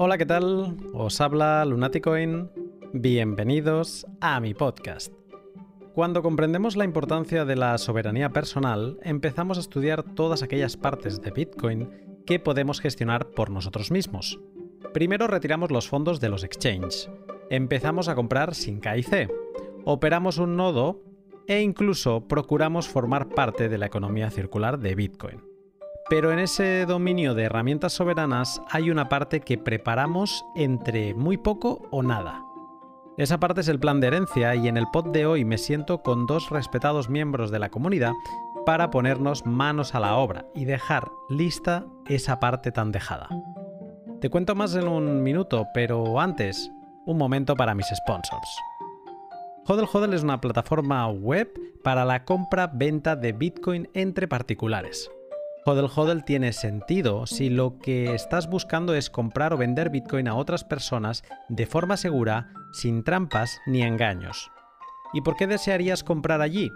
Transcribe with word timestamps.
Hola, 0.00 0.16
¿qué 0.16 0.26
tal? 0.26 0.76
Os 0.94 1.20
habla 1.20 1.64
Lunaticoin. 1.64 2.48
Bienvenidos 2.92 4.06
a 4.20 4.38
mi 4.38 4.54
podcast. 4.54 5.12
Cuando 5.92 6.22
comprendemos 6.22 6.76
la 6.76 6.84
importancia 6.84 7.44
de 7.44 7.56
la 7.56 7.76
soberanía 7.78 8.30
personal, 8.30 9.00
empezamos 9.02 9.58
a 9.58 9.60
estudiar 9.60 10.04
todas 10.04 10.44
aquellas 10.44 10.76
partes 10.76 11.20
de 11.20 11.32
Bitcoin 11.32 11.90
que 12.26 12.38
podemos 12.38 12.80
gestionar 12.80 13.30
por 13.30 13.50
nosotros 13.50 13.90
mismos. 13.90 14.38
Primero 14.94 15.26
retiramos 15.26 15.72
los 15.72 15.88
fondos 15.88 16.20
de 16.20 16.28
los 16.28 16.44
exchanges, 16.44 17.10
empezamos 17.50 18.08
a 18.08 18.14
comprar 18.14 18.54
sin 18.54 18.80
KIC, 18.80 19.28
operamos 19.84 20.38
un 20.38 20.54
nodo 20.54 21.02
e 21.48 21.60
incluso 21.60 22.28
procuramos 22.28 22.86
formar 22.86 23.30
parte 23.30 23.68
de 23.68 23.78
la 23.78 23.86
economía 23.86 24.30
circular 24.30 24.78
de 24.78 24.94
Bitcoin. 24.94 25.47
Pero 26.08 26.32
en 26.32 26.38
ese 26.38 26.86
dominio 26.86 27.34
de 27.34 27.44
herramientas 27.44 27.92
soberanas 27.92 28.62
hay 28.70 28.90
una 28.90 29.10
parte 29.10 29.40
que 29.40 29.58
preparamos 29.58 30.44
entre 30.54 31.14
muy 31.14 31.36
poco 31.36 31.82
o 31.90 32.02
nada. 32.02 32.42
Esa 33.18 33.38
parte 33.38 33.60
es 33.60 33.68
el 33.68 33.78
plan 33.78 34.00
de 34.00 34.06
herencia 34.06 34.54
y 34.54 34.68
en 34.68 34.76
el 34.76 34.86
pod 34.92 35.08
de 35.08 35.26
hoy 35.26 35.44
me 35.44 35.58
siento 35.58 36.02
con 36.02 36.26
dos 36.26 36.48
respetados 36.50 37.10
miembros 37.10 37.50
de 37.50 37.58
la 37.58 37.68
comunidad 37.68 38.12
para 38.64 38.90
ponernos 38.90 39.44
manos 39.44 39.94
a 39.94 40.00
la 40.00 40.16
obra 40.16 40.46
y 40.54 40.64
dejar 40.64 41.10
lista 41.28 41.84
esa 42.06 42.40
parte 42.40 42.72
tan 42.72 42.90
dejada. 42.90 43.28
Te 44.20 44.30
cuento 44.30 44.54
más 44.54 44.74
en 44.76 44.88
un 44.88 45.22
minuto, 45.22 45.66
pero 45.74 46.20
antes, 46.20 46.70
un 47.04 47.18
momento 47.18 47.54
para 47.54 47.74
mis 47.74 47.86
sponsors. 47.94 48.48
Hodel 49.66 49.88
Hodel 49.92 50.14
es 50.14 50.22
una 50.22 50.40
plataforma 50.40 51.06
web 51.08 51.52
para 51.84 52.04
la 52.04 52.24
compra-venta 52.24 53.16
de 53.16 53.32
Bitcoin 53.32 53.88
entre 53.92 54.26
particulares. 54.26 55.10
Hodel 55.64 55.90
Hodel 55.94 56.24
tiene 56.24 56.52
sentido 56.52 57.26
si 57.26 57.50
lo 57.50 57.78
que 57.78 58.14
estás 58.14 58.48
buscando 58.48 58.94
es 58.94 59.10
comprar 59.10 59.52
o 59.52 59.58
vender 59.58 59.90
Bitcoin 59.90 60.28
a 60.28 60.34
otras 60.34 60.64
personas 60.64 61.24
de 61.48 61.66
forma 61.66 61.96
segura, 61.96 62.52
sin 62.72 63.04
trampas 63.04 63.60
ni 63.66 63.82
engaños. 63.82 64.50
¿Y 65.12 65.20
por 65.20 65.36
qué 65.36 65.46
desearías 65.46 66.04
comprar 66.04 66.40
allí? 66.40 66.70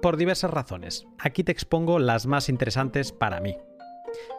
Por 0.00 0.16
diversas 0.16 0.50
razones. 0.50 1.06
Aquí 1.18 1.44
te 1.44 1.52
expongo 1.52 1.98
las 1.98 2.26
más 2.26 2.48
interesantes 2.48 3.12
para 3.12 3.40
mí. 3.40 3.56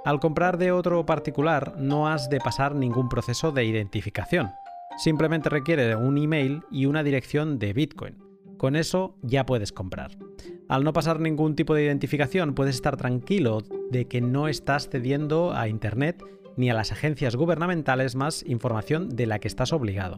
Al 0.06 0.20
comprar 0.20 0.58
de 0.58 0.72
otro 0.72 1.06
particular 1.06 1.76
no 1.78 2.08
has 2.08 2.30
de 2.30 2.40
pasar 2.40 2.76
ningún 2.76 3.10
proceso 3.10 3.52
de 3.52 3.66
identificación. 3.66 4.52
Simplemente 4.98 5.50
requiere 5.50 5.96
un 5.96 6.18
email 6.18 6.62
y 6.72 6.86
una 6.86 7.04
dirección 7.04 7.58
de 7.58 7.74
Bitcoin. 7.74 8.23
Con 8.64 8.78
eso 8.78 9.18
ya 9.22 9.46
puedes 9.46 9.74
comprar. 9.74 10.18
Al 10.70 10.86
no 10.86 10.94
pasar 10.94 11.20
ningún 11.20 11.54
tipo 11.54 11.76
de 11.76 11.84
identificación, 11.84 12.56
puedes 12.56 12.76
estar 12.76 12.96
tranquilo 12.96 13.62
de 13.92 14.08
que 14.08 14.22
no 14.22 14.48
estás 14.48 14.88
cediendo 14.88 15.52
a 15.54 15.68
Internet 15.68 16.24
ni 16.56 16.70
a 16.70 16.74
las 16.74 16.94
agencias 16.94 17.36
gubernamentales 17.36 18.16
más 18.16 18.42
información 18.48 19.10
de 19.10 19.26
la 19.26 19.40
que 19.40 19.50
estás 19.50 19.74
obligado. 19.74 20.18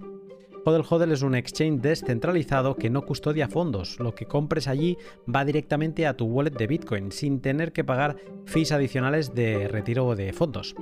Hodel 0.63 0.83
Hodel 0.87 1.11
es 1.11 1.23
un 1.23 1.33
exchange 1.33 1.81
descentralizado 1.81 2.75
que 2.75 2.91
no 2.91 3.07
custodia 3.07 3.47
fondos. 3.47 3.99
Lo 3.99 4.13
que 4.13 4.27
compres 4.27 4.67
allí 4.67 4.99
va 5.27 5.43
directamente 5.43 6.05
a 6.05 6.15
tu 6.15 6.25
wallet 6.25 6.51
de 6.51 6.67
Bitcoin 6.67 7.11
sin 7.11 7.41
tener 7.41 7.73
que 7.73 7.83
pagar 7.83 8.17
fees 8.45 8.71
adicionales 8.71 9.33
de 9.33 9.67
retiro 9.67 10.15
de 10.15 10.33
fondos. 10.33 10.75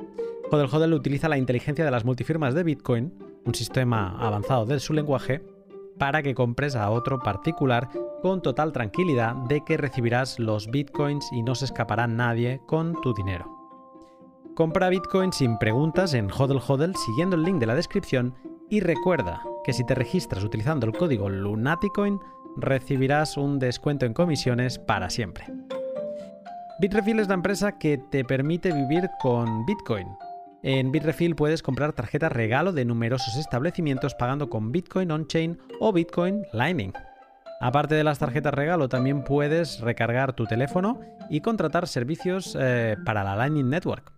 Hodel 0.51 0.67
Hodel 0.69 0.93
utiliza 0.93 1.29
la 1.29 1.37
inteligencia 1.37 1.85
de 1.85 1.91
las 1.91 2.03
multifirmas 2.03 2.55
de 2.55 2.63
Bitcoin, 2.63 3.13
un 3.45 3.55
sistema 3.55 4.17
avanzado 4.19 4.65
de 4.65 4.81
su 4.81 4.91
lenguaje, 4.91 5.41
para 5.97 6.21
que 6.21 6.35
compres 6.35 6.75
a 6.75 6.89
otro 6.89 7.19
particular 7.19 7.89
con 8.21 8.41
total 8.41 8.71
tranquilidad 8.71 9.35
de 9.35 9.61
que 9.63 9.77
recibirás 9.77 10.39
los 10.39 10.67
bitcoins 10.69 11.29
y 11.31 11.43
no 11.43 11.55
se 11.55 11.65
escapará 11.65 12.07
nadie 12.07 12.61
con 12.65 12.99
tu 13.01 13.13
dinero. 13.13 13.49
Compra 14.55 14.89
bitcoin 14.89 15.33
sin 15.33 15.57
preguntas 15.57 16.13
en 16.13 16.29
Hodel 16.31 16.61
Hodel 16.65 16.95
siguiendo 16.95 17.35
el 17.35 17.43
link 17.43 17.59
de 17.59 17.65
la 17.65 17.75
descripción 17.75 18.35
y 18.69 18.79
recuerda 18.79 19.41
que 19.63 19.73
si 19.73 19.85
te 19.85 19.95
registras 19.95 20.43
utilizando 20.43 20.85
el 20.85 20.93
código 20.93 21.29
Lunaticoin 21.29 22.19
recibirás 22.57 23.37
un 23.37 23.59
descuento 23.59 24.05
en 24.05 24.13
comisiones 24.13 24.79
para 24.79 25.09
siempre. 25.09 25.45
Bitrefill 26.79 27.19
es 27.19 27.27
la 27.27 27.35
empresa 27.35 27.77
que 27.77 27.97
te 27.97 28.23
permite 28.25 28.71
vivir 28.71 29.09
con 29.21 29.65
Bitcoin 29.65 30.07
en 30.63 30.91
Bitrefill 30.93 31.35
puedes 31.35 31.61
comprar 31.61 31.91
tarjetas 31.91 32.31
regalo 32.31 32.71
de 32.71 32.85
numerosos 32.85 33.35
establecimientos 33.35 34.15
pagando 34.15 34.49
con 34.49 34.71
Bitcoin 34.71 35.11
on-chain 35.11 35.59
o 35.81 35.91
Bitcoin 35.91 36.43
Lightning. 36.53 36.93
Aparte 37.59 37.95
de 37.95 38.03
las 38.03 38.19
tarjetas 38.19 38.53
regalo, 38.53 38.89
también 38.89 39.23
puedes 39.23 39.81
recargar 39.81 40.33
tu 40.33 40.45
teléfono 40.45 40.99
y 41.29 41.41
contratar 41.41 41.87
servicios 41.87 42.57
eh, 42.59 42.95
para 43.05 43.23
la 43.23 43.35
Lightning 43.35 43.69
Network. 43.69 44.13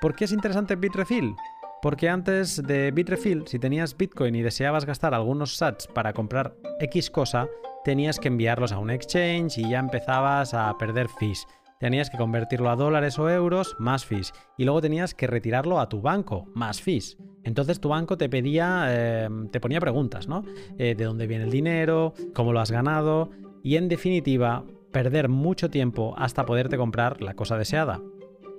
¿Por 0.00 0.14
qué 0.14 0.24
es 0.24 0.32
interesante 0.32 0.76
Bitrefill? 0.76 1.34
Porque 1.82 2.08
antes 2.08 2.62
de 2.62 2.92
Bitrefill, 2.92 3.48
si 3.48 3.58
tenías 3.58 3.96
Bitcoin 3.96 4.36
y 4.36 4.42
deseabas 4.42 4.84
gastar 4.84 5.14
algunos 5.14 5.56
sats 5.56 5.88
para 5.88 6.12
comprar 6.12 6.54
X 6.78 7.10
cosa, 7.10 7.48
tenías 7.84 8.20
que 8.20 8.28
enviarlos 8.28 8.70
a 8.70 8.78
un 8.78 8.90
exchange 8.90 9.58
y 9.58 9.68
ya 9.68 9.80
empezabas 9.80 10.54
a 10.54 10.76
perder 10.78 11.08
fees 11.08 11.44
tenías 11.82 12.10
que 12.10 12.16
convertirlo 12.16 12.70
a 12.70 12.76
dólares 12.76 13.18
o 13.18 13.28
euros, 13.28 13.74
más 13.80 14.06
fees. 14.06 14.32
Y 14.56 14.64
luego 14.64 14.80
tenías 14.80 15.14
que 15.14 15.26
retirarlo 15.26 15.80
a 15.80 15.88
tu 15.88 16.00
banco, 16.00 16.46
más 16.54 16.80
fees. 16.80 17.18
Entonces 17.42 17.80
tu 17.80 17.88
banco 17.88 18.16
te 18.16 18.28
pedía, 18.28 19.24
em, 19.24 19.48
te 19.48 19.58
ponía 19.58 19.80
preguntas, 19.80 20.28
¿no? 20.28 20.44
Eh, 20.78 20.94
¿De 20.94 21.04
dónde 21.04 21.26
viene 21.26 21.42
el 21.42 21.50
dinero? 21.50 22.14
¿Cómo 22.34 22.52
lo 22.52 22.60
has 22.60 22.70
ganado? 22.70 23.30
Y 23.64 23.74
en 23.74 23.88
definitiva, 23.88 24.64
perder 24.92 25.28
mucho 25.28 25.70
tiempo 25.70 26.14
hasta 26.16 26.46
poderte 26.46 26.76
comprar 26.76 27.20
la 27.20 27.34
cosa 27.34 27.58
deseada. 27.58 28.00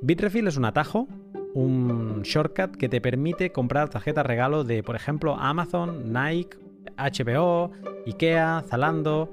Bitrefill 0.02 0.48
es 0.48 0.58
un 0.58 0.66
atajo, 0.66 1.08
un 1.54 2.24
shortcut 2.24 2.76
que 2.76 2.90
te 2.90 3.00
permite 3.00 3.54
comprar 3.54 3.88
tarjetas 3.88 4.26
regalo 4.26 4.66
de, 4.66 4.84
por 4.84 4.98
ejemplo, 4.98 5.38
Amazon, 5.40 6.12
Nike, 6.12 6.58
HBO, 6.98 7.72
IKEA, 8.06 8.66
Zalando. 8.68 9.32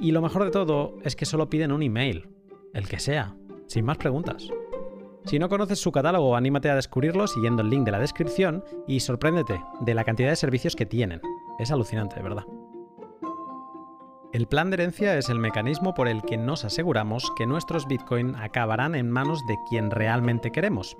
Y 0.00 0.10
lo 0.10 0.22
mejor 0.22 0.42
de 0.42 0.50
todo 0.50 0.96
es 1.04 1.14
que 1.14 1.24
solo 1.24 1.48
piden 1.48 1.70
un 1.70 1.84
email 1.84 2.37
el 2.74 2.88
que 2.88 2.98
sea, 2.98 3.34
sin 3.66 3.84
más 3.84 3.98
preguntas. 3.98 4.48
Si 5.24 5.38
no 5.38 5.48
conoces 5.48 5.78
su 5.78 5.92
catálogo, 5.92 6.36
anímate 6.36 6.70
a 6.70 6.74
descubrirlo 6.74 7.26
siguiendo 7.26 7.62
el 7.62 7.70
link 7.70 7.84
de 7.84 7.92
la 7.92 7.98
descripción 7.98 8.64
y 8.86 9.00
sorpréndete 9.00 9.62
de 9.80 9.94
la 9.94 10.04
cantidad 10.04 10.30
de 10.30 10.36
servicios 10.36 10.74
que 10.74 10.86
tienen. 10.86 11.20
Es 11.58 11.70
alucinante, 11.70 12.16
de 12.16 12.22
verdad. 12.22 12.44
El 14.32 14.46
plan 14.46 14.70
de 14.70 14.74
herencia 14.74 15.16
es 15.16 15.30
el 15.30 15.38
mecanismo 15.38 15.94
por 15.94 16.06
el 16.06 16.22
que 16.22 16.36
nos 16.36 16.64
aseguramos 16.64 17.32
que 17.36 17.46
nuestros 17.46 17.86
Bitcoin 17.86 18.36
acabarán 18.36 18.94
en 18.94 19.10
manos 19.10 19.40
de 19.46 19.56
quien 19.68 19.90
realmente 19.90 20.52
queremos, 20.52 20.96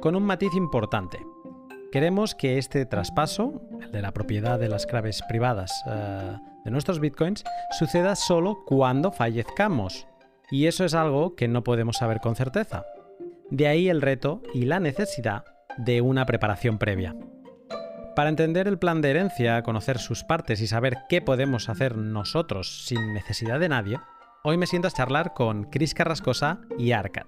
con 0.00 0.16
un 0.16 0.24
matiz 0.24 0.54
importante. 0.54 1.24
Queremos 1.92 2.34
que 2.34 2.58
este 2.58 2.84
traspaso, 2.86 3.62
el 3.80 3.92
de 3.92 4.02
la 4.02 4.12
propiedad 4.12 4.58
de 4.58 4.68
las 4.68 4.86
claves 4.86 5.22
privadas 5.28 5.72
eh, 5.86 6.36
de 6.64 6.70
nuestros 6.72 6.98
Bitcoins, 6.98 7.44
suceda 7.78 8.16
solo 8.16 8.64
cuando 8.66 9.12
fallezcamos, 9.12 10.08
y 10.54 10.68
eso 10.68 10.84
es 10.84 10.94
algo 10.94 11.34
que 11.34 11.48
no 11.48 11.64
podemos 11.64 11.96
saber 11.96 12.20
con 12.20 12.36
certeza. 12.36 12.86
De 13.50 13.66
ahí 13.66 13.88
el 13.88 14.00
reto 14.00 14.40
y 14.54 14.66
la 14.66 14.78
necesidad 14.78 15.44
de 15.78 16.00
una 16.00 16.26
preparación 16.26 16.78
previa. 16.78 17.16
Para 18.14 18.28
entender 18.28 18.68
el 18.68 18.78
plan 18.78 19.00
de 19.00 19.10
herencia, 19.10 19.64
conocer 19.64 19.98
sus 19.98 20.22
partes 20.22 20.60
y 20.60 20.68
saber 20.68 20.98
qué 21.08 21.20
podemos 21.20 21.68
hacer 21.68 21.96
nosotros 21.96 22.84
sin 22.86 23.14
necesidad 23.14 23.58
de 23.58 23.68
nadie, 23.68 23.98
hoy 24.44 24.56
me 24.56 24.68
siento 24.68 24.86
a 24.86 24.92
charlar 24.92 25.34
con 25.34 25.64
Chris 25.64 25.92
Carrascosa 25.92 26.60
y 26.78 26.92
Arcad. 26.92 27.26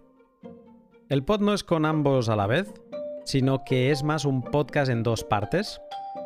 El 1.08 1.24
pod 1.24 1.40
no 1.40 1.52
es 1.52 1.64
con 1.64 1.84
ambos 1.84 2.28
a 2.28 2.36
la 2.36 2.46
vez, 2.46 2.72
sino 3.24 3.64
que 3.64 3.90
es 3.90 4.04
más 4.04 4.24
un 4.24 4.40
podcast 4.40 4.88
en 4.88 5.02
dos 5.02 5.24
partes. 5.24 5.80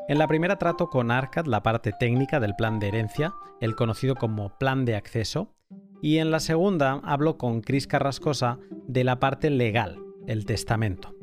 En 0.07 0.19
la 0.19 0.29
primera 0.29 0.57
trato 0.57 0.91
con 0.91 1.11
Arcad 1.11 1.47
la 1.47 1.63
parte 1.63 1.93
técnica 1.99 2.41
del 2.41 2.57
plan 2.57 2.79
de 2.79 2.89
herencia, 2.89 3.33
el 3.63 3.75
conocido 3.75 4.17
como 4.17 4.59
plan 4.59 4.85
de 4.85 4.97
acceso, 4.97 5.55
y 6.03 6.19
en 6.19 6.31
la 6.31 6.41
segunda 6.41 7.01
hablo 7.05 7.37
con 7.37 7.61
Cris 7.61 7.87
Carrascosa 7.87 8.59
de 8.87 9.05
la 9.05 9.21
parte 9.21 9.51
legal, 9.51 9.99
el 10.27 10.45
testamento. 10.45 11.15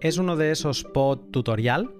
Es 0.00 0.18
uno 0.18 0.36
de 0.36 0.50
esos 0.50 0.84
pod 0.84 1.18
tutorial 1.30 1.90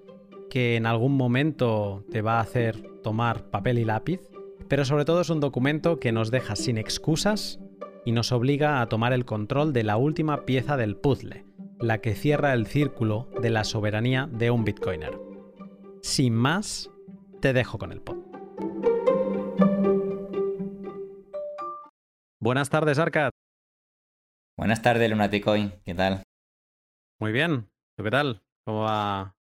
que 0.51 0.77
en 0.77 0.87
algún 0.87 1.17
momento 1.17 2.05
te 2.11 2.23
va 2.23 2.39
a 2.39 2.43
hacer 2.43 2.83
tomar 3.03 3.51
papel 3.51 3.79
y 3.79 3.85
lápiz, 3.85 4.21
pero 4.69 4.85
sobre 4.85 5.05
todo 5.05 5.21
es 5.21 5.31
un 5.31 5.41
documento 5.41 5.99
que 5.99 6.13
nos 6.13 6.31
deja 6.31 6.57
sin 6.57 6.79
excusas 6.79 7.61
y 8.05 8.13
nos 8.13 8.33
obliga 8.33 8.81
a 8.81 8.89
tomar 8.89 9.13
el 9.13 9.25
control 9.25 9.73
de 9.73 9.85
la 9.85 9.97
última 9.97 10.45
pieza 10.45 10.77
del 10.77 10.97
puzzle, 10.97 11.45
la 11.81 11.99
que 11.99 12.15
cierra 12.15 12.53
el 12.53 12.67
círculo 12.67 13.29
de 13.41 13.51
la 13.51 13.65
soberanía 13.65 14.29
de 14.33 14.51
un 14.51 14.65
bitcoiner. 14.65 15.19
Sin 16.03 16.35
más, 16.35 16.91
te 17.41 17.53
dejo 17.53 17.79
con 17.79 17.93
el 17.93 18.01
pod. 18.01 18.28
Buenas 22.41 22.71
tardes, 22.71 23.01
Arcad. 23.01 23.31
Buenas 24.57 24.81
tardes, 24.81 25.11
Lunaticoin. 25.11 25.73
¿Qué 25.85 25.93
tal? 25.93 26.23
Muy 27.19 27.33
bien. 27.33 27.69
¿Tú 27.97 28.05
qué 28.05 28.13
tal? 28.13 28.43
¿Cómo 28.65 28.83
va, 28.83 29.37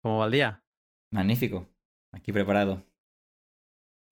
cómo 0.00 0.18
va 0.18 0.26
el 0.26 0.30
día? 0.30 0.62
Magnífico. 1.10 1.68
Aquí 2.12 2.32
preparado. 2.32 2.84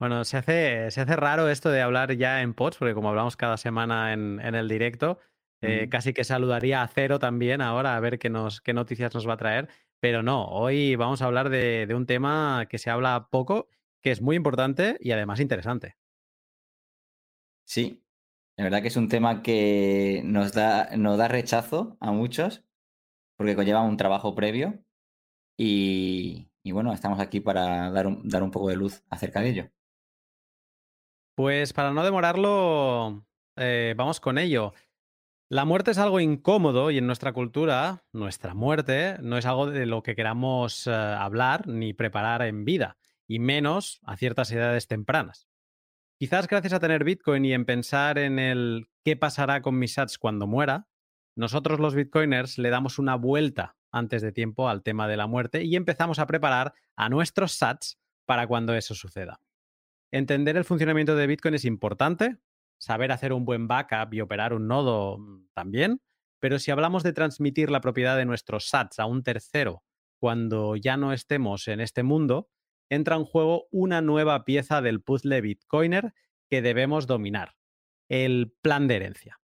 Bueno, 0.00 0.24
se 0.24 0.36
hace, 0.36 0.90
se 0.90 1.00
hace 1.00 1.14
raro 1.14 1.48
esto 1.48 1.70
de 1.70 1.80
hablar 1.80 2.16
ya 2.16 2.42
en 2.42 2.54
pods, 2.54 2.78
porque 2.78 2.94
como 2.94 3.08
hablamos 3.08 3.36
cada 3.36 3.56
semana 3.56 4.12
en, 4.12 4.40
el 4.40 4.68
directo, 4.68 5.20
eh, 5.60 5.88
casi 5.88 6.12
que 6.12 6.24
saludaría 6.24 6.82
a 6.82 6.88
Cero 6.88 7.20
también 7.20 7.60
ahora 7.60 7.94
a 7.94 8.00
ver 8.00 8.18
qué, 8.18 8.30
nos, 8.30 8.60
qué 8.60 8.74
noticias 8.74 9.14
nos 9.14 9.28
va 9.28 9.34
a 9.34 9.38
traer. 9.38 9.68
Pero 10.00 10.24
no, 10.24 10.46
hoy 10.46 10.96
vamos 10.96 11.22
a 11.22 11.26
hablar 11.26 11.50
de, 11.50 11.86
de 11.86 11.94
un 11.94 12.06
tema 12.06 12.66
que 12.68 12.78
se 12.78 12.90
habla 12.90 13.28
poco, 13.30 13.68
que 14.02 14.10
es 14.10 14.20
muy 14.20 14.34
importante 14.34 14.96
y 14.98 15.12
además 15.12 15.38
interesante. 15.38 15.96
Sí, 17.64 18.03
la 18.56 18.64
verdad 18.64 18.82
que 18.82 18.88
es 18.88 18.96
un 18.96 19.08
tema 19.08 19.42
que 19.42 20.22
nos 20.24 20.52
da, 20.52 20.96
nos 20.96 21.18
da 21.18 21.28
rechazo 21.28 21.96
a 22.00 22.12
muchos, 22.12 22.64
porque 23.36 23.56
conlleva 23.56 23.82
un 23.82 23.96
trabajo 23.96 24.34
previo 24.34 24.84
y, 25.56 26.50
y 26.62 26.72
bueno, 26.72 26.92
estamos 26.92 27.20
aquí 27.20 27.40
para 27.40 27.90
dar 27.90 28.06
un, 28.06 28.28
dar 28.28 28.42
un 28.42 28.50
poco 28.50 28.68
de 28.68 28.76
luz 28.76 29.02
acerca 29.10 29.40
de 29.40 29.50
ello. 29.50 29.70
Pues 31.34 31.72
para 31.72 31.92
no 31.92 32.04
demorarlo, 32.04 33.26
eh, 33.56 33.94
vamos 33.96 34.20
con 34.20 34.38
ello. 34.38 34.72
La 35.50 35.64
muerte 35.64 35.90
es 35.90 35.98
algo 35.98 36.20
incómodo 36.20 36.90
y 36.90 36.98
en 36.98 37.06
nuestra 37.06 37.32
cultura, 37.32 38.04
nuestra 38.12 38.54
muerte 38.54 39.16
no 39.20 39.36
es 39.36 39.46
algo 39.46 39.66
de 39.66 39.84
lo 39.84 40.02
que 40.02 40.14
queramos 40.14 40.86
eh, 40.86 40.92
hablar 40.92 41.66
ni 41.66 41.92
preparar 41.92 42.42
en 42.42 42.64
vida, 42.64 42.96
y 43.26 43.40
menos 43.40 44.00
a 44.04 44.16
ciertas 44.16 44.50
edades 44.52 44.86
tempranas. 44.86 45.48
Quizás 46.24 46.48
gracias 46.48 46.72
a 46.72 46.80
tener 46.80 47.04
Bitcoin 47.04 47.44
y 47.44 47.52
en 47.52 47.66
pensar 47.66 48.16
en 48.16 48.38
el 48.38 48.88
qué 49.04 49.14
pasará 49.14 49.60
con 49.60 49.78
mis 49.78 49.92
sats 49.92 50.16
cuando 50.16 50.46
muera, 50.46 50.88
nosotros 51.36 51.80
los 51.80 51.94
Bitcoiners 51.94 52.56
le 52.56 52.70
damos 52.70 52.98
una 52.98 53.14
vuelta 53.14 53.76
antes 53.92 54.22
de 54.22 54.32
tiempo 54.32 54.70
al 54.70 54.82
tema 54.82 55.06
de 55.06 55.18
la 55.18 55.26
muerte 55.26 55.64
y 55.64 55.76
empezamos 55.76 56.18
a 56.18 56.26
preparar 56.26 56.72
a 56.96 57.10
nuestros 57.10 57.52
sats 57.52 58.00
para 58.24 58.46
cuando 58.46 58.74
eso 58.74 58.94
suceda. 58.94 59.38
Entender 60.12 60.56
el 60.56 60.64
funcionamiento 60.64 61.14
de 61.14 61.26
Bitcoin 61.26 61.56
es 61.56 61.66
importante, 61.66 62.38
saber 62.78 63.12
hacer 63.12 63.34
un 63.34 63.44
buen 63.44 63.68
backup 63.68 64.14
y 64.14 64.22
operar 64.22 64.54
un 64.54 64.66
nodo 64.66 65.18
mm, 65.18 65.48
también, 65.52 66.00
pero 66.40 66.58
si 66.58 66.70
hablamos 66.70 67.02
de 67.02 67.12
transmitir 67.12 67.70
la 67.70 67.82
propiedad 67.82 68.16
de 68.16 68.24
nuestros 68.24 68.70
sats 68.70 68.98
a 68.98 69.04
un 69.04 69.24
tercero 69.24 69.84
cuando 70.18 70.74
ya 70.76 70.96
no 70.96 71.12
estemos 71.12 71.68
en 71.68 71.80
este 71.80 72.02
mundo, 72.02 72.48
entra 72.94 73.16
en 73.16 73.24
juego 73.24 73.66
una 73.70 74.00
nueva 74.00 74.44
pieza 74.44 74.82
del 74.82 75.00
puzzle 75.00 75.40
Bitcoiner 75.40 76.14
que 76.50 76.62
debemos 76.62 77.06
dominar, 77.06 77.54
el 78.08 78.52
plan 78.62 78.88
de 78.88 78.96
herencia. 78.96 79.40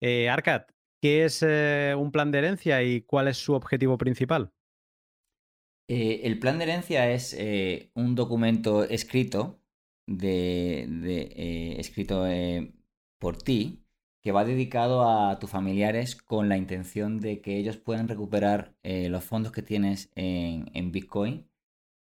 Eh, 0.00 0.28
Arcad, 0.28 0.62
¿qué 1.00 1.24
es 1.24 1.44
eh, 1.46 1.94
un 1.96 2.10
plan 2.10 2.30
de 2.30 2.38
herencia 2.38 2.82
y 2.82 3.02
cuál 3.02 3.28
es 3.28 3.36
su 3.36 3.54
objetivo 3.54 3.98
principal? 3.98 4.52
Eh, 5.88 6.22
el 6.24 6.38
plan 6.38 6.58
de 6.58 6.64
herencia 6.64 7.10
es 7.10 7.34
eh, 7.34 7.90
un 7.94 8.14
documento 8.14 8.84
escrito, 8.84 9.60
de, 10.06 11.76
escrito 11.78 12.24
por 13.18 13.38
ti 13.38 13.84
que 14.20 14.32
va 14.32 14.44
dedicado 14.44 15.08
a 15.08 15.38
tus 15.38 15.50
familiares 15.50 16.16
con 16.16 16.48
la 16.48 16.56
intención 16.56 17.20
de 17.20 17.40
que 17.40 17.56
ellos 17.56 17.76
puedan 17.76 18.08
recuperar 18.08 18.76
los 18.82 19.24
fondos 19.24 19.52
que 19.52 19.62
tienes 19.62 20.10
en, 20.14 20.70
en 20.74 20.92
Bitcoin 20.92 21.51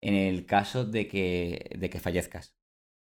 en 0.01 0.15
el 0.15 0.47
caso 0.47 0.85
de 0.85 1.09
que, 1.09 1.77
de 1.79 1.91
que 1.91 2.01
fallezcas. 2.01 2.55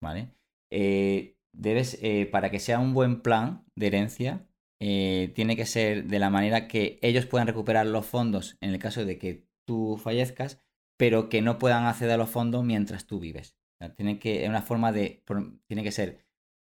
¿Vale? 0.03 0.31
Eh, 0.71 1.37
debes, 1.53 1.99
eh, 2.03 2.27
para 2.27 2.51
que 2.51 2.61
sea 2.61 2.79
un 2.79 2.95
buen 2.95 3.23
plan 3.23 3.65
de 3.75 3.87
herencia, 3.89 4.47
eh, 4.81 5.33
tiene 5.35 5.57
que 5.57 5.67
ser 5.67 6.05
de 6.05 6.19
la 6.19 6.31
manera 6.31 6.69
que 6.69 6.99
ellos 7.03 7.27
puedan 7.27 7.47
recuperar 7.47 7.87
los 7.87 8.07
fondos 8.07 8.59
en 8.61 8.71
el 8.71 8.79
caso 8.79 9.05
de 9.05 9.19
que 9.19 9.47
tú 9.67 9.97
fallezcas, 10.03 10.63
pero 10.99 11.29
que 11.29 11.43
no 11.43 11.59
puedan 11.59 11.85
acceder 11.85 12.13
a 12.13 12.17
los 12.19 12.31
fondos 12.31 12.65
mientras 12.65 13.07
tú 13.07 13.19
vives. 13.21 13.57
O 13.81 13.91
tiene 13.93 14.19
que, 14.19 14.49
una 14.49 14.63
forma 14.63 14.93
de, 14.93 15.23
tiene 15.67 15.83
que 15.83 15.93
ser 15.93 16.25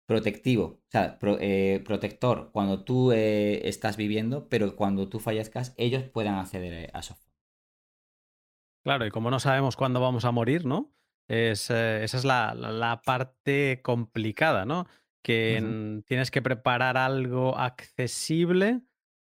protectivo, 0.06 0.64
o 0.64 0.90
sea, 0.90 1.18
pro, 1.18 1.38
protector 1.84 2.50
cuando 2.52 2.84
tú 2.84 3.12
estás 3.12 3.96
viviendo, 3.96 4.48
pero 4.48 4.76
cuando 4.76 5.08
tú 5.08 5.18
fallezcas, 5.20 5.74
ellos 5.78 6.04
puedan 6.04 6.34
acceder 6.36 6.90
a 6.92 7.00
esos 7.00 7.16
fondos. 7.16 7.31
Claro, 8.84 9.06
y 9.06 9.10
como 9.10 9.30
no 9.30 9.38
sabemos 9.38 9.76
cuándo 9.76 10.00
vamos 10.00 10.24
a 10.24 10.32
morir, 10.32 10.66
¿no? 10.66 10.92
Es, 11.28 11.70
eh, 11.70 12.02
esa 12.02 12.18
es 12.18 12.24
la, 12.24 12.54
la, 12.54 13.00
parte 13.02 13.80
complicada, 13.82 14.64
¿no? 14.64 14.86
Que 15.24 15.60
uh 15.62 15.64
-huh. 15.64 16.04
tienes 16.04 16.30
que 16.30 16.42
preparar 16.42 16.96
algo 16.96 17.56
accesible, 17.56 18.82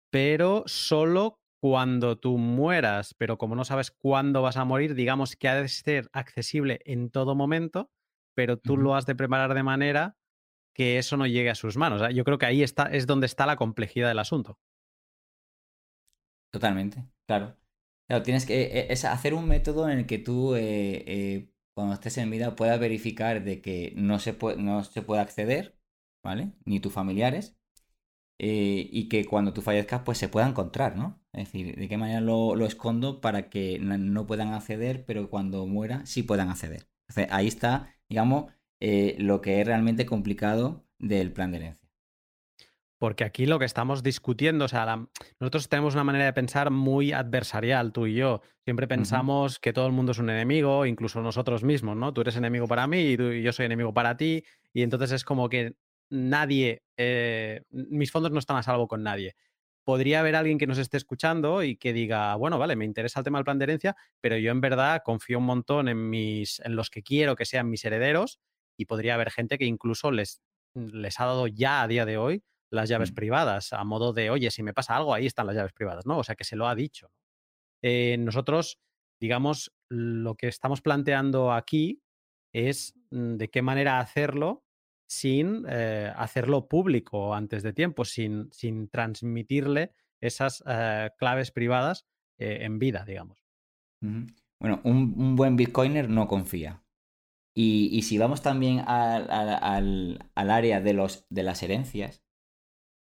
pero 0.09 0.63
solo 0.65 1.41
cuando 1.61 2.17
tú 2.17 2.37
mueras. 2.37 3.13
Pero 3.15 3.37
como 3.37 3.55
no 3.55 3.65
sabes 3.65 3.91
cuándo 3.91 4.41
vas 4.41 4.55
a 4.55 4.65
morir, 4.65 4.95
digamos 4.95 5.35
que 5.35 5.49
ha 5.49 5.55
de 5.55 5.67
ser 5.67 6.09
accesible 6.13 6.79
en 6.85 7.09
todo 7.09 7.35
momento, 7.35 7.91
pero 8.35 8.57
tú 8.57 8.73
uh 8.73 8.77
-huh. 8.77 8.81
lo 8.81 8.95
has 8.95 9.05
de 9.05 9.15
preparar 9.15 9.53
de 9.53 9.63
manera 9.63 10.17
que 10.73 10.97
eso 10.97 11.17
no 11.17 11.27
llegue 11.27 11.49
a 11.49 11.55
sus 11.55 11.77
manos. 11.77 12.01
Yo 12.13 12.23
creo 12.23 12.37
que 12.37 12.45
ahí 12.45 12.63
está, 12.63 12.85
es 12.85 13.05
donde 13.05 13.27
está 13.27 13.45
la 13.45 13.57
complejidad 13.57 14.07
del 14.07 14.19
asunto. 14.19 14.57
Totalmente, 16.51 17.03
claro. 17.27 17.55
Claro, 18.07 18.23
tienes 18.23 18.45
que 18.45 18.63
e, 18.63 18.93
es 18.93 19.05
hacer 19.05 19.33
un 19.33 19.47
método 19.47 19.89
en 19.89 19.99
el 19.99 20.05
que 20.05 20.19
tú, 20.19 20.55
eh, 20.55 21.03
eh, 21.07 21.49
cuando 21.73 21.93
estés 21.93 22.17
en 22.17 22.29
vida, 22.29 22.55
puedas 22.55 22.79
verificar 22.79 23.43
de 23.43 23.61
que 23.61 23.93
no 23.95 24.19
se, 24.19 24.33
puede, 24.33 24.57
no 24.61 24.83
se 24.83 25.01
puede 25.01 25.21
acceder, 25.21 25.77
¿vale? 26.23 26.53
Ni 26.65 26.79
tus 26.79 26.93
familiares. 26.93 27.57
Eh, 28.39 28.89
y 28.91 29.09
que 29.09 29.25
cuando 29.25 29.53
tú 29.53 29.61
fallezcas, 29.61 30.03
pues 30.05 30.17
se 30.19 30.29
pueda 30.29 30.47
encontrar, 30.49 30.97
¿no? 30.97 31.21
Es 31.33 31.45
decir, 31.45 31.75
de 31.77 31.89
qué 31.89 31.97
manera 31.97 32.21
lo, 32.21 32.55
lo 32.55 32.65
escondo 32.67 33.21
para 33.21 33.49
que 33.49 33.79
no 33.79 34.27
puedan 34.27 34.53
acceder, 34.53 35.05
pero 35.05 35.29
cuando 35.29 35.67
muera 35.67 36.05
sí 36.05 36.23
puedan 36.23 36.49
acceder. 36.49 36.89
Entonces, 37.09 37.33
ahí 37.33 37.47
está, 37.47 37.95
digamos, 38.09 38.51
lo 39.19 39.41
que 39.41 39.61
es 39.61 39.67
realmente 39.67 40.05
complicado 40.07 40.85
del 40.99 41.33
plan 41.33 41.51
de 41.51 41.57
herencia. 41.59 41.82
Porque 43.03 43.25
aquí 43.25 43.45
lo 43.45 43.59
que 43.59 43.65
estamos 43.65 44.01
discutiendo, 44.01 44.63
o 44.63 44.67
sea, 44.69 44.85
la, 44.85 45.05
nosotros 45.37 45.67
tenemos 45.67 45.93
una 45.93 46.05
manera 46.05 46.23
de 46.23 46.31
pensar 46.31 46.71
muy 46.71 47.11
adversarial, 47.11 47.91
tú 47.91 48.07
y 48.07 48.15
yo. 48.15 48.41
Siempre 48.63 48.87
pensamos 48.87 49.55
uh 49.55 49.57
-huh. 49.57 49.59
que 49.59 49.73
todo 49.73 49.87
el 49.87 49.91
mundo 49.91 50.13
es 50.13 50.19
un 50.19 50.29
enemigo, 50.29 50.85
incluso 50.85 51.21
nosotros 51.21 51.65
mismos, 51.65 51.97
¿no? 51.97 52.13
Tú 52.13 52.21
eres 52.21 52.37
enemigo 52.37 52.65
para 52.65 52.87
mí 52.87 53.01
y, 53.01 53.17
tú, 53.17 53.23
y 53.23 53.43
yo 53.43 53.51
soy 53.51 53.65
enemigo 53.65 53.93
para 53.93 54.15
ti, 54.15 54.45
y 54.73 54.83
entonces 54.83 55.11
es 55.11 55.25
como 55.25 55.49
que 55.49 55.73
nadie, 56.09 56.83
eh, 56.95 57.63
mis 57.71 58.09
fondos 58.09 58.31
no 58.31 58.39
están 58.39 58.55
a 58.55 58.63
salvo 58.63 58.87
con 58.87 59.03
nadie. 59.03 59.35
Podría 59.83 60.21
haber 60.21 60.37
alguien 60.37 60.57
que 60.57 60.65
nos 60.65 60.77
esté 60.77 60.95
escuchando 60.95 61.61
y 61.61 61.75
que 61.75 61.91
diga, 61.91 62.33
bueno, 62.37 62.57
vale, 62.57 62.77
me 62.77 62.85
interesa 62.85 63.19
el 63.19 63.25
tema 63.25 63.37
del 63.37 63.43
plan 63.43 63.59
de 63.59 63.65
herencia, 63.65 63.97
pero 64.21 64.37
yo 64.37 64.49
en 64.49 64.61
verdad 64.61 65.01
confío 65.03 65.39
un 65.39 65.45
montón 65.45 65.89
en, 65.89 66.09
mis, 66.09 66.61
en 66.61 66.77
los 66.77 66.89
que 66.89 67.03
quiero 67.03 67.35
que 67.35 67.43
sean 67.43 67.69
mis 67.69 67.83
herederos 67.83 68.39
y 68.77 68.85
podría 68.85 69.15
haber 69.15 69.29
gente 69.29 69.57
que 69.57 69.65
incluso 69.65 70.09
les, 70.09 70.41
les 70.73 71.19
ha 71.19 71.25
dado 71.25 71.47
ya 71.47 71.81
a 71.81 71.87
día 71.89 72.05
de 72.05 72.17
hoy 72.17 72.43
las 72.73 72.89
llaves 72.89 73.11
privadas, 73.11 73.71
a 73.71 73.83
modo 73.83 74.13
de, 74.13 74.31
oye, 74.31 74.49
si 74.49 74.63
me 74.63 74.73
pasa 74.73 74.95
algo, 74.95 75.13
ahí 75.13 75.27
están 75.27 75.45
las 75.45 75.55
llaves 75.55 75.73
privadas, 75.73 76.07
¿no? 76.07 76.17
O 76.17 76.23
sea, 76.23 76.35
que 76.35 76.43
se 76.43 76.55
lo 76.55 76.67
ha 76.67 76.73
dicho. 76.73 77.11
Eh, 77.83 78.17
nosotros, 78.17 78.79
digamos, 79.19 79.71
lo 79.89 80.35
que 80.35 80.47
estamos 80.47 80.81
planteando 80.81 81.53
aquí 81.53 82.01
es 82.51 82.95
mm, 83.11 83.35
de 83.35 83.49
qué 83.49 83.61
manera 83.61 83.99
hacerlo 83.99 84.65
sin 85.07 85.65
eh, 85.69 86.11
hacerlo 86.15 86.67
público 86.67 87.35
antes 87.35 87.61
de 87.61 87.73
tiempo, 87.73 88.05
sin, 88.05 88.51
sin 88.51 88.89
transmitirle 88.89 89.91
esas 90.19 90.63
eh, 90.65 91.11
claves 91.17 91.51
privadas 91.51 92.07
en 92.39 92.79
vida, 92.79 93.05
digamos. 93.05 93.45
Bueno, 94.01 94.81
un, 94.83 95.13
un, 95.15 95.35
buen 95.35 95.55
bitcoiner 95.55 96.09
no 96.09 96.27
confía. 96.27 96.83
Y, 97.55 97.89
y 97.93 98.01
si 98.01 98.17
vamos 98.17 98.41
también 98.41 98.79
al, 98.79 99.29
al, 99.29 100.19
al, 100.33 100.51
área 100.51 100.81
de, 100.81 100.93
los, 100.93 101.25
de 101.29 101.43
las 101.43 101.61
herencias, 101.63 102.22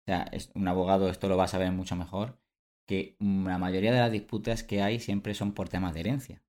o 0.10 0.60
un 0.60 0.68
abogado 0.68 1.10
esto 1.10 1.28
lo 1.30 1.38
va 1.38 1.46
a 1.46 1.48
saber 1.48 1.72
mucho 1.72 1.96
mejor, 1.96 2.40
que 2.86 3.16
la 3.20 3.58
mayoría 3.58 3.92
de 3.92 4.00
las 4.00 4.12
disputas 4.12 4.64
que 4.64 4.82
hay 4.82 5.00
siempre 5.00 5.34
son 5.34 5.54
por 5.54 5.70
temas 5.70 5.94
de 5.94 6.02
herencia. 6.02 6.44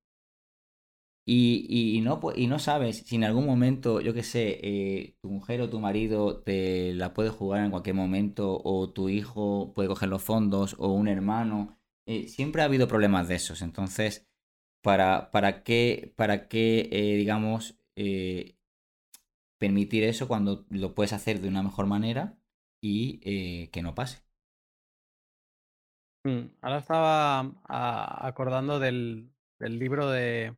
Y, 1.27 1.67
y, 1.97 2.01
no, 2.01 2.21
y 2.35 2.47
no 2.49 2.59
sabes 2.59 2.99
si 3.07 3.17
en 3.17 3.25
algún 3.25 3.47
momento, 3.47 4.01
yo 4.01 4.15
qué 4.15 4.23
sé, 4.25 4.59
eh, 4.63 5.17
tu 5.21 5.29
mujer 5.29 5.61
o 5.61 5.71
tu 5.71 5.79
marido 5.79 6.41
te 6.43 6.93
la 6.95 7.15
puede 7.15 7.31
jugar 7.31 7.65
en 7.65 7.71
cualquier 7.71 7.95
momento, 7.95 8.61
o 8.65 8.91
tu 8.91 9.09
hijo 9.09 9.73
puede 9.75 9.89
coger 9.89 10.09
los 10.09 10.23
fondos, 10.23 10.75
o 10.79 10.89
un 10.93 11.07
hermano. 11.09 11.79
Eh, 12.07 12.27
siempre 12.29 12.63
ha 12.63 12.65
habido 12.65 12.89
problemas 12.89 13.29
de 13.29 13.37
esos. 13.37 13.63
Entonces, 13.63 14.27
¿para, 14.83 15.31
para 15.31 15.63
qué, 15.63 16.13
para 16.17 16.49
qué 16.49 16.89
eh, 16.91 17.17
digamos, 17.17 17.77
permitir 19.59 20.05
eso 20.05 20.27
cuando 20.27 20.67
lo 20.71 20.95
puedes 20.95 21.13
hacer 21.13 21.41
de 21.41 21.49
una 21.49 21.63
mejor 21.63 21.87
manera 21.87 22.40
y 22.81 23.21
eh, 23.25 23.71
que 23.71 23.83
no 23.83 23.95
pase? 23.95 24.23
Mm, 26.25 26.57
ahora 26.61 26.79
estaba 26.79 27.41
a, 27.69 28.27
acordando 28.27 28.79
del, 28.79 29.31
del 29.59 29.79
libro 29.79 30.11
de 30.11 30.55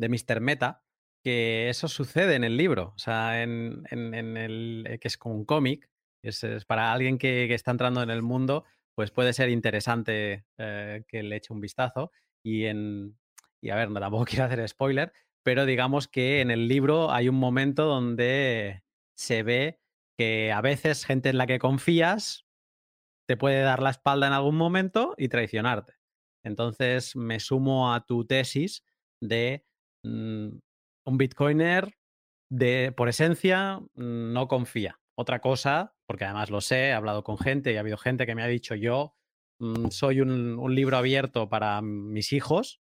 de 0.00 0.08
Mr. 0.08 0.40
Meta, 0.40 0.82
que 1.22 1.68
eso 1.68 1.86
sucede 1.86 2.34
en 2.34 2.44
el 2.44 2.56
libro, 2.56 2.94
o 2.96 2.98
sea, 2.98 3.42
en, 3.42 3.82
en, 3.90 4.36
el, 4.36 4.84
eh, 4.88 4.98
que 4.98 5.08
es 5.08 5.18
como 5.18 5.34
un 5.34 5.44
cómic, 5.44 5.88
es, 6.22 6.44
para 6.66 6.92
alguien 6.92 7.18
que, 7.18 7.46
que, 7.46 7.54
está 7.54 7.70
entrando 7.70 8.02
en 8.02 8.10
el 8.10 8.22
mundo, 8.22 8.64
pues 8.94 9.10
puede 9.10 9.32
ser 9.32 9.50
interesante 9.50 10.46
eh, 10.58 11.04
que 11.06 11.22
le 11.22 11.36
eche 11.36 11.52
un 11.52 11.60
vistazo. 11.60 12.10
Y, 12.42 12.64
en, 12.64 13.18
y 13.60 13.70
a 13.70 13.76
ver, 13.76 13.90
no 13.90 14.00
tampoco 14.00 14.24
quiero 14.28 14.46
hacer 14.46 14.66
spoiler, 14.68 15.12
pero 15.42 15.66
digamos 15.66 16.08
que 16.08 16.40
en 16.40 16.50
el 16.50 16.66
libro 16.66 17.12
hay 17.12 17.28
un 17.28 17.36
momento 17.36 17.84
donde 17.84 18.82
se 19.14 19.42
ve 19.42 19.79
que 20.20 20.52
a 20.52 20.60
veces 20.60 21.06
gente 21.06 21.30
en 21.30 21.38
la 21.38 21.46
que 21.46 21.58
confías 21.58 22.44
te 23.26 23.38
puede 23.38 23.62
dar 23.62 23.82
la 23.82 23.88
espalda 23.88 24.26
en 24.26 24.34
algún 24.34 24.54
momento 24.54 25.14
y 25.16 25.28
traicionarte. 25.28 25.94
Entonces 26.44 27.16
me 27.16 27.40
sumo 27.40 27.94
a 27.94 28.04
tu 28.04 28.26
tesis 28.26 28.84
de 29.22 29.64
mm, 30.04 30.58
un 31.06 31.16
bitcoiner 31.16 31.94
de, 32.52 32.92
por 32.94 33.08
esencia 33.08 33.80
no 33.94 34.46
confía. 34.46 35.00
Otra 35.18 35.40
cosa, 35.40 35.94
porque 36.06 36.26
además 36.26 36.50
lo 36.50 36.60
sé, 36.60 36.88
he 36.88 36.92
hablado 36.92 37.24
con 37.24 37.38
gente 37.38 37.72
y 37.72 37.78
ha 37.78 37.80
habido 37.80 37.96
gente 37.96 38.26
que 38.26 38.34
me 38.34 38.42
ha 38.42 38.46
dicho 38.46 38.74
yo 38.74 39.16
mm, 39.58 39.88
soy 39.88 40.20
un, 40.20 40.74
libro 40.74 40.98
abierto 40.98 41.48
para 41.48 41.80
mis 41.80 42.34
hijos 42.34 42.82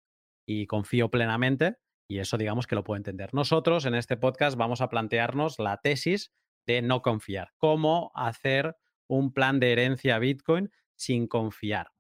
y 0.46 0.68
confío 0.68 1.10
plenamente 1.10 1.78
y 2.08 2.20
eso 2.20 2.38
digamos 2.38 2.68
que 2.68 2.76
lo 2.76 2.84
puedo 2.84 2.98
entender. 2.98 3.34
Nosotros 3.34 3.86
en 3.86 3.96
este 3.96 4.16
podcast 4.16 4.56
vamos 4.56 4.80
a 4.80 4.88
plantearnos 4.88 5.58
la 5.58 5.78
tesis 5.78 6.30
de 6.66 6.83
no 6.83 7.02
confiar, 7.02 7.52
cómo 7.56 8.11
hacer 8.14 8.76
un 9.06 9.33
plan 9.33 9.61
de 9.61 9.73
herencia 9.73 10.18
Bitcoin 10.18 10.71
sin 10.94 11.26
confiar. 11.26 11.92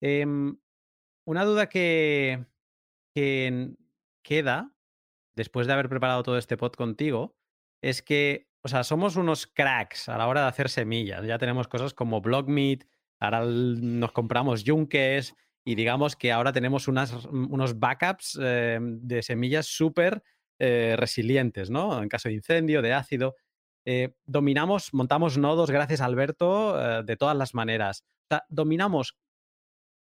Em, 0.00 0.56
una 1.24 1.44
duda 1.44 1.68
que, 1.68 2.44
que 3.14 3.70
queda 4.22 4.72
después 5.34 5.66
de 5.66 5.72
haber 5.72 5.88
preparado 5.88 6.22
todo 6.22 6.38
este 6.38 6.56
pod 6.56 6.72
contigo 6.72 7.36
es 7.82 8.02
que, 8.02 8.48
o 8.62 8.68
sea, 8.68 8.84
somos 8.84 9.16
unos 9.16 9.46
cracks 9.46 10.08
a 10.08 10.18
la 10.18 10.26
hora 10.26 10.42
de 10.42 10.48
hacer 10.48 10.68
semillas. 10.68 11.24
Ya 11.26 11.38
tenemos 11.38 11.68
cosas 11.68 11.94
como 11.94 12.20
Blockmeet, 12.20 12.86
ahora 13.20 13.44
nos 13.44 14.12
compramos 14.12 14.64
Junkes 14.66 15.34
y 15.64 15.74
digamos 15.74 16.16
que 16.16 16.32
ahora 16.32 16.52
tenemos 16.52 16.88
unos 16.88 17.78
backups 17.78 18.38
eh, 18.42 18.78
de 18.80 19.22
semillas 19.22 19.66
súper 19.66 20.22
eh, 20.58 20.96
resilientes, 20.96 21.70
¿no? 21.70 22.02
En 22.02 22.08
caso 22.08 22.28
de 22.28 22.34
incendio, 22.34 22.82
de 22.82 22.94
ácido. 22.94 23.36
Eh, 23.90 24.12
dominamos, 24.26 24.92
montamos 24.92 25.38
nodos, 25.38 25.70
gracias 25.70 26.02
Alberto, 26.02 27.02
de 27.02 27.16
todas 27.16 27.34
las 27.34 27.54
maneras. 27.54 28.04
Dominamos 28.50 29.16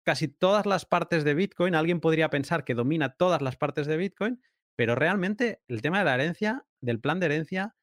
casi 0.05 0.27
todas 0.27 0.67
las 0.67 0.87
partes 0.87 1.23
de 1.23 1.35
Bitcoin. 1.35 1.77
Alguien 1.77 2.01
podría 2.01 2.29
pensar 2.29 2.65
que 2.65 2.75
domina 2.75 3.15
todas 3.15 3.43
las 3.43 3.57
partes 3.57 3.87
de 3.87 3.97
Bitcoin, 3.97 4.43
pero 4.77 4.97
realmente 4.97 5.63
el 5.69 5.83
tema 5.83 6.01
de 6.01 6.05
la 6.05 6.15
herencia, 6.15 6.67
del 6.81 6.99
plan 6.99 7.21
de 7.21 7.27
herencia, 7.27 7.77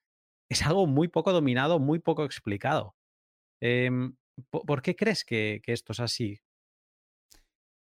es 0.50 0.66
algo 0.66 0.88
muy 0.88 1.08
poco 1.08 1.32
dominado, 1.32 1.80
muy 1.80 2.00
poco 2.00 2.26
explicado. 2.26 2.98
Em, 3.62 4.18
¿Por 4.50 4.82
qué 4.82 4.98
crees 4.98 5.24
que, 5.24 5.62
esto 5.68 5.94
es 5.94 6.02
así? 6.02 6.42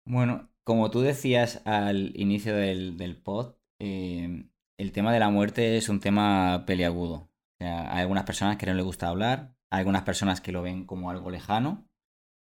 Bueno, 0.05 0.51
como 0.65 0.91
tú 0.91 1.01
decías 1.01 1.63
al 1.65 2.13
inicio 2.19 2.57
del, 2.57 3.21
pod, 3.23 3.55
em, 3.79 4.51
el 4.79 4.91
tema 4.91 5.13
de 5.13 5.21
la 5.21 5.31
muerte 5.31 5.77
es 5.77 5.89
un 5.89 6.01
tema 6.01 6.65
peliagudo. 6.67 7.30
Hay 7.61 8.01
algunas 8.01 8.25
personas 8.25 8.57
que 8.57 8.67
no 8.67 8.75
les 8.75 8.85
gusta 8.85 9.09
hablar, 9.09 9.55
hay 9.71 9.81
algunas 9.81 10.03
personas 10.03 10.41
que 10.41 10.53
lo 10.53 10.63
ven 10.63 10.85
como 10.85 11.11
algo 11.11 11.31
lejano, 11.31 11.87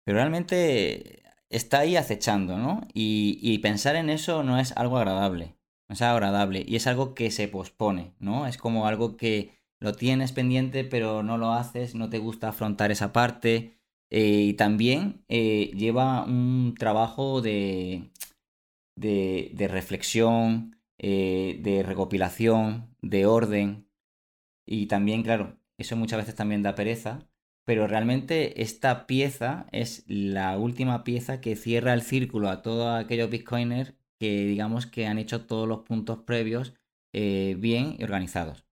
pero 0.05 0.19
realmente 0.19 1.23
está 1.51 1.81
ahí 1.81 1.97
acechando, 1.97 2.57
¿no? 2.57 2.81
Y, 2.95 3.59
pensar 3.59 3.97
en 3.97 4.11
eso 4.11 4.43
no 4.43 4.59
es 4.59 4.73
algo 4.77 4.99
agradable, 4.99 5.57
no 5.89 5.95
es 5.95 6.03
agradable 6.03 6.65
y 6.67 6.77
es 6.77 6.87
algo 6.87 7.15
que 7.15 7.31
se 7.31 7.49
pospone, 7.49 8.15
¿no? 8.19 8.47
Es 8.47 8.57
como 8.57 8.87
algo 8.87 9.17
que 9.17 9.59
lo 9.81 9.95
tienes 9.95 10.33
pendiente 10.33 10.85
pero 10.85 11.23
no 11.23 11.39
lo 11.39 11.53
haces, 11.53 11.95
no 11.95 12.09
te 12.09 12.19
gusta 12.19 12.49
afrontar 12.49 12.91
esa 12.91 13.13
parte 13.13 13.79
eh, 14.11 14.47
y 14.49 14.55
también 14.55 15.25
eh, 15.29 15.71
lleva 15.75 16.25
un 16.25 16.75
trabajo 16.79 17.43
de, 17.43 18.11
de, 18.97 19.69
reflexión, 19.69 20.77
eh, 20.99 21.59
de 21.63 21.83
recopilación, 21.83 22.95
de 23.03 23.27
orden 23.27 23.89
y 24.67 24.87
también, 24.87 25.23
claro, 25.23 25.59
eso 25.79 25.97
muchas 25.97 26.19
veces 26.21 26.35
también 26.35 26.63
da 26.63 26.75
pereza 26.75 27.29
pero 27.65 27.87
realmente 27.87 28.63
esta 28.63 29.07
pieza 29.07 29.67
es 29.71 30.05
la 30.09 30.59
última 30.59 31.05
pieza 31.05 31.41
que 31.41 31.57
cierra 31.57 31.95
el 31.95 32.03
círculo 32.03 32.49
a 32.49 32.63
todos 32.63 32.99
aquellos 32.99 33.31
bitcoiners 33.31 33.95
que 34.19 34.45
digamos 34.45 34.87
que 34.87 35.07
han 35.07 35.19
hecho 35.19 35.47
todos 35.47 35.69
los 35.69 35.81
puntos 35.81 36.19
previos 36.25 36.75
eh, 37.13 37.57
bien 37.59 37.97
y 37.99 38.05
organizados. 38.05 38.67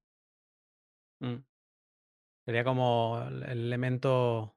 Mm. 1.21 1.45
Sería 2.47 2.65
como 2.65 3.23
el 3.29 3.43
elemento, 3.45 4.57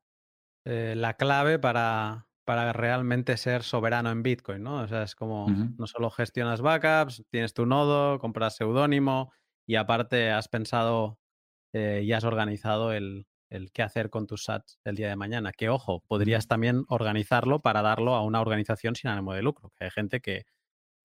eh, 0.65 0.93
la 0.95 1.15
clave 1.15 1.59
para, 1.59 2.27
para 2.45 2.73
realmente 2.73 3.37
ser 3.37 3.61
soberano 3.61 4.09
en 4.09 4.23
Bitcoin, 4.23 4.63
¿no? 4.63 4.81
O 4.81 4.87
sea, 4.87 5.03
es 5.03 5.15
como 5.15 5.47
no 5.49 5.85
solo 5.85 6.09
gestionas 6.09 6.61
backups, 6.61 7.23
tienes 7.29 7.53
tu 7.53 7.65
nodo, 7.65 8.17
compras 8.19 8.55
seudónimo 8.55 9.31
y 9.67 9.75
aparte 9.75 10.31
has 10.31 10.47
pensado 10.47 11.19
eh, 11.73 12.01
y 12.03 12.13
has 12.13 12.23
organizado 12.23 12.93
el, 12.93 13.25
el 13.53 13.71
qué 13.71 13.83
hacer 13.83 14.09
con 14.09 14.27
tus 14.27 14.45
sats 14.45 14.79
el 14.83 14.95
día 14.95 15.09
de 15.09 15.15
mañana. 15.15 15.51
Que 15.51 15.69
ojo, 15.69 16.03
podrías 16.07 16.47
también 16.47 16.85
organizarlo 16.87 17.59
para 17.59 17.81
darlo 17.81 18.15
a 18.15 18.23
una 18.23 18.41
organización 18.41 18.95
sin 18.95 19.11
ánimo 19.11 19.33
de 19.33 19.43
lucro. 19.43 19.71
Que 19.77 19.85
hay 19.85 19.91
gente 19.91 20.19
que, 20.19 20.45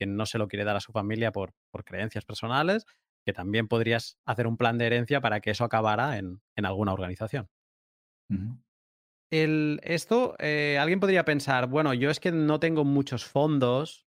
no 0.01 0.27
se 0.27 0.39
lo 0.39 0.49
quiere 0.49 0.65
dar 0.65 0.77
a 0.77 0.81
su 0.81 0.93
familia 0.93 1.33
por, 1.33 1.53
por, 1.71 1.85
creencias 1.85 2.25
personales, 2.25 2.87
que 3.25 3.33
también 3.33 3.69
podrías 3.69 4.17
hacer 4.25 4.47
un 4.47 4.57
plan 4.57 4.79
de 4.79 4.87
herencia 4.87 5.21
para 5.21 5.41
que 5.41 5.51
eso 5.51 5.65
acabara 5.65 6.19
en, 6.19 6.41
alguna 6.57 6.93
organización. 6.93 7.49
el, 9.31 9.81
esto, 9.83 10.37
eh, 10.39 10.79
alguien 10.81 11.01
podría 11.01 11.25
pensar, 11.25 11.67
bueno, 11.67 11.95
yo 11.95 12.11
es 12.11 12.21
que 12.21 12.33
no 12.33 12.61
tengo 12.61 12.85
muchos 12.85 13.25
fondos. 13.25 14.07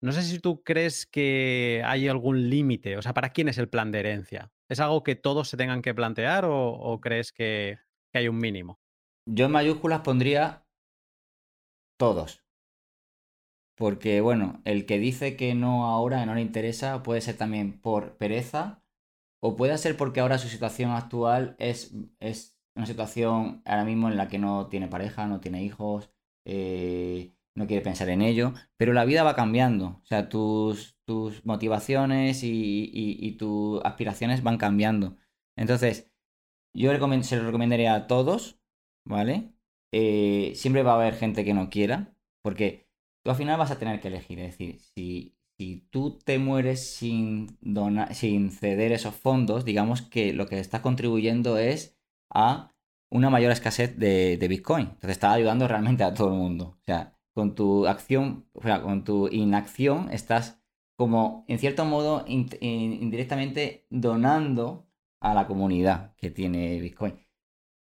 No 0.00 0.12
sé 0.12 0.22
si 0.22 0.38
tú 0.38 0.62
crees 0.62 1.06
que 1.06 1.82
hay 1.84 2.08
algún 2.08 2.48
límite. 2.48 2.96
O 2.96 3.02
sea, 3.02 3.14
¿para 3.14 3.30
quién 3.30 3.48
es 3.48 3.58
el 3.58 3.68
plan 3.68 3.90
de 3.90 4.00
herencia? 4.00 4.50
¿Es 4.72 4.80
algo 4.80 5.02
que 5.02 5.16
todos 5.16 5.50
se 5.50 5.58
tengan 5.58 5.82
que 5.82 5.92
plantear 5.92 6.46
o, 6.48 6.98
crees 7.02 7.30
que, 7.30 7.78
hay 8.14 8.26
un 8.26 8.38
mínimo? 8.38 8.80
Yo 9.26 9.44
en 9.44 9.52
mayúsculas 9.52 10.00
pondría 10.00 10.64
todos. 11.98 12.42
Porque, 13.76 14.22
bueno, 14.22 14.62
el 14.64 14.86
que 14.86 14.98
dice 14.98 15.36
que 15.36 15.54
no 15.54 15.84
ahora, 15.84 16.24
no 16.24 16.34
le 16.34 16.40
interesa, 16.40 17.02
puede 17.02 17.20
ser 17.20 17.36
también 17.36 17.82
por 17.82 18.16
pereza 18.16 18.82
o 19.42 19.56
puede 19.56 19.76
ser 19.76 19.94
porque 19.98 20.20
ahora 20.20 20.38
su 20.38 20.48
situación 20.48 20.92
actual 20.92 21.54
es, 21.58 21.94
es 22.18 22.58
una 22.74 22.86
situación 22.86 23.60
ahora 23.66 23.84
mismo 23.84 24.08
en 24.08 24.16
la 24.16 24.28
que 24.28 24.38
no 24.38 24.68
tiene 24.68 24.88
pareja, 24.88 25.26
no 25.26 25.40
tiene 25.40 25.62
hijos, 25.62 26.10
eh, 26.46 27.34
no 27.54 27.66
quiere 27.66 27.84
pensar 27.84 28.08
en 28.08 28.22
ello, 28.22 28.54
pero 28.78 28.94
la 28.94 29.04
vida 29.04 29.22
va 29.22 29.36
cambiando. 29.36 30.00
O 30.02 30.06
sea, 30.06 30.30
tus, 30.30 30.98
tus 31.12 31.44
motivaciones 31.44 32.40
y, 32.42 33.36
tus 33.38 33.84
aspiraciones 33.84 34.42
van 34.42 34.56
cambiando. 34.56 35.18
Entonces, 35.58 36.10
yo 36.74 36.90
se 37.22 37.36
lo 37.36 37.44
recomendaría 37.44 37.94
a 37.94 38.06
todos, 38.06 38.58
¿vale? 39.04 39.52
Eh, 39.92 40.52
siempre 40.54 40.82
va 40.82 40.92
a 40.92 40.94
haber 40.94 41.14
gente 41.16 41.44
que 41.44 41.52
no 41.52 41.68
quiera, 41.68 42.16
porque 42.42 42.88
tú 43.22 43.30
al 43.30 43.36
final 43.36 43.58
vas 43.58 43.70
a 43.70 43.78
tener 43.78 44.00
que 44.00 44.08
elegir. 44.08 44.38
Es 44.38 44.52
decir, 44.52 44.80
si, 44.80 45.36
si 45.58 45.86
tú 45.90 46.18
te 46.18 46.38
mueres 46.38 46.94
sin, 46.96 47.58
sin 48.12 48.50
ceder 48.50 48.92
esos 48.92 49.14
fondos, 49.14 49.66
digamos 49.66 50.00
que 50.00 50.32
lo 50.32 50.46
que 50.46 50.60
estás 50.60 50.80
contribuyendo 50.80 51.58
es 51.58 51.98
a 52.32 52.72
una 53.10 53.28
mayor 53.28 53.52
escasez 53.52 53.98
de, 53.98 54.38
de 54.38 54.48
Bitcoin. 54.48 54.86
Entonces, 54.86 55.10
estás 55.10 55.34
ayudando 55.34 55.68
realmente 55.68 56.04
a 56.04 56.14
todo 56.14 56.28
el 56.28 56.38
mundo. 56.38 56.78
O 56.80 56.84
sea, 56.86 57.18
con 57.34 57.54
tu 57.54 57.86
acción, 57.86 58.46
o 58.54 58.62
sea, 58.62 58.80
con 58.80 59.04
tu 59.04 59.28
inacción, 59.28 60.10
estás 60.10 60.61
como, 60.96 61.44
en 61.48 61.58
cierto 61.58 61.84
modo, 61.84 62.24
indirectamente 62.26 63.86
donando 63.90 64.88
a 65.20 65.34
la 65.34 65.46
comunidad 65.46 66.14
que 66.16 66.30
tiene 66.30 66.80
Bitcoin. 66.80 67.26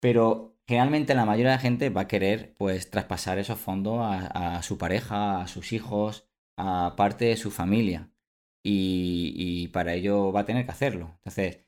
Pero 0.00 0.59
generalmente 0.66 1.14
la 1.14 1.25
mayoría 1.25 1.50
de 1.52 1.57
la 1.57 1.62
gente 1.62 1.90
va 1.90 2.02
a 2.02 2.09
querer, 2.09 2.54
pues, 2.59 2.90
traspasar 2.90 3.38
esos 3.38 3.59
fondos 3.59 3.99
a, 4.02 4.62
su 4.62 4.78
pareja, 4.78 5.42
a 5.42 5.49
sus 5.49 5.73
hijos, 5.73 6.28
a 6.57 6.95
parte 6.97 7.26
de 7.26 7.37
su 7.37 7.50
familia. 7.50 8.12
Y, 8.62 9.69
para 9.69 9.95
ello 9.95 10.33
va 10.33 10.40
a 10.40 10.45
tener 10.45 10.64
que 10.66 10.73
hacerlo. 10.73 11.12
Entonces, 11.16 11.66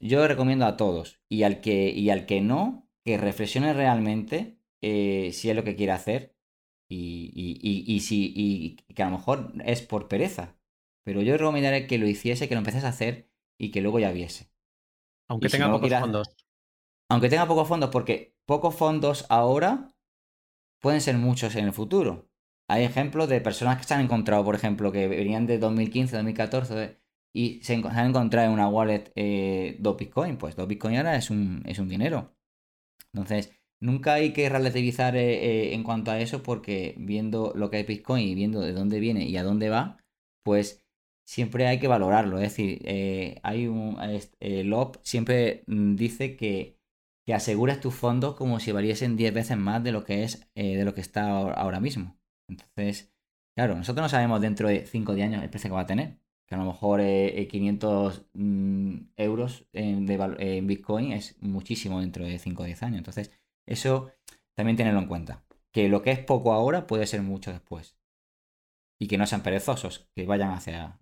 yo 0.00 0.26
recomiendo 0.28 0.66
a 0.66 0.76
todos 0.76 1.20
y 1.28 1.42
al 1.42 1.60
que, 1.60 1.90
y 1.90 2.10
al 2.10 2.26
que 2.26 2.40
no, 2.40 2.88
que 3.04 3.18
reflexione 3.18 3.72
realmente 3.72 4.58
eh, 4.82 5.30
si 5.32 5.50
es 5.50 5.56
lo 5.56 5.64
que 5.64 5.76
quiere 5.76 5.92
hacer 5.92 6.35
y, 6.88 7.32
y, 7.34 7.94
y, 7.94 8.00
si, 8.00 8.32
y 8.34 8.76
que 8.94 9.02
a 9.02 9.10
lo 9.10 9.18
mejor 9.18 9.52
es 9.64 9.82
por 9.82 10.08
pereza. 10.08 10.56
Pero 11.04 11.22
yo 11.22 11.36
recomendaría 11.36 11.86
que 11.86 11.98
lo 11.98 12.06
hiciese, 12.06 12.48
que 12.48 12.54
lo 12.54 12.60
empezase 12.60 12.86
a 12.86 12.90
hacer 12.90 13.30
y 13.58 13.70
que 13.70 13.80
luego 13.80 13.98
ya 13.98 14.12
viese. 14.12 14.50
Aunque 15.28 15.48
tenga 15.48 15.70
pocos 15.70 15.92
fondos. 15.92 16.36
Aunque 17.08 17.28
tenga 17.28 17.46
pocos 17.46 17.68
fondos, 17.68 17.90
porque 17.90 18.36
pocos 18.46 18.74
fondos 18.74 19.26
ahora 19.28 19.94
pueden 20.80 21.00
ser 21.00 21.16
muchos 21.16 21.54
en 21.56 21.64
el 21.64 21.72
futuro. 21.72 22.28
Hay 22.68 22.84
ejemplos 22.84 23.28
de 23.28 23.40
personas 23.40 23.78
que 23.78 23.84
se 23.84 23.94
han 23.94 24.00
encontrado, 24.00 24.44
por 24.44 24.54
ejemplo, 24.54 24.90
que 24.90 25.06
venían 25.06 25.46
de 25.46 25.58
2015, 25.58 26.16
2014 26.16 27.00
y 27.32 27.62
se 27.62 27.74
han 27.74 28.08
encontrado 28.08 28.48
en 28.48 28.54
una 28.54 28.68
wallet 28.68 29.12
eh, 29.14 29.76
2 29.78 29.96
Bitcoin. 29.96 30.36
Pues 30.36 30.56
2 30.56 30.66
Bitcoin 30.66 30.96
ahora 30.96 31.16
es 31.16 31.30
un, 31.30 31.62
es 31.66 31.78
un 31.78 31.88
dinero. 31.88 32.34
Entonces, 33.12 33.52
Nunca 33.80 34.14
hay 34.14 34.32
que 34.32 34.48
relativizar 34.48 35.16
eh, 35.16 35.70
eh, 35.70 35.74
en 35.74 35.82
cuanto 35.82 36.10
a 36.10 36.20
eso 36.20 36.42
porque 36.42 36.94
viendo 36.98 37.52
lo 37.54 37.70
que 37.70 37.80
es 37.80 37.86
Bitcoin 37.86 38.26
y 38.26 38.34
viendo 38.34 38.60
de 38.60 38.72
dónde 38.72 39.00
viene 39.00 39.26
y 39.26 39.36
a 39.36 39.42
dónde 39.42 39.68
va, 39.68 39.98
pues 40.44 40.86
siempre 41.26 41.66
hay 41.66 41.78
que 41.78 41.88
valorarlo. 41.88 42.38
Es 42.38 42.50
decir, 42.50 42.80
eh, 42.84 43.38
hay 43.42 43.66
un 43.66 43.98
LOP 44.40 44.96
siempre 45.02 45.64
mm, 45.66 45.96
dice 45.96 46.36
que, 46.36 46.78
que 47.26 47.34
asegures 47.34 47.80
tus 47.80 47.94
fondos 47.94 48.36
como 48.36 48.60
si 48.60 48.72
valiesen 48.72 49.16
10 49.16 49.34
veces 49.34 49.56
más 49.58 49.82
de 49.84 49.92
lo 49.92 50.04
que 50.04 50.24
es 50.24 50.48
de 50.54 50.84
lo 50.84 50.94
que 50.94 51.00
está 51.02 51.28
ahora 51.28 51.80
mismo. 51.80 52.16
Entonces, 52.48 53.12
claro, 53.56 53.76
nosotros 53.76 54.04
no 54.04 54.08
sabemos 54.08 54.40
dentro 54.40 54.68
de 54.68 54.86
5 54.86 55.14
de 55.14 55.22
años 55.22 55.42
el 55.42 55.50
precio 55.50 55.70
que 55.70 55.74
va 55.74 55.82
a 55.82 55.86
tener. 55.86 56.18
Que 56.48 56.54
a 56.54 56.58
lo 56.58 56.64
mejor 56.64 57.00
500 57.00 58.18
eh, 58.18 58.38
mm, 58.38 58.96
euros 59.16 59.66
en, 59.72 60.08
en, 60.08 60.66
Bitcoin 60.66 61.12
es 61.12 61.36
muchísimo 61.42 62.00
dentro 62.00 62.24
de 62.24 62.38
5 62.38 62.62
o 62.62 62.66
10 62.66 62.82
años. 62.84 62.98
Entonces, 62.98 63.32
eso 63.66 64.12
también 64.54 64.76
tenerlo 64.76 65.00
en 65.00 65.08
cuenta. 65.08 65.44
Que 65.72 65.88
lo 65.88 66.02
que 66.02 66.12
es 66.12 66.18
poco 66.20 66.52
ahora 66.52 66.86
puede 66.86 67.06
ser 67.06 67.22
mucho 67.22 67.52
después. 67.52 67.98
Y 68.98 69.08
que 69.08 69.18
no 69.18 69.26
sean 69.26 69.42
perezosos, 69.42 70.08
que 70.14 70.24
vayan 70.24 70.52
hacia, 70.52 70.98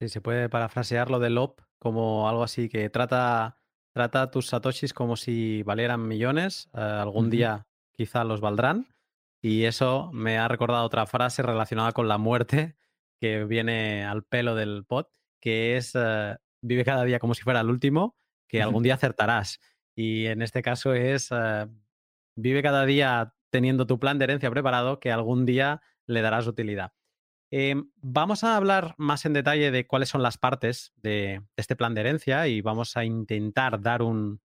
Sí, 0.00 0.08
se 0.08 0.20
puede 0.20 0.48
parafrasear 0.48 1.10
lo 1.10 1.20
del 1.20 1.38
OP 1.38 1.60
como 1.78 2.28
algo 2.28 2.44
así 2.44 2.68
que 2.68 2.90
trata, 2.90 3.58
trata 3.92 4.22
a 4.22 4.30
tus 4.30 4.46
satoshis 4.46 4.92
como 4.92 5.16
si 5.16 5.62
valieran 5.64 6.06
millones. 6.06 6.70
Eh, 6.74 6.80
algún 6.80 7.28
día 7.28 7.66
quizá 7.90 8.22
los 8.22 8.40
valdrán. 8.40 8.86
Y 9.40 9.64
eso 9.64 10.10
me 10.12 10.38
ha 10.38 10.46
recordado 10.46 10.84
otra 10.84 11.06
frase 11.06 11.42
relacionada 11.42 11.90
con 11.90 12.06
la 12.06 12.18
muerte 12.18 12.76
que 13.20 13.44
viene 13.44 14.04
al 14.04 14.22
pelo 14.22 14.54
del 14.54 14.84
pod, 14.84 15.06
que 15.40 15.76
es 15.76 15.92
eh, 15.94 16.36
vive 16.62 16.84
cada 16.84 17.04
día 17.04 17.18
como 17.18 17.34
si 17.34 17.42
fuera 17.42 17.60
el 17.60 17.70
último, 17.70 18.16
que 18.48 18.62
algún 18.62 18.82
día 18.82 18.94
acertarás. 18.94 19.60
Y 19.94 20.26
en 20.26 20.42
este 20.42 20.62
caso 20.62 20.94
es 20.94 21.30
eh, 21.30 21.66
vive 22.36 22.62
cada 22.62 22.84
día 22.86 23.34
teniendo 23.50 23.86
tu 23.86 23.98
plan 23.98 24.18
de 24.18 24.24
herencia 24.24 24.50
preparado, 24.50 24.98
que 24.98 25.12
algún 25.12 25.44
día 25.44 25.82
le 26.06 26.22
darás 26.22 26.46
utilidad. 26.46 26.92
Em, 27.50 27.90
vamos 27.96 28.44
a 28.44 28.56
hablar 28.56 28.94
más 28.96 29.26
en 29.26 29.34
detalle 29.34 29.70
de 29.70 29.86
cuáles 29.86 30.08
son 30.08 30.22
las 30.22 30.38
partes 30.38 30.94
de, 30.96 31.42
este 31.56 31.76
plan 31.76 31.94
de 31.94 32.00
herencia 32.00 32.48
y 32.48 32.62
vamos 32.62 32.96
a 32.96 33.04
intentar 33.04 33.82
dar 33.82 34.00
una 34.00 34.38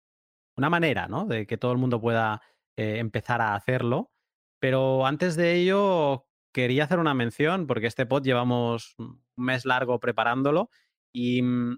manera 0.57 1.07
¿no? 1.07 1.25
de 1.25 1.45
que 1.45 1.57
todo 1.57 1.71
el 1.71 1.77
mundo 1.77 2.01
pueda 2.01 2.41
eh, 2.77 2.97
empezar 2.97 3.41
a 3.41 3.53
hacerlo. 3.53 4.11
Pero 4.59 5.05
antes 5.05 5.35
de 5.35 5.53
ello, 5.53 6.25
quería 6.51 6.85
hacer 6.85 6.97
una 6.97 7.13
mención 7.13 7.67
porque 7.67 7.85
este 7.85 8.07
pod 8.07 8.23
llevamos 8.23 8.95
un 8.97 9.23
mes 9.35 9.65
largo 9.65 9.99
preparándolo 9.99 10.71
y 11.13 11.43
mm, 11.43 11.77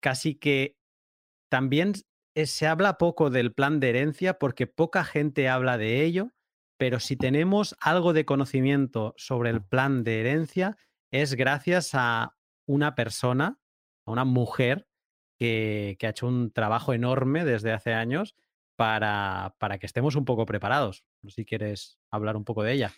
casi 0.00 0.36
que 0.36 0.76
también 1.48 1.94
se 2.34 2.66
habla 2.66 2.98
poco 2.98 3.30
del 3.30 3.52
plan 3.52 3.80
de 3.80 3.90
herencia 3.90 4.38
porque 4.38 4.66
poca 4.66 5.04
gente 5.04 5.48
habla 5.48 5.78
de 5.78 6.04
ello 6.04 6.34
pero 6.76 7.00
si 7.00 7.16
tenemos 7.16 7.76
algo 7.80 8.12
de 8.12 8.24
conocimiento 8.24 9.14
sobre 9.16 9.50
el 9.50 9.62
plan 9.62 10.04
de 10.04 10.20
herencia, 10.20 10.76
es 11.10 11.34
gracias 11.34 11.90
a 11.94 12.36
una 12.66 12.94
persona, 12.94 13.58
a 14.06 14.10
una 14.10 14.24
mujer 14.24 14.88
que, 15.38 15.96
ha 16.02 16.08
hecho 16.08 16.26
un 16.26 16.50
trabajo 16.50 16.92
enorme 16.92 17.44
desde 17.44 17.72
hace 17.72 17.92
años 17.92 18.34
para, 18.76 19.54
para, 19.58 19.78
que 19.78 19.86
estemos 19.86 20.16
un 20.16 20.24
poco 20.24 20.46
preparados. 20.46 21.04
No 21.22 21.30
sé 21.30 21.36
si 21.36 21.44
quieres 21.44 21.98
hablar 22.10 22.36
un 22.36 22.44
poco 22.44 22.62
de 22.62 22.72
ella. 22.72 22.92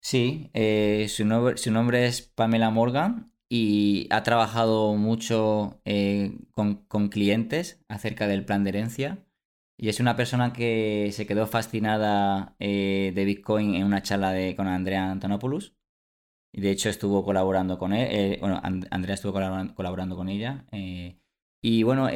Sí, 0.00 0.50
eh, 0.54 1.06
su, 1.08 1.24
nombre, 1.24 2.06
es 2.06 2.22
Pamela 2.22 2.70
Morgan 2.70 3.32
y 3.54 4.06
ha 4.08 4.22
trabajado 4.22 4.94
mucho 4.94 5.82
eh, 5.84 6.38
con, 6.52 6.86
con 6.86 7.10
clientes 7.10 7.84
acerca 7.86 8.26
del 8.26 8.46
plan 8.46 8.64
de 8.64 8.70
herencia. 8.70 9.26
Y 9.76 9.90
es 9.90 10.00
una 10.00 10.16
persona 10.16 10.54
que 10.54 11.10
se 11.12 11.26
quedó 11.26 11.46
fascinada 11.46 12.56
eh, 12.60 13.12
de 13.14 13.24
Bitcoin 13.26 13.74
en 13.74 13.84
una 13.84 14.00
charla 14.00 14.32
de, 14.32 14.56
con 14.56 14.68
Andrea 14.68 15.10
Antonopoulos. 15.10 15.76
Y 16.50 16.62
de 16.62 16.70
hecho 16.70 16.88
estuvo 16.88 17.26
colaborando 17.26 17.76
con 17.76 17.92
él. 17.92 18.08
Eh, 18.10 18.38
bueno, 18.40 18.58
Andrea 18.62 19.12
estuvo 19.12 19.34
colaborando, 19.34 20.16
con 20.16 20.30
ella. 20.30 20.64
Eh, 20.72 21.20
y 21.60 21.82
bueno, 21.82 22.08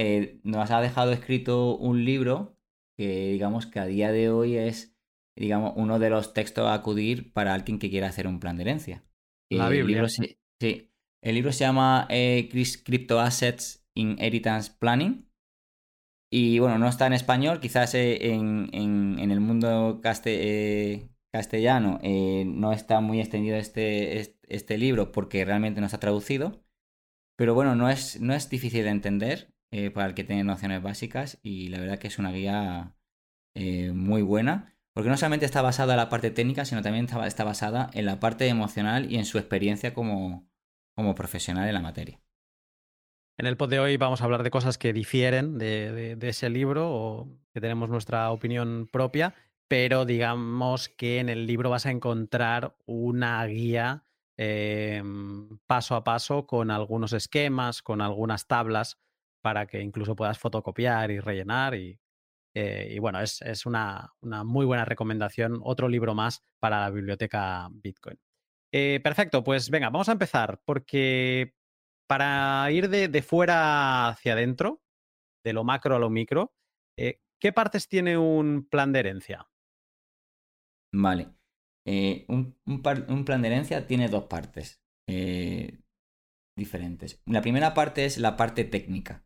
nos 0.42 0.70
ha 0.70 0.80
dejado 0.80 1.12
escrito 1.12 1.76
un 1.76 2.02
libro 2.06 2.56
que 2.96 3.32
digamos 3.32 3.66
que 3.66 3.78
a 3.78 3.84
día 3.84 4.10
de 4.10 4.30
hoy 4.30 4.56
es 4.56 4.96
digamos 5.36 5.74
uno 5.76 5.98
de 5.98 6.08
los 6.08 6.32
textos 6.32 6.66
a 6.66 6.72
acudir 6.72 7.34
para 7.34 7.52
alguien 7.52 7.78
que 7.78 7.90
quiera 7.90 8.08
hacer 8.08 8.26
un 8.26 8.40
plan 8.40 8.56
de 8.56 8.62
herencia. 8.62 9.04
La 9.50 9.68
Biblia. 9.68 9.82
El 9.82 9.86
libro 9.88 10.08
se, 10.08 10.38
sí. 10.58 10.92
El 11.26 11.34
libro 11.34 11.50
se 11.50 11.64
llama 11.64 12.06
Crypto 12.08 13.18
Assets 13.18 13.84
Inheritance 13.94 14.70
Planning 14.78 15.28
y 16.30 16.60
bueno, 16.60 16.78
no 16.78 16.86
está 16.86 17.08
en 17.08 17.14
español, 17.14 17.58
quizás 17.58 17.96
eh, 17.96 18.32
en, 18.32 18.70
en, 18.72 19.30
el 19.32 19.40
mundo 19.40 20.00
eh, 20.24 21.08
castellano 21.32 21.98
eh, 22.04 22.44
no 22.46 22.72
está 22.72 23.00
muy 23.00 23.18
extendido 23.18 23.56
este, 23.56 24.36
este, 24.46 24.78
libro 24.78 25.10
porque 25.10 25.44
realmente 25.44 25.80
no 25.80 25.86
está 25.86 25.98
traducido. 25.98 26.64
Pero 27.34 27.54
bueno, 27.54 27.74
no 27.74 27.90
es, 27.90 28.20
no 28.20 28.32
es 28.32 28.48
difícil 28.48 28.84
de 28.84 28.90
entender 28.90 29.52
para 29.94 30.06
el 30.06 30.14
que 30.14 30.22
tiene 30.22 30.44
nociones 30.44 30.80
básicas 30.80 31.40
y 31.42 31.70
la 31.70 31.80
verdad 31.80 31.98
que 31.98 32.06
es 32.06 32.20
una 32.20 32.30
guía 32.30 32.94
muy 33.56 34.22
buena. 34.22 34.76
Porque 34.92 35.10
no 35.10 35.16
solamente 35.16 35.44
está 35.44 35.60
basada 35.60 35.94
en 35.94 35.98
la 35.98 36.08
parte 36.08 36.30
técnica, 36.30 36.64
sino 36.64 36.82
también 36.82 37.08
está 37.24 37.42
basada 37.42 37.90
en 37.94 38.06
la 38.06 38.20
parte 38.20 38.46
emocional 38.46 39.12
y 39.12 39.16
en 39.16 39.24
su 39.24 39.38
experiencia 39.38 39.92
como, 39.92 40.48
como 40.96 41.14
profesional 41.14 41.68
en 41.68 41.74
la 41.74 41.82
materia. 41.82 42.20
En 43.38 43.46
el 43.46 43.58
pod 43.58 43.68
de 43.68 43.78
hoy 43.78 43.98
vamos 43.98 44.22
a 44.22 44.24
hablar 44.24 44.42
de 44.42 44.50
cosas 44.50 44.78
que 44.78 44.94
difieren 44.94 45.58
de, 45.58 46.16
ese 46.22 46.48
libro 46.48 46.90
o 46.90 47.38
que 47.52 47.60
tenemos 47.60 47.90
nuestra 47.90 48.30
opinión 48.30 48.88
propia, 48.90 49.34
pero 49.68 50.06
digamos 50.06 50.88
que 50.88 51.18
en 51.18 51.28
el 51.28 51.46
libro 51.46 51.68
vas 51.68 51.84
a 51.84 51.90
encontrar 51.90 52.76
una 52.86 53.44
guía 53.44 54.04
em, 54.38 55.58
paso 55.66 55.96
a 55.96 56.02
paso 56.02 56.46
con 56.46 56.70
algunos 56.70 57.12
esquemas, 57.12 57.82
con 57.82 58.00
algunas 58.00 58.46
tablas 58.46 58.98
para 59.42 59.66
que 59.66 59.82
incluso 59.82 60.16
puedas 60.16 60.38
fotocopiar 60.38 61.10
y 61.10 61.20
rellenar. 61.20 61.74
Y, 61.74 62.00
eh, 62.54 62.96
bueno, 63.00 63.20
es, 63.20 63.66
una, 63.66 64.14
muy 64.22 64.64
buena 64.64 64.86
recomendación, 64.86 65.60
otro 65.62 65.88
libro 65.88 66.14
más 66.14 66.42
para 66.58 66.80
la 66.80 66.90
biblioteca 66.90 67.68
Bitcoin. 67.70 68.18
Eh, 68.72 69.00
perfecto, 69.02 69.44
pues 69.44 69.70
venga, 69.70 69.90
vamos 69.90 70.08
a 70.08 70.12
empezar 70.12 70.60
porque 70.64 71.54
para 72.08 72.70
ir 72.70 72.88
de, 72.88 73.22
fuera 73.22 74.08
hacia 74.08 74.32
adentro, 74.32 74.82
de 75.44 75.52
lo 75.52 75.64
macro 75.64 75.96
a 75.96 75.98
lo 75.98 76.10
micro, 76.10 76.52
eh, 76.98 77.20
¿qué 77.40 77.52
partes 77.52 77.88
tiene 77.88 78.18
un 78.18 78.66
plan 78.68 78.92
de 78.92 79.00
herencia? 79.00 79.48
Vale. 80.92 81.34
Eh, 81.86 82.26
un, 82.28 82.56
plan 83.24 83.42
de 83.42 83.48
herencia 83.48 83.86
tiene 83.86 84.08
dos 84.08 84.24
partes 84.24 84.82
diferentes. 86.56 87.22
La 87.26 87.42
primera 87.42 87.74
parte 87.74 88.04
es 88.06 88.18
la 88.18 88.36
parte 88.36 88.64
técnica. 88.64 89.24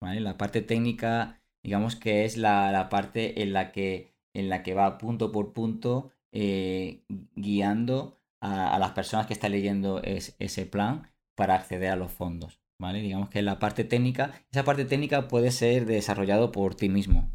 La 0.00 0.36
parte 0.38 0.62
técnica, 0.62 1.40
digamos 1.64 1.94
que 1.94 2.24
es 2.24 2.36
la, 2.36 2.88
parte 2.90 3.42
en 3.42 3.52
la, 3.52 3.70
que, 3.70 4.16
en 4.34 4.48
la 4.48 4.62
que 4.62 4.74
va 4.74 4.98
punto 4.98 5.30
por 5.30 5.52
punto 5.52 6.10
guiando 6.32 8.19
a, 8.40 8.78
las 8.78 8.92
personas 8.92 9.26
que 9.26 9.34
están 9.34 9.52
leyendo 9.52 10.00
ese 10.02 10.66
plan 10.66 11.10
para 11.36 11.54
acceder 11.54 11.90
a 11.90 11.96
los 11.96 12.12
fondos. 12.12 12.60
¿Vale? 12.78 13.02
Digamos 13.02 13.28
que 13.28 13.42
la 13.42 13.58
parte 13.58 13.84
técnica, 13.84 14.32
esa 14.50 14.64
parte 14.64 14.86
técnica 14.86 15.28
puede 15.28 15.50
ser 15.50 15.84
desarrollado 15.84 16.50
por 16.50 16.74
ti 16.74 16.88
mismo. 16.88 17.30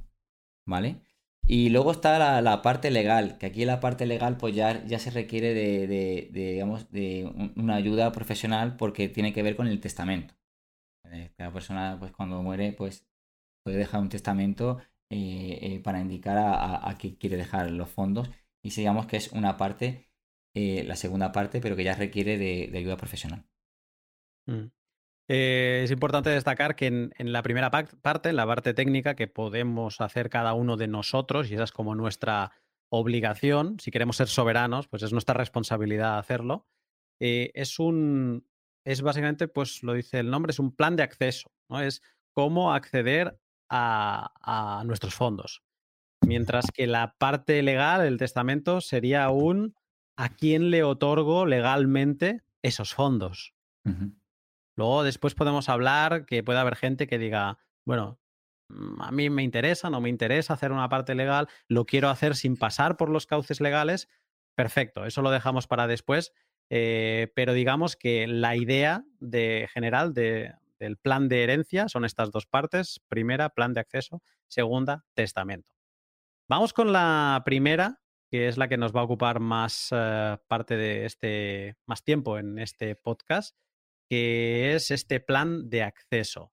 ¿Vale? 0.66 1.02
Y 1.48 1.70
luego 1.70 1.92
está 1.92 2.42
la, 2.42 2.62
parte 2.64 2.90
legal, 2.90 3.38
que 3.38 3.46
aquí 3.46 3.66
la 3.66 3.80
parte 3.80 4.08
legal 4.08 4.38
pues 4.38 4.56
ya, 4.56 4.84
ya 4.86 4.98
se 4.98 5.12
requiere 5.12 5.54
de, 5.54 6.30
digamos, 6.32 6.90
de 6.92 7.32
una 7.56 7.76
ayuda 7.76 8.12
profesional 8.12 8.76
porque 8.78 9.10
tiene 9.10 9.32
que 9.32 9.44
ver 9.44 9.56
con 9.56 9.68
el 9.68 9.80
testamento. 9.80 10.34
Eh, 11.12 11.32
cada 11.38 11.52
persona 11.54 11.98
pues 12.00 12.12
cuando 12.12 12.42
muere 12.42 12.74
pues 12.74 13.08
puede 13.64 13.78
dejar 13.78 14.02
un 14.02 14.10
testamento 14.10 14.80
eh, 15.12 15.60
eh, 15.62 15.80
para 15.84 16.02
indicar 16.02 16.38
a, 16.38 16.90
a, 16.90 16.98
qué 16.98 17.16
quiere 17.18 17.38
dejar 17.38 17.70
los 17.70 17.90
fondos 17.90 18.30
y 18.64 18.72
digamos 18.72 19.06
que 19.06 19.18
es 19.18 19.32
una 19.32 19.58
parte, 19.58 20.10
la 20.56 20.96
segunda 20.96 21.32
parte, 21.32 21.60
pero 21.62 21.76
que 21.76 21.84
ya 21.84 21.96
requiere 21.96 22.38
de 22.38 22.78
ayuda 22.78 22.98
profesional. 22.98 23.46
Mm. 24.48 24.68
Eh, 25.28 25.82
es 25.84 25.92
importante 25.92 26.30
destacar 26.30 26.76
que 26.76 26.88
en, 26.88 27.12
la 27.18 27.42
primera 27.42 27.72
parte, 27.72 28.30
en 28.30 28.36
la 28.36 28.46
parte 28.46 28.74
técnica 28.74 29.16
que 29.16 29.28
podemos 29.28 30.00
hacer 30.02 30.30
cada 30.30 30.54
uno 30.54 30.78
de 30.78 30.88
nosotros, 30.88 31.50
y 31.50 31.56
esa 31.56 31.64
es 31.64 31.72
como 31.72 31.96
nuestra 31.96 32.52
obligación, 32.92 33.80
si 33.80 33.90
queremos 33.90 34.18
ser 34.18 34.28
soberanos, 34.28 34.88
pues 34.88 35.02
es 35.02 35.12
nuestra 35.12 35.34
responsabilidad 35.34 36.20
hacerlo, 36.20 36.68
eh, 37.20 37.52
es 37.56 37.80
un, 37.80 38.48
es 38.86 39.02
básicamente, 39.02 39.48
pues 39.48 39.82
lo 39.82 39.94
dice 39.94 40.20
el 40.20 40.30
nombre, 40.30 40.52
es 40.52 40.60
un 40.60 40.76
plan 40.76 40.96
de 40.96 41.04
acceso, 41.04 41.52
¿no? 41.70 41.82
Es 41.82 42.04
cómo 42.34 42.74
acceder 42.74 43.40
a, 43.70 44.80
a 44.80 44.84
nuestros 44.84 45.16
fondos. 45.16 45.64
Mientras 46.22 46.66
que 46.72 46.86
la 46.86 47.16
parte 47.18 47.64
legal, 47.64 48.06
el 48.06 48.18
testamento, 48.18 48.80
sería 48.80 49.30
un 49.30 49.76
a 50.18 50.30
quién 50.30 50.72
le 50.72 50.84
otorgo 50.84 51.46
legalmente 51.46 52.44
esos 52.62 52.94
fondos. 52.94 53.54
Luego 54.76 55.04
después 55.04 55.36
podemos 55.36 55.70
hablar 55.70 56.26
que 56.26 56.44
puede 56.44 56.60
haber 56.60 56.76
gente 56.76 57.08
que 57.08 57.20
diga, 57.20 57.60
bueno, 57.86 58.20
mm, 58.70 59.02
a 59.02 59.12
mí 59.12 59.30
me 59.30 59.44
interesa, 59.44 59.90
no 59.90 60.02
me 60.02 60.10
interesa 60.10 60.54
hacer 60.54 60.72
una 60.72 60.90
parte 60.90 61.16
legal, 61.16 61.48
lo 61.68 61.86
quiero 61.86 62.10
hacer 62.10 62.36
sin 62.36 62.58
pasar 62.58 62.98
por 62.98 63.10
los 63.10 63.28
cauces 63.28 63.62
legales. 63.62 64.10
Perfecto, 64.56 65.06
eso 65.06 65.22
lo 65.22 65.32
dejamos 65.32 65.68
para 65.68 65.88
después. 65.88 66.34
Eh, 66.72 67.32
pero 67.36 67.54
digamos 67.54 67.96
que 67.96 68.26
la 68.26 68.56
idea 68.56 69.06
de 69.20 69.70
general 69.72 70.14
del 70.14 70.98
plan 70.98 71.30
de 71.30 71.44
herencia 71.44 71.88
son 71.90 72.06
estas 72.06 72.32
dos 72.32 72.48
partes. 72.48 73.02
Primera, 73.08 73.50
plan 73.50 73.74
de 73.74 73.82
acceso. 73.82 74.24
Segunda, 74.48 75.06
testamento. 75.14 75.70
Vamos 76.48 76.74
con 76.74 76.92
la 76.92 77.42
primera, 77.46 78.02
que 78.30 78.48
es 78.48 78.58
la 78.58 78.68
que 78.68 78.78
nos 78.78 78.96
va 78.96 79.02
a 79.02 79.06
ocupar 79.06 79.40
más 79.40 79.90
eh, 79.92 80.38
parte 80.48 80.78
de 80.78 81.06
este, 81.06 81.78
más 81.88 82.04
tiempo 82.04 82.38
en 82.38 82.60
este 82.60 82.96
podcast, 82.96 83.56
que 84.10 84.76
es 84.76 84.92
este 84.92 85.20
plan 85.20 85.70
de 85.70 85.84
acceso. 85.84 86.52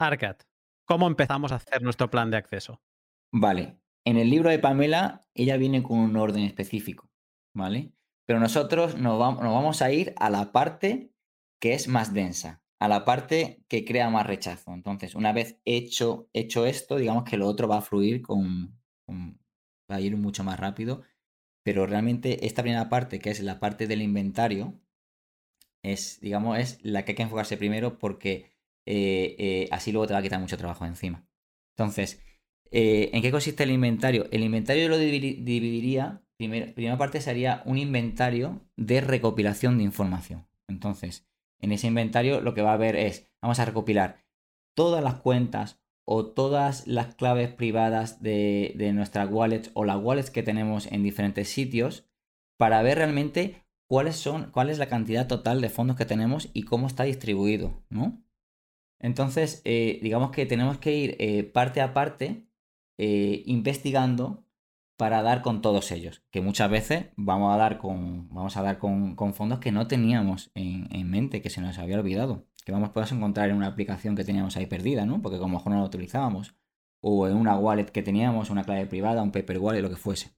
Arcat, 0.00 0.44
¿cómo 0.86 1.06
empezamos 1.06 1.52
a 1.52 1.56
hacer 1.56 1.82
nuestro 1.82 2.10
plan 2.10 2.30
de 2.30 2.36
acceso? 2.36 2.80
Vale, 3.32 3.78
en 4.04 4.16
el 4.16 4.30
libro 4.30 4.50
de 4.50 4.58
Pamela, 4.58 5.20
ella 5.34 5.56
viene 5.56 5.82
con 5.82 5.98
un 5.98 6.16
orden 6.16 6.44
específico, 6.44 7.10
¿vale? 7.54 7.92
Pero 8.26 8.40
nosotros 8.40 8.96
nos 8.96 9.18
vamos, 9.18 9.42
nos 9.42 9.52
vamos 9.52 9.82
a 9.82 9.90
ir 9.92 10.14
a 10.18 10.30
la 10.30 10.52
parte 10.52 11.12
que 11.60 11.74
es 11.74 11.88
más 11.88 12.14
densa, 12.14 12.62
a 12.78 12.88
la 12.88 13.04
parte 13.04 13.64
que 13.68 13.84
crea 13.84 14.10
más 14.10 14.26
rechazo. 14.26 14.72
Entonces, 14.72 15.14
una 15.14 15.32
vez 15.32 15.60
hecho, 15.64 16.28
hecho 16.32 16.66
esto, 16.66 16.96
digamos 16.96 17.24
que 17.24 17.36
lo 17.36 17.46
otro 17.46 17.68
va 17.68 17.78
a 17.78 17.82
fluir 17.82 18.22
con, 18.22 18.78
va 19.90 19.96
a 19.96 20.00
ir 20.00 20.16
mucho 20.16 20.44
más 20.44 20.58
rápido. 20.58 21.02
Pero 21.64 21.86
realmente 21.86 22.46
esta 22.46 22.62
primera 22.62 22.88
parte, 22.88 23.18
que 23.18 23.30
es 23.30 23.40
la 23.40 23.60
parte 23.60 23.86
del 23.86 24.02
inventario, 24.02 24.80
es, 25.82 26.20
digamos, 26.20 26.58
es 26.58 26.78
la 26.82 27.04
que 27.04 27.12
hay 27.12 27.16
que 27.16 27.22
enfocarse 27.22 27.56
primero 27.56 27.98
porque 27.98 28.50
eh, 28.86 29.36
eh, 29.38 29.68
así 29.70 29.92
luego 29.92 30.06
te 30.06 30.14
va 30.14 30.20
a 30.20 30.22
quitar 30.22 30.40
mucho 30.40 30.56
trabajo 30.56 30.86
encima. 30.86 31.26
Entonces, 31.76 32.22
eh, 32.70 33.10
¿en 33.12 33.22
qué 33.22 33.30
consiste 33.30 33.64
el 33.64 33.70
inventario? 33.70 34.26
El 34.30 34.42
inventario 34.42 34.84
yo 34.84 34.88
lo 34.88 34.98
dividiría, 34.98 36.22
primera 36.36 36.98
parte 36.98 37.20
sería 37.20 37.62
un 37.66 37.78
inventario 37.78 38.60
de 38.76 39.00
recopilación 39.00 39.78
de 39.78 39.84
información. 39.84 40.46
Entonces, 40.68 41.26
en 41.60 41.72
ese 41.72 41.86
inventario 41.86 42.40
lo 42.40 42.54
que 42.54 42.62
va 42.62 42.70
a 42.70 42.74
haber 42.74 42.96
es, 42.96 43.30
vamos 43.42 43.58
a 43.58 43.64
recopilar 43.64 44.24
todas 44.74 45.02
las 45.02 45.14
cuentas 45.14 45.80
o 46.10 46.24
todas 46.24 46.86
las 46.86 47.14
claves 47.16 47.50
privadas 47.50 48.22
de, 48.22 48.72
de 48.76 48.94
nuestras 48.94 49.30
wallets 49.30 49.70
o 49.74 49.84
las 49.84 49.98
wallets 50.02 50.30
que 50.30 50.42
tenemos 50.42 50.86
en 50.86 51.02
diferentes 51.02 51.50
sitios 51.50 52.08
para 52.56 52.80
ver 52.80 52.96
realmente 52.96 53.62
cuáles 53.86 54.16
son, 54.16 54.50
cuál 54.50 54.70
es 54.70 54.78
la 54.78 54.88
cantidad 54.88 55.26
total 55.26 55.60
de 55.60 55.68
fondos 55.68 55.96
que 55.96 56.06
tenemos 56.06 56.48
y 56.54 56.62
cómo 56.62 56.86
está 56.86 57.04
distribuido, 57.04 57.82
¿no? 57.90 58.22
Entonces, 59.00 59.60
eh, 59.66 59.98
digamos 60.02 60.30
que 60.30 60.46
tenemos 60.46 60.78
que 60.78 60.94
ir 60.96 61.16
eh, 61.18 61.44
parte 61.44 61.82
a 61.82 61.92
parte 61.92 62.48
eh, 62.96 63.42
investigando 63.44 64.44
para 64.96 65.22
dar 65.22 65.42
con 65.42 65.60
todos 65.60 65.92
ellos, 65.92 66.22
que 66.30 66.40
muchas 66.40 66.70
veces 66.70 67.06
vamos 67.16 67.54
a 67.54 67.58
dar 67.58 67.76
con, 67.76 68.28
vamos 68.30 68.56
a 68.56 68.62
dar 68.62 68.78
con, 68.78 69.14
fondos 69.34 69.60
que 69.60 69.72
no 69.72 69.86
teníamos 69.86 70.50
en, 70.54 71.10
mente, 71.10 71.42
que 71.42 71.50
se 71.50 71.60
nos 71.60 71.78
había 71.78 71.98
olvidado, 71.98 72.46
que 72.68 72.72
vamos 72.72 72.90
a 72.94 73.14
encontrar 73.14 73.48
en 73.48 73.56
una 73.56 73.68
aplicación 73.68 74.14
que 74.14 74.24
teníamos 74.24 74.54
ahí 74.58 74.66
perdida, 74.66 75.06
¿no? 75.06 75.22
Porque 75.22 75.38
como 75.38 75.56
mejor 75.56 75.72
no 75.72 75.78
la 75.78 75.86
utilizábamos, 75.86 76.54
o 77.00 77.26
en 77.26 77.34
una 77.34 77.56
wallet 77.56 77.86
que 77.86 78.02
teníamos, 78.02 78.50
una 78.50 78.62
clave 78.62 78.84
privada, 78.84 79.22
un 79.22 79.32
paper 79.32 79.58
wallet, 79.58 79.80
lo 79.80 79.88
que 79.88 79.96
fuese. 79.96 80.36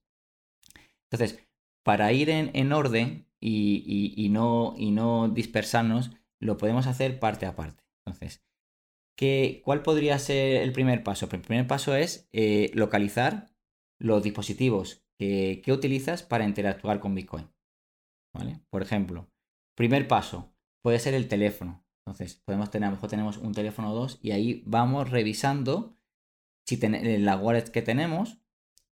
Entonces, 1.11 1.45
para 1.83 2.13
ir 2.13 2.31
en, 2.31 2.73
orden 2.73 3.27
y, 3.41 4.29
no, 4.31 5.29
dispersarnos, 5.35 6.13
lo 6.39 6.57
podemos 6.57 6.87
hacer 6.87 7.19
parte 7.19 7.47
a 7.47 7.57
parte. 7.57 7.83
Entonces, 8.07 8.45
¿qué, 9.17 9.61
¿cuál 9.65 9.83
podría 9.83 10.17
ser 10.21 10.63
el 10.63 10.71
primer 10.71 11.03
paso? 11.03 11.29
El 11.33 11.41
primer 11.41 11.67
paso 11.67 11.97
es 11.97 12.29
eh, 12.31 12.71
localizar 12.75 13.49
los 13.99 14.23
dispositivos 14.23 15.05
que, 15.19 15.65
utilizas 15.67 16.23
para 16.23 16.45
interactuar 16.45 17.01
con 17.01 17.17
Bitcoin. 17.17 17.51
¿Vale? 18.33 18.61
Por 18.71 18.83
ejemplo, 18.83 19.29
primer 19.75 20.07
paso 20.07 20.55
puede 20.81 21.01
ser 21.01 21.15
el 21.15 21.27
teléfono. 21.27 21.85
Entonces, 22.11 22.43
podemos 22.45 22.71
tener, 22.71 22.89
a 22.89 22.91
lo 22.91 22.97
mejor 22.97 23.09
tenemos 23.09 23.37
un 23.39 23.53
teléfono 23.53 23.93
o 23.93 23.95
dos 23.95 24.19
y 24.21 24.33
ahí 24.33 24.65
vamos 24.67 25.11
revisando 25.11 25.97
si 26.67 26.79
eh, 26.83 27.19
la 27.21 27.37
wallet 27.37 27.71
que 27.71 27.83
tenemos 27.83 28.41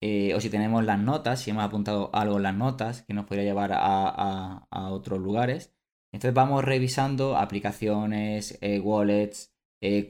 eh, 0.01 0.35
o 0.35 0.41
si 0.41 0.51
tenemos 0.51 0.85
las 0.85 1.01
notas, 1.01 1.41
si 1.41 1.51
hemos 1.51 1.65
apuntado 1.65 2.11
algo 2.15 2.37
en 2.37 2.45
las 2.45 2.55
notas 2.55 3.03
que 3.03 3.15
nos 3.15 3.27
podría 3.27 3.45
llevar 3.45 3.73
a, 3.75 4.67
otros 4.93 5.19
lugares. 5.19 5.75
Entonces 6.13 6.33
vamos 6.33 6.65
revisando 6.65 7.37
aplicaciones, 7.37 8.57
eh, 8.61 8.79
wallets, 8.79 9.53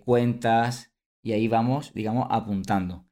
cuentas 0.04 0.92
y 1.22 1.32
ahí 1.32 1.48
vamos, 1.48 1.94
digamos, 1.94 2.26
apuntando 2.30 3.06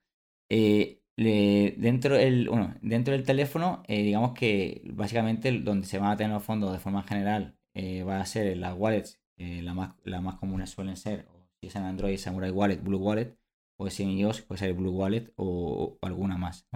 dentro, 1.17 2.17
el, 2.17 2.51
dentro 2.83 3.13
del 3.13 3.25
teléfono, 3.25 3.83
digamos 3.89 4.33
que 4.35 4.83
básicamente 4.93 5.51
donde 5.61 5.87
se 5.87 5.99
van 5.99 6.11
a 6.11 6.17
tener 6.17 6.33
los 6.33 6.45
fondos 6.45 6.73
de 6.73 6.79
forma 6.79 7.03
general 7.03 7.59
va 8.07 8.21
a 8.21 8.27
ser 8.27 8.57
las 8.57 8.75
wallets, 8.75 9.19
eh, 9.37 9.63
las 9.63 9.75
más, 9.75 9.95
más 10.23 10.37
comunes 10.37 10.71
suelen 10.71 10.97
ser, 10.97 11.27
o 11.33 11.49
si 11.61 11.69
es 11.69 11.77
en 11.77 11.85
Android, 11.85 12.19
Samurai 12.19 12.51
Wallet, 12.51 12.83
Blue 12.83 12.99
Wallet, 12.99 13.37
o 13.79 13.91
si 13.91 14.03
en 14.03 14.11
iOS 14.11 14.43
puede 14.43 14.61
ser 14.61 14.75
Blue 14.75 14.91
Wallet 14.91 15.33
o, 15.37 15.99
alguna 16.03 16.37
más. 16.39 16.67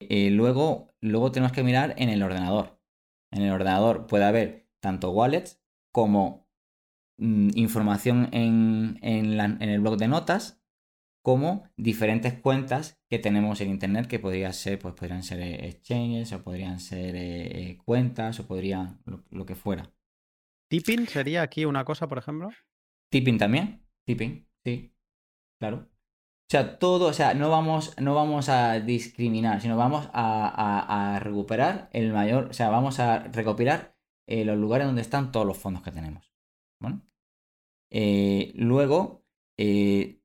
luego, 0.00 0.94
luego 1.00 1.32
tenemos 1.32 1.52
que 1.52 1.62
mirar 1.62 1.94
en 1.98 2.08
el 2.08 2.22
ordenador. 2.22 2.80
En 3.30 3.42
el 3.42 3.52
ordenador 3.52 4.06
puede 4.06 4.24
haber 4.24 4.68
tanto 4.80 5.10
wallets 5.10 5.60
como 5.92 6.48
mm, 7.18 7.50
información 7.54 8.28
en, 8.32 8.98
en 9.02 9.62
el 9.62 9.80
blog 9.80 9.98
de 9.98 10.08
notas 10.08 10.58
como 11.28 11.64
diferentes 11.76 12.32
cuentas 12.40 12.98
que 13.10 13.18
tenemos 13.18 13.60
en 13.60 13.68
internet 13.68 14.06
que 14.06 14.18
podría 14.18 14.50
ser, 14.54 14.78
pues 14.78 14.94
podrían 14.94 15.22
ser 15.22 15.40
eh, 15.40 15.68
exchanges 15.68 16.32
o 16.32 16.42
podrían 16.42 16.80
ser 16.80 17.16
eh, 17.16 17.70
eh, 17.70 17.78
cuentas 17.84 18.40
o 18.40 18.46
podrían 18.46 19.02
lo, 19.04 19.44
que 19.44 19.54
fuera. 19.54 19.92
¿Tipping 20.68 21.06
sería 21.06 21.42
aquí 21.42 21.64
una 21.64 21.84
cosa, 21.84 22.08
por 22.08 22.18
ejemplo? 22.18 22.50
Tipping 23.10 23.38
también, 23.38 23.86
tipping, 24.06 24.46
sí, 24.64 24.94
claro. 25.58 25.88
O 25.88 26.50
sea, 26.50 26.78
todo, 26.78 27.08
o 27.08 27.12
sea, 27.12 27.34
no 27.34 27.50
vamos, 27.50 27.94
no 28.00 28.14
vamos 28.14 28.48
a 28.48 28.80
discriminar, 28.80 29.60
sino 29.60 29.76
vamos 29.76 30.08
a, 30.12 31.18
recuperar 31.22 31.90
el 31.92 32.12
mayor, 32.12 32.48
o 32.50 32.52
sea, 32.52 32.70
vamos 32.70 33.00
a 33.00 33.24
recopilar 33.24 33.96
los 34.26 34.56
lugares 34.56 34.86
donde 34.86 35.02
están 35.02 35.30
todos 35.32 35.46
los 35.46 35.58
fondos 35.58 35.82
que 35.82 35.90
tenemos. 35.90 36.32
Bueno. 36.80 37.02
luego, 38.54 39.26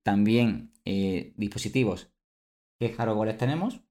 también 0.03 0.73
eh, 0.85 1.33
dispositivos, 1.37 2.11
qué 2.79 2.89
hardware 2.89 3.37
tenemos 3.37 3.81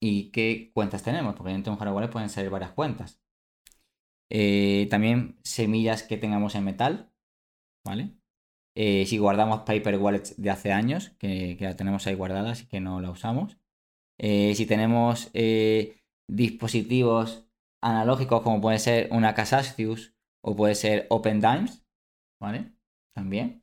y 0.00 0.30
qué 0.30 0.70
cuentas 0.72 1.02
tenemos, 1.02 1.34
porque 1.34 1.52
dentro 1.52 1.72
de 1.72 1.74
un 1.74 1.84
hardware 1.84 2.10
pueden 2.10 2.30
ser 2.30 2.48
varias 2.48 2.72
cuentas. 2.72 3.20
Eh, 4.30 4.86
también 4.90 5.38
semillas 5.42 6.02
que 6.02 6.18
tengamos 6.18 6.54
en 6.54 6.64
metal, 6.64 7.12
¿vale? 7.84 8.14
Eh, 8.74 9.06
si 9.06 9.18
guardamos 9.18 9.60
paper 9.60 9.98
wallets 9.98 10.40
de 10.40 10.50
hace 10.50 10.72
años, 10.72 11.10
que, 11.18 11.56
la 11.60 11.76
tenemos 11.76 12.06
ahí 12.06 12.14
guardadas 12.14 12.62
y 12.62 12.66
que 12.66 12.80
no 12.80 13.00
la 13.00 13.10
usamos. 13.10 13.58
si 14.18 14.66
tenemos 14.66 15.30
dispositivos 16.28 17.48
analógicos 17.82 18.42
como 18.42 18.60
puede 18.60 18.78
ser 18.78 19.08
una 19.12 19.34
Casastius 19.34 20.14
o 20.42 20.56
puede 20.56 20.74
ser 20.74 21.06
OpenDimes, 21.10 21.84
¿vale? 22.40 22.72
También. 23.14 23.62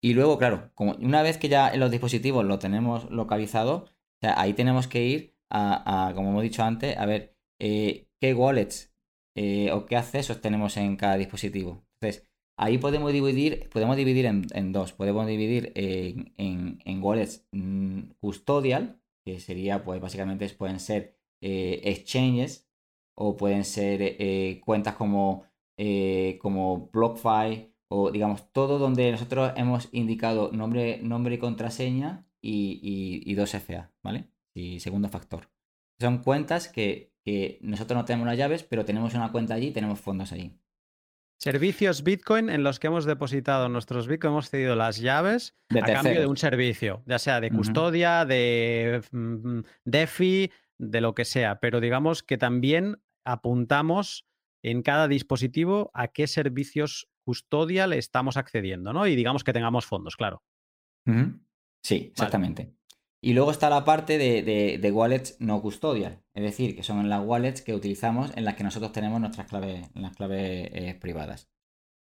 Y 0.00 0.14
luego, 0.14 0.38
claro, 0.38 0.70
como 0.74 0.92
una 0.96 1.22
vez 1.22 1.38
que 1.38 1.48
ya 1.48 1.74
los 1.76 1.90
dispositivos 1.90 2.44
lo 2.44 2.58
tenemos 2.58 3.10
localizado, 3.10 3.86
ahí 4.22 4.52
tenemos 4.54 4.86
que 4.86 5.04
ir 5.04 5.36
a, 5.50 6.12
como 6.14 6.30
hemos 6.30 6.42
dicho 6.42 6.62
antes, 6.62 6.96
a 6.96 7.06
ver 7.06 7.36
eh, 7.58 8.05
qué 8.20 8.34
wallets 8.34 8.92
eh, 9.34 9.70
o 9.72 9.86
qué 9.86 9.96
accesos 9.96 10.40
tenemos 10.40 10.76
en 10.76 10.96
cada 10.96 11.16
dispositivo. 11.16 11.84
Entonces, 11.94 12.28
ahí 12.56 12.78
podemos 12.78 13.12
dividir, 13.12 13.68
podemos 13.70 13.96
dividir 13.96 14.26
en, 14.26 14.72
dos. 14.72 14.92
Podemos 14.92 15.26
dividir 15.26 15.72
en, 15.74 17.02
wallets 17.02 17.46
mm, 17.52 18.12
custodial, 18.20 19.00
que 19.24 19.40
sería, 19.40 19.84
pues 19.84 20.00
básicamente 20.00 20.48
pueden 20.50 20.80
ser 20.80 21.16
eh, 21.40 21.80
exchanges 21.84 22.68
o 23.14 23.36
pueden 23.36 23.64
ser 23.64 24.60
cuentas 24.60 24.94
como, 24.94 25.44
como 26.40 26.90
BlockFi 26.92 27.72
o 27.88 28.10
digamos 28.10 28.52
todo 28.52 28.78
donde 28.78 29.12
nosotros 29.12 29.52
hemos 29.56 29.88
indicado 29.92 30.50
nombre, 30.52 31.00
nombre 31.02 31.36
y 31.36 31.38
contraseña 31.38 32.26
y, 32.40 33.34
2FA, 33.34 33.90
¿vale? 34.02 34.28
Y 34.54 34.80
segundo 34.80 35.08
factor. 35.08 35.50
Son 36.00 36.18
cuentas 36.18 36.68
que, 36.68 37.12
nosotros 37.60 37.96
no 37.96 38.04
tenemos 38.04 38.26
las 38.26 38.38
llaves, 38.38 38.62
pero 38.62 38.84
tenemos 38.84 39.14
una 39.14 39.32
cuenta 39.32 39.54
allí 39.54 39.68
y 39.68 39.72
tenemos 39.72 40.00
fondos 40.00 40.32
allí. 40.32 40.58
Servicios 41.38 42.02
Bitcoin 42.02 42.48
en 42.48 42.62
los 42.62 42.78
que 42.78 42.86
hemos 42.86 43.04
depositado 43.04 43.68
nuestros 43.68 44.08
Bitcoin, 44.08 44.32
hemos 44.32 44.48
cedido 44.48 44.74
las 44.74 44.98
llaves 44.98 45.54
a 45.70 45.84
cambio 45.84 46.20
de 46.20 46.26
un 46.26 46.38
servicio, 46.38 47.02
ya 47.06 47.18
sea 47.18 47.40
de 47.40 47.50
custodia, 47.50 48.24
de 48.24 49.02
mm, 49.12 49.60
DeFi, 49.84 50.50
de 50.78 51.00
lo 51.00 51.14
que 51.14 51.24
sea, 51.24 51.60
pero 51.60 51.80
digamos 51.80 52.22
que 52.22 52.38
también 52.38 53.02
apuntamos 53.24 54.26
en 54.62 54.82
cada 54.82 55.08
dispositivo 55.08 55.90
a 55.94 56.08
qué 56.08 56.26
servicios 56.26 57.08
custodia 57.24 57.86
le 57.86 57.98
estamos 57.98 58.36
accediendo, 58.36 58.92
¿no? 58.92 59.06
Y 59.06 59.16
digamos 59.16 59.44
que 59.44 59.52
tengamos 59.52 59.84
fondos, 59.84 60.16
claro. 60.16 60.42
Sí, 61.82 62.08
exactamente. 62.10 62.75
Y 63.22 63.32
luego 63.32 63.50
está 63.50 63.70
la 63.70 63.84
parte 63.84 64.18
de, 64.18 64.92
wallets 64.92 65.36
no 65.40 65.60
custodial, 65.62 66.22
es 66.34 66.42
decir, 66.42 66.76
que 66.76 66.82
son 66.82 67.08
las 67.08 67.24
wallets 67.24 67.62
que 67.62 67.74
utilizamos 67.74 68.30
en 68.36 68.44
las 68.44 68.54
que 68.54 68.64
nosotros 68.64 68.92
tenemos 68.92 69.20
nuestras 69.20 69.48
claves, 69.48 69.88
las 69.94 70.14
claves 70.14 70.70
eh, 70.72 70.94
privadas. 71.00 71.50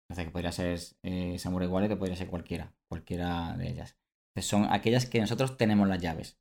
Entonces, 0.07 0.25
que 0.25 0.31
podría 0.31 0.51
ser 0.51 0.79
eh, 1.03 1.37
Samurai 1.37 1.67
Wallet 1.67 1.91
o 1.91 1.99
podría 1.99 2.15
ser 2.15 2.27
cualquiera, 2.27 2.73
cualquiera 2.87 3.57
de 3.57 3.69
ellas. 3.69 3.97
son 4.37 4.65
aquellas 4.71 5.05
que 5.05 5.19
nosotros 5.19 5.57
tenemos 5.57 5.87
las 5.87 6.01
llaves. 6.01 6.39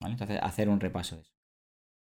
Entonces, 0.00 0.38
hacer 0.42 0.68
un 0.68 0.80
repaso 0.80 1.16
de 1.16 1.22
eso. 1.22 1.32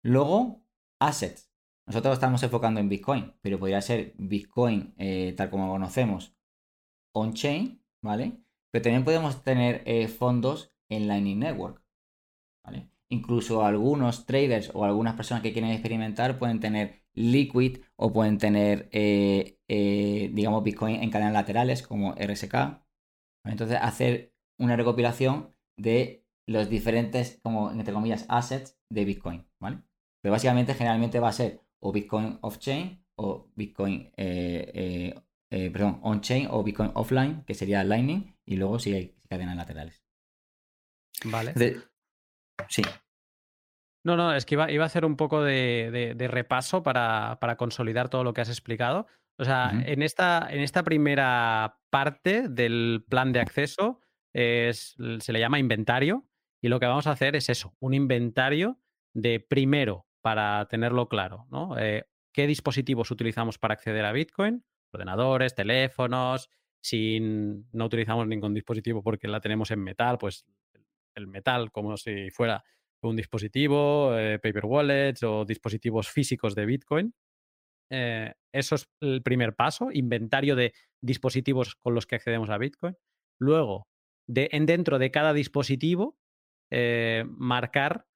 Luego, 0.03 0.61
assets. 0.99 1.51
Nosotros 1.87 2.13
estamos 2.13 2.43
enfocando 2.43 2.79
en 2.79 2.89
Bitcoin, 2.89 3.33
pero 3.41 3.59
podría 3.59 3.81
ser 3.81 4.13
Bitcoin 4.17 4.93
eh, 4.97 5.33
tal 5.37 5.49
como 5.49 5.71
conocemos 5.71 6.35
on-chain, 7.13 7.81
¿vale? 8.01 8.37
Pero 8.71 8.83
también 8.83 9.05
podemos 9.05 9.43
tener 9.43 9.83
eh, 9.85 10.07
fondos 10.07 10.73
en 10.89 11.07
Lightning 11.07 11.39
Network, 11.39 11.83
¿vale? 12.65 12.89
Incluso 13.09 13.63
algunos 13.63 14.25
traders 14.25 14.71
o 14.73 14.83
algunas 14.83 15.15
personas 15.15 15.43
que 15.43 15.53
quieren 15.53 15.71
experimentar 15.71 16.37
pueden 16.39 16.59
tener 16.59 17.03
Liquid 17.13 17.79
o 17.95 18.13
pueden 18.13 18.37
tener, 18.37 18.89
eh, 18.91 19.57
digamos, 20.33 20.63
Bitcoin 20.63 20.97
en 21.01 21.09
cadenas 21.09 21.33
laterales 21.33 21.81
como 21.81 22.13
RSK. 22.15 22.83
Entonces, 23.45 23.77
hacer 23.81 24.33
una 24.59 24.75
recopilación 24.75 25.55
de 25.77 26.25
los 26.47 26.69
diferentes, 26.69 27.39
como 27.43 27.71
entre 27.71 27.93
comillas, 27.93 28.25
assets 28.29 28.77
de 28.89 29.05
Bitcoin, 29.05 29.45
¿vale? 29.59 29.81
Pero 30.21 30.31
básicamente, 30.33 30.73
generalmente 30.73 31.19
va 31.19 31.29
a 31.29 31.33
ser 31.33 31.61
o 31.79 31.91
Bitcoin 31.91 32.39
off-chain 32.41 33.03
o 33.15 33.49
Bitcoin, 33.55 34.11
eh, 34.17 34.71
eh, 34.73 35.15
eh, 35.51 35.69
perdón, 35.71 35.99
on-chain 36.03 36.47
o 36.49 36.63
Bitcoin 36.63 36.91
offline, 36.93 37.43
que 37.45 37.53
sería 37.53 37.83
Lightning, 37.83 38.35
y 38.45 38.55
luego 38.55 38.79
sí 38.79 38.93
hay 38.93 39.15
cadenas 39.29 39.55
laterales. 39.55 40.06
Vale. 41.25 41.53
sí. 42.69 42.81
No, 44.03 44.15
no, 44.15 44.33
es 44.33 44.45
que 44.45 44.55
iba, 44.55 44.71
iba 44.71 44.83
a 44.83 44.87
hacer 44.87 45.03
un 45.03 45.17
poco 45.17 45.43
de, 45.43 46.15
repaso 46.29 46.81
para, 46.81 47.37
consolidar 47.57 48.09
todo 48.09 48.23
lo 48.23 48.33
que 48.33 48.41
has 48.41 48.49
explicado. 48.49 49.07
O 49.37 49.43
sea, 49.43 49.71
en, 49.85 50.01
esta, 50.01 50.47
en 50.49 50.61
esta 50.61 50.83
primera 50.83 51.79
parte 51.89 52.47
del 52.47 53.05
plan 53.07 53.33
de 53.33 53.41
acceso 53.41 53.99
es, 54.33 54.95
se 55.19 55.33
le 55.33 55.39
llama 55.39 55.59
inventario 55.59 56.25
y 56.61 56.69
lo 56.69 56.79
que 56.79 56.85
vamos 56.85 57.05
a 57.07 57.11
hacer 57.11 57.35
es 57.35 57.49
eso, 57.49 57.75
un 57.79 57.93
inventario 57.93 58.79
de 59.13 59.39
primero 59.39 60.07
para 60.21 60.67
tenerlo 60.67 61.07
claro, 61.07 61.45
¿no? 61.49 61.77
Eh, 61.77 62.05
¿Qué 62.33 62.47
dispositivos 62.47 63.11
utilizamos 63.11 63.57
para 63.57 63.73
acceder 63.73 64.05
a 64.05 64.11
Bitcoin? 64.11 64.63
Ordenadores, 64.91 65.55
teléfonos, 65.55 66.49
si 66.81 67.19
no 67.19 67.85
utilizamos 67.85 68.27
ningún 68.27 68.53
dispositivo 68.53 69.03
porque 69.03 69.27
la 69.27 69.41
tenemos 69.41 69.71
en 69.71 69.83
metal, 69.83 70.17
pues 70.17 70.45
el 71.17 71.27
metal 71.27 71.71
como 71.71 71.97
si 71.97 72.29
fuera 72.31 72.63
un 73.01 73.15
dispositivo, 73.15 74.17
eh, 74.17 74.39
paper 74.39 74.65
wallets 74.65 75.23
o 75.23 75.45
dispositivos 75.45 76.09
físicos 76.09 76.55
de 76.55 76.65
Bitcoin. 76.65 77.13
Eh, 77.89 78.33
eso 78.53 78.75
es 78.75 78.89
el 79.01 79.21
primer 79.23 79.55
paso, 79.55 79.89
inventario 79.91 80.55
de 80.55 80.73
dispositivos 81.01 81.75
con 81.75 81.93
los 81.93 82.05
que 82.05 82.15
accedemos 82.15 82.49
a 82.49 82.57
Bitcoin. 82.57 82.95
Luego, 83.39 83.87
de, 84.27 84.49
en 84.51 84.65
dentro 84.65 84.99
de 84.99 85.11
cada 85.11 85.33
dispositivo, 85.33 86.17
marcar 87.29 88.07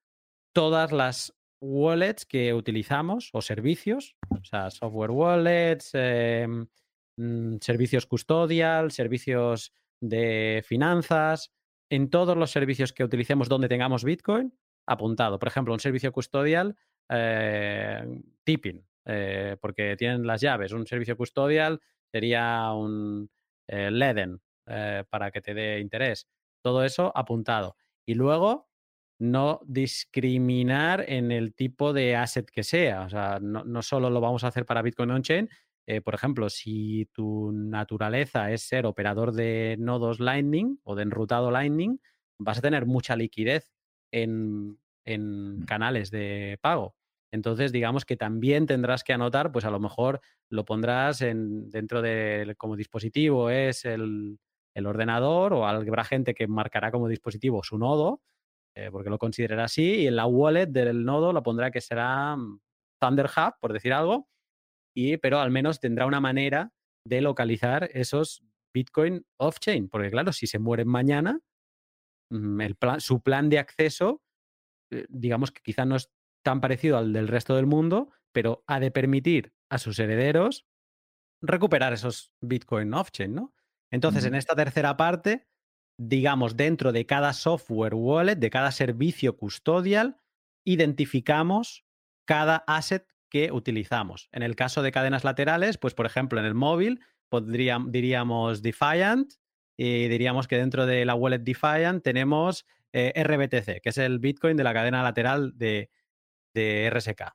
todas 0.53 0.91
las 0.91 1.33
wallets 1.61 2.25
que 2.25 2.53
utilizamos 2.53 3.29
o 3.31 3.41
servicios, 3.41 4.17
o 4.29 4.43
sea, 4.43 4.69
software 4.71 5.11
wallets, 5.11 5.93
mm, 5.93 7.57
servicios 7.61 8.05
custodial, 8.05 8.91
servicios 8.91 9.71
de 10.01 10.63
finanzas, 10.65 11.51
en 11.91 12.09
todos 12.09 12.37
los 12.37 12.51
servicios 12.51 12.93
que 12.93 13.03
utilicemos 13.03 13.49
donde 13.49 13.67
tengamos 13.67 14.05
Bitcoin, 14.05 14.53
apuntado. 14.87 15.37
Por 15.37 15.49
ejemplo, 15.49 15.73
un 15.73 15.79
servicio 15.81 16.13
custodial, 16.13 16.77
eh, 17.09 18.01
tipping, 18.45 18.81
eh, 19.05 19.57
porque 19.59 19.97
tienen 19.97 20.25
las 20.25 20.39
llaves. 20.39 20.71
Un 20.71 20.87
servicio 20.87 21.17
custodial 21.17 21.81
sería 22.09 22.71
un 22.71 23.29
eh, 23.67 23.91
Leden 23.91 24.41
para 25.09 25.31
que 25.31 25.41
te 25.41 25.53
dé 25.53 25.79
interés. 25.79 26.29
Todo 26.63 26.85
eso 26.85 27.11
apuntado. 27.13 27.75
Y 28.05 28.13
luego 28.13 28.69
no 29.19 29.59
discriminar 29.65 31.03
en 31.09 31.33
el 31.33 31.53
tipo 31.53 31.91
de 31.91 32.15
asset 32.15 32.49
que 32.49 32.63
sea. 32.63 33.01
O 33.01 33.09
sea, 33.09 33.39
no, 33.41 33.81
solo 33.81 34.09
lo 34.09 34.21
vamos 34.21 34.45
a 34.45 34.47
hacer 34.47 34.65
para 34.65 34.81
Bitcoin 34.81 35.11
on-chain. 35.11 35.49
Eh, 35.87 36.01
por 36.01 36.13
ejemplo, 36.13 36.49
si 36.49 37.07
tu 37.13 37.51
naturaleza 37.51 38.51
es 38.51 38.63
ser 38.63 38.85
operador 38.85 39.33
de 39.33 39.75
nodos 39.79 40.19
Lightning 40.19 40.79
o 40.83 40.95
de 40.95 41.03
enrutado 41.03 41.51
Lightning, 41.51 41.99
vas 42.39 42.59
a 42.59 42.61
tener 42.61 42.85
mucha 42.85 43.15
liquidez 43.15 43.71
en, 44.11 44.79
en 45.05 45.59
mm. 45.59 45.65
canales 45.65 46.11
de 46.11 46.59
pago. 46.61 46.95
Entonces, 47.31 47.71
digamos 47.71 48.05
que 48.05 48.17
también 48.17 48.67
tendrás 48.67 49.03
que 49.03 49.13
anotar, 49.13 49.51
pues 49.51 49.65
a 49.65 49.71
lo 49.71 49.79
mejor 49.79 50.21
lo 50.49 50.65
pondrás 50.65 51.21
en, 51.21 51.69
dentro 51.69 52.01
de 52.01 52.55
como 52.57 52.75
dispositivo 52.75 53.49
es 53.49 53.85
el, 53.85 54.37
el 54.75 54.85
ordenador 54.85 55.53
o 55.53 55.65
habrá 55.65 56.03
gente 56.03 56.33
que 56.33 56.47
marcará 56.47 56.91
como 56.91 57.07
dispositivo 57.07 57.63
su 57.63 57.77
nodo 57.77 58.21
eh, 58.73 58.89
porque 58.89 59.09
lo 59.09 59.17
considerará 59.17 59.65
así, 59.65 59.95
y 60.01 60.07
en 60.07 60.15
la 60.15 60.25
wallet 60.25 60.67
del 60.67 61.03
nodo 61.03 61.33
lo 61.33 61.43
pondrá 61.43 61.71
que 61.71 61.81
será 61.81 62.37
Thunder 62.99 63.25
Hub, 63.25 63.55
por 63.59 63.73
decir 63.73 63.91
algo, 63.91 64.29
y, 64.93 65.17
pero 65.17 65.39
al 65.39 65.51
menos 65.51 65.79
tendrá 65.79 66.05
una 66.05 66.19
manera 66.19 66.73
de 67.05 67.21
localizar 67.21 67.89
esos 67.93 68.43
Bitcoin 68.73 69.25
off-chain, 69.37 69.89
porque 69.89 70.09
claro, 70.09 70.31
si 70.33 70.47
se 70.47 70.59
mueren 70.59 70.87
mañana, 70.87 71.39
mm, 72.29 72.61
el 72.61 72.77
su 72.99 73.21
plan 73.21 73.49
de 73.49 73.59
acceso, 73.59 74.21
eh, 74.91 75.05
digamos 75.09 75.51
que 75.51 75.61
quizá 75.61 75.85
no 75.85 75.95
es 75.95 76.09
tan 76.43 76.61
parecido 76.61 76.97
al 76.97 77.13
del 77.13 77.27
resto 77.27 77.55
del 77.55 77.67
mundo, 77.67 78.11
pero 78.31 78.63
ha 78.67 78.79
de 78.79 78.91
permitir 78.91 79.53
a 79.69 79.77
sus 79.77 79.99
herederos 79.99 80.65
recuperar 81.41 81.93
esos 81.93 82.31
Bitcoin 82.41 82.93
off-chain, 82.93 83.33
¿no? 83.33 83.53
Entonces, 83.91 84.25
en 84.25 84.35
esta 84.35 84.55
tercera 84.55 84.95
parte, 84.95 85.47
digamos, 85.99 86.55
dentro 86.55 86.91
de 86.91 87.05
cada 87.05 87.33
software 87.33 87.93
wallet, 87.93 88.35
de 88.35 88.49
cada 88.49 88.71
servicio 88.71 89.35
custodial, 89.35 90.17
identificamos 90.65 91.85
cada 92.25 92.63
asset 92.67 93.10
que 93.31 93.51
utilizamos. 93.51 94.29
En 94.31 94.43
el 94.43 94.55
caso 94.55 94.83
de 94.83 94.91
cadenas 94.91 95.23
laterales, 95.23 95.79
pues 95.79 95.95
por 95.95 96.05
ejemplo 96.05 96.39
en 96.39 96.45
el 96.45 96.53
móvil 96.53 96.99
diríamos 97.87 98.61
Defiant 98.61 99.33
y 99.77 100.09
diríamos 100.09 100.47
que 100.47 100.57
dentro 100.57 100.85
de 100.85 101.05
la 101.05 101.15
wallet 101.15 101.39
Defiant 101.39 102.03
tenemos 102.03 102.65
eh, 102.93 103.13
RBTC, 103.15 103.81
que 103.81 103.89
es 103.89 103.97
el 103.97 104.19
Bitcoin 104.19 104.57
de 104.57 104.65
la 104.65 104.73
cadena 104.73 105.01
lateral 105.01 105.53
de, 105.55 105.89
de 106.53 106.89
RSK. 106.93 107.33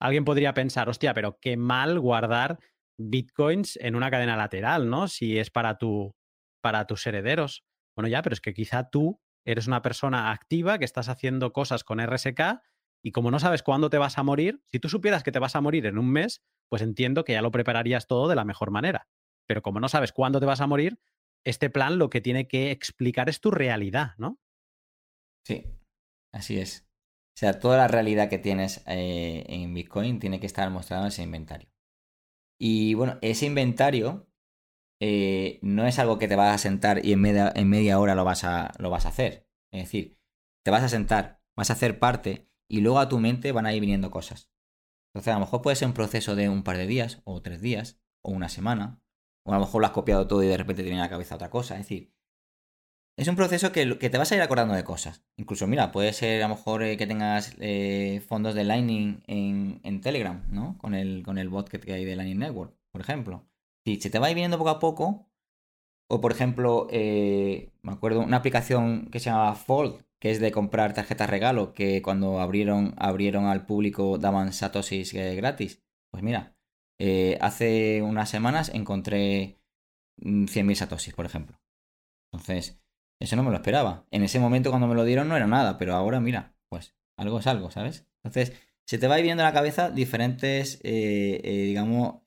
Alguien 0.00 0.24
podría 0.24 0.52
pensar, 0.52 0.88
hostia, 0.88 1.14
pero 1.14 1.38
qué 1.40 1.56
mal 1.56 2.00
guardar 2.00 2.58
bitcoins 2.98 3.76
en 3.76 3.94
una 3.94 4.10
cadena 4.10 4.36
lateral, 4.36 4.90
¿no? 4.90 5.08
Si 5.08 5.38
es 5.38 5.50
para, 5.50 5.78
tu, 5.78 6.14
para 6.60 6.86
tus 6.86 7.06
herederos. 7.06 7.64
Bueno, 7.96 8.08
ya, 8.08 8.22
pero 8.22 8.34
es 8.34 8.40
que 8.40 8.52
quizá 8.52 8.90
tú 8.90 9.20
eres 9.44 9.66
una 9.66 9.82
persona 9.82 10.32
activa 10.32 10.78
que 10.78 10.84
estás 10.84 11.08
haciendo 11.08 11.52
cosas 11.52 11.84
con 11.84 12.04
RSK 12.04 12.60
y 13.02 13.12
como 13.12 13.30
no 13.30 13.38
sabes 13.38 13.62
cuándo 13.62 13.90
te 13.90 13.98
vas 13.98 14.18
a 14.18 14.22
morir, 14.22 14.62
si 14.66 14.78
tú 14.78 14.88
supieras 14.88 15.22
que 15.22 15.32
te 15.32 15.38
vas 15.38 15.56
a 15.56 15.60
morir 15.60 15.86
en 15.86 15.98
un 15.98 16.10
mes, 16.10 16.42
pues 16.68 16.82
entiendo 16.82 17.24
que 17.24 17.32
ya 17.32 17.42
lo 17.42 17.50
prepararías 17.50 18.06
todo 18.06 18.28
de 18.28 18.36
la 18.36 18.44
mejor 18.44 18.70
manera. 18.70 19.08
Pero 19.46 19.62
como 19.62 19.80
no 19.80 19.88
sabes 19.88 20.12
cuándo 20.12 20.38
te 20.40 20.46
vas 20.46 20.60
a 20.60 20.66
morir, 20.66 21.00
este 21.44 21.70
plan 21.70 21.98
lo 21.98 22.10
que 22.10 22.20
tiene 22.20 22.46
que 22.46 22.70
explicar 22.70 23.28
es 23.28 23.40
tu 23.40 23.50
realidad, 23.50 24.12
¿no? 24.18 24.38
Sí, 25.44 25.64
así 26.32 26.58
es. 26.58 26.86
O 27.34 27.38
sea, 27.40 27.58
toda 27.58 27.78
la 27.78 27.88
realidad 27.88 28.28
que 28.28 28.38
tienes 28.38 28.84
eh, 28.86 29.44
en 29.48 29.72
Bitcoin 29.72 30.20
tiene 30.20 30.40
que 30.40 30.46
estar 30.46 30.68
mostrada 30.70 31.04
en 31.04 31.08
ese 31.08 31.22
inventario. 31.22 31.70
Y 32.58 32.92
bueno, 32.92 33.18
ese 33.22 33.46
inventario 33.46 34.28
eh, 35.00 35.58
no 35.62 35.86
es 35.86 35.98
algo 35.98 36.18
que 36.18 36.28
te 36.28 36.36
vas 36.36 36.54
a 36.54 36.58
sentar 36.58 37.04
y 37.04 37.14
en 37.14 37.20
media, 37.22 37.50
en 37.56 37.70
media 37.70 37.98
hora 37.98 38.14
lo 38.14 38.24
vas, 38.24 38.44
a, 38.44 38.72
lo 38.78 38.90
vas 38.90 39.06
a 39.06 39.08
hacer. 39.08 39.48
Es 39.72 39.84
decir, 39.84 40.18
te 40.62 40.70
vas 40.70 40.82
a 40.82 40.90
sentar, 40.90 41.40
vas 41.56 41.70
a 41.70 41.72
hacer 41.72 41.98
parte 41.98 42.49
y 42.70 42.80
luego 42.80 43.00
a 43.00 43.08
tu 43.08 43.18
mente 43.18 43.52
van 43.52 43.66
a 43.66 43.74
ir 43.74 43.80
viniendo 43.80 44.10
cosas. 44.10 44.48
Entonces, 45.12 45.32
a 45.32 45.34
lo 45.34 45.40
mejor 45.40 45.60
puede 45.60 45.76
ser 45.76 45.88
un 45.88 45.94
proceso 45.94 46.36
de 46.36 46.48
un 46.48 46.62
par 46.62 46.76
de 46.76 46.86
días, 46.86 47.20
o 47.24 47.42
tres 47.42 47.60
días, 47.60 48.00
o 48.22 48.30
una 48.30 48.48
semana, 48.48 49.02
o 49.44 49.50
a 49.52 49.56
lo 49.56 49.64
mejor 49.64 49.80
lo 49.80 49.86
has 49.88 49.92
copiado 49.92 50.28
todo 50.28 50.42
y 50.44 50.46
de 50.46 50.56
repente 50.56 50.82
te 50.82 50.88
viene 50.88 51.00
a 51.00 51.04
la 51.06 51.10
cabeza 51.10 51.34
otra 51.34 51.50
cosa. 51.50 51.74
Es 51.74 51.80
decir, 51.80 52.14
es 53.18 53.26
un 53.26 53.34
proceso 53.34 53.72
que, 53.72 53.86
te 53.86 54.18
vas 54.18 54.30
a 54.30 54.36
ir 54.36 54.40
acordando 54.40 54.74
de 54.74 54.84
cosas. 54.84 55.24
Incluso, 55.36 55.66
mira, 55.66 55.90
puede 55.90 56.12
ser 56.12 56.42
a 56.42 56.48
lo 56.48 56.54
mejor 56.54 56.84
eh, 56.84 56.96
que 56.96 57.08
tengas 57.08 57.56
eh, 57.58 58.22
fondos 58.28 58.54
de 58.54 58.62
Lightning 58.62 59.22
en, 59.26 59.80
en, 59.82 60.00
Telegram, 60.00 60.44
¿no? 60.50 60.78
Con 60.78 60.94
el, 60.94 61.24
con 61.24 61.38
el 61.38 61.48
bot 61.48 61.68
que 61.68 61.92
hay 61.92 62.04
de 62.04 62.14
Lightning 62.14 62.38
Network, 62.38 62.74
por 62.92 63.00
ejemplo. 63.00 63.44
Si 63.84 64.00
se 64.00 64.10
te 64.10 64.20
va 64.20 64.28
a 64.28 64.30
ir 64.30 64.36
viendo 64.36 64.58
poco 64.58 64.70
a 64.70 64.78
poco, 64.78 65.28
o 66.08 66.20
por 66.20 66.30
ejemplo, 66.30 66.86
eh, 66.90 67.72
me 67.82 67.92
acuerdo 67.92 68.20
una 68.20 68.36
aplicación 68.36 69.10
que 69.10 69.18
se 69.18 69.30
llama 69.30 69.54
Fold, 69.56 70.04
que 70.20 70.30
es 70.30 70.38
de 70.38 70.52
comprar 70.52 70.92
tarjetas 70.94 71.30
regalo, 71.30 71.72
que 71.72 72.02
cuando 72.02 72.40
abrieron, 72.40 72.94
abrieron 72.98 73.46
al 73.46 73.64
público 73.64 74.18
daban 74.18 74.52
satoshis 74.52 75.14
eh, 75.14 75.34
gratis. 75.34 75.82
Pues 76.10 76.22
mira, 76.22 76.54
eh, 77.00 77.38
hace 77.40 78.02
unas 78.02 78.28
semanas 78.28 78.70
encontré 78.74 79.58
100.000 80.18 80.64
mm, 80.64 80.74
satoshis, 80.74 81.14
por 81.14 81.24
ejemplo. 81.24 81.58
Entonces, 82.32 82.80
eso 83.18 83.34
no 83.36 83.42
me 83.42 83.50
lo 83.50 83.56
esperaba. 83.56 84.06
En 84.10 84.22
ese 84.22 84.38
momento 84.38 84.70
cuando 84.70 84.86
me 84.88 84.94
lo 84.94 85.04
dieron 85.04 85.28
no 85.28 85.36
era 85.36 85.46
nada, 85.46 85.78
pero 85.78 85.94
ahora 85.94 86.20
mira, 86.20 86.54
pues 86.68 86.94
algo 87.16 87.40
es 87.40 87.46
algo, 87.46 87.70
¿sabes? 87.70 88.06
Entonces, 88.22 88.52
se 88.86 88.98
te 88.98 89.08
va 89.08 89.16
viendo 89.16 89.42
en 89.42 89.46
la 89.46 89.54
cabeza 89.54 89.90
diferentes, 89.90 90.82
digamos, 90.82 92.22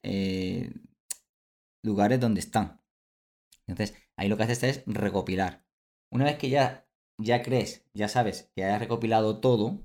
lugares 1.83 2.19
donde 2.19 2.39
están. 2.39 2.81
Entonces, 3.67 3.97
ahí 4.17 4.29
lo 4.29 4.37
que 4.37 4.43
haces 4.43 4.63
es 4.63 4.83
recopilar. 4.85 5.65
Una 6.11 6.25
vez 6.25 6.37
que 6.37 6.49
ya 6.49 6.82
ya 7.17 7.43
crees, 7.43 7.85
ya 7.93 8.07
sabes 8.07 8.51
que 8.55 8.63
hayas 8.63 8.79
recopilado 8.79 9.39
todo 9.39 9.79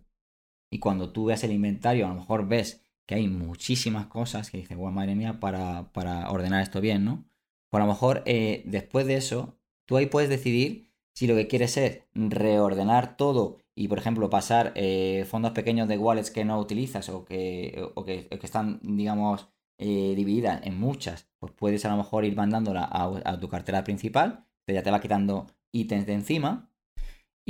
y 0.71 0.79
cuando 0.79 1.13
tú 1.13 1.27
veas 1.27 1.45
el 1.45 1.53
inventario 1.53 2.07
a 2.07 2.11
lo 2.11 2.17
mejor 2.17 2.49
ves 2.49 2.85
que 3.07 3.15
hay 3.15 3.27
muchísimas 3.27 4.07
cosas 4.07 4.51
que 4.51 4.59
dices, 4.59 4.77
guau, 4.77 4.93
madre 4.93 5.15
mía, 5.15 5.41
para, 5.41 5.91
para, 5.93 6.31
ordenar 6.31 6.63
esto 6.63 6.83
bien, 6.83 7.07
¿no? 7.07 7.25
Por 7.71 7.81
a 7.81 7.85
lo 7.85 7.93
mejor 7.93 8.23
eh, 8.27 8.63
después 8.67 9.07
de 9.07 9.17
eso, 9.17 9.59
tú 9.87 9.97
ahí 9.97 10.07
puedes 10.07 10.29
decidir 10.29 10.91
si 11.15 11.27
lo 11.27 11.35
que 11.35 11.49
quieres 11.49 11.77
es 11.79 12.03
reordenar 12.15 13.17
todo 13.17 13.59
y, 13.75 13.89
por 13.89 13.99
ejemplo, 13.99 14.29
pasar 14.29 14.73
eh, 14.77 15.25
fondos 15.27 15.53
pequeños 15.53 15.89
de 15.89 15.97
wallets 15.97 16.31
que 16.31 16.45
no 16.45 16.59
utilizas 16.59 17.09
o 17.09 17.25
que, 17.25 17.83
o 17.95 18.05
que, 18.05 18.29
están, 18.43 18.79
digamos, 18.83 19.49
eh, 19.79 20.15
divididas 20.15 20.67
en 20.67 20.79
muchas, 20.79 21.29
pues 21.39 21.53
puedes 21.53 21.85
a 21.85 21.91
lo 21.91 21.97
mejor 21.97 22.25
ir 22.25 22.37
mandándola 22.37 22.89
a, 22.91 23.41
tu 23.41 23.49
cartera 23.49 23.85
principal, 23.85 24.45
que 24.67 24.75
ya 24.75 24.83
te 24.83 24.91
va 24.91 25.01
quitando 25.01 25.47
ítems 25.73 26.07
de 26.07 26.13
encima 26.13 26.71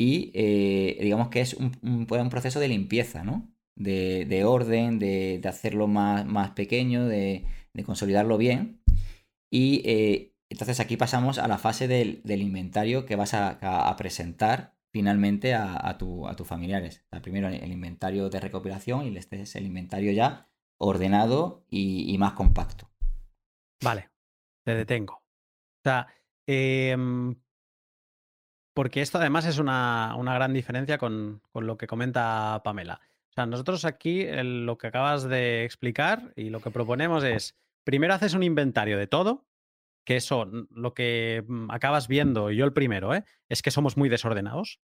y 0.01 0.31
digamos 1.01 1.29
que 1.29 1.41
es 1.41 1.55
un, 1.55 1.77
un, 1.83 2.07
proceso 2.07 2.61
de 2.61 2.69
limpieza, 2.69 3.25
¿no? 3.25 3.51
de, 3.79 4.45
orden, 4.45 4.99
de, 4.99 5.41
hacerlo 5.45 5.87
más, 5.87 6.27
más 6.27 6.51
pequeño, 6.51 7.07
de, 7.07 7.47
consolidarlo 7.85 8.39
bien. 8.39 8.83
Y 9.51 9.83
eh, 9.85 10.35
entonces 10.51 10.81
aquí 10.81 10.97
pasamos 10.97 11.39
a 11.39 11.49
la 11.49 11.59
fase 11.59 11.89
del, 11.89 12.23
inventario 12.25 13.07
que 13.07 13.17
vas 13.17 13.35
a, 13.35 13.95
presentar 13.97 14.77
finalmente 14.91 15.55
a, 15.55 15.97
tus 15.99 16.47
familiares. 16.47 17.07
primero 17.23 17.49
el 17.49 17.73
inventario 17.73 18.29
de 18.31 18.41
recopilación 18.41 19.07
y 19.07 19.17
este 19.17 19.43
es 19.43 19.55
el 19.57 19.67
inventario 19.67 20.13
ya 20.13 20.49
ordenado 20.79 21.65
y, 21.71 22.17
más 22.19 22.33
compacto. 22.33 22.91
Vale, 23.83 24.11
te 24.65 24.75
detengo. 24.75 25.15
O 25.15 25.83
sea, 25.85 26.09
em, 26.47 27.37
porque 28.79 29.01
esto 29.01 29.19
además 29.19 29.45
es 29.45 29.59
una, 29.59 30.15
gran 30.23 30.53
diferencia 30.55 30.99
con, 30.99 31.43
con, 31.51 31.67
lo 31.67 31.77
que 31.77 31.89
comenta 31.89 32.61
Pamela 32.63 33.01
sea, 33.35 33.47
nosotros 33.47 33.85
aquí 33.85 34.25
lo 34.31 34.79
que 34.79 34.87
acabas 34.87 35.25
de 35.25 35.65
explicar 35.65 36.33
y 36.37 36.51
lo 36.51 36.61
que 36.61 36.71
proponemos 36.71 37.25
es, 37.25 37.57
primero 37.83 38.15
haces 38.15 38.35
un 38.35 38.45
inventario 38.45 38.97
de 38.97 39.09
todo, 39.09 39.49
que 40.05 40.15
eso, 40.15 40.49
lo 40.71 40.95
que 40.95 41.45
mm, 41.47 41.73
acabas 41.73 42.07
viendo, 42.07 42.53
yo 42.53 42.65
el 42.65 42.73
primero, 42.73 43.13
¿eh? 43.15 43.25
es 43.49 43.63
que 43.63 43.73
somos 43.73 43.97
muy 43.97 44.09
desordenados, 44.09 44.79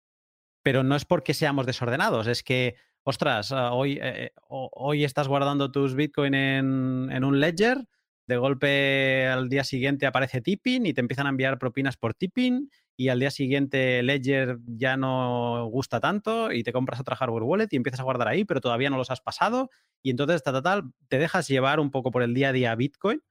pero 0.63 0.83
no 0.83 0.95
es 0.95 1.03
porque 1.03 1.33
seamos 1.33 1.65
desordenados, 1.65 2.27
es 2.27 2.43
que, 2.43 2.75
ostras, 3.03 3.51
ah, 3.51 3.73
hoy, 3.73 3.99
eh, 4.01 4.25
eh, 4.25 4.31
hoy 4.47 5.03
estás 5.03 5.27
guardando 5.27 5.69
tus 5.69 5.95
Bitcoin 5.95 6.33
en, 6.33 7.09
en 7.11 7.25
un 7.25 7.41
ledger, 7.41 7.89
de 8.27 8.37
golpe 8.37 9.27
al 9.27 9.49
día 9.49 9.65
siguiente 9.65 10.05
aparece 10.05 10.39
tipping 10.39 10.85
y 10.85 10.93
te 10.93 11.01
empiezan 11.01 11.25
a 11.25 11.31
enviar 11.31 11.59
propinas 11.59 11.97
por 11.97 12.13
tipping 12.13 12.69
y 13.01 13.09
al 13.09 13.19
día 13.19 13.31
siguiente 13.31 14.03
Ledger 14.03 14.59
ya 14.67 14.95
no 14.95 15.65
gusta 15.71 15.99
tanto 15.99 16.51
y 16.51 16.61
te 16.61 16.71
compras 16.71 16.99
otra 16.99 17.15
hardware 17.15 17.41
wallet 17.41 17.67
y 17.71 17.75
empiezas 17.75 17.99
a 17.99 18.03
guardar 18.03 18.27
ahí, 18.27 18.45
pero 18.45 18.61
todavía 18.61 18.91
no 18.91 18.97
los 18.97 19.09
has 19.09 19.21
pasado 19.21 19.71
y 20.03 20.11
entonces 20.11 20.43
tal, 20.43 20.61
tal, 20.61 20.83
te 21.07 21.17
dejas 21.17 21.47
llevar 21.47 21.79
un 21.79 21.89
poco 21.89 22.11
por 22.11 22.21
el 22.21 22.35
día 22.35 22.49
a 22.49 22.53
día 22.53 22.75
Bitcoin 22.75 23.23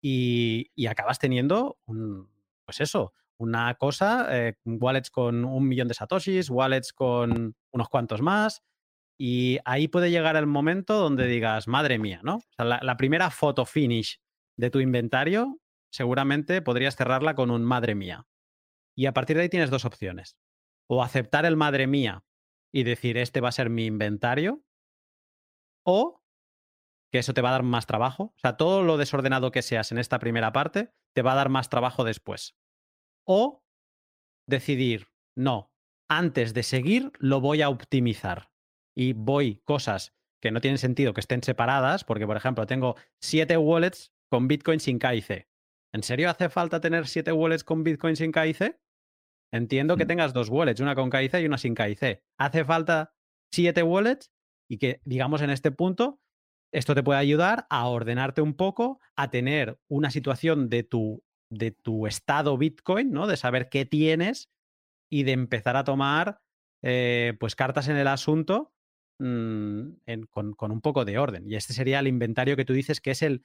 y, 0.00 0.70
acabas 0.86 1.18
teniendo 1.18 1.76
un, 1.86 2.30
pues 2.64 2.80
eso, 2.80 3.14
una 3.36 3.74
cosa, 3.74 4.28
eh, 4.30 4.54
wallets 4.64 5.10
con 5.10 5.44
un 5.44 5.66
millón 5.66 5.88
de 5.88 5.94
satoshis, 5.94 6.48
wallets 6.48 6.92
con 6.92 7.56
unos 7.72 7.88
cuantos 7.88 8.22
más 8.22 8.62
y 9.18 9.58
ahí 9.64 9.88
puede 9.88 10.12
llegar 10.12 10.36
el 10.36 10.46
momento 10.46 11.00
donde 11.00 11.26
digas, 11.26 11.66
madre 11.66 11.98
mía, 11.98 12.20
¿no? 12.22 12.36
O 12.36 12.52
sea, 12.54 12.64
la, 12.64 12.78
la 12.80 12.96
primera 12.96 13.30
foto 13.30 13.66
finish 13.66 14.20
de 14.56 14.70
tu 14.70 14.78
inventario 14.78 15.58
seguramente 15.90 16.62
podrías 16.62 16.94
cerrarla 16.94 17.34
con 17.34 17.50
un 17.50 17.64
madre 17.64 17.96
mía. 17.96 18.24
Y 18.96 19.06
a 19.06 19.12
partir 19.12 19.36
de 19.36 19.42
ahí 19.42 19.48
tienes 19.48 19.70
dos 19.70 19.84
opciones. 19.84 20.38
O 20.88 21.02
aceptar 21.02 21.44
el 21.44 21.56
madre 21.56 21.86
mía 21.86 22.24
y 22.72 22.84
decir, 22.84 23.18
este 23.18 23.40
va 23.40 23.50
a 23.50 23.52
ser 23.52 23.70
mi 23.70 23.86
inventario, 23.86 24.64
o 25.84 26.22
que 27.12 27.18
eso 27.18 27.34
te 27.34 27.42
va 27.42 27.50
a 27.50 27.52
dar 27.52 27.62
más 27.62 27.86
trabajo. 27.86 28.34
O 28.36 28.38
sea, 28.38 28.56
todo 28.56 28.82
lo 28.82 28.96
desordenado 28.96 29.50
que 29.50 29.62
seas 29.62 29.92
en 29.92 29.98
esta 29.98 30.18
primera 30.18 30.52
parte 30.52 30.92
te 31.14 31.22
va 31.22 31.32
a 31.32 31.36
dar 31.36 31.48
más 31.48 31.68
trabajo 31.68 32.04
después. 32.04 32.56
O 33.24 33.64
decidir, 34.48 35.08
no, 35.36 35.72
antes 36.08 36.54
de 36.54 36.62
seguir 36.62 37.12
lo 37.18 37.40
voy 37.40 37.62
a 37.62 37.68
optimizar 37.68 38.50
y 38.96 39.12
voy 39.12 39.62
cosas 39.64 40.14
que 40.40 40.50
no 40.50 40.60
tienen 40.60 40.78
sentido 40.78 41.14
que 41.14 41.20
estén 41.20 41.42
separadas, 41.42 42.04
porque 42.04 42.26
por 42.26 42.36
ejemplo 42.36 42.66
tengo 42.66 42.96
siete 43.20 43.56
wallets 43.56 44.12
con 44.28 44.48
Bitcoin 44.48 44.80
sin 44.80 44.98
KIC. 44.98 45.48
¿En 45.92 46.02
serio 46.02 46.30
hace 46.30 46.48
falta 46.48 46.80
tener 46.80 47.06
siete 47.06 47.32
wallets 47.32 47.64
con 47.64 47.84
Bitcoin 47.84 48.16
sin 48.16 48.32
KIC? 48.32 48.78
Entiendo 49.56 49.96
que 49.96 50.06
tengas 50.06 50.32
dos 50.32 50.48
wallets, 50.48 50.80
una 50.80 50.94
con 50.94 51.10
KIC 51.10 51.34
y 51.40 51.46
una 51.46 51.58
sin 51.58 51.74
KIC. 51.74 52.22
Hace 52.38 52.64
falta 52.64 53.14
siete 53.52 53.82
wallets 53.82 54.32
y 54.68 54.78
que, 54.78 55.00
digamos, 55.04 55.42
en 55.42 55.50
este 55.50 55.70
punto, 55.70 56.20
esto 56.72 56.94
te 56.94 57.02
puede 57.02 57.18
ayudar 57.18 57.66
a 57.70 57.86
ordenarte 57.88 58.42
un 58.42 58.54
poco, 58.54 59.00
a 59.16 59.30
tener 59.30 59.78
una 59.88 60.10
situación 60.10 60.68
de 60.68 60.82
tu, 60.82 61.22
de 61.50 61.70
tu 61.70 62.06
estado 62.06 62.58
Bitcoin, 62.58 63.10
¿no? 63.10 63.26
De 63.26 63.36
saber 63.36 63.68
qué 63.68 63.84
tienes 63.84 64.50
y 65.10 65.22
de 65.22 65.32
empezar 65.32 65.76
a 65.76 65.84
tomar, 65.84 66.40
eh, 66.82 67.34
pues, 67.38 67.54
cartas 67.54 67.88
en 67.88 67.96
el 67.96 68.08
asunto 68.08 68.74
mm, 69.20 69.90
con, 70.30 70.52
con 70.54 70.72
un 70.72 70.80
poco 70.80 71.04
de 71.04 71.18
orden. 71.18 71.48
Y 71.48 71.54
este 71.54 71.72
sería 71.72 72.00
el 72.00 72.08
inventario 72.08 72.56
que 72.56 72.64
tú 72.64 72.72
dices 72.72 73.00
que 73.00 73.12
es 73.12 73.22
el 73.22 73.44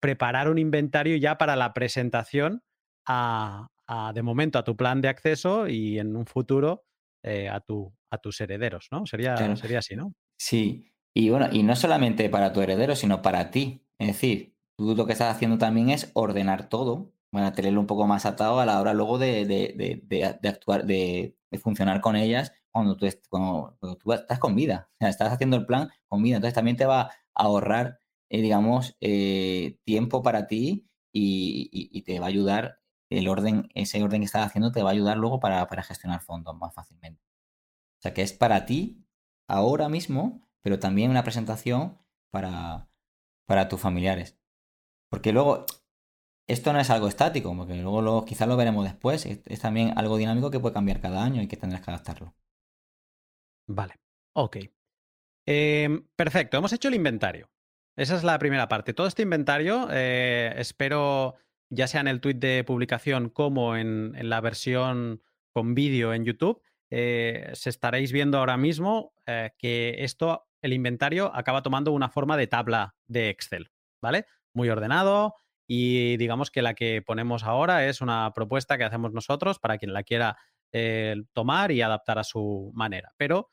preparar 0.00 0.48
un 0.48 0.58
inventario 0.58 1.16
ya 1.16 1.38
para 1.38 1.54
la 1.54 1.72
presentación 1.74 2.64
a, 3.06 3.68
de 4.14 4.22
momento 4.22 4.58
a 4.58 4.64
tu 4.64 4.76
plan 4.76 5.00
de 5.00 5.08
acceso 5.08 5.68
y 5.68 5.98
en 5.98 6.16
un 6.16 6.26
futuro 6.26 6.84
eh, 7.22 7.48
a, 7.48 7.60
tu, 7.60 7.92
a 8.10 8.18
tus 8.18 8.40
herederos, 8.40 8.88
¿no? 8.90 9.06
Sería, 9.06 9.56
sería 9.56 9.78
así, 9.78 9.94
¿no? 9.94 10.14
Sí, 10.38 10.92
y 11.14 11.30
bueno, 11.30 11.48
y 11.52 11.62
no 11.62 11.76
solamente 11.76 12.28
para 12.28 12.52
tu 12.52 12.60
heredero, 12.60 12.96
sino 12.96 13.22
para 13.22 13.50
ti. 13.50 13.86
Es 13.98 14.08
decir, 14.08 14.56
tú 14.76 14.94
lo 14.96 15.06
que 15.06 15.12
estás 15.12 15.34
haciendo 15.34 15.58
también 15.58 15.90
es 15.90 16.10
ordenar 16.14 16.68
todo, 16.68 17.12
bueno, 17.30 17.52
tenerlo 17.52 17.80
un 17.80 17.86
poco 17.86 18.06
más 18.06 18.26
atado 18.26 18.60
a 18.60 18.66
la 18.66 18.80
hora 18.80 18.92
luego 18.92 19.18
de, 19.18 19.46
de, 19.46 20.48
actuar, 20.48 20.84
de, 20.84 21.36
funcionar 21.62 22.00
con 22.00 22.16
ellas 22.16 22.52
cuando 22.70 22.96
tú, 22.96 23.06
cuando, 23.28 23.76
tú, 23.98 24.12
estás 24.12 24.38
con 24.38 24.54
vida. 24.54 24.90
O 24.94 24.96
sea, 25.00 25.08
estás 25.08 25.32
haciendo 25.32 25.56
el 25.56 25.66
plan 25.66 25.88
con 26.08 26.22
vida. 26.22 26.36
Entonces 26.36 26.54
también 26.54 26.76
te 26.76 26.86
va 26.86 27.02
a 27.02 27.12
ahorrar, 27.34 27.98
eh, 28.30 28.42
digamos, 28.42 28.96
eh, 29.00 29.78
tiempo 29.84 30.22
para 30.22 30.46
ti 30.46 30.88
y, 31.12 31.68
y, 31.72 32.02
te 32.02 32.18
va 32.18 32.26
a 32.26 32.28
ayudar 32.28 32.81
el 33.18 33.28
orden, 33.28 33.68
ese 33.74 34.02
orden 34.02 34.20
que 34.20 34.26
estás 34.26 34.46
haciendo 34.46 34.72
te 34.72 34.82
va 34.82 34.90
a 34.90 34.92
ayudar 34.92 35.16
luego 35.16 35.40
para, 35.40 35.66
gestionar 35.82 36.20
fondos 36.20 36.56
más 36.56 36.74
fácilmente. 36.74 37.22
O 37.98 38.02
sea 38.02 38.14
que 38.14 38.22
es 38.22 38.32
para 38.32 38.66
ti 38.66 39.04
ahora 39.48 39.88
mismo, 39.88 40.48
pero 40.62 40.78
también 40.78 41.10
una 41.10 41.24
presentación 41.24 41.98
para, 42.30 42.88
para 43.46 43.68
tus 43.68 43.80
familiares. 43.80 44.38
Porque 45.10 45.32
luego, 45.32 45.66
esto 46.48 46.72
no 46.72 46.80
es 46.80 46.90
algo 46.90 47.08
estático, 47.08 47.54
porque 47.56 47.74
luego 47.74 48.02
lo, 48.02 48.24
quizás 48.24 48.48
lo 48.48 48.56
veremos 48.56 48.84
después, 48.84 49.26
es, 49.26 49.60
también 49.60 49.96
algo 49.96 50.16
dinámico 50.16 50.50
que 50.50 50.60
puede 50.60 50.74
cambiar 50.74 51.00
cada 51.00 51.22
año 51.22 51.42
y 51.42 51.48
que 51.48 51.56
tendrás 51.56 51.82
que 51.82 51.90
adaptarlo. 51.90 52.34
Vale, 53.68 54.00
ok. 54.34 54.56
Em, 55.46 56.06
perfecto, 56.16 56.56
hemos 56.56 56.72
hecho 56.72 56.88
el 56.88 56.94
inventario. 56.94 57.50
Esa 57.96 58.16
es 58.16 58.24
la 58.24 58.38
primera 58.38 58.68
parte. 58.68 58.94
Todo 58.94 59.06
este 59.06 59.22
inventario, 59.22 59.88
eh, 59.90 60.54
espero 60.56 61.36
ya 61.72 61.86
sea 61.86 62.02
en 62.02 62.08
el 62.08 62.20
tweet 62.20 62.34
de 62.34 62.64
publicación 62.64 63.30
como 63.30 63.76
en, 63.76 64.12
la 64.28 64.40
versión 64.42 65.22
con 65.52 65.74
vídeo 65.74 66.12
en 66.12 66.24
YouTube, 66.24 66.62
eh, 66.90 67.50
se 67.54 67.70
estaréis 67.70 68.12
viendo 68.12 68.38
ahora 68.38 68.58
mismo 68.58 69.14
eh, 69.26 69.52
que 69.56 69.96
esto, 70.00 70.46
el 70.60 70.74
inventario, 70.74 71.34
acaba 71.34 71.62
tomando 71.62 71.92
una 71.92 72.10
forma 72.10 72.36
de 72.36 72.46
tabla 72.46 72.94
de 73.06 73.30
Excel, 73.30 73.70
¿vale? 74.02 74.26
Muy 74.52 74.68
ordenado 74.68 75.34
y 75.66 76.18
digamos 76.18 76.50
que 76.50 76.60
la 76.60 76.74
que 76.74 77.00
ponemos 77.00 77.44
ahora 77.44 77.86
es 77.86 78.02
una 78.02 78.32
propuesta 78.34 78.76
que 78.76 78.84
hacemos 78.84 79.12
nosotros 79.14 79.58
para 79.58 79.78
quien 79.78 79.94
la 79.94 80.02
quiera 80.02 80.36
eh, 80.72 81.16
tomar 81.32 81.72
y 81.72 81.80
adaptar 81.80 82.18
a 82.18 82.24
su 82.24 82.70
manera. 82.74 83.14
Pero 83.16 83.50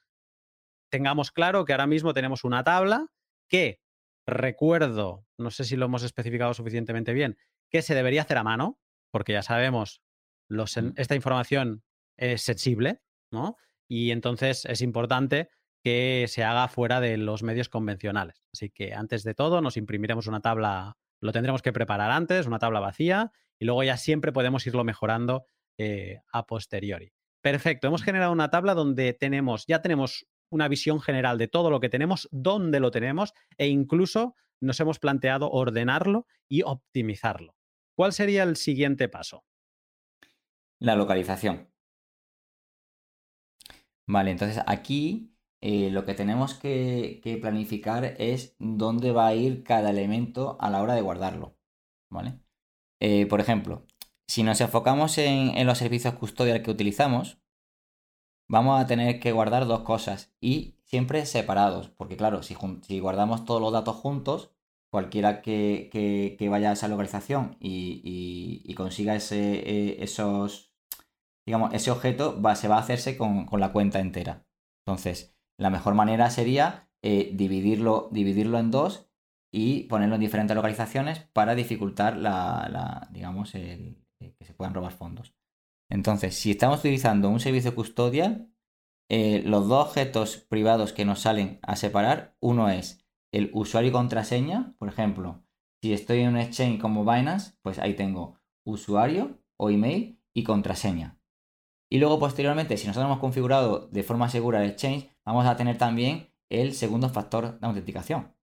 tengamos 0.92 1.32
claro 1.32 1.64
que 1.64 1.72
ahora 1.72 1.88
mismo 1.88 2.14
tenemos 2.14 2.44
una 2.44 2.66
tabla 2.66 3.08
que 3.48 3.80
recuerdo, 4.28 5.26
no 5.38 5.52
sé 5.52 5.64
si 5.64 5.78
lo 5.78 5.86
hemos 5.86 6.04
especificado 6.04 6.54
suficientemente 6.54 7.14
bien, 7.14 7.38
que 7.70 7.82
se 7.82 7.96
debería 7.96 8.22
hacer 8.22 8.38
a 8.38 8.44
mano, 8.44 8.80
porque 9.12 9.34
ya 9.34 9.42
sabemos, 9.42 10.02
los, 10.48 10.78
esta 10.78 11.16
información 11.16 11.84
es 12.18 12.42
sensible, 12.42 13.02
¿no? 13.32 13.56
Y 13.88 14.12
entonces 14.12 14.66
es 14.66 14.82
importante 14.82 15.50
que 15.84 16.26
se 16.28 16.44
haga 16.44 16.68
fuera 16.68 17.00
de 17.00 17.18
los 17.18 17.44
medios 17.44 17.70
convencionales. 17.70 18.44
Así 18.54 18.70
que 18.70 18.94
antes 18.94 19.24
de 19.24 19.34
todo 19.34 19.62
nos 19.62 19.78
imprimiremos 19.78 20.28
una 20.28 20.42
tabla, 20.42 20.98
lo 21.22 21.32
tendremos 21.32 21.62
que 21.62 21.74
preparar 21.74 22.12
antes, 22.12 22.48
una 22.48 22.60
tabla 22.60 22.80
vacía, 22.80 23.32
y 23.60 23.66
luego 23.66 23.84
ya 23.84 23.98
siempre 23.98 24.32
podemos 24.32 24.66
irlo 24.68 24.84
mejorando 24.84 25.46
eh, 25.78 26.22
a 26.32 26.46
posteriori. 26.46 27.14
Perfecto, 27.42 27.88
hemos 27.88 28.04
generado 28.04 28.34
una 28.34 28.50
tabla 28.50 28.74
donde 28.74 29.14
tenemos, 29.14 29.66
ya 29.66 29.82
tenemos 29.82 30.28
una 30.50 30.68
visión 30.68 31.00
general 31.00 31.38
de 31.38 31.48
todo 31.48 31.70
lo 31.70 31.80
que 31.80 31.90
tenemos, 31.90 32.28
dónde 32.32 32.80
lo 32.80 32.92
tenemos 32.92 33.34
e 33.58 33.68
incluso 33.68 34.36
nos 34.60 34.80
hemos 34.80 35.00
planteado 35.00 35.50
ordenarlo 35.50 36.26
y 36.50 36.64
optimizarlo. 36.64 37.56
¿Cuál 38.00 38.14
sería 38.14 38.44
el 38.44 38.56
siguiente 38.56 39.10
paso? 39.10 39.44
La 40.80 40.96
localización. 40.96 41.70
Vale, 44.08 44.32
entonces 44.32 44.64
aquí 44.68 45.36
eh, 45.60 45.90
lo 45.92 46.06
que 46.06 46.14
tenemos 46.14 46.54
que, 46.54 47.20
planificar 47.42 48.06
es 48.18 48.56
dónde 48.58 49.12
va 49.12 49.28
a 49.28 49.36
ir 49.36 49.66
cada 49.66 49.90
elemento 49.90 50.56
a 50.62 50.70
la 50.70 50.82
hora 50.82 50.96
de 50.96 51.02
guardarlo. 51.02 51.58
¿Vale? 52.10 52.40
Eh, 53.02 53.26
por 53.26 53.42
ejemplo, 53.42 53.86
si 54.30 54.44
nos 54.44 54.62
enfocamos 54.62 55.18
en, 55.18 55.68
los 55.68 55.78
servicios 55.78 56.14
custodial 56.14 56.64
que 56.64 56.72
utilizamos, 56.72 57.42
vamos 58.48 58.80
a 58.80 58.88
tener 58.88 59.20
que 59.20 59.34
guardar 59.34 59.66
dos 59.66 59.82
cosas 59.82 60.34
y 60.40 60.78
siempre 60.86 61.26
separados, 61.26 61.90
porque 61.90 62.16
claro, 62.16 62.44
si, 62.44 62.56
guardamos 63.02 63.44
todos 63.44 63.60
los 63.60 63.74
datos 63.74 63.98
juntos, 63.98 64.54
cualquiera 64.92 65.42
que, 65.42 66.48
vaya 66.50 66.72
a 66.72 66.74
esa 66.74 66.88
localización 66.88 67.58
y, 67.60 68.74
consiga 68.76 69.16
ese, 69.16 69.60
eh, 69.60 70.04
esos, 70.04 70.74
digamos, 71.46 71.74
ese 71.74 71.92
objeto 71.92 72.42
va, 72.42 72.56
se 72.56 72.68
va 72.68 72.78
a 72.78 72.82
hacerse 72.82 73.18
con, 73.18 73.48
la 73.52 73.72
cuenta 73.72 74.00
entera. 74.00 74.46
Entonces, 74.86 75.36
la 75.58 75.70
mejor 75.70 75.94
manera 75.94 76.30
sería 76.30 76.90
eh, 77.02 77.32
dividirlo, 77.34 78.10
dividirlo 78.12 78.58
en 78.60 78.72
dos 78.72 79.10
y 79.52 79.84
ponerlo 79.84 80.16
en 80.16 80.22
diferentes 80.22 80.56
localizaciones 80.56 81.20
para 81.34 81.56
dificultar 81.56 82.18
la, 82.18 83.08
digamos, 83.12 83.56
el, 83.56 84.06
que 84.20 84.46
se 84.46 84.54
puedan 84.54 84.74
robar 84.74 84.92
fondos. 84.92 85.36
Entonces, 85.90 86.36
si 86.36 86.52
estamos 86.52 86.80
utilizando 86.80 87.30
un 87.30 87.40
servicio 87.40 87.74
custodial, 87.74 88.52
eh, 89.10 89.42
los 89.44 89.68
dos 89.68 89.88
objetos 89.88 90.38
privados 90.38 90.94
que 90.94 91.04
nos 91.04 91.22
salen 91.22 91.60
a 91.64 91.76
separar, 91.76 92.36
uno 92.40 92.70
es 92.70 92.99
el 93.32 93.52
usuario 93.54 93.90
y 93.90 93.94
contraseña, 93.94 94.76
por 94.78 94.90
ejemplo, 94.90 95.44
si 95.82 95.94
estoy 95.94 96.22
en 96.22 96.30
un 96.30 96.38
exchange 96.38 96.80
como 96.80 97.04
Binance, 97.04 97.58
pues 97.62 97.80
ahí 97.80 97.96
tengo 97.96 98.40
usuario 98.66 99.40
o 99.58 99.70
email 99.70 100.22
y 100.34 100.44
contraseña. 100.44 101.20
Y 101.92 102.00
luego 102.00 102.20
posteriormente, 102.20 102.78
si 102.78 102.88
nosotros 102.88 103.10
hemos 103.10 103.20
configurado 103.20 103.88
de 103.88 104.04
forma 104.04 104.30
segura 104.30 104.64
el 104.64 104.72
exchange, 104.72 105.10
vamos 105.26 105.46
a 105.46 105.56
tener 105.56 105.78
también 105.78 106.34
el 106.50 106.74
segundo 106.74 107.10
factor 107.10 107.60
de 107.60 107.68
autenticación. 107.68 108.36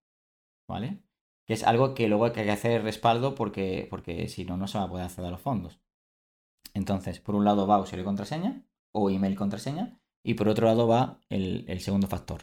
¿Vale? 0.68 1.06
que 1.46 1.54
es 1.54 1.64
algo 1.64 1.94
que 1.94 2.08
luego 2.08 2.26
hay 2.26 2.32
que 2.32 2.50
hacer 2.50 2.82
respaldo 2.82 3.34
porque, 3.34 3.86
porque 3.88 4.28
si 4.28 4.44
no, 4.44 4.56
no 4.56 4.66
se 4.66 4.78
va 4.78 4.84
a 4.84 4.88
poder 4.88 5.04
acceder 5.04 5.28
a 5.28 5.30
los 5.30 5.40
fondos. 5.40 5.80
Entonces, 6.74 7.20
por 7.20 7.36
un 7.36 7.44
lado 7.44 7.66
va 7.66 7.80
usuario 7.80 8.02
y 8.02 8.04
contraseña 8.04 8.66
o 8.92 9.08
email 9.10 9.34
y 9.34 9.36
contraseña 9.36 10.00
y 10.24 10.34
por 10.34 10.48
otro 10.48 10.66
lado 10.66 10.88
va 10.88 11.20
el, 11.28 11.80
segundo 11.80 12.08
factor. 12.08 12.42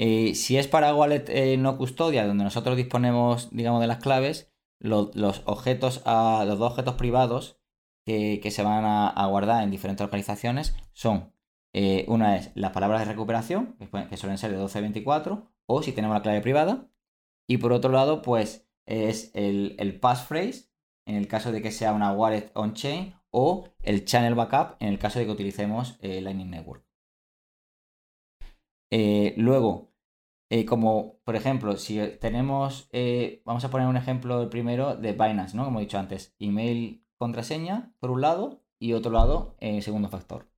Eh, 0.00 0.36
si 0.36 0.56
es 0.56 0.68
para 0.68 0.94
wallet 0.94 1.24
eh, 1.28 1.56
no 1.56 1.76
custodia, 1.76 2.26
donde 2.26 2.44
nosotros 2.44 2.76
disponemos, 2.76 3.48
digamos, 3.50 3.80
de 3.80 3.88
las 3.88 3.98
claves, 3.98 4.52
los 4.78 5.42
objetos, 5.44 6.02
a, 6.04 6.44
los 6.46 6.58
dos 6.58 6.70
objetos 6.70 6.94
privados 6.94 7.58
que, 8.06 8.40
se 8.50 8.62
van 8.62 8.84
a, 8.86 9.26
guardar 9.26 9.64
en 9.64 9.70
diferentes 9.70 10.04
localizaciones 10.04 10.74
son, 10.92 11.34
eh, 11.74 12.04
una 12.08 12.36
es 12.36 12.52
las 12.54 12.70
palabras 12.72 13.00
de 13.00 13.06
recuperación, 13.06 13.76
que, 14.08 14.16
suelen 14.16 14.38
ser 14.38 14.52
de 14.52 14.56
12 14.56 14.78
a 14.78 14.82
24, 14.82 15.52
o 15.66 15.82
si 15.82 15.92
tenemos 15.92 16.14
la 16.14 16.22
clave 16.22 16.40
privada, 16.40 16.88
y 17.48 17.58
por 17.58 17.72
otro 17.72 17.90
lado, 17.90 18.22
pues 18.22 18.70
es 18.86 19.32
el, 19.34 19.98
passphrase 20.00 20.70
en 21.06 21.16
el 21.16 21.26
caso 21.26 21.52
de 21.52 21.60
que 21.60 21.72
sea 21.72 21.92
una 21.92 22.12
wallet 22.12 22.50
on-chain 22.54 23.14
o 23.30 23.68
el 23.82 24.04
channel 24.04 24.34
backup 24.34 24.76
en 24.80 24.88
el 24.88 24.98
caso 24.98 25.18
de 25.18 25.26
que 25.26 25.32
utilicemos 25.32 25.98
Lightning 26.02 26.50
Network. 26.50 26.84
Luego, 29.36 29.87
eh, 30.50 30.64
como 30.64 31.18
por 31.24 31.36
ejemplo, 31.36 31.76
si 31.76 31.98
tenemos, 32.20 32.90
vamos 33.44 33.64
a 33.64 33.70
poner 33.70 33.86
un 33.86 33.96
ejemplo 33.96 34.48
primero 34.50 34.96
de 34.96 35.12
Binance, 35.12 35.56
¿no? 35.56 35.64
Como 35.64 35.78
he 35.78 35.82
dicho 35.82 35.98
antes, 35.98 36.34
email, 36.38 37.04
contraseña 37.18 37.92
por 38.00 38.10
un 38.10 38.20
lado 38.20 38.62
y 38.78 38.92
otro 38.94 39.12
lado, 39.12 39.56
segundo 39.80 40.08
factor. 40.08 40.48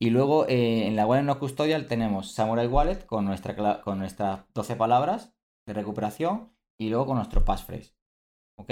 Y 0.00 0.10
luego 0.10 0.46
en 0.48 0.96
la 0.96 1.06
wallet 1.06 1.24
no 1.24 1.38
custodial 1.38 1.86
tenemos 1.86 2.32
Samurai 2.32 2.66
Wallet 2.66 3.04
con, 3.06 3.24
nuestra, 3.24 3.80
con 3.82 3.98
nuestras 3.98 4.46
12 4.54 4.76
palabras 4.76 5.34
de 5.66 5.74
recuperación 5.74 6.52
y 6.78 6.88
luego 6.88 7.06
con 7.06 7.16
nuestro 7.16 7.44
passphrase. 7.44 7.94
¿Ok? 8.56 8.70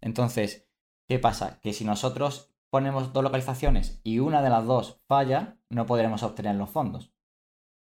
Entonces, 0.00 0.68
¿qué 1.08 1.18
pasa? 1.18 1.60
Que 1.60 1.72
si 1.72 1.84
nosotros 1.84 2.54
ponemos 2.70 3.12
dos 3.12 3.22
localizaciones 3.22 4.00
y 4.02 4.18
una 4.18 4.42
de 4.42 4.50
las 4.50 4.66
dos 4.66 5.00
falla, 5.06 5.58
no 5.68 5.86
podremos 5.86 6.22
obtener 6.22 6.56
los 6.56 6.70
fondos. 6.70 7.12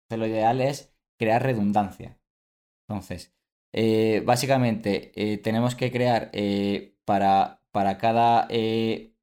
Entonces, 0.03 0.19
lo 0.19 0.27
ideal 0.27 0.61
es 0.61 0.93
crear 1.21 1.43
redundancia. 1.43 2.19
Entonces, 2.89 3.31
eh, 3.73 4.23
básicamente 4.25 5.11
eh, 5.15 5.37
tenemos 5.37 5.75
que 5.75 5.91
crear 5.91 6.31
eh, 6.33 6.97
para, 7.05 7.61
para, 7.71 7.99
cada 7.99 8.47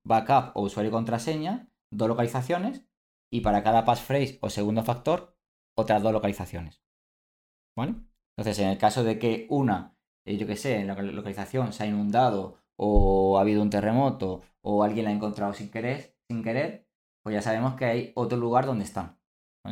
backup 0.05 0.53
o 0.55 0.63
usuario 0.63 0.91
y 0.91 0.93
contraseña 0.93 1.69
dos 1.91 2.09
localizaciones 2.09 2.85
y 3.33 3.41
para 3.41 3.65
cada 3.65 3.85
passphrase 3.85 4.39
o 4.41 4.49
segundo 4.49 4.85
factor 4.85 5.37
otras 5.77 6.01
dos 6.01 6.13
localizaciones. 6.13 6.85
¿Vale? 7.77 7.97
Entonces, 8.37 8.61
en 8.61 8.69
el 8.69 8.79
caso 8.79 9.03
de 9.03 9.19
que 9.19 9.49
una, 9.51 9.97
yo 10.25 10.47
qué 10.47 10.55
sé, 10.55 10.85
la 10.85 10.95
localización 11.03 11.73
se 11.73 11.83
ha 11.83 11.87
inundado 11.87 12.59
o 12.77 13.39
ha 13.39 13.41
habido 13.41 13.61
un 13.61 13.71
terremoto 13.71 14.43
o 14.63 14.85
alguien 14.85 15.05
la 15.05 15.11
ha 15.11 15.15
encontrado 15.15 15.53
sin 15.53 15.69
querer, 15.69 16.17
sin 16.29 16.45
querer 16.45 16.87
pues 17.25 17.35
ya 17.35 17.43
sabemos 17.43 17.75
que 17.75 17.85
hay 17.85 18.13
otro 18.15 18.39
lugar 18.39 18.67
donde 18.67 18.85
están. 18.85 19.19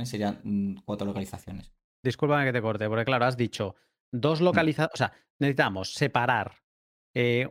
Serían 0.05 0.41
mm, 0.43 0.83
cuatro 0.85 1.07
localizaciones. 1.07 1.76
Discúlpame 2.07 2.45
que 2.45 2.53
te 2.53 2.63
corte, 2.63 2.89
porque 2.89 3.05
claro, 3.05 3.25
has 3.25 3.37
dicho 3.37 3.75
dos 4.13 4.41
localizaciones, 4.41 4.95
o 4.95 4.97
sea, 4.97 5.13
necesitamos 5.39 5.93
separar. 5.93 6.63
Eh, 7.15 7.49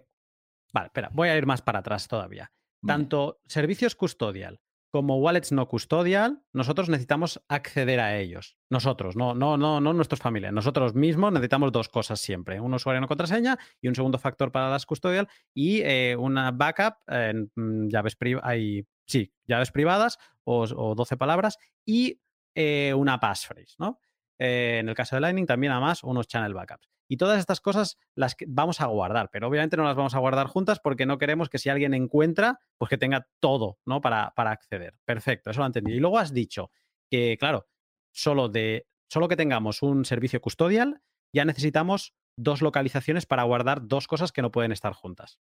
vale, 0.74 0.88
espera, 0.88 1.10
voy 1.12 1.30
a 1.30 1.38
ir 1.38 1.45
más 1.45 1.62
para 1.62 1.80
atrás 1.80 2.08
todavía. 2.08 2.51
Tanto 2.86 3.41
servicios 3.47 3.95
custodial 3.95 4.62
como 4.95 5.18
wallets 5.18 5.51
no 5.51 5.68
custodial, 5.68 6.41
nosotros 6.53 6.88
necesitamos 6.88 7.43
acceder 7.49 7.99
a 7.99 8.18
ellos. 8.18 8.56
Nosotros, 8.70 9.18
no, 9.18 9.36
no, 9.36 9.58
no, 9.58 9.82
no 9.82 9.91
nuestros 9.91 10.22
familiares. 10.22 10.56
Nosotros 10.56 10.95
mismos 10.95 11.34
necesitamos 11.34 11.74
dos 11.74 11.89
cosas 11.89 12.22
siempre: 12.22 12.62
un 12.62 12.74
usuario 12.74 13.01
no 13.01 13.08
contraseña 13.10 13.60
y 13.82 13.89
un 13.89 13.95
segundo 13.95 14.18
factor 14.18 14.53
para 14.53 14.70
las 14.70 14.86
custodial 14.86 15.28
y 15.53 15.82
eh, 15.82 16.16
una 16.18 16.51
backup 16.51 16.93
en 17.08 17.51
mm, 17.56 17.89
llaves 17.89 18.16
privadas. 18.16 18.58
Sí, 19.06 19.34
llaves 19.45 19.72
privadas 19.72 20.18
o, 20.45 20.95
12 20.95 21.18
palabras 21.18 21.58
y 21.84 22.22
eh, 22.56 22.93
una 22.93 23.20
passphrase, 23.20 23.76
¿no? 23.78 23.99
Eh, 24.40 24.78
en 24.80 24.90
el 24.90 24.96
caso 24.96 25.16
de 25.16 25.22
Lightning, 25.22 25.46
también 25.46 25.72
además 25.72 26.04
unos 26.04 26.28
channel 26.28 26.54
backups. 26.54 26.90
Y 27.08 27.18
todas 27.18 27.40
estas 27.40 27.62
cosas 27.62 27.98
las 28.16 28.36
vamos 28.48 28.82
a 28.82 28.88
guardar, 28.88 29.30
pero 29.32 29.48
obviamente 29.48 29.78
no 29.78 29.84
las 29.84 29.96
vamos 29.96 30.16
a 30.16 30.20
guardar 30.20 30.48
juntas 30.48 30.80
porque 30.80 31.06
no 31.06 31.18
queremos 31.18 31.50
que 31.50 31.60
si 31.60 31.70
alguien 31.70 31.94
encuentra, 31.94 32.60
pues 32.78 32.90
que 32.90 32.98
tenga 32.98 33.28
todo, 33.40 33.80
¿no? 33.86 34.02
Para, 34.02 34.34
para 34.36 34.52
acceder. 34.52 34.96
Perfecto, 35.06 35.52
eso 35.52 35.60
lo 35.60 35.68
entendí. 35.68 35.94
Y 35.94 36.00
luego 36.00 36.18
has 36.18 36.34
dicho 36.34 36.72
que, 37.10 37.38
claro, 37.40 37.68
solo, 38.12 38.50
de, 38.50 38.88
solo 39.08 39.28
que 39.28 39.36
tengamos 39.36 39.84
un 39.84 40.04
servicio 40.06 40.42
custodial, 40.42 41.02
ya 41.34 41.46
necesitamos 41.46 42.16
dos 42.38 42.62
localizaciones 42.62 43.26
para 43.26 43.44
guardar 43.44 43.88
dos 43.88 44.08
cosas 44.08 44.32
que 44.32 44.42
no 44.42 44.52
pueden 44.52 44.72
estar 44.72 44.94
juntas. 44.94 45.40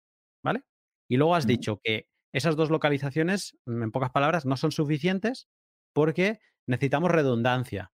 ¿Vale? 0.43 0.63
Y 1.09 1.17
luego 1.17 1.35
has 1.35 1.47
dicho 1.47 1.81
que 1.83 2.07
esas 2.31 2.55
dos 2.55 2.69
localizaciones, 2.69 3.57
en 3.65 3.91
pocas 3.91 4.11
palabras, 4.11 4.45
no 4.45 4.55
son 4.55 4.71
suficientes 4.71 5.49
porque 5.93 6.39
necesitamos 6.67 7.11
redundancia. 7.11 7.91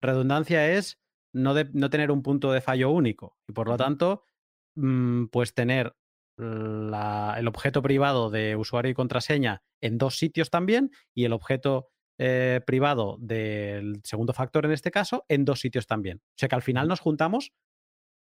Redundancia 0.00 0.72
es 0.72 0.98
no, 1.32 1.54
tener 1.90 2.10
un 2.10 2.22
punto 2.22 2.52
de 2.52 2.60
fallo 2.60 2.90
único 2.90 3.36
y 3.48 3.52
por 3.52 3.68
lo 3.68 3.76
tanto, 3.76 4.22
mm, 4.76 5.26
pues 5.26 5.54
tener 5.54 5.94
el 6.38 7.48
objeto 7.48 7.80
privado 7.80 8.30
de 8.30 8.56
usuario 8.56 8.90
y 8.90 8.94
contraseña 8.94 9.62
en 9.80 9.96
dos 9.96 10.18
sitios 10.18 10.50
también 10.50 10.90
y 11.14 11.24
el 11.24 11.32
objeto 11.32 11.88
eh, 12.18 12.60
privado 12.66 13.16
del 13.20 14.00
segundo 14.04 14.34
factor 14.34 14.66
en 14.66 14.72
este 14.72 14.90
caso 14.90 15.24
en 15.28 15.44
dos 15.44 15.60
sitios 15.60 15.86
también. 15.86 16.18
O 16.18 16.34
sea 16.36 16.48
que 16.48 16.54
al 16.54 16.62
final 16.62 16.88
nos 16.88 17.00
juntamos 17.00 17.52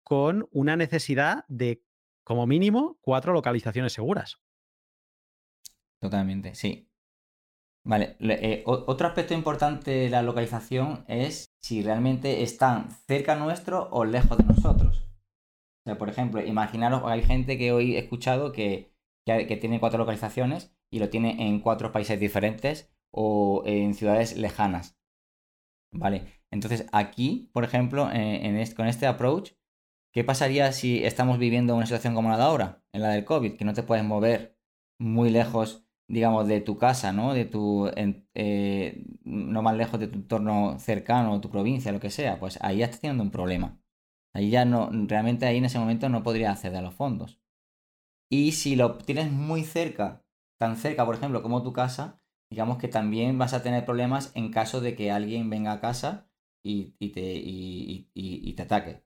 con 0.03 0.47
una 0.51 0.76
necesidad 0.76 1.45
de 1.47 1.84
como 2.24 2.45
mínimo 2.45 2.97
cuatro 3.01 3.34
localizaciones 3.34 3.93
seguras. 3.93 4.39
Totalmente, 5.99 6.53
sí. 6.55 6.88
Vale, 7.86 8.15
eh, 8.21 8.63
otro 8.65 9.07
aspecto 9.07 9.34
importante 9.34 9.91
de 9.91 10.09
la 10.09 10.21
localización 10.21 11.03
es 11.09 11.53
si 11.61 11.81
realmente 11.81 12.41
están 12.41 12.89
cerca 13.07 13.36
nuestro 13.36 13.89
o 13.91 14.05
lejos 14.05 14.38
de 14.38 14.45
nosotros. 14.45 15.05
O 15.86 15.89
sea, 15.89 15.97
por 15.97 16.09
ejemplo, 16.09 16.41
imaginaros, 16.41 17.03
hay 17.05 17.23
gente 17.23 17.57
que 17.57 17.73
hoy 17.73 17.95
he 17.95 17.99
escuchado 17.99 18.53
que, 18.53 18.93
que, 19.25 19.57
tiene 19.57 19.81
cuatro 19.81 19.99
localizaciones 19.99 20.73
y 20.89 20.99
lo 20.99 21.09
tiene 21.09 21.47
en 21.47 21.59
cuatro 21.59 21.91
países 21.91 22.17
diferentes 22.19 22.89
o 23.11 23.63
en 23.65 23.93
ciudades 23.93 24.38
lejanas. 24.38 24.97
Vale, 25.91 26.25
entonces 26.51 26.88
aquí, 26.93 27.49
por 27.53 27.65
ejemplo, 27.65 28.09
en, 28.11 28.65
con 28.75 28.88
este 28.88 29.07
approach, 29.07 29.51
¿qué 30.13 30.23
pasaría 30.23 30.71
si 30.71 31.03
estamos 31.03 31.38
viviendo 31.38 31.75
una 31.75 31.86
situación 31.86 32.15
como 32.15 32.29
la 32.29 32.38
de 32.38 32.43
ahora, 32.43 32.84
en 32.93 33.01
la 33.01 33.09
del 33.09 33.25
COVID, 33.25 33.57
que 33.57 33.65
no 33.65 33.73
te 33.73 33.84
puedes 33.84 34.05
mover 34.05 34.57
muy 34.99 35.29
lejos 35.29 35.82
digamos, 36.07 36.47
de 36.47 36.61
tu 36.61 36.77
casa, 36.77 37.11
¿no? 37.13 37.33
De 37.33 37.45
tu, 37.45 37.87
eh, 37.95 39.05
no 39.23 39.61
más 39.61 39.75
lejos 39.75 39.99
de 39.99 40.07
tu 40.07 40.19
entorno 40.19 40.79
cercano, 40.79 41.41
tu 41.41 41.49
provincia, 41.49 41.91
lo 41.91 41.99
que 41.99 42.09
sea, 42.11 42.39
pues 42.39 42.59
ahí 42.61 42.77
ya 42.79 42.85
estás 42.85 43.01
teniendo 43.01 43.23
un 43.23 43.31
problema. 43.31 43.79
Ahí 44.33 44.49
ya 44.49 44.65
no, 44.65 44.89
realmente 44.91 45.45
ahí 45.45 45.57
en 45.57 45.65
ese 45.65 45.79
momento 45.79 46.09
no 46.09 46.23
podría 46.23 46.51
acceder 46.51 46.77
a 46.77 46.81
los 46.81 46.95
fondos. 46.95 47.39
Y 48.29 48.53
si 48.53 48.75
lo 48.75 48.97
tienes 48.97 49.31
muy 49.31 49.63
cerca, 49.63 50.25
tan 50.59 50.77
cerca, 50.77 51.05
por 51.05 51.15
ejemplo, 51.15 51.43
como 51.43 51.63
tu 51.63 51.73
casa, 51.73 52.21
digamos 52.49 52.77
que 52.77 52.87
también 52.87 53.37
vas 53.37 53.53
a 53.53 53.63
tener 53.63 53.85
problemas 53.85 54.31
en 54.35 54.51
caso 54.51 54.81
de 54.81 54.95
que 54.95 55.11
alguien 55.11 55.49
venga 55.49 55.71
a 55.73 55.79
casa 55.81 56.29
y, 56.63 56.91
te, 57.11 57.21
y, 57.21 58.53
te 58.55 58.61
ataque. 58.63 59.03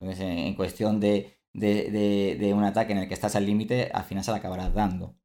Entonces, 0.00 0.26
en, 0.26 0.54
cuestión 0.54 1.00
de, 1.00 1.38
de, 1.52 2.52
un 2.54 2.64
ataque 2.64 2.92
en 2.92 2.98
el 2.98 3.08
que 3.08 3.14
estás 3.14 3.36
al 3.36 3.46
límite, 3.46 3.90
al 3.92 4.04
final 4.04 4.24
se 4.24 4.30
la 4.30 4.38
acabarás 4.38 4.72
dando. 4.74 5.16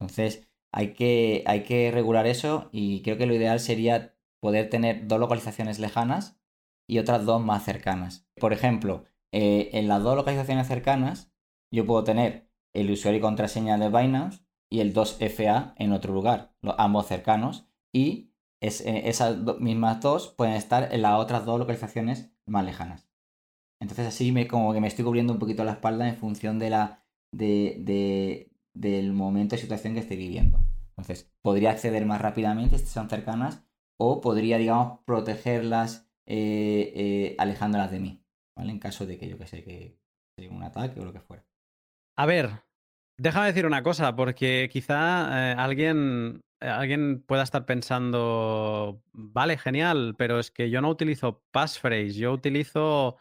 Entonces, 0.00 0.48
hay 0.76 0.92
que, 0.92 1.42
hay 1.46 1.62
que 1.62 1.90
regular 1.90 2.26
eso 2.26 2.68
y 2.70 3.00
creo 3.00 3.16
que 3.16 3.24
lo 3.24 3.34
ideal 3.34 3.60
sería 3.60 4.14
poder 4.40 4.68
tener 4.68 5.08
dos 5.08 5.18
localizaciones 5.18 5.78
lejanas 5.78 6.38
y 6.86 6.98
otras 6.98 7.24
dos 7.24 7.42
más 7.42 7.64
cercanas. 7.64 8.28
Por 8.38 8.52
ejemplo, 8.52 9.06
eh, 9.32 9.70
en 9.72 9.88
las 9.88 10.02
dos 10.02 10.16
localizaciones 10.16 10.68
cercanas, 10.68 11.32
yo 11.72 11.86
puedo 11.86 12.04
tener 12.04 12.50
el 12.74 12.90
usuario 12.90 13.20
y 13.20 13.22
contraseña 13.22 13.78
de 13.78 13.88
Binance 13.88 14.44
y 14.70 14.80
el 14.80 14.92
2FA 14.92 15.72
en 15.78 15.92
otro 15.92 16.12
lugar, 16.12 16.54
ambos 16.76 17.06
cercanos, 17.06 17.66
y 17.90 18.34
eh, 18.60 19.02
esas 19.06 19.38
mismas 19.58 20.02
dos 20.02 20.28
pueden 20.28 20.56
estar 20.56 20.92
en 20.92 21.00
las 21.00 21.18
otras 21.18 21.46
dos 21.46 21.58
localizaciones 21.58 22.30
más 22.44 22.66
lejanas. 22.66 23.08
Entonces 23.80 24.06
así 24.06 24.30
me, 24.30 24.46
como 24.46 24.74
que 24.74 24.82
me 24.82 24.88
estoy 24.88 25.06
cubriendo 25.06 25.32
un 25.32 25.38
poquito 25.38 25.64
la 25.64 25.72
espalda 25.72 26.06
en 26.06 26.16
función 26.16 26.58
de 26.58 26.68
la, 26.68 27.02
de, 27.32 28.50
del 28.76 29.12
momento 29.12 29.54
y 29.54 29.58
situación 29.58 29.94
que 29.94 30.00
esté 30.00 30.16
viviendo. 30.16 30.60
Entonces, 30.90 31.30
podría 31.42 31.70
acceder 31.70 32.06
más 32.06 32.20
rápidamente 32.20 32.78
si 32.78 32.86
son 32.86 33.08
cercanas 33.08 33.64
o 33.98 34.20
podría, 34.20 34.58
digamos, 34.58 35.00
protegerlas 35.04 36.08
eh, 36.26 36.92
eh, 36.94 37.36
alejándolas 37.38 37.90
de 37.90 38.00
mí, 38.00 38.24
¿vale? 38.56 38.72
En 38.72 38.78
caso 38.78 39.06
de 39.06 39.18
que 39.18 39.28
yo 39.28 39.38
que 39.38 39.46
sé, 39.46 39.64
que 39.64 39.98
sea 40.36 40.50
un 40.50 40.62
ataque 40.62 41.00
o 41.00 41.04
lo 41.04 41.12
que 41.12 41.20
fuera. 41.20 41.46
A 42.16 42.26
ver, 42.26 42.50
Déjame 43.18 43.46
decir 43.46 43.64
una 43.64 43.82
cosa, 43.82 44.14
porque 44.14 44.68
quizá 44.70 45.52
eh, 45.52 45.54
alguien, 45.56 46.42
alguien 46.60 47.22
pueda 47.26 47.44
estar 47.44 47.64
pensando, 47.64 49.02
vale, 49.12 49.56
genial, 49.56 50.14
pero 50.18 50.38
es 50.38 50.50
que 50.50 50.68
yo 50.68 50.82
no 50.82 50.90
utilizo 50.90 51.42
passphrase, 51.50 52.12
yo 52.12 52.32
utilizo 52.32 53.16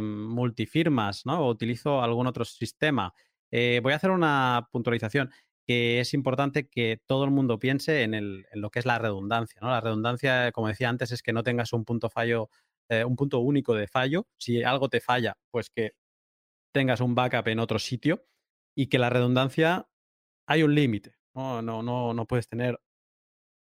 multifirmas, 0.00 1.24
¿no? 1.24 1.40
O 1.40 1.48
utilizo 1.48 2.02
algún 2.02 2.26
otro 2.26 2.44
sistema. 2.44 3.14
Voy 3.50 3.92
a 3.92 3.96
hacer 3.96 4.10
una 4.10 4.68
puntualización 4.70 5.30
que 5.66 6.00
es 6.00 6.14
importante 6.14 6.68
que 6.68 7.00
todo 7.06 7.24
el 7.24 7.30
mundo 7.30 7.58
piense 7.58 8.02
en, 8.02 8.44
lo 8.52 8.70
que 8.70 8.78
es 8.78 8.86
la 8.86 8.98
redundancia, 8.98 9.60
¿no? 9.60 9.68
La 9.68 9.82
redundancia, 9.82 10.50
como 10.52 10.68
decía 10.68 10.88
antes, 10.88 11.12
es 11.12 11.22
que 11.22 11.34
no 11.34 11.42
tengas 11.42 11.74
un 11.74 11.84
punto 11.84 12.08
fallo, 12.08 12.48
un 12.88 13.16
punto 13.16 13.40
único 13.40 13.74
de 13.74 13.86
fallo. 13.86 14.26
Si 14.38 14.62
algo 14.62 14.88
te 14.88 15.00
falla, 15.00 15.36
pues 15.50 15.68
que 15.68 15.92
tengas 16.72 17.00
un 17.00 17.14
backup 17.14 17.48
en 17.48 17.58
otro 17.58 17.78
sitio 17.78 18.24
y 18.74 18.86
que 18.86 18.98
la 18.98 19.10
redundancia 19.10 19.88
hay 20.46 20.62
un 20.62 20.74
límite. 20.74 21.14
No, 21.34 21.62
no, 21.62 21.82
no, 21.82 22.14
no 22.14 22.26
puedes 22.26 22.48
tener 22.48 22.78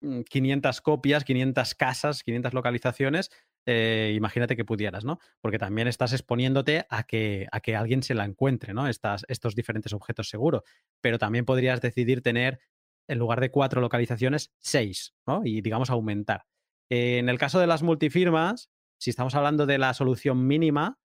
500 0.00 0.76
mm, 0.76 0.82
copias, 0.82 1.24
500 1.24 1.74
casas, 1.74 2.22
500 2.22 2.52
localizaciones. 2.52 3.30
Eh, 3.66 4.12
imagínate 4.14 4.56
que 4.56 4.64
pudieras, 4.64 5.04
¿no? 5.04 5.18
Porque 5.40 5.58
también 5.58 5.88
estás 5.88 6.12
exponiéndote 6.12 6.86
a 6.90 7.04
que, 7.04 7.46
a 7.50 7.60
que 7.60 7.76
alguien 7.76 8.02
se 8.02 8.14
la 8.14 8.24
encuentre, 8.24 8.74
¿no? 8.74 8.88
Estas, 8.88 9.24
estos 9.28 9.54
diferentes 9.54 9.92
objetos 9.92 10.28
seguros. 10.28 10.62
Pero 11.00 11.18
también 11.18 11.44
podrías 11.44 11.80
decidir 11.80 12.22
tener, 12.22 12.60
en 13.08 13.18
lugar 13.18 13.40
de 13.40 13.50
cuatro 13.50 13.80
localizaciones, 13.80 14.52
seis, 14.58 15.14
¿no? 15.26 15.42
Y 15.44 15.60
digamos 15.60 15.90
aumentar. 15.90 16.44
en 16.90 17.28
el 17.28 17.38
caso 17.38 17.58
de 17.58 17.66
las 17.66 17.82
multifirmas, 17.82 18.70
si 18.98 19.10
estamos 19.10 19.34
hablando 19.34 19.66
de 19.66 19.78
la 19.78 19.94
solución 19.94 20.46
mínima, 20.46 20.98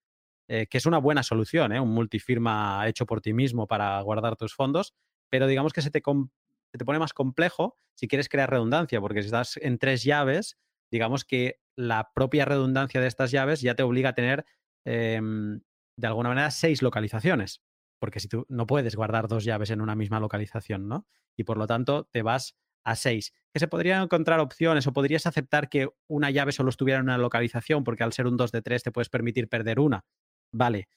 eh, 0.51 0.66
que 0.68 0.80
es 0.80 0.88
una 0.88 0.97
buena 0.97 1.22
solución, 1.22 1.72
¿eh? 1.74 1.80
un 1.80 1.93
multifirma 1.93 2.88
hecho 2.88 3.05
por 3.05 3.22
ti 3.22 3.34
mismo 3.34 3.68
para 3.68 4.01
guardar 4.01 4.36
tus 4.36 4.55
fondos, 4.55 4.95
pero 5.30 5.45
digamos 5.45 5.74
que 5.74 5.84
se 5.84 5.91
te, 5.91 6.01
te 6.01 6.86
pone 6.86 6.97
más 6.97 7.14
complejo 7.14 7.78
si 7.93 8.07
quieres 8.07 8.30
crear 8.30 8.49
redundancia, 8.49 8.99
porque 8.99 9.22
si 9.22 9.28
estás 9.28 9.57
en 9.57 9.78
tres 9.78 10.03
llaves, 10.03 10.57
digamos 10.91 11.25
que 11.25 11.59
la 11.75 12.11
propia 12.13 12.45
redundancia 12.45 13.01
de 13.01 13.07
estas 13.07 13.31
llaves 13.31 13.61
ya 13.61 13.75
te 13.75 13.83
obliga 13.83 14.09
a 14.09 14.13
tener, 14.13 14.45
em, 14.85 15.61
de 15.97 16.07
alguna 16.07 16.29
manera, 16.29 16.51
seis 16.51 16.81
localizaciones, 16.81 17.61
porque 17.99 18.19
si 18.19 18.27
tú 18.27 18.45
no 18.49 18.67
puedes 18.67 18.95
guardar 18.95 19.27
dos 19.27 19.43
llaves 19.43 19.69
en 19.69 19.81
una 19.81 19.95
misma 19.95 20.19
localización, 20.19 20.87
¿no? 20.87 21.07
Y 21.37 21.43
por 21.43 21.57
lo 21.57 21.67
tanto 21.67 22.05
te 22.11 22.21
vas 22.21 22.57
a 22.83 22.95
seis. 22.95 23.33
Que 23.53 23.59
se 23.59 23.67
podrían 23.67 24.03
encontrar 24.03 24.39
opciones 24.39 24.87
o 24.87 24.93
podrías 24.93 25.25
aceptar 25.25 25.69
que 25.69 25.89
una 26.07 26.31
llave 26.31 26.51
solo 26.51 26.69
estuviera 26.69 26.99
en 26.99 27.05
una 27.05 27.17
localización, 27.17 27.83
porque 27.83 28.03
al 28.03 28.13
ser 28.13 28.27
un 28.27 28.37
2 28.37 28.51
de 28.51 28.61
3 28.61 28.83
te 28.83 28.91
puedes 28.91 29.09
permitir 29.09 29.49
perder 29.49 29.79
una 29.79 30.05
vale. 30.51 30.87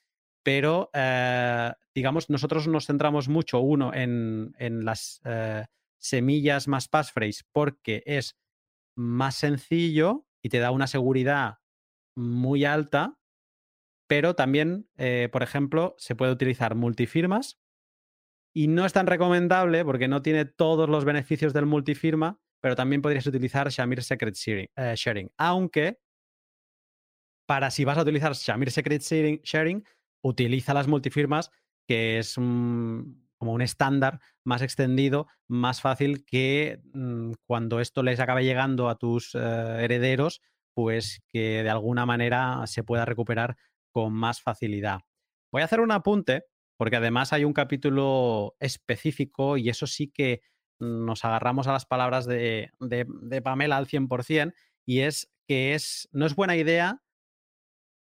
Pero, 0.43 0.91
eh, 0.93 1.73
digamos, 1.95 2.29
nosotros 2.29 2.67
nos 2.67 2.87
centramos 2.87 3.29
mucho, 3.29 3.61
uno, 3.61 3.93
en, 3.95 4.53
las 4.85 5.21
eh, 5.25 5.67
semillas 5.99 6.67
más 6.67 6.89
passphrase 6.89 7.45
porque 7.53 8.03
es 8.07 8.37
más 8.97 9.37
sencillo 9.37 10.27
y 10.43 10.49
te 10.49 10.59
da 10.59 10.71
una 10.71 10.87
seguridad 10.87 11.59
muy 12.17 12.65
alta, 12.65 13.19
pero 14.09 14.35
también, 14.35 14.89
eh, 14.97 15.29
por 15.33 15.43
ejemplo, 15.43 15.95
se 15.99 16.15
puede 16.15 16.33
utilizar 16.33 16.75
multifirmas 16.75 17.61
y 18.55 18.69
no 18.69 18.85
es 18.85 18.93
tan 18.93 19.07
recomendable 19.07 19.85
porque 19.85 20.09
no 20.09 20.23
tiene 20.23 20.45
todos 20.45 20.89
los 20.89 21.05
beneficios 21.05 21.53
del 21.53 21.67
multifirma, 21.67 22.41
pero 22.61 22.77
también 22.77 23.03
podrías 23.03 23.27
utilizar 23.27 23.71
Shamir 23.71 24.03
Secret 24.03 24.35
Sharing 24.35 25.31
aunque 25.39 25.99
para 27.47 27.71
si 27.71 27.85
vas 27.85 27.99
a 27.99 28.03
utilizar 28.03 28.33
Shamir 28.35 28.71
Secret 28.71 29.03
Sharing, 29.03 29.85
utiliza 30.23 30.75
las 30.75 30.89
multifirmas, 30.89 31.51
que 31.87 32.19
es 32.19 32.39
como 33.43 33.55
un 33.55 33.63
estándar 33.63 34.21
más 34.45 34.63
extendido, 34.63 35.27
más 35.49 35.81
fácil 35.81 36.25
que 36.25 36.81
mm, 36.95 37.33
cuando 37.45 37.81
esto 37.81 38.05
les 38.05 38.21
acabe 38.21 38.45
llegando 38.45 38.89
a 38.89 38.95
tus 38.95 39.35
eh, 39.35 39.39
herederos, 39.81 40.43
pues 40.77 41.25
que 41.33 41.65
de 41.65 41.69
alguna 41.69 42.07
manera 42.07 42.65
se 42.69 42.85
pueda 42.85 43.05
recuperar 43.05 43.57
con 43.91 44.13
más 44.13 44.41
facilidad. 44.41 45.01
Voy 45.51 45.63
a 45.63 45.65
hacer 45.65 45.81
un 45.81 45.91
apunte, 45.91 46.45
porque 46.79 46.95
además 46.95 47.33
hay 47.33 47.43
un 47.43 47.53
capítulo 47.53 48.55
específico 48.61 49.57
y 49.57 49.71
eso 49.71 49.89
sí 49.89 50.13
que 50.15 50.43
nos 50.79 51.25
agarramos 51.25 51.67
a 51.67 51.73
las 51.73 51.85
palabras 51.85 52.27
de, 52.27 52.71
Pamela 53.43 53.77
al 53.77 53.89
100%, 53.89 54.55
y 54.87 55.01
es 55.01 55.33
que 55.49 55.75
es, 55.75 56.09
no 56.13 56.27
es 56.27 56.37
buena 56.37 56.55
idea 56.55 57.03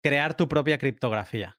crear 0.02 0.34
tu 0.34 0.48
propia 0.48 0.78
criptografía. 0.78 1.58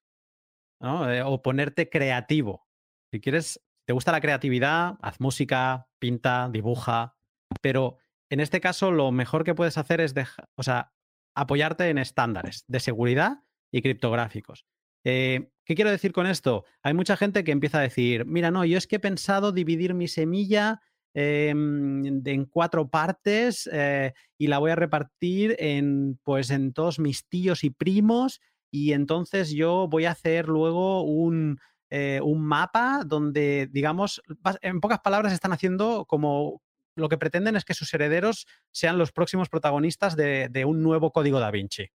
Eh, 0.81 1.21
o 1.23 1.43
ponerte 1.43 1.91
creativo. 1.91 2.67
Si 3.11 3.21
quieres, 3.21 3.61
te 3.87 3.93
gusta 3.93 4.11
la 4.11 4.19
creatividad, 4.19 4.97
haz 5.01 5.21
música, 5.21 5.87
pinta, 5.97 6.49
dibuja. 6.51 7.15
Pero 7.61 7.97
en 8.29 8.41
este 8.41 8.59
caso, 8.59 8.91
lo 8.91 9.13
mejor 9.13 9.45
que 9.45 9.55
puedes 9.55 9.77
hacer 9.77 10.01
es 10.01 10.13
o 10.55 10.63
sea, 10.63 10.91
apoyarte 11.33 11.89
en 11.89 11.97
estándares 11.97 12.65
de 12.67 12.81
seguridad 12.81 13.43
y 13.71 13.81
criptográficos. 13.81 14.65
Eh, 15.05 15.51
¿Qué 15.63 15.75
quiero 15.75 15.89
decir 15.89 16.11
con 16.11 16.27
esto? 16.27 16.65
Hay 16.83 16.93
mucha 16.93 17.15
gente 17.15 17.45
que 17.45 17.53
empieza 17.53 17.79
a 17.79 17.83
decir, 17.83 18.25
mira, 18.25 18.51
no, 18.51 18.65
yo 18.65 18.77
es 18.77 18.87
que 18.87 18.97
he 18.97 18.99
pensado 18.99 19.53
dividir 19.53 19.93
mi 19.93 20.09
semilla 20.09 20.81
em, 21.13 22.05
en 22.25 22.45
cuatro 22.45 22.89
partes 22.89 23.69
eh, 23.71 24.13
y 24.37 24.47
la 24.47 24.59
voy 24.59 24.71
a 24.71 24.75
repartir 24.75 25.55
en, 25.59 26.19
pues, 26.23 26.49
en 26.49 26.73
todos 26.73 26.99
mis 26.99 27.25
tíos 27.29 27.63
y 27.63 27.69
primos 27.69 28.41
y 28.69 28.91
entonces 28.91 29.51
yo 29.51 29.87
voy 29.87 30.05
a 30.05 30.11
hacer 30.11 30.49
luego 30.49 31.03
un, 31.03 31.57
eh, 31.89 32.19
un 32.23 32.45
mapa 32.45 33.03
donde, 33.05 33.67
digamos, 33.71 34.21
en 34.61 34.81
pocas 34.81 34.99
palabras 34.99 35.33
están 35.33 35.53
haciendo 35.53 36.05
como 36.05 36.61
lo 36.95 37.09
que 37.09 37.17
pretenden 37.17 37.55
es 37.55 37.65
que 37.65 37.73
sus 37.73 37.93
herederos 37.93 38.47
sean 38.71 38.97
los 38.97 39.11
próximos 39.11 39.49
protagonistas 39.49 40.15
de, 40.15 40.63
un 40.65 40.81
nuevo 40.81 41.11
código 41.11 41.39
da 41.39 41.51
Vinci. 41.51 41.89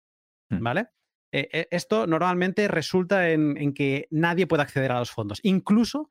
Hmm. 0.49 0.61
¿Vale? 0.61 0.87
Eh, 1.31 1.67
esto 1.71 2.07
normalmente 2.07 2.67
resulta 2.67 3.29
en, 3.29 3.73
que 3.73 4.07
nadie 4.11 4.47
puede 4.47 4.63
acceder 4.63 4.91
a 4.91 4.99
los 4.99 5.11
fondos. 5.11 5.39
Incluso 5.43 6.09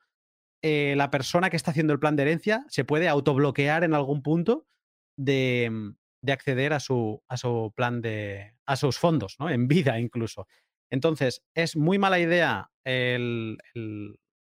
la 0.62 1.10
persona 1.10 1.50
que 1.50 1.56
está 1.56 1.70
haciendo 1.70 1.92
el 1.92 2.00
plan 2.00 2.16
de 2.16 2.22
herencia 2.22 2.64
se 2.68 2.84
puede 2.84 3.08
autobloquear 3.08 3.84
en 3.84 3.94
algún 3.94 4.22
punto 4.22 4.66
de, 5.16 5.94
de 6.22 6.32
acceder 6.32 6.72
a 6.72 6.80
su, 6.80 7.22
a 7.28 7.36
su 7.36 7.72
plan 7.76 8.00
de, 8.00 8.54
a 8.66 8.76
sus 8.76 8.98
fondos, 8.98 9.36
¿no? 9.38 9.50
En 9.50 9.68
vida 9.68 9.98
incluso. 9.98 10.46
Entonces, 10.90 11.42
es 11.54 11.76
muy 11.76 11.98
mala 11.98 12.18
idea 12.18 12.70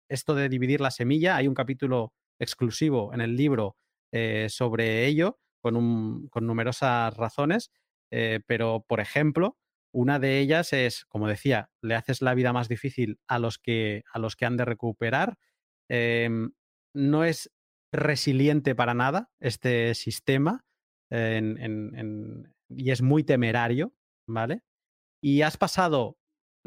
esto 0.09 0.35
de 0.35 0.49
dividir 0.49 0.81
la 0.81 0.91
semilla. 0.91 1.35
Hay 1.35 1.47
un 1.47 1.53
capítulo 1.53 2.13
exclusivo 2.39 3.13
en 3.13 3.21
el 3.21 3.35
libro 3.35 3.75
eh, 4.11 4.47
sobre 4.49 5.05
ello, 5.05 5.39
con, 5.61 6.29
numerosas 6.41 7.15
razones, 7.17 7.71
eh, 8.11 8.39
pero, 8.45 8.85
por 8.87 9.01
ejemplo, 9.01 9.57
una 9.93 10.19
de 10.19 10.39
ellas 10.39 10.71
es, 10.71 11.05
como 11.05 11.27
decía, 11.27 11.69
le 11.81 11.95
haces 11.95 12.21
la 12.21 12.33
vida 12.35 12.53
más 12.53 12.69
difícil 12.69 13.19
a 13.27 13.39
los 13.39 13.57
que, 13.57 14.03
a 14.13 14.19
los 14.19 14.35
que 14.35 14.45
han 14.45 14.55
de 14.55 14.65
recuperar. 14.65 15.37
Em, 15.89 16.51
no 16.93 17.23
es 17.23 17.51
resiliente 17.91 18.75
para 18.75 18.93
nada 18.93 19.29
este 19.39 19.93
sistema 19.95 20.65
y 21.09 22.91
es 22.91 23.01
muy 23.01 23.23
temerario, 23.23 23.93
¿vale? 24.27 24.63
Y 25.21 25.41
has 25.41 25.57
pasado, 25.57 26.17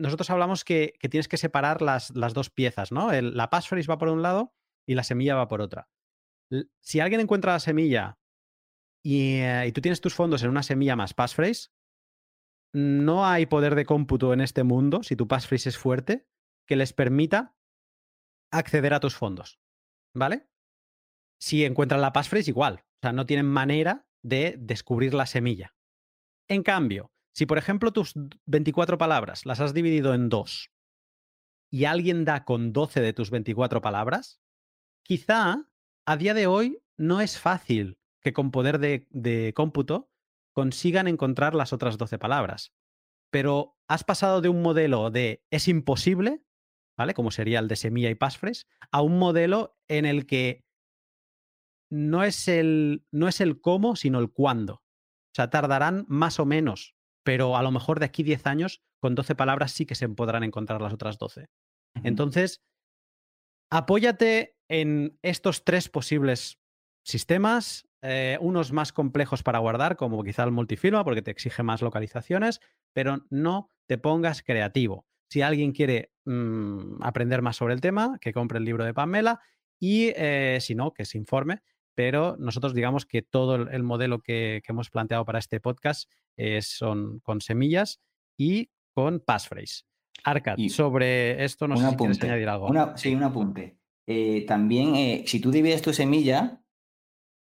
nosotros 0.01 0.31
hablamos 0.31 0.65
que, 0.65 0.95
tienes 1.11 1.29
que 1.29 1.37
separar 1.37 1.83
las, 1.83 2.13
dos 2.13 2.51
piezas, 2.51 2.91
¿no? 2.91 3.13
la 3.13 3.51
passphrase 3.51 3.89
va 3.89 3.99
por 3.99 4.09
un 4.09 4.23
lado 4.23 4.55
y 4.87 4.95
la 4.95 5.05
semilla 5.05 5.37
va 5.37 5.49
por 5.49 5.61
otra. 5.61 5.89
Si 6.81 7.01
alguien 7.01 7.21
encuentra 7.21 7.53
la 7.53 7.61
semilla 7.61 8.19
eh, 9.05 9.65
y, 9.67 9.73
tú 9.73 9.81
tienes 9.81 10.01
tus 10.01 10.15
fondos 10.15 10.43
en 10.43 10.51
una 10.51 10.63
semilla 10.63 10.97
más 10.97 11.15
passphrase, 11.15 11.71
no 12.73 13.27
hay 13.27 13.47
poder 13.47 13.75
de 13.75 13.85
cómputo 13.85 14.33
en 14.33 14.41
este 14.41 14.65
mundo, 14.65 15.03
si 15.03 15.17
tu 15.17 15.29
passphrase 15.29 15.69
es 15.69 15.79
fuerte, 15.79 16.27
que 16.67 16.77
les 16.77 16.93
permita 16.93 17.57
acceder 18.53 18.95
a 18.95 19.01
tus 19.01 19.15
fondos. 19.15 19.61
¿Vale? 20.15 20.49
Si 21.41 21.65
encuentran 21.65 22.01
la 22.01 22.13
passphrase, 22.13 22.51
igual. 22.51 22.85
O 22.85 23.01
sea, 23.03 23.13
no 23.13 23.27
tienen 23.27 23.47
manera 23.47 24.07
de 24.23 24.57
descubrir 24.59 25.15
la 25.15 25.27
semilla. 25.27 25.75
En 26.49 26.63
cambio, 26.63 27.13
si 27.33 27.47
por 27.47 27.59
ejemplo 27.59 27.93
tus 27.93 28.15
24 28.47 28.99
palabras 28.99 29.47
las 29.47 29.61
has 29.61 29.75
dividido 29.75 30.15
en 30.15 30.29
dos 30.29 30.71
y 31.71 31.85
alguien 31.85 32.25
da 32.25 32.45
con 32.45 32.73
12 32.73 33.01
de 33.01 33.13
tus 33.13 33.31
24 33.31 33.81
palabras, 33.81 34.41
quizá 35.03 35.67
a 36.05 36.17
día 36.17 36.35
de 36.35 36.47
hoy 36.47 36.83
no 36.97 37.21
es 37.21 37.39
fácil 37.39 37.99
que 38.21 38.33
con 38.33 38.51
poder 38.51 38.79
de, 38.79 39.53
cómputo 39.55 40.11
consigan 40.53 41.09
encontrar 41.09 41.55
las 41.55 41.73
otras 41.73 41.97
12 41.97 42.19
palabras. 42.19 42.73
Pero 43.31 43.79
has 43.89 44.05
pasado 44.05 44.41
de 44.41 44.49
un 44.49 44.63
modelo 44.63 45.11
de 45.11 45.45
es 45.51 45.69
imposible, 45.69 46.43
¿vale? 46.99 47.15
Como 47.15 47.31
sería 47.31 47.61
el 47.61 47.69
de 47.69 47.77
semilla 47.77 48.11
y 48.11 48.15
passphrase, 48.17 48.67
a 48.91 49.01
un 49.01 49.19
modelo 49.19 49.79
en 49.89 50.05
el 50.05 50.27
que 50.27 50.65
no 51.89 52.25
es 52.25 52.49
el, 52.49 53.07
no 53.11 53.29
es 53.29 53.41
el 53.41 53.61
cómo, 53.61 53.97
sino 53.97 54.19
el 54.19 54.33
cuándo. 54.33 54.75
O 54.75 55.35
sea, 55.35 55.49
tardarán 55.49 56.05
más 56.09 56.41
o 56.41 56.45
menos, 56.45 56.97
pero 57.31 57.57
a 57.57 57.63
lo 57.63 57.71
mejor 57.71 58.01
de 58.01 58.07
aquí 58.07 58.25
10 58.25 58.45
años, 58.49 58.83
con 58.99 59.15
12 59.15 59.37
palabras 59.37 59.71
sí 59.71 59.87
que 59.87 59.95
se 59.95 60.09
podrán 60.09 60.43
encontrar 60.43 60.83
las 60.83 60.93
otras 60.93 61.17
12. 61.17 61.47
Entonces, 62.03 62.61
apóyate 63.71 64.57
en 64.69 65.17
estos 65.23 65.63
tres 65.63 65.89
posibles 65.89 66.59
sistemas, 67.05 67.89
eh, 68.03 68.37
unos 68.41 68.73
más 68.73 68.93
complejos 68.93 69.45
para 69.45 69.61
guardar, 69.61 69.97
como 69.97 70.25
quizá 70.25 70.43
el 70.43 70.51
multifirma, 70.51 71.05
porque 71.05 71.23
te 71.23 71.31
exige 71.31 71.63
más 71.63 71.83
localizaciones, 71.83 72.59
pero 72.93 73.25
no 73.31 73.71
te 73.87 73.97
pongas 73.97 74.43
creativo. 74.43 75.07
Si 75.31 75.41
alguien 75.41 75.71
quiere 75.71 76.11
mm, 76.25 77.01
aprender 77.01 77.43
más 77.43 77.55
sobre 77.55 77.75
el 77.75 77.81
tema, 77.81 78.19
que 78.21 78.33
compre 78.33 78.59
el 78.59 78.65
libro 78.65 78.85
de 78.85 78.93
Pamela 78.93 79.39
y 79.79 80.09
eh, 80.17 80.59
si 80.61 80.75
no, 80.75 80.93
que 80.93 81.05
se 81.05 81.17
informe. 81.17 81.63
Pero 82.01 82.35
nosotros 82.39 82.73
digamos 82.73 83.05
que 83.05 83.21
todo 83.21 83.57
el, 83.57 83.83
modelo 83.83 84.21
que, 84.21 84.63
hemos 84.67 84.89
planteado 84.89 85.27
para 85.27 85.39
este 85.39 85.61
podcast 85.61 86.11
son 86.63 87.21
con 87.21 87.43
semillas 87.43 88.01
y 88.39 88.71
con 88.95 89.21
passphrase. 89.21 89.83
Arcad, 90.25 90.57
sobre 90.71 91.45
esto 91.45 91.69
no 91.69 91.77
sé 91.77 91.91
si 91.91 91.97
quieres 91.97 92.23
añadir 92.23 92.49
algo. 92.49 92.97
sí, 92.97 93.15
un 93.15 93.23
apunte. 93.23 93.77
Eh, 94.07 94.47
también, 94.49 95.27
si 95.27 95.41
tú 95.41 95.51
divides 95.51 95.83
tu 95.83 95.93
semilla, 95.93 96.63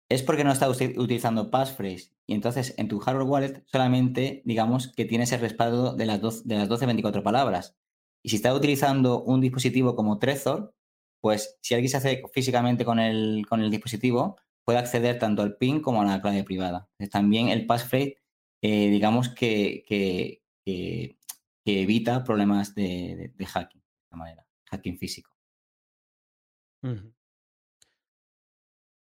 es 0.08 0.24
porque 0.24 0.42
no 0.42 0.50
estás 0.50 0.76
utilizando 0.96 1.52
passphrase. 1.52 2.10
Y 2.26 2.34
entonces 2.34 2.74
en 2.78 2.88
tu 2.88 2.98
hardware 2.98 3.28
wallet 3.28 3.62
solamente, 3.66 4.42
digamos, 4.44 4.92
que 4.92 5.04
tienes 5.04 5.30
el 5.30 5.40
respaldo 5.40 5.94
de 5.94 6.04
las, 6.04 6.20
12, 6.20 6.42
de 6.46 6.56
las 6.56 6.68
12, 6.68 6.84
24 6.84 7.22
palabras. 7.22 7.76
Y 8.24 8.30
si 8.30 8.36
estás 8.36 8.56
utilizando 8.56 9.22
un 9.22 9.40
dispositivo 9.40 9.94
como 9.94 10.18
Trezor, 10.18 10.74
pues 11.20 11.56
si 11.62 11.74
alguien 11.74 11.90
se 11.90 11.96
hace 11.98 12.22
físicamente 12.32 12.84
con 12.84 12.98
el, 12.98 13.46
con 13.48 13.60
el 13.60 13.70
dispositivo, 13.70 14.36
puede 14.68 14.80
acceder 14.80 15.18
tanto 15.18 15.40
al 15.40 15.56
PIN 15.56 15.80
como 15.80 16.02
a 16.02 16.04
la 16.04 16.20
clave 16.20 16.44
privada. 16.44 16.90
también 17.10 17.48
el 17.48 17.64
passphrase, 17.64 18.18
eh, 18.60 18.90
digamos 18.90 19.30
que, 19.30 20.42
evita 21.64 22.22
problemas 22.22 22.74
de, 22.74 23.32
hacking, 23.46 23.80
de 23.80 24.02
esta 24.04 24.16
manera, 24.18 24.46
hacking 24.70 24.98
físico. 24.98 25.30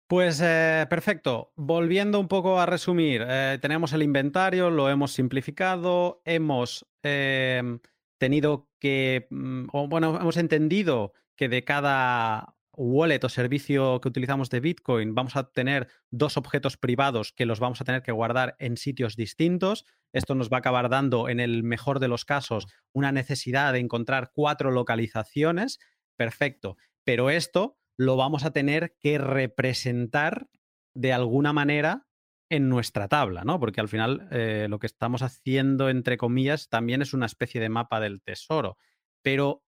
Pues 0.08 0.40
eh, 0.42 0.86
perfecto. 0.88 1.52
Volviendo 1.56 2.18
un 2.20 2.28
poco 2.28 2.58
a 2.58 2.64
resumir, 2.64 3.22
eh, 3.28 3.58
tenemos 3.61 3.92
el 3.92 4.02
inventario, 4.02 4.70
lo 4.70 4.88
hemos 4.88 5.12
simplificado, 5.12 6.22
hemos 6.24 6.86
em, 7.02 7.80
tenido 8.16 8.70
que, 8.78 9.26
mm, 9.28 9.66
o, 9.74 9.88
bueno, 9.88 10.18
hemos 10.18 10.38
entendido 10.38 11.12
que 11.36 11.50
de 11.50 11.64
cada 11.64 12.56
wallet 12.77 13.25
o 13.25 13.29
servicio 13.29 14.01
que 14.01 14.09
utilizamos 14.09 14.51
de 14.51 14.61
Bitcoin 14.61 15.14
vamos 15.14 15.37
a 15.37 15.51
tener 15.51 15.89
dos 16.11 16.37
objetos 16.37 16.77
privados 16.77 17.33
que 17.33 17.47
los 17.47 17.61
vamos 17.61 17.81
a 17.81 17.85
tener 17.85 18.03
que 18.03 18.12
guardar 18.12 18.57
en 18.59 18.77
sitios 18.77 19.16
distintos. 19.16 19.85
Esto 20.12 20.35
nos 20.35 20.51
va 20.51 20.59
a 20.59 20.61
acabar 20.61 20.89
dando, 20.89 21.29
en 21.29 21.41
el 21.41 21.62
mejor 21.62 22.01
de 22.01 22.09
los 22.09 22.25
casos, 22.25 22.66
una 22.93 23.12
necesidad 23.12 23.73
de 23.73 23.79
encontrar 23.79 24.31
cuatro 24.33 24.71
localizaciones. 24.71 25.79
Perfecto. 26.16 26.77
Pero 27.05 27.31
esto 27.31 27.79
lo 27.97 28.16
vamos 28.16 28.45
a 28.45 28.53
tener 28.53 28.97
que 28.99 29.18
representar 29.18 30.49
de 30.95 31.12
alguna 31.12 31.53
manera 31.53 32.07
en 32.51 32.68
nuestra 32.68 33.09
tabla, 33.09 33.45
¿no? 33.45 33.61
Porque 33.61 33.81
al 33.81 33.89
final 33.89 34.29
eh, 34.33 34.66
lo 34.68 34.81
que 34.81 34.87
estamos 34.87 35.23
haciendo, 35.23 35.89
entre 35.89 36.16
comillas, 36.16 36.68
también 36.68 37.01
es 37.03 37.14
una 37.14 37.27
especie 37.27 37.61
de 37.61 37.68
mapa 37.68 38.01
del 38.01 38.23
tesoro. 38.23 38.77
Pero 39.23 39.62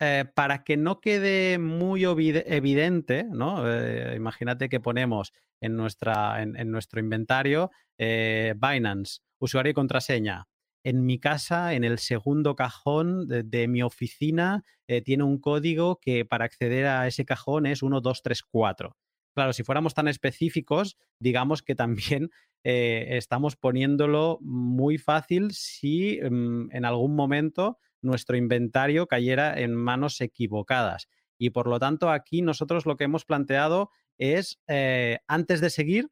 eh, 0.00 0.24
para 0.34 0.64
que 0.64 0.76
no 0.76 1.00
quede 1.00 1.58
muy 1.58 2.04
evidente, 2.04 3.24
¿no? 3.24 3.62
Eh, 3.70 4.14
imagínate 4.16 4.68
que 4.68 4.80
ponemos 4.80 5.32
en, 5.60 5.76
nuestra, 5.76 6.42
en 6.42 6.70
nuestro 6.70 7.00
inventario 7.00 7.70
Binance, 7.98 9.20
usuario 9.38 9.70
y 9.70 9.74
contraseña, 9.74 10.46
en 10.86 11.04
mi 11.04 11.18
casa, 11.18 11.74
en 11.74 11.82
el 11.82 11.98
segundo 11.98 12.54
cajón 12.54 13.26
de, 13.26 13.66
mi 13.66 13.82
oficina, 13.82 14.62
eh, 14.86 15.02
tiene 15.02 15.24
un 15.24 15.40
código 15.40 15.98
que 16.00 16.24
para 16.24 16.44
acceder 16.44 16.86
a 16.86 17.08
ese 17.08 17.24
cajón 17.24 17.66
es 17.66 17.82
1, 17.82 18.00
2, 18.00 18.22
3, 18.22 18.42
4. 18.44 18.96
Claro, 19.34 19.52
si 19.52 19.64
fuéramos 19.64 19.94
tan 19.94 20.06
específicos, 20.06 20.96
digamos 21.18 21.62
que 21.62 21.74
también 21.74 22.30
eh, 22.64 23.16
estamos 23.16 23.56
poniéndolo 23.56 24.38
muy 24.42 24.96
fácil 24.96 25.50
si 25.50 26.20
mm, 26.22 26.68
en 26.70 26.84
algún 26.84 27.16
momento 27.16 27.78
nuestro 28.06 28.36
inventario 28.36 29.06
cayera 29.06 29.60
en 29.60 29.74
manos 29.74 30.20
equivocadas. 30.20 31.08
Y 31.38 31.50
por 31.50 31.66
lo 31.66 31.78
tanto, 31.78 32.10
aquí 32.10 32.42
nosotros 32.42 32.86
lo 32.86 32.96
que 32.96 33.04
hemos 33.04 33.24
planteado 33.24 33.90
es, 34.18 34.60
eh, 34.68 35.18
antes 35.26 35.60
de 35.60 35.70
seguir 35.70 36.10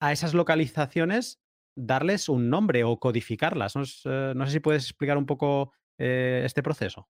a 0.00 0.12
esas 0.12 0.34
localizaciones, 0.34 1.40
darles 1.74 2.28
un 2.28 2.50
nombre 2.50 2.84
o 2.84 2.98
codificarlas. 2.98 3.74
No, 3.76 3.82
eh, 3.82 4.34
sé 4.46 4.52
si 4.52 4.60
puedes 4.60 4.84
explicar 4.84 5.16
un 5.16 5.26
poco 5.26 5.72
eh, 5.98 6.42
este 6.44 6.62
proceso. 6.62 7.08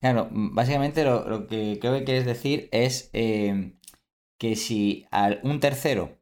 Claro, 0.00 0.28
mm, 0.30 0.54
básicamente 0.54 1.04
lo, 1.04 1.46
que 1.46 1.78
creo 1.80 1.98
que 1.98 2.04
quieres 2.04 2.26
decir 2.26 2.68
es 2.72 3.10
que 3.12 4.56
si 4.56 5.06
un 5.42 5.60
tercero 5.60 6.20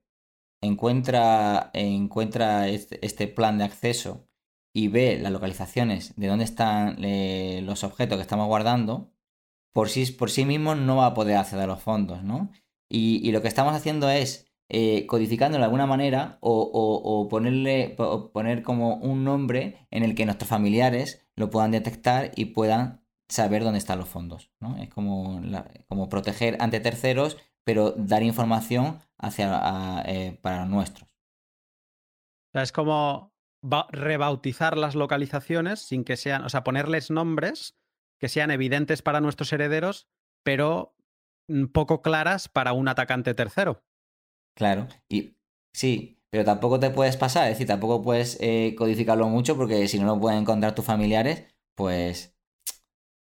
encuentra, 0.61 1.71
encuentra 1.73 2.69
este, 2.69 3.05
este, 3.05 3.27
plan 3.29 3.59
de 3.59 3.65
acceso 3.65 4.29
y 4.73 4.89
ve 4.89 5.19
las 5.21 5.33
localizaciones 5.33 6.15
de 6.17 6.27
dónde 6.29 6.45
están 6.45 7.05
eh, 7.05 7.61
los 7.65 7.85
objetos 7.85 8.17
que 8.17 8.23
estamos 8.23 8.47
guardando, 8.47 9.13
por 9.73 9.89
sí, 9.89 10.11
por 10.13 10.31
sí 10.31 10.45
mismo 10.45 10.75
no 10.75 10.97
va 10.97 11.07
a 11.07 11.15
poder 11.15 11.37
acceder 11.37 11.65
a 11.65 11.69
los 11.69 11.83
fondos, 11.83 12.23
¿no? 12.23 12.51
y 12.95 13.33
lo 13.33 13.41
que 13.41 13.49
estamos 13.49 13.75
haciendo 13.75 14.11
es 14.11 14.53
eh, 14.75 15.07
codificando 15.07 15.59
de 15.59 15.65
alguna 15.65 15.85
manera 15.85 16.39
o, 16.41 17.29
ponerle, 17.29 17.95
poner 18.33 18.63
como 18.63 18.95
un 18.97 19.23
nombre 19.23 19.87
en 19.91 20.03
el 20.03 20.15
que 20.15 20.25
nuestros 20.25 20.49
familiares 20.49 21.27
lo 21.37 21.51
puedan 21.51 21.73
detectar 21.73 22.31
y 22.37 22.47
puedan 22.47 23.05
saber 23.29 23.65
dónde 23.65 23.79
están 23.79 23.99
los 23.99 24.09
fondos. 24.09 24.51
¿no? 24.61 24.79
Es 24.79 24.89
como, 24.89 25.43
como 25.89 26.09
proteger 26.09 26.57
ante 26.61 26.81
terceros, 26.81 27.37
pero 27.65 27.91
dar 27.93 28.23
información 28.23 29.01
hacia, 29.19 30.03
eh, 30.07 30.39
para 30.41 30.65
nuestros. 30.65 31.15
es 32.55 32.73
como 32.73 33.32
rebautizar 33.91 34.77
las 34.77 34.95
localizaciones 34.95 35.81
sin 35.81 36.05
que 36.05 36.17
sean, 36.17 36.45
o 36.45 36.49
sea, 36.49 36.65
ponerles 36.65 37.11
nombres 37.11 37.77
que 38.19 38.29
sean 38.29 38.51
evidentes 38.51 39.03
para 39.03 39.21
nuestros 39.21 39.53
herederos, 39.53 40.09
pero 40.45 40.97
mm, 41.49 41.67
poco 41.67 42.03
claras 42.03 42.49
para 42.49 42.73
un 42.73 42.89
atacante 42.89 43.35
tercero. 43.35 43.85
Claro, 44.57 44.89
y 45.09 45.37
sí, 45.73 46.23
pero 46.31 46.45
tampoco 46.45 46.81
te 46.81 46.91
puedes 46.91 47.17
pasar, 47.17 47.45
es 47.45 47.55
decir, 47.55 47.67
tampoco 47.67 48.03
puedes 48.03 48.39
eh, 48.41 48.75
codificarlo 48.77 49.29
mucho 49.29 49.57
porque 49.57 49.87
si 49.89 49.99
no 49.99 50.07
lo 50.07 50.21
pueden 50.21 50.41
encontrar 50.41 50.75
tus 50.75 50.85
familiares, 50.85 51.45
pues 51.77 52.37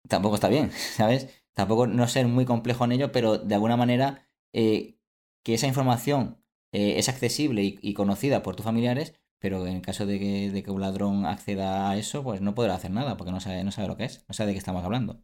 tampoco 0.07 0.35
está 0.35 0.49
bien, 0.49 0.71
¿sabes? 0.95 1.43
Tampoco 1.53 1.87
no 1.87 2.07
ser 2.07 2.27
muy 2.27 2.45
complejo 2.45 2.85
en 2.85 2.93
ello, 2.93 3.11
pero 3.11 3.37
de 3.37 3.55
alguna 3.55 3.77
manera 3.77 4.29
eh, 4.53 4.97
que 5.43 5.55
esa 5.55 5.67
información 5.67 6.41
eh, 6.73 6.97
es 6.97 7.09
accesible 7.09 7.63
y, 7.81 7.93
conocida 7.93 8.43
por 8.43 8.55
tus 8.55 8.65
familiares, 8.65 9.13
pero 9.41 9.65
en 9.65 9.77
el 9.77 9.81
caso 9.81 10.05
de 10.05 10.19
que, 10.19 10.51
de 10.51 10.63
que, 10.63 10.69
un 10.69 10.81
ladrón 10.81 11.25
acceda 11.25 11.89
a 11.89 11.97
eso, 11.97 12.23
pues 12.23 12.41
no 12.41 12.53
podrá 12.53 12.75
hacer 12.75 12.91
nada 12.91 13.17
porque 13.17 13.31
no 13.31 13.39
sabe, 13.39 13.63
no 13.63 13.71
sabe 13.71 13.87
lo 13.87 13.97
que 13.97 14.05
es, 14.05 14.23
no 14.29 14.33
sabe 14.33 14.49
de 14.49 14.53
qué 14.53 14.59
estamos 14.59 14.85
hablando. 14.85 15.23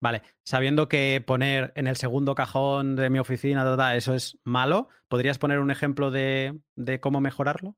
Vale, 0.00 0.22
sabiendo 0.44 0.88
que 0.88 1.22
poner 1.24 1.72
en 1.76 1.86
el 1.86 1.96
segundo 1.96 2.34
cajón 2.34 2.96
de 2.96 3.10
mi 3.10 3.20
oficina, 3.20 3.94
eso 3.94 4.14
es 4.14 4.38
malo, 4.44 4.88
¿podrías 5.06 5.38
poner 5.38 5.60
un 5.60 5.70
ejemplo 5.70 6.10
de, 6.10 6.60
cómo 7.00 7.20
mejorarlo? 7.20 7.76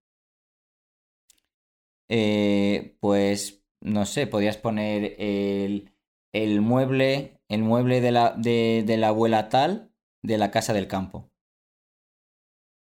Eh, 2.09 2.97
pues 3.01 3.63
no 3.81 4.07
sé, 4.07 4.27
podrías 4.27 4.57
poner 4.57 5.15
el, 5.19 6.61
mueble, 6.63 7.39
el 7.49 7.63
mueble 7.63 8.01
de 8.01 8.13
la, 8.13 8.35
de, 8.37 8.83
de 8.87 8.97
la 8.97 9.09
abuela 9.09 9.51
tal 9.51 9.93
de 10.23 10.39
la 10.39 10.51
casa 10.51 10.73
del 10.73 10.89
campo. 10.89 11.31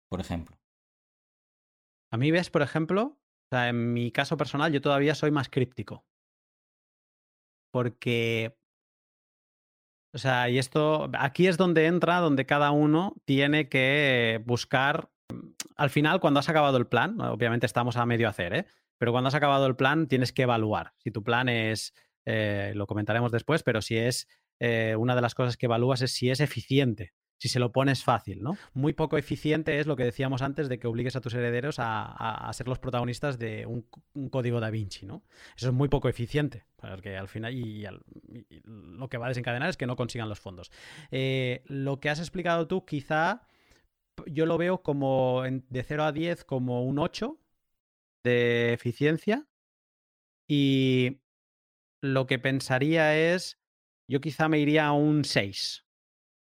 Por 0.08 0.20
ejemplo. 0.20 0.53
A 2.14 2.16
mí 2.16 2.30
ves, 2.30 2.48
por 2.48 2.62
ejemplo, 2.62 3.02
o 3.02 3.48
sea, 3.50 3.68
en 3.68 3.92
mi 3.92 4.12
caso 4.12 4.36
personal, 4.36 4.72
yo 4.72 4.80
todavía 4.80 5.16
soy 5.16 5.32
más 5.32 5.48
críptico. 5.48 6.06
Porque. 7.72 8.56
O 10.14 10.18
sea, 10.18 10.48
y 10.48 10.58
esto. 10.58 11.10
Aquí 11.18 11.48
es 11.48 11.56
donde 11.56 11.86
entra, 11.86 12.20
donde 12.20 12.46
cada 12.46 12.70
uno 12.70 13.16
tiene 13.24 13.68
que 13.68 14.40
buscar. 14.46 15.10
Al 15.74 15.90
final, 15.90 16.20
cuando 16.20 16.38
has 16.38 16.48
acabado 16.48 16.76
el 16.76 16.86
plan, 16.86 17.20
obviamente 17.20 17.66
estamos 17.66 17.96
a 17.96 18.06
medio 18.06 18.28
hacer, 18.28 18.54
¿eh? 18.54 18.66
Pero 18.96 19.10
cuando 19.10 19.26
has 19.26 19.34
acabado 19.34 19.66
el 19.66 19.74
plan, 19.74 20.06
tienes 20.06 20.32
que 20.32 20.42
evaluar. 20.42 20.94
Si 20.98 21.10
tu 21.10 21.24
plan 21.24 21.48
es. 21.48 21.94
Eh, 22.26 22.74
lo 22.76 22.86
comentaremos 22.86 23.32
después, 23.32 23.64
pero 23.64 23.82
si 23.82 23.96
es. 23.96 24.28
Eh, 24.60 24.94
una 24.96 25.16
de 25.16 25.20
las 25.20 25.34
cosas 25.34 25.56
que 25.56 25.66
evalúas 25.66 26.00
es 26.00 26.12
si 26.12 26.30
es 26.30 26.38
eficiente 26.38 27.12
si 27.38 27.48
se 27.48 27.58
lo 27.58 27.72
pones 27.72 28.04
fácil, 28.04 28.42
¿no? 28.42 28.56
Muy 28.72 28.92
poco 28.92 29.18
eficiente 29.18 29.78
es 29.78 29.86
lo 29.86 29.96
que 29.96 30.04
decíamos 30.04 30.42
antes 30.42 30.68
de 30.68 30.78
que 30.78 30.86
obligues 30.86 31.16
a 31.16 31.20
tus 31.20 31.34
herederos 31.34 31.76
a, 31.78 32.50
ser 32.52 32.68
los 32.68 32.78
protagonistas 32.78 33.38
de 33.38 33.66
un, 33.66 33.86
código 34.30 34.60
da 34.60 34.70
Vinci, 34.70 35.06
¿no? 35.06 35.24
Eso 35.56 35.68
es 35.68 35.74
muy 35.74 35.88
poco 35.88 36.08
eficiente, 36.08 36.64
porque 36.76 37.16
al 37.16 37.28
final 37.28 37.54
y, 37.54 37.86
lo 38.64 39.08
que 39.08 39.18
va 39.18 39.26
a 39.26 39.28
desencadenar 39.28 39.68
es 39.68 39.76
que 39.76 39.86
no 39.86 39.96
consigan 39.96 40.28
los 40.28 40.40
fondos. 40.40 40.70
Eh, 41.10 41.62
lo 41.66 42.00
que 42.00 42.10
has 42.10 42.18
explicado 42.18 42.66
tú, 42.66 42.84
quizá 42.84 43.46
yo 44.26 44.46
lo 44.46 44.56
veo 44.58 44.82
como 44.82 45.42
de 45.42 45.82
0 45.82 46.04
a 46.04 46.12
10 46.12 46.44
como 46.44 46.84
un 46.84 46.98
8 46.98 47.38
de 48.22 48.72
eficiencia 48.72 49.46
y 50.46 51.20
lo 52.00 52.26
que 52.26 52.38
pensaría 52.38 53.16
es, 53.34 53.58
yo 54.08 54.20
quizá 54.20 54.48
me 54.48 54.58
iría 54.58 54.86
a 54.86 54.92
un 54.92 55.24
6 55.24 55.83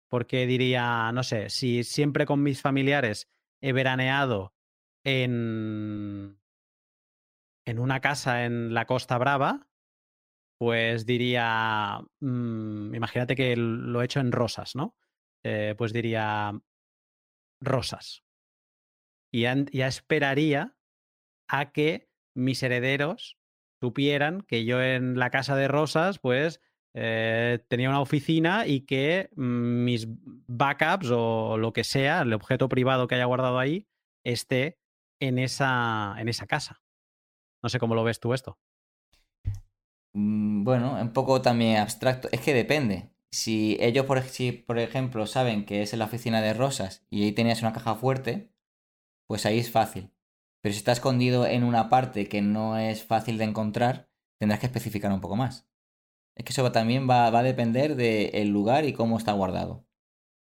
porque 0.09 0.47
diría, 0.47 1.11
no 1.13 1.23
sé, 1.23 1.51
si 1.51 1.85
siempre 1.85 2.27
con 2.27 2.43
mis 2.43 2.61
familiares 2.61 3.29
he 3.61 3.73
veraneado 3.73 4.55
en, 5.05 6.41
en 7.67 7.79
una 7.79 8.01
casa 8.01 8.45
en 8.45 8.75
la 8.75 8.87
Costa 8.87 9.19
Brava, 9.19 9.69
pues 10.59 11.07
diría, 11.07 12.01
mm, 12.21 12.95
imagínate 12.95 13.37
que 13.37 13.57
lo 13.57 14.03
he 14.03 14.05
hecho 14.05 14.21
en 14.21 14.33
rosas, 14.33 14.75
¿no? 14.75 14.97
Eh, 15.45 15.75
pues 15.79 15.93
diría 15.93 16.61
rosas. 17.61 18.25
Y 19.33 19.43
ya 19.43 19.87
esperaría 19.87 20.77
a 21.49 21.71
que 21.71 22.11
mis 22.35 22.63
herederos 22.63 23.39
supieran 23.81 24.41
que 24.41 24.65
yo 24.65 24.83
en 24.83 25.19
la 25.19 25.31
casa 25.31 25.55
de 25.55 25.69
rosas, 25.69 26.19
pues 26.19 26.61
eh, 27.01 27.65
tenía 27.69 27.89
una 27.89 28.01
oficina 28.01 28.67
y 28.67 28.81
que 28.81 29.31
mm, 29.37 29.85
mis 29.85 30.09
backups 30.49 31.11
o 31.13 31.57
lo 31.57 31.73
que 31.73 31.85
sea, 31.85 32.23
el 32.23 32.33
objeto 32.33 32.69
privado 32.69 33.07
que 33.07 33.15
haya 33.15 33.25
guardado 33.25 33.61
ahí, 33.61 33.87
esté 34.25 34.81
en 35.21 35.39
esa, 35.39 36.17
en 36.19 36.29
esa 36.29 36.49
casa. 36.49 36.83
No 37.63 37.69
sé 37.69 37.79
cómo 37.79 37.95
lo 37.95 38.03
ves 38.03 38.19
tú 38.19 38.35
esto. 38.35 38.59
Mm, 40.13 40.65
bueno, 40.65 41.01
un 41.01 41.13
poco 41.13 41.41
también 41.41 41.77
abstracto. 41.77 42.29
Es 42.33 42.41
que 42.41 42.53
depende. 42.53 43.11
Si 43.31 43.77
ellos, 43.79 44.05
por, 44.07 44.21
si, 44.23 44.51
por 44.51 44.81
ejemplo, 44.81 45.27
saben 45.27 45.67
que 45.67 45.83
es 45.83 45.93
en 45.93 46.01
la 46.01 46.07
oficina 46.07 46.41
de 46.41 46.53
Rosas 46.53 47.07
y 47.11 47.23
ahí 47.23 47.33
tenías 47.33 47.63
una 47.63 47.73
caja 47.73 47.95
fuerte, 47.95 48.51
pues 49.29 49.47
ahí 49.47 49.61
es 49.61 49.71
fácil. 49.71 50.11
Pero 50.63 50.73
si 50.73 50.79
está 50.79 50.91
escondido 50.91 51.47
en 51.47 51.63
una 51.63 51.89
parte 51.89 52.29
que 52.29 52.43
no 52.43 52.77
es 52.77 53.05
fácil 53.05 53.39
de 53.39 53.45
encontrar, 53.45 54.09
tendrás 54.41 54.59
que 54.59 54.67
especificar 54.67 55.13
un 55.13 55.21
poco 55.21 55.37
más. 55.37 55.69
Es 56.39 56.45
que 56.45 56.53
eso 56.53 56.71
también 56.71 57.11
va, 57.11 57.27
a 57.27 57.43
depender 57.43 57.97
del 57.97 58.49
lugar 58.49 58.85
y 58.85 58.93
cómo 58.93 59.19
está 59.19 59.33
guardado. 59.33 59.73
O 59.73 59.87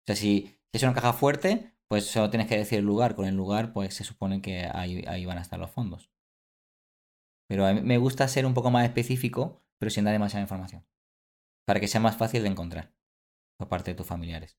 sea, 0.07 0.15
si, 0.15 0.57
es 0.73 0.83
una 0.85 0.95
caja 0.95 1.13
fuerte, 1.13 1.75
pues 1.89 2.07
solo 2.07 2.31
tienes 2.31 2.47
que 2.49 2.57
decir 2.57 2.79
el 2.79 2.85
lugar. 2.85 3.17
Con 3.17 3.27
el 3.27 3.35
lugar, 3.35 3.73
pues 3.73 3.95
se 3.95 4.05
supone 4.05 4.41
que 4.41 4.71
ahí, 4.73 5.05
ahí 5.09 5.27
van 5.27 5.39
a 5.39 5.43
estar 5.43 5.59
los 5.59 5.73
fondos. 5.73 6.13
Pero 7.49 7.67
a 7.67 7.75
mí 7.75 7.81
me 7.81 7.99
gusta 7.99 8.29
ser 8.29 8.47
un 8.47 8.55
poco 8.55 8.71
más 8.71 8.85
específico, 8.85 9.65
pero 9.81 9.91
sin 9.91 10.05
dar 10.05 10.13
demasiada 10.13 10.43
información. 10.43 10.87
Para 11.67 11.81
que 11.81 11.89
sea 11.89 12.01
más 12.01 12.17
fácil 12.17 12.43
de 12.43 12.49
encontrar 12.49 12.95
por 13.59 13.69
parte 13.69 13.91
de 13.91 13.97
tus 13.97 14.07
familiares. 14.07 14.57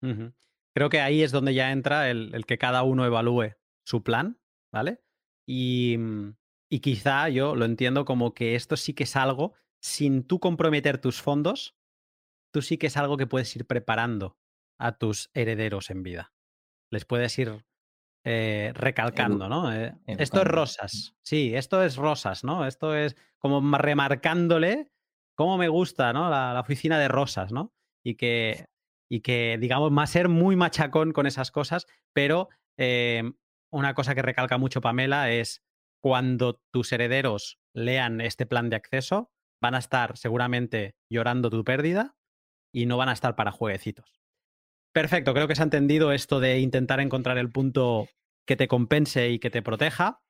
Creo 0.00 0.88
que 0.88 1.00
ahí 1.00 1.22
es 1.22 1.30
donde 1.30 1.52
ya 1.52 1.72
entra 1.72 2.10
el, 2.10 2.34
el, 2.34 2.46
que 2.46 2.58
cada 2.58 2.84
uno 2.84 3.04
evalúe 3.04 3.56
su 3.84 4.02
plan, 4.02 4.40
¿vale? 4.72 5.02
Y, 5.46 5.96
y 6.70 6.80
quizá 6.80 7.28
yo 7.28 7.54
lo 7.54 7.64
entiendo 7.64 8.04
como 8.04 8.32
que 8.32 8.54
esto 8.54 8.76
sí 8.76 8.94
que 8.94 9.04
es 9.04 9.16
algo 9.16 9.54
sin 9.80 10.24
tú 10.24 10.40
comprometer 10.40 10.98
tus 10.98 11.20
fondos, 11.20 11.76
tú 12.52 12.62
sí 12.62 12.78
que 12.78 12.88
es 12.88 12.96
algo 12.96 13.16
que 13.16 13.26
puedes 13.26 13.54
ir 13.56 13.66
preparando 13.66 14.36
a 14.78 14.98
tus 14.98 15.30
herederos 15.34 15.90
en 15.90 16.02
vida. 16.02 16.32
Les 16.90 17.04
puedes 17.04 17.38
ir 17.38 17.64
eh, 18.24 18.72
recalcando, 18.74 19.48
¿no? 19.48 19.72
Eh, 19.72 19.94
esto 20.06 20.42
es 20.42 20.48
rosas, 20.48 21.16
sí, 21.22 21.54
esto 21.54 21.82
es 21.82 21.96
rosas, 21.96 22.44
¿no? 22.44 22.66
Esto 22.66 22.94
es 22.94 23.16
como 23.38 23.60
remarcándole 23.78 24.90
cómo 25.36 25.58
me 25.58 25.68
gusta, 25.68 26.12
¿no? 26.12 26.28
La, 26.28 26.58
oficina 26.58 26.98
de 26.98 27.08
rosas, 27.08 27.52
¿no? 27.52 27.72
Y 28.04 28.16
que, 28.16 28.66
y 29.08 29.20
que, 29.20 29.58
digamos, 29.60 29.92
va 29.96 30.02
a 30.02 30.08
ser 30.08 30.28
muy 30.28 30.56
machacón 30.56 31.12
con 31.12 31.26
esas 31.26 31.50
cosas, 31.50 31.86
pero 32.12 32.48
eh, 32.78 33.22
una 33.70 33.94
cosa 33.94 34.14
que 34.14 34.22
recalca 34.22 34.58
mucho 34.58 34.80
Pamela 34.80 35.30
es 35.30 35.62
cuando 36.02 36.60
tus 36.72 36.92
herederos 36.92 37.60
lean 37.74 38.20
este 38.20 38.46
plan 38.46 38.70
de 38.70 38.76
acceso, 38.76 39.30
van 39.60 39.74
a 39.74 39.78
estar 39.78 40.16
seguramente 40.16 40.94
llorando 41.10 41.50
tu 41.50 41.64
pérdida 41.64 42.16
y 42.72 42.86
no 42.86 42.96
van 42.96 43.08
a 43.08 43.12
estar 43.12 43.36
para 43.36 43.52
jueguecitos. 43.52 44.20
Perfecto, 44.92 45.34
creo 45.34 45.48
que 45.48 45.54
se 45.54 45.62
ha 45.62 45.64
entendido 45.64 46.12
esto 46.12 46.40
de 46.40 46.60
intentar 46.60 47.00
encontrar 47.00 47.38
el 47.38 47.50
punto 47.50 48.08
que 48.46 48.56
te 48.56 48.68
compense 48.68 49.30
y 49.30 49.38
que 49.38 49.50
te 49.50 49.62
proteja. 49.62 50.20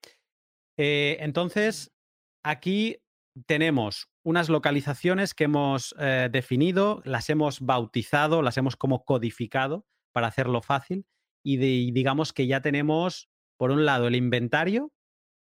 Eh, 0.76 1.18
entonces, 1.20 1.92
aquí 2.44 2.98
tenemos 3.46 4.08
unas 4.24 4.48
localizaciones 4.48 5.34
que 5.34 5.44
hemos 5.44 5.94
eh, 5.98 6.28
definido, 6.32 7.02
las 7.04 7.30
hemos 7.30 7.60
bautizado, 7.60 8.42
las 8.42 8.56
hemos 8.56 8.76
como 8.76 9.04
codificado 9.04 9.86
para 10.12 10.28
hacerlo 10.28 10.62
fácil 10.62 11.06
y 11.44 11.92
digamos 11.92 12.32
que 12.32 12.48
ya 12.48 12.60
tenemos, 12.60 13.28
por 13.56 13.70
un 13.70 13.84
lado, 13.84 14.08
el 14.08 14.16
inventario 14.16 14.90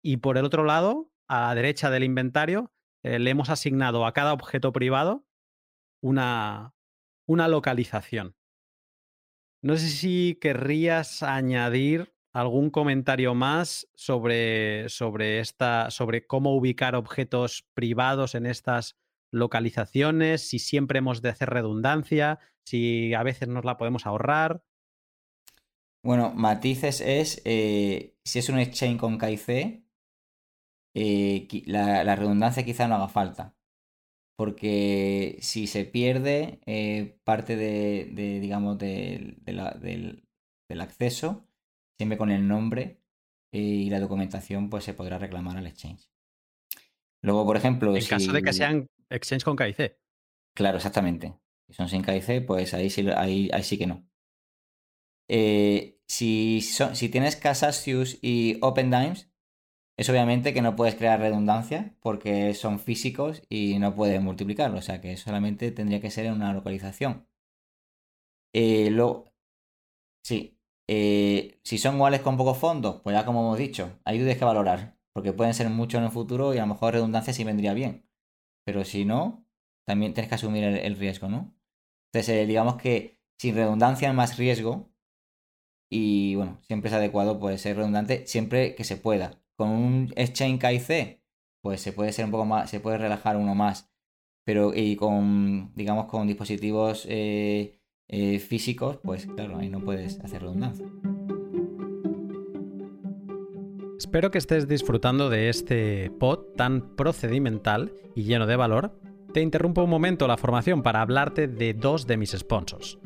y 0.03 0.17
por 0.17 0.37
el 0.37 0.45
otro 0.45 0.65
lado, 0.65 1.13
a 1.29 1.49
la 1.49 1.55
derecha 1.55 1.91
del 1.91 2.03
inventario, 2.03 2.73
eh, 3.07 3.19
le 3.21 3.31
hemos 3.31 3.51
asignado 3.51 4.05
a 4.05 4.13
cada 4.13 4.33
objeto 4.33 4.73
privado 4.73 5.25
una, 6.03 6.75
una 7.27 7.47
localización. 7.47 8.37
No 9.63 9.77
sé 9.77 9.89
si 9.89 10.39
querrías 10.41 11.23
añadir 11.23 12.15
algún 12.33 12.71
comentario 12.71 13.35
más 13.35 13.89
sobre, 13.95 14.89
sobre, 14.89 15.41
esta, 15.41 15.91
sobre 15.91 16.27
cómo 16.27 16.55
ubicar 16.55 16.97
objetos 16.97 17.67
privados 17.75 18.35
en 18.35 18.45
estas 18.45 18.97
localizaciones, 19.33 20.49
si 20.49 20.59
siempre 20.59 20.99
hemos 20.99 21.23
de 21.23 21.31
hacer 21.31 21.51
redundancia, 21.51 22.41
si 22.65 23.15
a 23.15 23.23
veces 23.23 23.49
nos 23.49 23.65
la 23.65 23.77
podemos 23.77 24.05
ahorrar. 24.05 24.65
Bueno, 26.03 26.33
matices 26.35 27.01
es 27.01 27.41
eh, 27.45 28.17
si 28.25 28.41
es 28.41 28.49
un 28.49 28.59
exchange 28.59 28.99
con 28.99 29.19
KIC, 29.19 29.86
eh, 30.99 31.47
la, 31.67 32.17
redundancia 32.17 32.65
quizá 32.65 32.89
no 32.89 32.95
haga 32.95 33.09
falta. 33.09 33.55
Porque 34.35 35.37
si 35.41 35.67
se 35.67 35.85
pierde 35.85 36.61
eh, 36.65 37.19
parte 37.23 37.55
de, 37.57 38.41
digamos, 38.41 38.79
del, 38.79 39.37
acceso, 40.81 41.47
siempre 41.99 42.17
con 42.17 42.31
el 42.31 42.49
nombre 42.49 43.03
eh, 43.53 43.59
y 43.59 43.91
la 43.91 44.01
documentación, 44.01 44.71
pues 44.71 44.85
se 44.85 44.95
podrá 44.95 45.19
reclamar 45.19 45.59
al 45.59 45.67
exchange. 45.67 46.09
Luego, 47.23 47.45
por 47.45 47.59
ejemplo. 47.59 47.95
En 47.95 48.05
caso 48.07 48.33
de 48.33 48.43
que 48.43 48.55
sean 48.55 48.87
exchange 49.11 49.45
con 49.45 49.57
KIC. 49.57 49.99
Claro, 50.55 50.79
exactamente. 50.79 51.35
Si 51.69 51.75
son 51.75 51.91
sin 51.91 52.03
KIC, 52.03 52.47
pues 52.47 52.73
ahí 52.73 52.89
sí, 52.89 53.07
ahí, 53.15 53.51
ahí 53.53 53.63
sí 53.63 53.77
que 53.77 53.87
no. 53.87 54.09
si, 55.29 56.63
si 56.63 57.09
tienes 57.11 57.37
Casasius 57.37 58.19
y 58.23 58.59
OpenDimes, 58.63 59.31
es 59.97 60.09
obviamente 60.11 60.53
que 60.53 60.63
no 60.63 60.77
puedes 60.77 60.95
crear 60.95 61.21
redundancia 61.21 61.95
porque 62.01 62.55
son 62.55 62.79
físicos 62.79 63.43
y 63.49 63.79
no 63.79 63.95
puedes 63.95 64.21
multiplicarlo, 64.21 64.79
o 64.79 64.83
sea 64.83 65.01
que 65.01 65.17
solamente 65.17 65.71
tendría 65.73 66.01
que 66.01 66.11
ser 66.11 66.27
en 66.27 66.35
una 66.35 66.53
localización. 66.53 67.27
Eh, 68.53 68.91
sí, 70.23 70.59
eh, 70.89 71.61
si 71.63 71.79
son 71.79 71.97
iguales 71.97 72.21
con 72.21 72.37
pocos 72.37 72.59
fondos, 72.59 73.01
pues 73.03 73.15
ya 73.15 73.25
como 73.25 73.41
hemos 73.41 73.59
dicho, 73.59 73.99
hay 74.05 74.19
dudas 74.19 74.37
que 74.37 74.45
valorar, 74.45 74.99
porque 75.13 75.33
pueden 75.33 75.55
ser 75.55 75.69
muchos 75.71 75.99
en 75.99 76.05
el 76.05 76.11
futuro 76.11 76.55
y 76.55 76.59
a 76.59 76.63
lo 76.63 76.69
mejor 76.69 76.95
redundancia 76.95 77.33
sí 77.33 77.45
vendría 77.45 77.75
bien. 77.75 78.09
Pero 78.65 78.85
si 78.85 79.05
no, 79.05 79.47
también 79.87 80.15
tienes 80.15 80.29
que 80.29 80.37
asumir 80.37 80.65
el, 80.65 80.97
riesgo, 80.97 81.29
¿no? 81.29 81.55
Entonces, 82.13 82.29
eh, 82.37 82.47
digamos 82.47 82.77
que 82.77 83.21
sin 83.39 83.55
redundancia 83.57 84.13
más 84.13 84.39
riesgo, 84.39 84.91
y 85.91 86.35
bueno, 86.37 86.59
siempre 86.63 86.89
es 86.91 86.95
adecuado 86.95 87.39
pues 87.39 87.61
ser 87.63 87.77
redundante 87.77 88.27
siempre 88.27 88.75
que 88.75 88.85
se 88.85 88.97
pueda 88.97 89.41
con 89.57 89.71
un 89.71 90.13
exchange 90.17 90.61
KIC, 90.61 91.21
pues 91.63 91.81
se 91.81 91.93
puede 91.93 92.13
ser 92.13 92.27
un 92.27 92.31
poco 92.31 92.45
más, 92.45 92.71
se 92.71 92.81
puede 92.81 92.99
relajar 92.99 93.37
uno 93.37 93.55
más. 93.55 93.91
Pero 94.45 94.73
y 94.75 94.95
con, 94.95 95.73
digamos, 95.75 96.07
con 96.07 96.27
dispositivos 96.27 97.05
eh, 97.09 97.81
eh, 98.09 98.39
físicos, 98.39 98.99
pues 99.03 99.27
claro, 99.27 99.59
ahí 99.59 99.69
no 99.69 99.81
puedes 99.81 100.21
hacer 100.21 100.43
redundancia. 100.43 100.87
Espero 103.99 104.31
que 104.31 104.39
estés 104.39 104.69
disfrutando 104.69 105.31
de 105.31 105.49
este 105.49 106.11
pod 106.21 106.55
tan 106.57 106.95
procedimental 106.95 107.93
y 108.15 108.23
lleno 108.23 108.47
de 108.47 108.55
valor. 108.55 108.93
Te 109.33 109.41
interrumpo 109.41 109.83
un 109.83 109.91
momento 109.91 110.29
la 110.29 110.37
formación 110.37 110.83
para 110.83 111.01
hablarte 111.01 111.49
de 111.49 111.75
dos 111.75 112.07
de 112.07 112.17
mis 112.17 112.31
sponsors. 112.31 112.99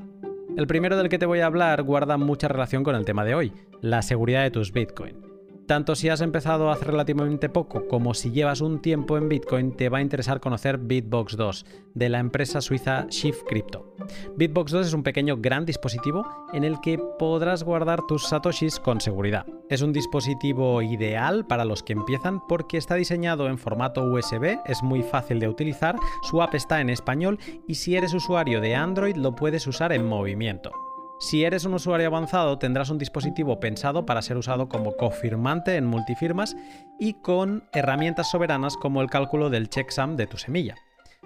El 0.56 0.66
primero 0.66 0.96
del 0.96 1.08
que 1.08 1.18
te 1.18 1.26
voy 1.26 1.40
a 1.40 1.46
hablar 1.46 1.82
guarda 1.84 2.18
mucha 2.18 2.48
relación 2.48 2.84
con 2.84 2.96
el 2.96 3.04
tema 3.04 3.24
de 3.24 3.34
hoy, 3.34 3.52
la 3.80 4.02
seguridad 4.02 4.42
de 4.42 4.50
tus 4.50 4.72
Bitcoin. 4.72 5.29
Tanto 5.70 5.94
si 5.94 6.08
has 6.08 6.20
empezado 6.20 6.72
hace 6.72 6.84
relativamente 6.84 7.48
poco 7.48 7.86
como 7.86 8.12
si 8.12 8.32
llevas 8.32 8.60
un 8.60 8.82
tiempo 8.82 9.16
en 9.16 9.28
Bitcoin, 9.28 9.76
te 9.76 9.88
va 9.88 9.98
a 9.98 10.02
interesar 10.02 10.40
conocer 10.40 10.78
Bitbox 10.78 11.36
2, 11.36 11.64
de 11.94 12.08
la 12.08 12.18
empresa 12.18 12.60
suiza 12.60 13.06
Shift 13.08 13.44
Crypto. 13.46 13.94
Bitbox 14.34 14.72
2 14.72 14.88
es 14.88 14.94
un 14.94 15.04
pequeño 15.04 15.36
gran 15.36 15.64
dispositivo 15.64 16.26
en 16.52 16.64
el 16.64 16.80
que 16.80 16.98
podrás 17.20 17.62
guardar 17.62 18.00
tus 18.08 18.26
satoshis 18.26 18.80
con 18.80 19.00
seguridad. 19.00 19.46
Es 19.68 19.80
un 19.80 19.92
dispositivo 19.92 20.82
ideal 20.82 21.46
para 21.46 21.64
los 21.64 21.84
que 21.84 21.92
empiezan 21.92 22.44
porque 22.48 22.76
está 22.76 22.96
diseñado 22.96 23.46
en 23.46 23.56
formato 23.56 24.02
USB, 24.02 24.58
es 24.66 24.82
muy 24.82 25.04
fácil 25.04 25.38
de 25.38 25.46
utilizar, 25.46 25.94
su 26.22 26.42
app 26.42 26.56
está 26.56 26.80
en 26.80 26.90
español 26.90 27.38
y 27.68 27.76
si 27.76 27.94
eres 27.94 28.12
usuario 28.12 28.60
de 28.60 28.74
Android 28.74 29.14
lo 29.14 29.36
puedes 29.36 29.68
usar 29.68 29.92
en 29.92 30.04
movimiento. 30.04 30.72
Si 31.20 31.44
eres 31.44 31.66
un 31.66 31.74
usuario 31.74 32.06
avanzado, 32.06 32.58
tendrás 32.58 32.88
un 32.88 32.96
dispositivo 32.96 33.60
pensado 33.60 34.06
para 34.06 34.22
ser 34.22 34.38
usado 34.38 34.70
como 34.70 34.96
cofirmante 34.96 35.76
en 35.76 35.84
multifirmas 35.84 36.56
y 36.98 37.12
con 37.12 37.62
herramientas 37.74 38.30
soberanas 38.30 38.78
como 38.78 39.02
el 39.02 39.10
cálculo 39.10 39.50
del 39.50 39.68
checksum 39.68 40.16
de 40.16 40.26
tu 40.26 40.38
semilla. 40.38 40.76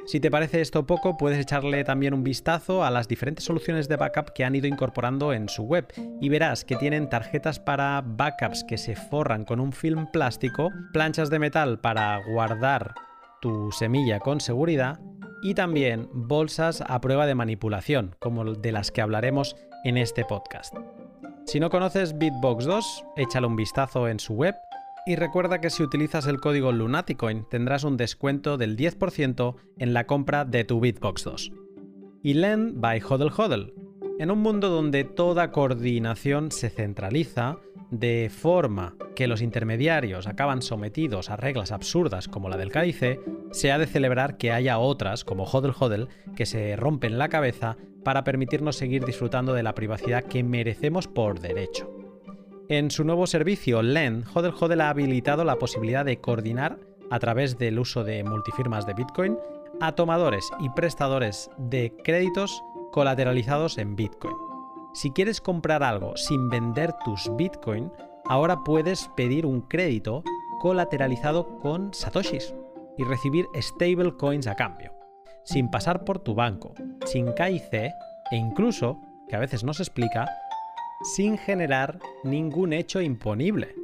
Si 0.05 0.19
te 0.19 0.33
parece 0.33 0.61
esto 0.61 0.85
poco, 0.85 1.17
puedes 1.17 1.39
echarle 1.39 1.85
también 1.85 2.13
un 2.13 2.25
vistazo 2.25 2.85
a 2.85 2.91
las 2.91 3.07
diferentes 3.07 3.45
soluciones 3.45 3.89
de 3.89 3.95
backup 3.95 4.33
que 4.35 4.45
han 4.45 4.57
ido 4.57 4.67
incorporando 4.67 5.33
en 5.33 5.49
su 5.49 5.63
web 5.63 5.87
y 6.21 6.29
verás 6.29 6.65
que 6.65 6.75
tienen 6.75 7.09
tarjetas 7.09 7.61
para 7.61 8.03
backups 8.05 8.65
que 8.65 8.79
se 8.79 8.97
forran 8.97 9.45
con 9.45 9.61
un 9.61 9.73
film 9.73 10.11
plástico, 10.11 10.73
planchas 10.93 11.31
de 11.31 11.39
metal 11.39 11.79
para 11.79 12.21
guardar 12.33 12.95
tu 13.41 13.71
semilla 13.71 14.19
con 14.19 14.41
seguridad 14.41 14.99
y 15.41 15.55
también 15.55 16.09
bolsas 16.13 16.83
a 16.85 17.01
prueba 17.01 17.27
de 17.27 17.37
manipulación, 17.37 18.17
como 18.19 18.45
de 18.45 18.73
las 18.73 18.91
que 18.91 19.01
hablaremos 19.01 19.55
en 19.85 19.97
este 19.97 20.25
podcast. 20.25 20.75
Si 21.47 21.61
no 21.61 21.71
conoces 21.71 22.19
Bitbox 22.19 22.65
2, 22.65 23.05
échale 23.17 23.47
un 23.47 23.57
vistazo 23.57 24.09
en 24.09 24.19
su 24.19 24.35
web 24.35 24.55
y 25.07 25.17
recuerda 25.17 25.61
que 25.61 25.69
si 25.69 25.83
utilizas 25.83 26.27
el 26.27 26.41
código 26.41 26.73
Lunaticoin 26.73 27.45
tendrás 27.49 27.85
un 27.85 27.99
descuento 27.99 28.57
del 28.57 28.77
10% 28.77 29.55
en 29.79 29.93
la 29.93 30.07
compra 30.07 30.47
de 30.47 30.65
tu 30.65 30.81
Bitbox 30.81 31.25
2. 31.25 31.53
Y 32.23 32.35
Lend 32.35 32.81
by 32.81 33.03
Hodel 33.07 33.31
Hodel. 33.37 33.75
En 34.19 34.31
un 34.31 34.39
mundo 34.39 34.71
donde 34.71 35.05
toda 35.05 35.51
coordinación 35.51 36.51
se 36.51 36.71
centraliza, 36.71 37.59
de 37.99 38.31
forma 38.31 38.97
que 39.15 39.27
los 39.27 39.41
intermediarios 39.41 40.27
acaban 40.27 40.63
sometidos 40.63 41.31
a 41.31 41.37
reglas 41.37 41.71
absurdas 41.71 42.29
como 42.29 42.49
la 42.49 42.57
del 42.57 42.73
cádice, 42.73 43.21
se 43.53 43.71
ha 43.71 43.79
de 43.79 43.87
celebrar 43.87 44.37
que 44.37 44.53
haya 44.53 44.79
otras, 44.79 45.25
como 45.25 45.45
Hodel 45.45 45.75
Hodel, 45.79 46.09
que 46.35 46.47
se 46.47 46.75
rompen 46.77 47.19
la 47.19 47.29
cabeza 47.29 47.77
para 48.03 48.25
permitirnos 48.25 48.77
seguir 48.77 49.05
disfrutando 49.05 49.55
de 49.55 49.63
la 49.63 49.75
privacidad 49.75 50.25
que 50.25 50.43
merecemos 50.43 51.07
por 51.07 51.41
derecho. 51.41 51.91
En 52.69 52.91
su 52.91 53.05
nuevo 53.05 53.27
servicio, 53.27 53.83
LEND, 53.83 54.25
Hodel 54.35 54.55
Hodel 54.59 54.81
ha 54.81 54.91
habilitado 54.91 55.45
la 55.45 55.57
posibilidad 55.57 56.05
de 56.05 56.21
coordinar, 56.21 56.79
a 57.11 57.19
través 57.19 57.59
del 57.59 57.79
uso 57.79 58.03
de 58.03 58.25
multifirmas 58.25 58.87
de 58.87 58.95
Bitcoin, 58.95 59.39
a 59.81 59.93
tomadores 59.93 60.51
y 60.61 60.71
prestadores 60.71 61.51
de 61.59 61.93
créditos 62.03 62.63
colateralizados 62.93 63.79
en 63.79 63.95
Bitcoin. 63.95 64.54
Si 64.95 65.11
quieres 65.11 65.41
comprar 65.41 65.83
algo 65.83 66.17
sin 66.17 66.49
vender 66.49 66.93
tus 67.05 67.29
Bitcoin, 67.37 67.91
ahora 68.27 68.63
puedes 68.63 69.09
pedir 69.17 69.45
un 69.45 69.63
crédito 69.63 70.23
colateralizado 70.61 71.59
con 71.59 71.93
Satoshis 71.93 72.55
y 72.97 73.03
recibir 73.03 73.47
stablecoins 73.61 74.47
a 74.47 74.55
cambio, 74.55 74.93
sin 75.45 75.69
pasar 75.69 76.05
por 76.05 76.21
tu 76.21 76.37
banco, 76.37 76.75
sin 77.07 77.35
KIC 77.35 77.75
e 77.75 78.37
incluso, 78.37 79.01
que 79.29 79.35
a 79.35 79.41
veces 79.41 79.65
no 79.65 79.75
se 79.75 79.83
explica, 79.83 80.31
sin 81.03 81.39
generar 81.39 81.99
ningún 82.23 82.73
hecho 82.73 83.01
imponible. 83.01 83.75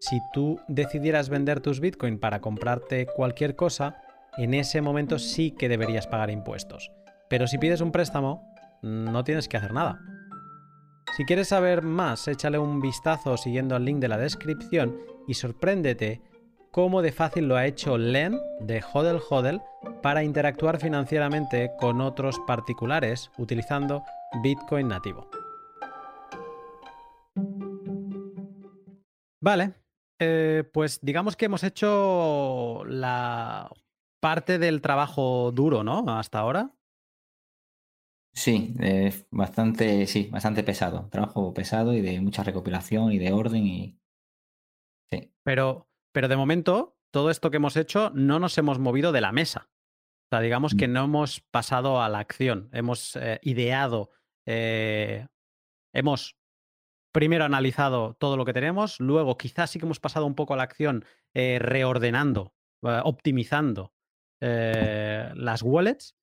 Si 0.00 0.20
tú 0.32 0.58
decidieras 0.66 1.28
vender 1.28 1.60
tus 1.60 1.78
Bitcoin 1.78 2.18
para 2.18 2.40
comprarte 2.40 3.06
cualquier 3.06 3.54
cosa, 3.54 4.02
en 4.36 4.54
ese 4.54 4.82
momento 4.82 5.20
sí 5.20 5.52
que 5.52 5.68
deberías 5.68 6.08
pagar 6.08 6.28
impuestos. 6.28 6.90
Pero 7.28 7.46
si 7.46 7.58
pides 7.58 7.80
un 7.82 7.92
préstamo, 7.92 8.52
no 8.82 9.22
tienes 9.22 9.48
que 9.48 9.56
hacer 9.56 9.72
nada. 9.72 10.00
Si 11.16 11.24
quieres 11.24 11.48
saber 11.48 11.82
más, 11.82 12.28
échale 12.28 12.58
un 12.58 12.80
vistazo 12.80 13.36
siguiendo 13.36 13.76
el 13.76 13.84
link 13.84 13.98
de 13.98 14.08
la 14.08 14.16
descripción 14.16 14.96
y 15.26 15.34
sorpréndete 15.34 16.22
cómo 16.70 17.02
de 17.02 17.10
fácil 17.12 17.48
lo 17.48 17.56
ha 17.56 17.66
hecho 17.66 17.98
Len 17.98 18.38
de 18.60 18.82
Hodel 18.92 19.20
Hodel 19.28 19.60
para 20.02 20.22
interactuar 20.22 20.78
financieramente 20.78 21.72
con 21.78 22.00
otros 22.00 22.38
particulares 22.46 23.30
utilizando 23.38 24.04
Bitcoin 24.42 24.88
nativo. 24.88 25.28
Vale, 29.42 29.74
eh, 30.20 30.64
pues 30.72 31.00
digamos 31.02 31.34
que 31.34 31.46
hemos 31.46 31.64
hecho 31.64 32.84
la 32.86 33.68
parte 34.20 34.58
del 34.58 34.80
trabajo 34.80 35.50
duro, 35.50 35.82
¿no? 35.82 36.04
Hasta 36.06 36.38
ahora. 36.38 36.70
Sí, 38.32 38.74
es 38.78 39.26
bastante, 39.30 40.06
sí, 40.06 40.28
bastante 40.30 40.62
pesado. 40.62 41.08
Trabajo 41.10 41.52
pesado 41.52 41.94
y 41.94 42.00
de 42.00 42.20
mucha 42.20 42.42
recopilación 42.42 43.12
y 43.12 43.18
de 43.18 43.32
orden 43.32 43.66
y. 43.66 43.98
Sí. 45.10 45.32
Pero, 45.42 45.88
pero 46.12 46.28
de 46.28 46.36
momento, 46.36 46.96
todo 47.10 47.30
esto 47.30 47.50
que 47.50 47.56
hemos 47.56 47.76
hecho 47.76 48.10
no 48.14 48.38
nos 48.38 48.56
hemos 48.58 48.78
movido 48.78 49.12
de 49.12 49.20
la 49.20 49.32
mesa. 49.32 49.68
O 50.26 50.36
sea, 50.36 50.40
digamos 50.40 50.74
que 50.74 50.86
mm. 50.86 50.92
no 50.92 51.04
hemos 51.04 51.40
pasado 51.40 52.00
a 52.00 52.08
la 52.08 52.20
acción. 52.20 52.68
Hemos 52.72 53.16
eh, 53.16 53.40
ideado, 53.42 54.10
eh, 54.46 55.26
hemos 55.92 56.36
primero 57.12 57.44
analizado 57.44 58.14
todo 58.14 58.36
lo 58.36 58.44
que 58.44 58.52
tenemos, 58.52 59.00
luego 59.00 59.36
quizás 59.36 59.70
sí 59.70 59.80
que 59.80 59.86
hemos 59.86 59.98
pasado 59.98 60.26
un 60.26 60.36
poco 60.36 60.54
a 60.54 60.56
la 60.56 60.62
acción 60.62 61.04
eh, 61.34 61.58
reordenando, 61.60 62.54
optimizando 62.82 63.92
las 64.40 65.62
wallets 65.62 66.16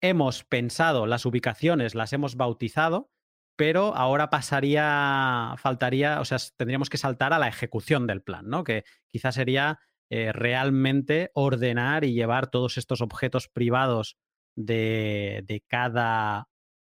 hemos 0.00 0.44
pensado 0.44 1.06
las 1.06 1.26
ubicaciones, 1.26 1.94
las 1.94 2.12
hemos 2.12 2.36
bautizado, 2.36 3.10
pero 3.56 3.94
ahora 3.94 4.28
pasaría, 4.30 5.54
faltaría, 5.58 6.20
o 6.20 6.24
sea, 6.24 6.38
tendríamos 6.56 6.90
que 6.90 6.98
saltar 6.98 7.32
a 7.32 7.38
la 7.38 7.48
ejecución 7.48 8.06
del 8.06 8.22
plan, 8.22 8.48
¿no? 8.48 8.64
Que 8.64 8.84
quizás 9.08 9.34
sería 9.34 9.78
eh, 10.10 10.32
realmente 10.32 11.30
ordenar 11.34 12.04
y 12.04 12.12
llevar 12.12 12.50
todos 12.50 12.76
estos 12.76 13.00
objetos 13.00 13.48
privados 13.48 14.16
de, 14.56 15.42
de 15.46 15.62
cada 15.66 16.48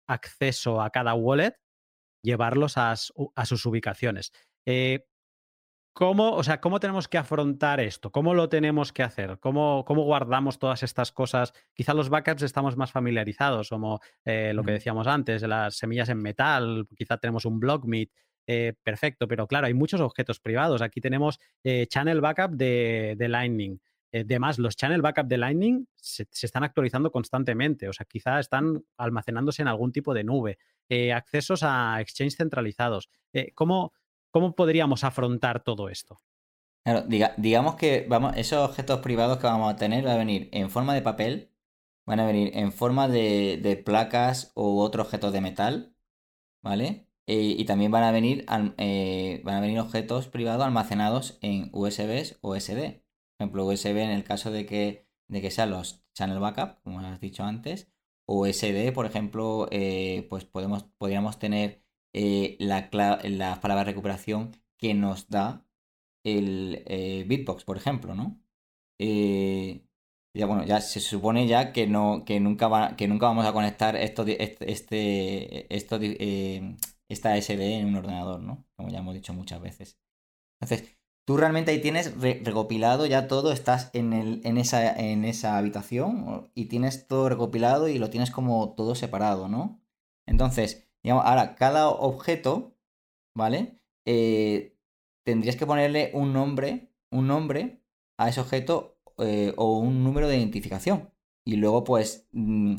acceso 0.07 0.81
a 0.81 0.89
cada 0.89 1.13
wallet, 1.13 1.55
llevarlos 2.23 2.77
a, 2.77 2.95
sus 2.95 3.65
ubicaciones. 3.65 4.31
Eh, 4.65 5.05
¿Cómo, 5.93 6.31
o 6.31 6.43
sea, 6.43 6.61
¿Cómo 6.61 6.79
tenemos 6.79 7.07
que 7.07 7.17
afrontar 7.17 7.79
esto? 7.79 8.11
¿Cómo 8.11 8.33
lo 8.33 8.47
tenemos 8.47 8.93
que 8.93 9.03
hacer? 9.03 9.37
¿Cómo, 9.39 9.83
cómo 9.85 10.03
guardamos 10.03 10.57
todas 10.57 10.83
estas 10.83 11.11
cosas? 11.11 11.53
Quizá 11.73 11.93
los 11.93 12.09
backups 12.09 12.43
estamos 12.43 12.77
más 12.77 12.91
familiarizados, 12.91 13.69
como 13.69 13.99
eh, 14.23 14.53
lo 14.53 14.63
que 14.63 14.71
decíamos 14.71 15.07
antes, 15.07 15.41
las 15.41 15.77
semillas 15.77 16.09
en 16.09 16.19
metal, 16.19 16.87
quizá 16.95 17.17
tenemos 17.17 17.45
un 17.45 17.59
BlockMeet, 17.59 18.11
eh, 18.47 18.73
perfecto, 18.81 19.27
pero 19.27 19.45
claro, 19.47 19.67
hay 19.67 19.73
muchos 19.73 19.99
objetos 19.99 20.39
privados. 20.39 20.81
Aquí 20.81 21.01
tenemos 21.01 21.39
eh, 21.63 21.85
Channel 21.87 22.21
Backup 22.21 22.51
de, 22.51 23.15
Lightning. 23.19 23.79
Además, 24.13 24.57
los 24.57 24.75
Channel 24.75 25.01
Backup 25.01 25.27
de 25.27 25.37
Lightning 25.37 25.85
se, 25.95 26.25
están 26.31 26.63
actualizando 26.63 27.11
constantemente, 27.11 27.89
o 27.89 27.93
sea, 27.93 28.05
quizá 28.05 28.39
están 28.39 28.83
almacenándose 28.97 29.61
en 29.61 29.67
algún 29.67 29.91
tipo 29.91 30.13
de 30.13 30.23
nube. 30.23 30.57
accesos 31.13 31.61
a 31.61 31.99
exchange 31.99 32.35
centralizados. 32.37 33.09
¿cómo, 33.53 33.93
¿Cómo 34.31 34.55
podríamos 34.55 35.03
afrontar 35.03 35.63
todo 35.63 35.89
esto? 35.89 36.21
Claro, 36.83 37.05
digamos 37.37 37.75
que 37.75 38.07
esos 38.35 38.69
objetos 38.69 38.99
privados 39.01 39.37
que 39.37 39.47
vamos 39.47 39.71
a 39.71 39.75
tener 39.75 40.03
van 40.03 40.13
a 40.13 40.17
venir 40.17 40.49
en 40.51 40.69
forma 40.69 40.93
de 40.93 41.01
papel, 41.01 41.51
van 42.05 42.19
a 42.19 42.25
venir 42.25 42.51
en 42.55 42.71
forma 42.71 43.07
de, 43.07 43.81
placas 43.85 44.51
u 44.55 44.79
otros 44.79 45.05
objetos 45.07 45.33
de 45.33 45.41
metal, 45.41 45.95
¿vale? 46.63 47.07
Eh, 47.27 47.55
y 47.57 47.65
también 47.65 47.91
van 47.91 48.03
a 48.03 48.11
venir 48.11 48.45
eh, 48.77 49.41
van 49.43 49.55
a 49.55 49.61
venir 49.61 49.79
objetos 49.79 50.27
privados 50.27 50.65
almacenados 50.65 51.37
en 51.41 51.69
USBs 51.73 52.39
o 52.41 52.55
SD. 52.55 53.03
Por 53.37 53.45
ejemplo, 53.45 53.65
USB 53.67 53.97
en 53.97 54.09
el 54.09 54.23
caso 54.23 54.51
de 54.51 54.65
que, 54.65 55.07
de 55.27 55.41
que 55.41 55.51
sean 55.51 55.69
los 55.71 56.03
channel 56.13 56.39
backup, 56.39 56.81
como 56.83 56.99
has 57.01 57.19
dicho 57.19 57.43
antes, 57.43 57.91
o 58.25 58.45
SD, 58.45 58.91
por 58.93 59.05
ejemplo, 59.05 59.67
eh, 59.71 60.27
pues 60.29 60.45
podemos, 60.45 60.83
podríamos 60.97 61.39
tener 61.39 61.83
eh, 62.13 62.57
la, 62.59 62.89
la, 63.23 63.61
palabra 63.61 63.83
recuperación 63.83 64.51
que 64.77 64.93
nos 64.93 65.29
da 65.29 65.65
el 66.23 66.83
eh, 66.87 67.25
Bitbox, 67.27 67.63
por 67.63 67.77
ejemplo, 67.77 68.15
¿no? 68.15 68.41
Eh, 68.99 69.85
ya 70.33 70.45
bueno, 70.45 70.65
ya 70.65 70.81
se 70.81 70.99
supone 70.99 71.47
ya 71.47 71.73
que 71.73 71.87
no, 71.87 72.23
que 72.25 72.39
nunca 72.39 72.95
que 72.95 73.07
nunca 73.07 73.27
vamos 73.27 73.45
a 73.45 73.53
conectar 73.53 73.95
esto, 73.95 74.25
este, 74.27 75.75
esto, 75.75 75.99
esta 77.09 77.37
SD 77.41 77.79
en 77.79 77.87
un 77.87 77.95
ordenador, 77.95 78.41
¿no? 78.41 78.65
Como 78.75 78.89
ya 78.89 78.99
hemos 78.99 79.15
dicho 79.15 79.33
muchas 79.33 79.61
veces. 79.61 79.99
Entonces, 80.61 80.99
tú 81.25 81.37
realmente 81.37 81.71
ahí 81.71 81.79
tienes 81.79 82.19
recopilado 82.19 83.05
ya 83.05 83.27
todo, 83.27 83.51
estás 83.51 83.91
en, 83.93 84.13
el, 84.13 84.41
en, 84.45 84.57
esa, 84.57 84.91
en 84.99 85.25
esa 85.25 85.57
habitación 85.57 86.51
y 86.55 86.65
tienes 86.65 87.07
todo 87.07 87.29
recopilado 87.29 87.87
y 87.87 87.99
lo 87.99 88.09
tienes 88.09 88.31
como 88.31 88.73
todo 88.73 88.95
separado, 88.95 89.47
¿no? 89.47 89.79
Entonces, 90.25 90.88
digamos, 91.03 91.25
ahora 91.25 91.55
cada 91.55 91.89
objeto, 91.89 92.75
¿vale? 93.35 93.79
Eh, 94.05 94.77
tendrías 95.23 95.55
que 95.55 95.65
ponerle 95.65 96.11
un 96.13 96.33
nombre, 96.33 96.91
un 97.11 97.27
nombre 97.27 97.81
a 98.17 98.29
ese 98.29 98.41
objeto 98.41 98.97
eh, 99.17 99.53
o 99.57 99.79
un 99.79 100.03
número 100.03 100.27
de 100.27 100.37
identificación. 100.37 101.11
Y 101.45 101.55
luego, 101.55 101.83
pues, 101.83 102.27
mm, 102.31 102.75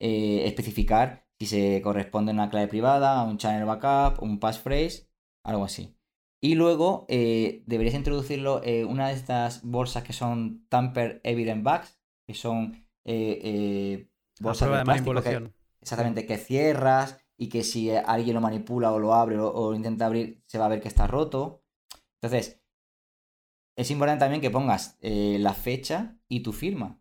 eh, 0.00 0.42
especificar 0.46 1.26
si 1.38 1.46
se 1.46 1.82
corresponde 1.82 2.30
a 2.32 2.34
una 2.34 2.50
clave 2.50 2.68
privada, 2.68 3.20
a 3.20 3.24
un 3.24 3.38
channel 3.38 3.66
backup, 3.66 4.22
un 4.22 4.38
passphrase, 4.38 5.08
algo 5.44 5.64
así. 5.64 5.96
Y 6.40 6.54
luego 6.54 7.06
deberías 7.08 7.94
introducirlo 7.94 8.60
en 8.62 8.86
una 8.86 9.08
de 9.08 9.14
estas 9.14 9.62
bolsas 9.64 10.04
que 10.04 10.12
son 10.12 10.66
tamper 10.68 11.20
evident 11.24 11.64
bags, 11.64 11.98
que 12.26 12.34
son 12.34 12.86
bolsas 14.40 14.70
de, 14.70 14.84
manipulación. 14.84 15.54
exactamente, 15.80 16.26
que 16.26 16.36
cierras 16.36 17.25
y 17.38 17.48
que 17.48 17.64
si 17.64 17.90
alguien 17.90 18.34
lo 18.34 18.40
manipula 18.40 18.92
o 18.92 18.98
lo 18.98 19.14
abre 19.14 19.38
o, 19.38 19.70
lo 19.70 19.76
intenta 19.76 20.06
abrir, 20.06 20.42
se 20.46 20.58
va 20.58 20.66
a 20.66 20.68
ver 20.68 20.80
que 20.80 20.88
está 20.88 21.06
roto. 21.06 21.62
Entonces, 22.20 22.62
es 23.76 23.90
importante 23.90 24.20
también 24.20 24.40
que 24.40 24.50
pongas 24.50 24.96
eh, 25.00 25.36
la 25.38 25.52
fecha 25.52 26.18
y 26.28 26.40
tu 26.40 26.52
firma. 26.52 26.98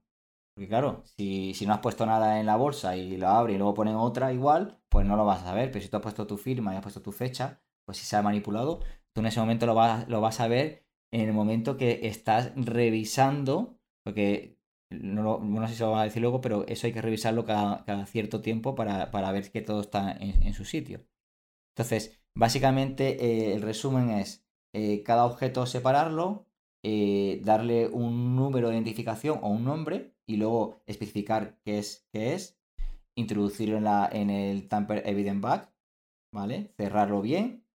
Porque 0.54 0.68
claro, 0.70 1.04
si, 1.06 1.54
no 1.66 1.74
has 1.74 1.80
puesto 1.80 2.06
nada 2.06 2.40
en 2.40 2.46
la 2.46 2.56
bolsa 2.56 2.96
y 2.96 3.18
lo 3.18 3.28
abre 3.28 3.54
y 3.54 3.58
luego 3.58 3.74
ponen 3.74 3.96
otra 3.96 4.32
igual, 4.34 4.80
pues 4.90 5.06
no 5.06 5.16
lo 5.18 5.26
vas 5.26 5.44
a 5.44 5.54
ver. 5.54 5.72
Pero 5.72 5.84
si 5.84 5.90
tú 5.90 5.98
has 5.98 6.04
puesto 6.04 6.28
tu 6.28 6.38
firma 6.38 6.74
y 6.74 6.78
has 6.78 6.84
puesto 6.84 7.02
tu 7.02 7.12
fecha, 7.12 7.62
pues 7.86 7.98
si 7.98 8.06
se 8.06 8.16
ha 8.16 8.22
manipulado, 8.22 8.80
tú 9.14 9.22
en 9.22 9.28
ese 9.28 9.40
momento 9.40 9.66
lo 9.66 9.76
vas, 9.76 10.08
lo 10.08 10.22
vas 10.22 10.40
a 10.40 10.48
ver 10.48 10.86
en 11.12 11.22
el 11.22 11.34
momento 11.34 11.78
que 11.78 12.08
estás 12.08 12.52
revisando, 12.56 13.80
porque 14.04 14.58
no, 14.90 15.68
sé 15.68 15.76
si 15.76 15.80
lo 15.82 15.92
van 15.92 16.02
a 16.02 16.04
decir 16.04 16.22
luego, 16.22 16.42
pero 16.42 16.66
eso 16.68 16.88
hay 16.88 16.94
que 16.94 17.02
revisarlo 17.02 17.46
cada, 17.46 18.06
cierto 18.06 18.42
tiempo 18.42 18.76
para, 18.76 19.32
ver 19.32 19.52
que 19.52 19.62
todo 19.62 19.82
está 19.82 20.12
en, 20.20 20.54
su 20.54 20.66
sitio. 20.66 21.06
Entonces, 21.76 22.22
básicamente 22.36 23.26
eh, 23.26 23.54
el 23.56 23.62
resumen 23.62 24.12
es 24.12 24.46
eh, 24.74 25.04
cada 25.04 25.26
objeto 25.26 25.66
separarlo, 25.66 26.48
eh, 26.84 27.42
darle 27.44 27.88
un 27.88 28.36
número 28.36 28.70
de 28.70 28.76
identificación 28.76 29.40
o 29.42 29.50
un 29.50 29.66
nombre 29.66 30.16
y 30.28 30.38
luego 30.38 30.84
especificar 30.86 31.58
qué 31.64 31.80
es, 31.80 32.08
qué 32.12 32.34
es 32.34 32.60
introducirlo 33.16 33.78
en, 33.78 33.86
la, 33.86 34.10
en 34.12 34.30
el 34.30 34.68
tamper 34.68 35.04
evident 35.06 35.42
bag, 35.42 35.74
¿vale? 36.32 36.74
Cerrarlo 36.78 37.22
bien, 37.22 37.66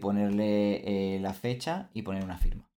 ponerle 0.00 1.20
la 1.20 1.34
fecha 1.34 1.90
y 1.94 2.02
poner 2.02 2.24
una 2.24 2.38
firma 2.38 2.67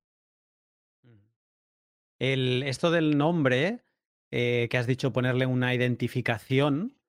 esto 2.21 2.91
del 2.91 3.17
nombre, 3.17 3.83
eh, 4.31 4.67
que 4.69 4.77
has 4.77 4.85
dicho 4.85 5.11
ponerle 5.11 5.47
una 5.47 5.73
identificación, 5.73 6.99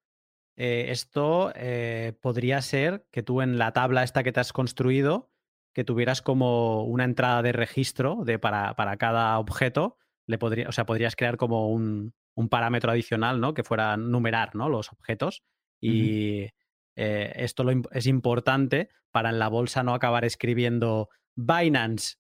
eh, 0.56 0.86
esto 0.88 1.52
eh, 1.54 2.14
podría 2.20 2.62
ser 2.62 3.06
que 3.10 3.22
tú 3.22 3.42
en 3.42 3.58
la 3.58 3.72
tabla 3.72 4.04
esta 4.04 4.22
que 4.22 4.32
te 4.32 4.40
has 4.40 4.54
construido, 4.54 5.30
que 5.74 5.84
tuvieras 5.84 6.22
como 6.22 6.84
una 6.84 7.04
entrada 7.04 7.42
de 7.42 7.52
registro 7.52 8.24
de 8.24 8.38
para, 8.38 8.74
para 8.74 8.96
cada 8.96 9.38
objeto, 9.38 9.98
le 10.26 10.38
podría, 10.38 10.68
o 10.68 10.72
sea, 10.72 10.86
podrías 10.86 11.14
crear 11.14 11.36
como 11.36 11.70
un, 11.70 12.14
parámetro 12.48 12.90
adicional, 12.90 13.40
¿no? 13.40 13.52
Que 13.52 13.62
fuera 13.62 13.96
numerar, 13.98 14.54
¿no? 14.54 14.70
Los 14.70 14.90
objetos. 14.92 15.42
Y 15.80 16.48
esto 16.94 17.64
es 17.90 18.06
importante 18.06 18.88
para 19.10 19.30
en 19.30 19.38
la 19.38 19.48
bolsa 19.48 19.82
no 19.82 19.94
acabar 19.94 20.24
escribiendo 20.24 21.10
Binance, 21.36 22.16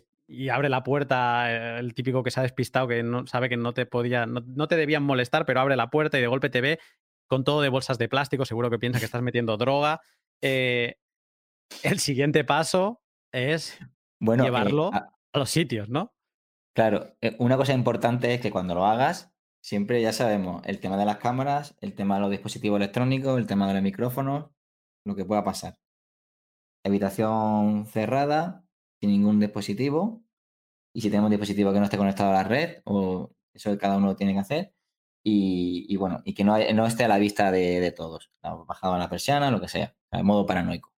abre 0.51 0.69
la 0.69 0.83
puerta, 0.83 1.51
eh, 1.51 1.79
el 1.79 1.95
típico 1.95 2.23
que 2.23 2.31
se 2.31 2.41
ha 2.41 2.43
despistado, 2.43 2.89
que 2.89 3.03
no 3.03 3.27
sabe 3.27 3.49
que 3.49 3.57
no 3.57 3.73
te 3.73 3.87
podía, 3.87 4.27
no, 4.27 4.69
te 4.69 4.77
debían 4.77 5.03
molestar, 5.03 5.47
pero 5.47 5.61
abre 5.61 5.77
la 5.77 5.91
puerta 5.91 6.19
y 6.19 6.21
de 6.21 6.27
golpe 6.27 6.51
te 6.51 6.61
ve 6.61 6.79
con 7.29 7.45
todo 7.45 7.61
de 7.61 7.69
bolsas 7.69 7.99
de 7.99 8.09
plástico, 8.09 8.45
seguro 8.45 8.71
que 8.71 8.79
piensa 8.79 8.99
que 8.99 9.05
estás 9.05 9.23
metiendo 9.23 9.57
droga. 9.57 10.01
Eh, 10.43 10.97
el 11.83 11.99
siguiente 11.99 12.45
paso 12.45 13.03
es 13.33 13.79
bueno, 14.19 14.45
llevarlo 14.45 14.91
a 14.93 15.39
los 15.39 15.51
sitios, 15.51 15.89
¿no? 15.89 16.15
Claro, 16.75 17.17
una 17.39 17.57
cosa 17.57 17.75
importante 17.75 18.33
es 18.33 18.41
que 18.41 18.51
cuando 18.51 18.75
lo 18.75 18.87
hagas, 18.87 19.31
Siempre 19.69 20.01
ya 20.01 20.15
sabemos 20.15 20.63
el 20.65 20.81
tema 20.81 20.97
de 20.97 21.05
las 21.05 21.19
cámaras, 21.19 21.77
el 21.83 21.93
tema 21.93 22.15
de 22.15 22.23
los 22.23 22.31
dispositivos 22.31 22.79
electrónicos, 22.79 23.37
el 23.39 23.47
tema 23.47 23.69
de 23.69 23.75
los 23.75 23.83
micrófonos, 23.83 24.47
lo 25.05 25.15
que 25.15 25.27
pueda 25.27 25.45
pasar. 25.45 25.79
Habitación 26.87 27.85
cerrada, 27.85 28.65
sin 28.99 29.11
ningún 29.11 29.39
dispositivo. 29.39 30.25
Y 30.95 31.03
si 31.03 31.11
tenemos 31.11 31.27
un 31.27 31.33
dispositivo 31.33 31.71
que 31.71 31.81
no 31.81 31.85
esté 31.85 31.99
conectado 31.99 32.31
a 32.31 32.33
la 32.33 32.45
red, 32.45 32.81
o 32.85 33.31
eso 33.53 33.77
cada 33.77 33.99
uno 33.99 34.07
lo 34.07 34.17
tiene 34.17 34.33
que 34.33 34.39
hacer. 34.39 34.73
Y, 35.23 35.95
bueno, 35.99 36.23
y 36.25 36.33
que 36.33 36.45
no, 36.45 36.57
no, 36.73 36.87
esté 36.87 37.05
a 37.05 37.09
la 37.09 37.19
vista 37.19 37.53
de, 37.53 37.93
todos. 37.95 38.31
Bajado 38.41 38.95
a 38.95 38.99
la 38.99 39.11
persiana, 39.11 39.51
lo 39.51 39.61
que 39.61 39.69
sea, 39.69 39.95
de 40.11 40.23
modo 40.23 40.47
paranoico. 40.47 40.95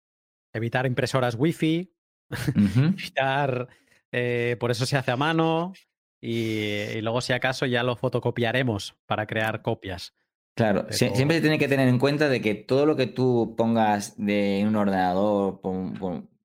Evitar 0.53 0.87
impresoras 0.87 1.35
wifi, 1.35 1.93
evitar, 2.55 3.69
eh, 4.13 4.57
por 4.61 4.71
eso 4.71 4.87
se 4.87 4.97
hace 4.97 5.11
a 5.11 5.17
mano, 5.17 5.73
y, 6.21 7.01
luego 7.01 7.21
si 7.21 7.33
acaso 7.33 7.67
ya 7.67 7.83
lo 7.83 7.97
fotocopiaremos 7.97 8.97
para 9.07 9.27
crear 9.27 9.63
copias. 9.63 10.15
Claro, 10.55 10.87
siempre 10.91 11.37
se 11.37 11.41
tiene 11.41 11.59
que 11.59 11.69
tener 11.69 11.89
en 11.89 11.99
cuenta 11.99 12.29
de 12.29 12.41
que 12.41 12.55
todo 12.55 12.85
lo 12.85 12.97
que 12.97 13.07
tú 13.07 13.55
pongas 13.57 14.17
de 14.19 14.63
un 14.67 14.77
ordenador, 14.77 15.61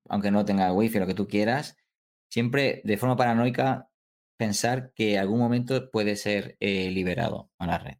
aunque 0.08 0.30
no 0.30 0.44
tenga 0.44 0.72
wifi, 0.72 0.98
lo 0.98 1.06
que 1.06 1.14
tú 1.14 1.28
quieras, 1.28 1.76
siempre 2.30 2.80
de 2.84 2.96
forma 2.96 3.16
paranoica 3.16 3.90
pensar 4.38 4.92
que 4.94 5.18
algún 5.18 5.38
momento 5.38 5.90
puede 5.90 6.16
ser 6.16 6.56
eh, 6.60 6.90
liberado 6.90 7.50
a 7.58 7.66
la 7.66 7.78
red. 7.78 7.96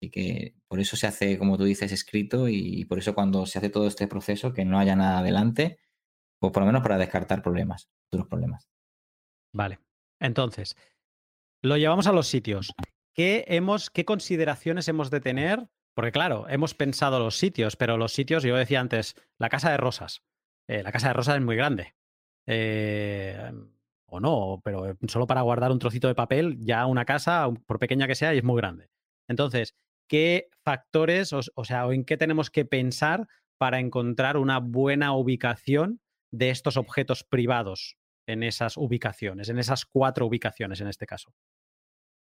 Así 0.00 0.10
que 0.10 0.54
por 0.68 0.80
eso 0.80 0.96
se 0.96 1.06
hace, 1.06 1.38
como 1.38 1.56
tú 1.56 1.64
dices, 1.64 1.90
escrito 1.90 2.48
y 2.48 2.84
por 2.84 2.98
eso 2.98 3.14
cuando 3.14 3.46
se 3.46 3.58
hace 3.58 3.70
todo 3.70 3.86
este 3.86 4.06
proceso, 4.06 4.52
que 4.52 4.64
no 4.64 4.78
haya 4.78 4.94
nada 4.94 5.18
adelante, 5.20 5.78
pues 6.38 6.52
por 6.52 6.62
lo 6.62 6.66
menos 6.66 6.82
para 6.82 6.98
descartar 6.98 7.42
problemas, 7.42 7.88
futuros 8.04 8.28
problemas. 8.28 8.68
Vale. 9.52 9.87
Entonces, 10.20 10.76
lo 11.62 11.76
llevamos 11.76 12.06
a 12.06 12.12
los 12.12 12.28
sitios. 12.28 12.74
¿Qué, 13.14 13.44
hemos, 13.48 13.90
¿Qué 13.90 14.04
consideraciones 14.04 14.88
hemos 14.88 15.10
de 15.10 15.20
tener? 15.20 15.68
Porque 15.94 16.12
claro, 16.12 16.48
hemos 16.48 16.74
pensado 16.74 17.18
los 17.18 17.36
sitios, 17.36 17.76
pero 17.76 17.96
los 17.96 18.12
sitios, 18.12 18.44
yo 18.44 18.56
decía 18.56 18.80
antes, 18.80 19.16
la 19.38 19.48
casa 19.48 19.70
de 19.70 19.76
rosas. 19.76 20.22
Eh, 20.68 20.82
la 20.82 20.92
casa 20.92 21.08
de 21.08 21.14
rosas 21.14 21.36
es 21.36 21.42
muy 21.42 21.56
grande. 21.56 21.94
Eh, 22.46 23.52
o 24.06 24.20
no, 24.20 24.60
pero 24.64 24.96
solo 25.06 25.26
para 25.26 25.42
guardar 25.42 25.72
un 25.72 25.78
trocito 25.78 26.08
de 26.08 26.14
papel, 26.14 26.56
ya 26.60 26.86
una 26.86 27.04
casa, 27.04 27.48
por 27.66 27.78
pequeña 27.78 28.06
que 28.06 28.14
sea, 28.14 28.32
es 28.32 28.44
muy 28.44 28.56
grande. 28.56 28.90
Entonces, 29.28 29.74
¿qué 30.08 30.48
factores, 30.64 31.32
o 31.32 31.64
sea, 31.64 31.86
o 31.86 31.92
en 31.92 32.04
qué 32.04 32.16
tenemos 32.16 32.50
que 32.50 32.64
pensar 32.64 33.26
para 33.58 33.80
encontrar 33.80 34.36
una 34.36 34.60
buena 34.60 35.12
ubicación 35.14 36.00
de 36.30 36.50
estos 36.50 36.76
objetos 36.76 37.24
privados? 37.24 37.98
En 38.28 38.42
esas 38.42 38.76
ubicaciones, 38.76 39.48
en 39.48 39.58
esas 39.58 39.84
cuatro 39.86 40.26
ubicaciones 40.26 40.80
en 40.80 40.88
este 40.88 41.06
caso? 41.06 41.32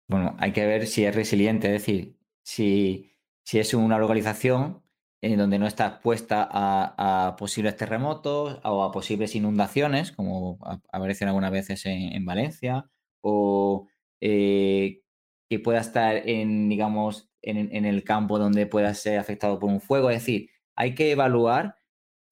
Bueno, 0.07 0.37
hay 0.39 0.53
que 0.53 0.67
ver 0.67 0.87
si 0.87 1.05
es 1.05 1.15
resiliente, 1.15 1.69
es 1.69 1.73
decir, 1.73 2.19
si, 2.43 3.11
si 3.43 3.59
es 3.59 3.73
una 3.73 3.99
localización 3.99 4.83
en 5.23 5.39
donde 5.39 5.59
no 5.59 5.67
está 5.67 5.87
expuesta 5.87 6.47
a, 6.51 7.37
posibles 7.37 7.77
terremotos 7.77 8.61
o 8.63 8.83
a 8.83 8.93
posibles 8.93 9.35
inundaciones, 9.35 10.13
como 10.13 10.59
aparecen 10.93 11.29
algunas 11.29 11.51
veces 11.51 11.87
en, 11.87 12.25
Valencia, 12.27 12.85
o 13.23 13.89
eh, 14.21 15.01
que 15.49 15.59
pueda 15.59 15.81
estar 15.81 16.17
en, 16.29 16.69
digamos, 16.69 17.31
en, 17.41 17.87
el 17.87 18.05
campo 18.05 18.39
donde 18.39 18.67
pueda 18.67 18.93
ser 18.93 19.19
afectado 19.19 19.59
por 19.59 19.71
un 19.71 19.81
fuego. 19.81 20.11
Es 20.11 20.21
decir, 20.21 20.51
hay 20.77 20.95
que 20.95 21.13
evaluar 21.13 21.77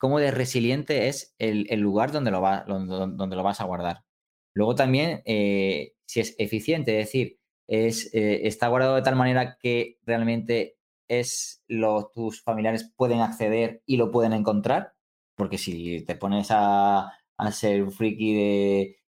cómo 0.03 0.19
de 0.19 0.33
resiliente 0.33 1.07
es 1.07 1.33
el, 1.39 1.69
lugar 1.79 2.11
donde 2.11 2.33
lo, 2.33 2.41
va, 2.41 2.65
donde, 2.67 3.37
lo 3.37 3.43
vas 3.45 3.61
a 3.61 3.65
guardar. 3.67 4.05
Luego 4.53 4.75
también, 4.75 5.23
eh, 5.27 5.95
si 6.07 6.19
es 6.19 6.35
eficiente, 6.39 6.99
es 6.99 7.07
decir, 7.07 7.39
es, 7.69 8.13
eh, 8.13 8.49
está 8.49 8.67
guardado 8.67 8.97
de 8.97 9.03
tal 9.03 9.15
manera 9.15 9.59
que 9.61 10.01
realmente 10.03 10.77
es 11.07 11.63
lo, 11.69 12.11
tus 12.13 12.43
familiares 12.43 12.93
pueden 12.97 13.21
acceder 13.21 13.85
y 13.87 13.97
lo 13.97 14.11
pueden 14.11 14.33
encontrar, 14.33 14.95
porque 15.37 15.57
si 15.57 16.05
te 16.05 16.17
pones 16.17 16.49
a, 16.51 17.13
ser 17.53 17.85
un 17.85 17.93
friki 17.93 18.35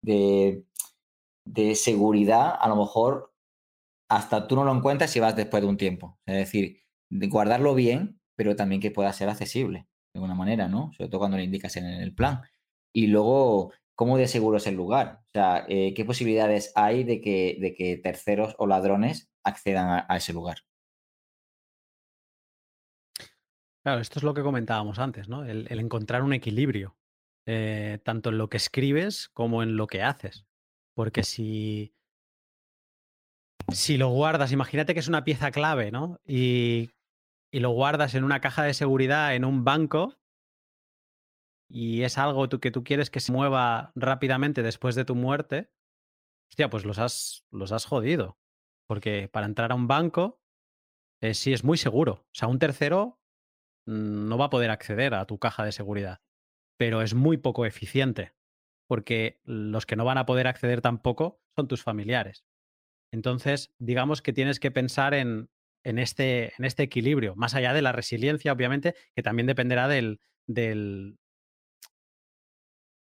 de, 0.00 0.64
de, 1.44 1.74
seguridad, 1.74 2.54
a 2.58 2.66
lo 2.66 2.76
mejor 2.76 3.34
hasta 4.08 4.48
tú 4.48 4.56
no 4.56 4.64
lo 4.64 4.74
encuentras 4.74 5.10
si 5.10 5.20
vas 5.20 5.36
después 5.36 5.62
de 5.62 5.68
un 5.68 5.76
tiempo. 5.76 6.18
Es 6.24 6.36
decir, 6.36 6.82
guardarlo 7.10 7.74
bien, 7.74 8.22
pero 8.36 8.56
también 8.56 8.80
que 8.80 8.90
pueda 8.90 9.12
ser 9.12 9.28
accesible 9.28 9.87
de 10.18 10.24
alguna 10.24 10.34
manera, 10.34 10.68
¿no? 10.68 10.92
Sobre 10.96 11.08
todo 11.08 11.20
cuando 11.20 11.36
le 11.36 11.44
indicas 11.44 11.76
en 11.76 11.86
el 11.86 12.14
plan. 12.14 12.42
Y 12.92 13.06
luego, 13.06 13.72
¿cómo 13.94 14.18
de 14.18 14.28
seguro 14.28 14.58
es 14.58 14.66
el 14.66 14.74
lugar? 14.74 15.20
O 15.22 15.30
sea, 15.32 15.64
eh, 15.68 15.94
¿qué 15.94 16.04
posibilidades 16.04 16.72
hay 16.74 17.04
de 17.04 17.20
que, 17.20 17.58
de 17.60 17.74
que 17.74 17.96
terceros 17.96 18.54
o 18.58 18.66
ladrones 18.66 19.30
accedan 19.44 20.04
a 20.08 20.16
ese 20.16 20.32
lugar? 20.32 20.58
Claro, 23.88 24.02
esto 24.02 24.18
es 24.18 24.22
lo 24.22 24.34
que 24.34 24.42
comentábamos 24.42 24.98
antes, 24.98 25.30
¿no? 25.30 25.46
El, 25.46 25.66
encontrar 25.70 26.22
un 26.22 26.34
equilibrio, 26.34 26.98
eh, 27.46 27.98
tanto 28.04 28.28
en 28.28 28.36
lo 28.36 28.50
que 28.50 28.58
escribes 28.58 29.30
como 29.30 29.62
en 29.62 29.78
lo 29.78 29.86
que 29.86 30.02
haces. 30.02 30.46
Porque 30.94 31.22
si, 31.22 31.94
si 33.72 33.96
lo 33.96 34.10
guardas, 34.10 34.52
imagínate 34.52 34.92
que 34.92 35.00
es 35.00 35.08
una 35.08 35.24
pieza 35.24 35.50
clave, 35.52 35.90
¿no? 35.90 36.20
Y, 36.26 36.90
y 37.50 37.60
lo 37.60 37.70
guardas 37.70 38.14
en 38.14 38.24
una 38.24 38.40
caja 38.40 38.62
de 38.64 38.74
seguridad 38.74 39.34
en 39.34 39.44
un 39.44 39.64
banco 39.64 40.18
y 41.70 42.02
es 42.02 42.16
algo 42.16 42.48
que 42.48 42.70
tú 42.70 42.82
quieres 42.82 43.10
que 43.10 43.20
se 43.20 43.32
mueva 43.32 43.92
rápidamente 43.94 44.62
después 44.62 44.94
de 44.94 45.04
tu 45.04 45.14
muerte, 45.14 45.70
hostia, 46.50 46.70
pues 46.70 46.84
los 46.84 46.98
has, 46.98 47.46
los 47.50 47.72
has 47.72 47.84
jodido. 47.84 48.38
Porque 48.86 49.28
para 49.28 49.46
entrar 49.46 49.70
a 49.70 49.74
un 49.74 49.86
banco 49.86 50.40
eh, 51.20 51.34
sí 51.34 51.52
es 51.52 51.64
muy 51.64 51.76
seguro. 51.76 52.12
O 52.12 52.34
sea, 52.34 52.48
un 52.48 52.58
tercero 52.58 53.20
no 53.86 54.38
va 54.38 54.46
a 54.46 54.50
poder 54.50 54.70
acceder 54.70 55.14
a 55.14 55.26
tu 55.26 55.38
caja 55.38 55.64
de 55.64 55.72
seguridad. 55.72 56.22
Pero 56.78 57.02
es 57.02 57.14
muy 57.14 57.36
poco 57.36 57.66
eficiente, 57.66 58.34
porque 58.86 59.40
los 59.44 59.84
que 59.84 59.96
no 59.96 60.04
van 60.04 60.18
a 60.18 60.26
poder 60.26 60.46
acceder 60.46 60.80
tampoco 60.80 61.42
son 61.54 61.68
tus 61.68 61.82
familiares. 61.82 62.46
Entonces, 63.12 63.74
digamos 63.78 64.22
que 64.22 64.32
tienes 64.32 64.60
que 64.60 64.70
pensar 64.70 65.12
en, 65.12 65.50
en, 65.84 65.98
este, 65.98 66.52
en 66.58 66.64
este 66.64 66.82
equilibrio, 66.82 67.34
más 67.36 67.54
allá 67.54 67.72
de 67.72 67.82
la 67.82 67.92
resiliencia, 67.92 68.52
obviamente, 68.52 68.94
que 69.14 69.22
también 69.22 69.46
dependerá 69.46 69.88
del, 69.88 70.20
del, 70.46 71.18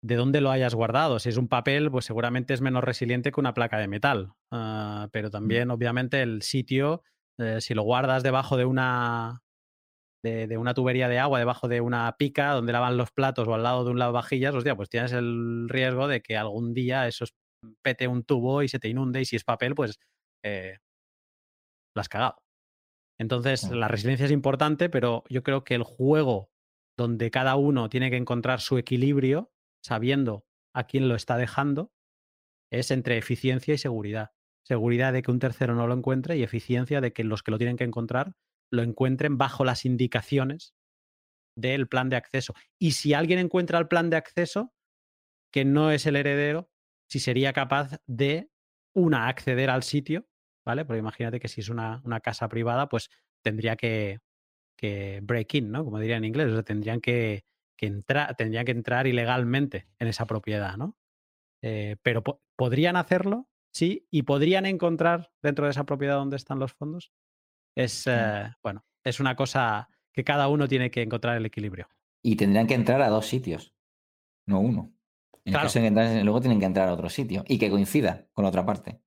de 0.02 0.16
dónde 0.16 0.40
lo 0.40 0.50
hayas 0.50 0.74
guardado. 0.74 1.18
Si 1.18 1.28
es 1.28 1.36
un 1.36 1.48
papel, 1.48 1.90
pues 1.90 2.04
seguramente 2.04 2.54
es 2.54 2.60
menos 2.60 2.84
resiliente 2.84 3.32
que 3.32 3.40
una 3.40 3.54
placa 3.54 3.78
de 3.78 3.88
metal. 3.88 4.32
Ah, 4.50 5.08
pero 5.12 5.28
mm. 5.28 5.32
también, 5.32 5.70
obviamente, 5.70 6.22
el 6.22 6.42
sitio, 6.42 7.02
eh, 7.38 7.60
si 7.60 7.74
lo 7.74 7.82
guardas 7.82 8.22
debajo 8.22 8.56
de 8.56 8.64
una, 8.64 9.42
de, 10.22 10.56
una 10.58 10.74
tubería 10.74 11.08
de 11.08 11.18
agua 11.18 11.38
debajo 11.38 11.68
de 11.68 11.80
una 11.80 12.14
pica 12.18 12.52
donde 12.52 12.72
lavan 12.72 12.96
los 12.96 13.10
platos 13.10 13.48
o 13.48 13.54
al 13.54 13.62
lado 13.62 13.84
de 13.84 13.90
un 13.90 13.98
lavavajillas, 13.98 14.54
hostia, 14.54 14.76
pues 14.76 14.88
tienes 14.88 15.12
el 15.12 15.68
riesgo 15.68 16.08
de 16.08 16.20
que 16.20 16.36
algún 16.36 16.74
día 16.74 17.06
eso 17.06 17.24
pete 17.82 18.06
un 18.06 18.24
tubo 18.24 18.62
y 18.62 18.68
se 18.68 18.78
te 18.78 18.88
inunde 18.88 19.20
y 19.20 19.24
si 19.24 19.36
es 19.36 19.44
papel, 19.44 19.74
pues 19.74 19.98
eh, 20.44 20.78
lo 21.94 22.00
has 22.00 22.08
cagado. 22.08 22.45
Entonces, 23.18 23.70
la 23.70 23.88
resiliencia 23.88 24.26
es 24.26 24.32
importante, 24.32 24.88
pero 24.88 25.24
yo 25.28 25.42
creo 25.42 25.64
que 25.64 25.74
el 25.74 25.82
juego 25.82 26.50
donde 26.98 27.30
cada 27.30 27.56
uno 27.56 27.88
tiene 27.88 28.10
que 28.10 28.16
encontrar 28.16 28.60
su 28.60 28.78
equilibrio, 28.78 29.52
sabiendo 29.82 30.46
a 30.74 30.84
quién 30.84 31.08
lo 31.08 31.14
está 31.14 31.36
dejando, 31.36 31.92
es 32.70 32.90
entre 32.90 33.18
eficiencia 33.18 33.74
y 33.74 33.78
seguridad. 33.78 34.32
Seguridad 34.64 35.12
de 35.12 35.22
que 35.22 35.30
un 35.30 35.38
tercero 35.38 35.74
no 35.74 35.86
lo 35.86 35.94
encuentre 35.94 36.36
y 36.36 36.42
eficiencia 36.42 37.00
de 37.00 37.12
que 37.12 37.24
los 37.24 37.42
que 37.42 37.50
lo 37.50 37.58
tienen 37.58 37.76
que 37.76 37.84
encontrar 37.84 38.34
lo 38.72 38.82
encuentren 38.82 39.38
bajo 39.38 39.64
las 39.64 39.84
indicaciones 39.84 40.74
del 41.56 41.88
plan 41.88 42.08
de 42.08 42.16
acceso. 42.16 42.54
Y 42.78 42.92
si 42.92 43.14
alguien 43.14 43.38
encuentra 43.38 43.78
el 43.78 43.88
plan 43.88 44.10
de 44.10 44.16
acceso, 44.16 44.74
que 45.52 45.64
no 45.64 45.90
es 45.90 46.06
el 46.06 46.16
heredero, 46.16 46.68
si 47.08 47.20
sería 47.20 47.52
capaz 47.52 48.00
de, 48.06 48.50
una, 48.94 49.28
acceder 49.28 49.70
al 49.70 49.82
sitio, 49.82 50.26
¿vale? 50.66 50.84
Porque 50.84 50.98
imagínate 50.98 51.40
que 51.40 51.48
si 51.48 51.62
es 51.62 51.68
una, 51.70 52.02
una 52.04 52.20
casa 52.20 52.48
privada, 52.48 52.88
pues 52.88 53.08
tendría 53.40 53.76
que, 53.76 54.20
que, 54.76 55.20
break 55.22 55.54
in, 55.54 55.70
¿no? 55.70 55.84
Como 55.84 56.00
diría 56.00 56.16
en 56.16 56.24
inglés, 56.24 56.48
o 56.48 56.54
sea, 56.54 56.62
tendrían 56.64 57.00
que, 57.00 57.44
que 57.76 57.86
entrar, 57.86 58.34
tendrían 58.34 58.64
que 58.66 58.72
entrar 58.72 59.06
ilegalmente 59.06 59.86
en 59.98 60.08
esa 60.08 60.26
propiedad, 60.26 60.76
¿no? 60.76 60.98
Eh, 61.62 61.96
pero 62.02 62.22
podrían 62.56 62.96
hacerlo, 62.96 63.48
sí, 63.72 64.06
y 64.10 64.22
podrían 64.22 64.66
encontrar 64.66 65.30
dentro 65.40 65.64
de 65.64 65.70
esa 65.70 65.84
propiedad 65.84 66.16
donde 66.16 66.36
están 66.36 66.58
los 66.58 66.74
fondos. 66.74 67.12
Es, 67.76 68.06
eh, 68.06 68.50
bueno, 68.62 68.84
es 69.04 69.20
una 69.20 69.36
cosa 69.36 69.88
que 70.12 70.24
cada 70.24 70.48
uno 70.48 70.66
tiene 70.66 70.90
que 70.90 71.02
encontrar 71.02 71.36
el 71.36 71.46
equilibrio. 71.46 71.88
Y 72.22 72.34
tendrían 72.36 72.66
que 72.66 72.74
entrar 72.74 73.00
a 73.02 73.08
dos 73.08 73.26
sitios, 73.26 73.74
no 74.46 74.60
uno. 74.60 74.92
En 75.44 75.52
claro. 75.52 75.66
caso 75.66 75.78
de 75.78 75.94
que 75.94 76.24
luego 76.24 76.40
tienen 76.40 76.58
que 76.58 76.66
entrar 76.66 76.88
a 76.88 76.92
otro 76.92 77.08
sitio 77.08 77.44
y 77.46 77.58
que 77.58 77.70
coincida 77.70 78.26
con 78.32 78.42
la 78.42 78.48
otra 78.48 78.66
parte. 78.66 79.00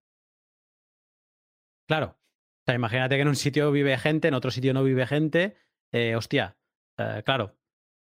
Claro. 1.90 2.18
O 2.18 2.64
sea, 2.66 2.76
imagínate 2.76 3.16
que 3.16 3.24
en 3.24 3.28
un 3.28 3.36
sitio 3.36 3.72
vive 3.72 3.98
gente, 3.98 4.28
en 4.28 4.36
otro 4.36 4.52
sitio 4.52 4.74
no 4.74 4.84
vive 4.84 5.08
gente. 5.08 5.58
Eh, 5.92 6.16
hostia, 6.16 6.56
eh, 6.98 7.24
claro. 7.26 7.58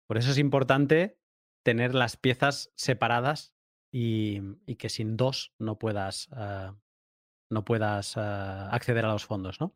Por 0.07 0.18
eso 0.18 0.31
es 0.31 0.39
importante 0.39 1.19
tener 1.64 1.93
las 1.93 2.18
piezas 2.18 2.73
separadas 2.76 3.53
y, 3.91 4.41
que 4.76 4.89
sin 4.89 5.18
dos 5.18 5.53
no 5.60 5.80
puedas, 5.80 6.30
no 7.49 7.65
puedas 7.65 8.18
acceder 8.18 9.05
a 9.05 9.14
los 9.14 9.26
fondos, 9.26 9.61
¿no? 9.61 9.76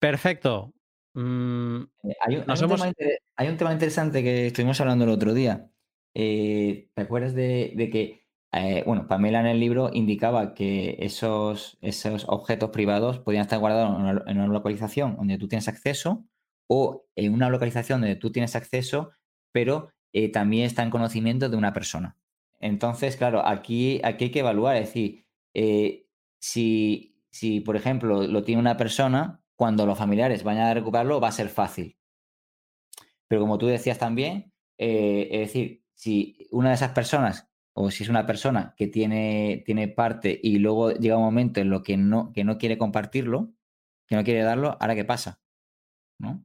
Perfecto. 0.00 0.74
Mm, 1.14 1.82
eh, 2.04 2.16
hay, 2.20 2.36
un, 2.36 3.56
tema, 3.56 3.72
interesante 3.72 4.22
que 4.22 4.46
estuvimos 4.46 4.80
hablando 4.80 5.04
el 5.04 5.10
otro 5.10 5.34
día. 5.34 5.70
Eh, 6.14 6.90
¿Te 6.94 7.02
acuerdas 7.02 7.34
de, 7.34 7.88
que, 7.92 8.19
eh, 8.52 8.82
bueno, 8.86 9.06
Pamela 9.06 9.40
en 9.40 9.46
el 9.46 9.60
libro 9.60 9.90
indicaba 9.92 10.54
que 10.54 10.96
esos, 11.00 11.78
esos 11.80 12.24
objetos 12.28 12.70
privados 12.70 13.18
podían 13.20 13.42
estar 13.42 13.58
guardados 13.58 13.96
en 14.26 14.38
una, 14.38 14.46
localización 14.48 15.16
donde 15.16 15.38
tú 15.38 15.48
tienes 15.48 15.68
acceso 15.68 16.24
o 16.68 17.06
en 17.16 17.34
una 17.34 17.48
localización 17.48 18.00
donde 18.00 18.16
tú 18.16 18.32
tienes 18.32 18.56
acceso, 18.56 19.10
pero 19.52 19.92
también 20.32 20.66
está 20.66 20.82
en 20.82 20.90
conocimiento 20.90 21.48
de 21.48 21.56
una 21.56 21.72
persona. 21.72 22.16
Entonces, 22.58 23.16
claro, 23.16 23.46
aquí, 23.46 24.00
aquí 24.04 24.24
hay 24.24 24.30
que 24.30 24.40
evaluar, 24.40 24.76
es 24.76 24.86
decir, 24.88 25.26
si, 26.40 27.16
si, 27.30 27.60
por 27.60 27.76
ejemplo, 27.76 28.26
lo 28.26 28.42
tiene 28.44 28.60
una 28.60 28.76
persona, 28.76 29.40
cuando 29.60 29.84
los 29.84 29.98
familiares 29.98 30.42
vayan 30.42 30.68
a 30.68 30.72
recuperarlo 30.72 31.20
va 31.20 31.28
a 31.28 31.32
ser 31.32 31.50
fácil. 31.50 31.98
Pero 33.28 33.42
como 33.42 33.58
tú 33.58 33.66
decías 33.66 33.98
también, 33.98 34.54
eh, 34.78 35.28
es 35.30 35.40
decir, 35.40 35.84
si 35.92 36.48
una 36.50 36.70
de 36.70 36.76
esas 36.76 36.92
personas 36.92 37.49
o 37.74 37.90
si 37.90 38.04
es 38.04 38.08
una 38.08 38.26
persona 38.26 38.74
que 38.76 38.86
tiene, 38.86 39.62
tiene 39.64 39.88
parte 39.88 40.38
y 40.42 40.58
luego 40.58 40.92
llega 40.92 41.16
un 41.16 41.24
momento 41.24 41.60
en 41.60 41.70
lo 41.70 41.82
que 41.82 41.96
no, 41.96 42.32
que 42.32 42.44
no 42.44 42.58
quiere 42.58 42.78
compartirlo, 42.78 43.52
que 44.06 44.16
no 44.16 44.24
quiere 44.24 44.42
darlo, 44.42 44.76
¿ahora 44.80 44.94
qué 44.94 45.04
pasa? 45.04 45.40
¿No? 46.18 46.44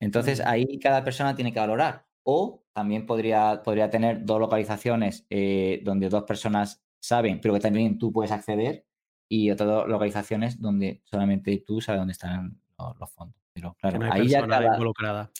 Entonces 0.00 0.40
ahí 0.40 0.78
cada 0.78 1.04
persona 1.04 1.34
tiene 1.34 1.52
que 1.52 1.60
valorar. 1.60 2.06
O 2.22 2.64
también 2.72 3.06
podría, 3.06 3.62
podría 3.62 3.90
tener 3.90 4.24
dos 4.24 4.40
localizaciones 4.40 5.26
eh, 5.30 5.80
donde 5.84 6.08
dos 6.08 6.24
personas 6.24 6.82
saben, 7.00 7.40
pero 7.40 7.54
que 7.54 7.60
también 7.60 7.98
tú 7.98 8.12
puedes 8.12 8.32
acceder 8.32 8.86
y 9.28 9.50
otras 9.50 9.86
localizaciones 9.86 10.60
donde 10.60 11.02
solamente 11.04 11.62
tú 11.66 11.80
sabes 11.80 12.00
dónde 12.00 12.12
están 12.12 12.60
los, 12.78 13.10
fondos. 13.10 13.36
Pero 13.52 13.74
claro, 13.74 14.00
ahí 14.10 14.28
ya 14.28 14.46
cada, 14.46 15.30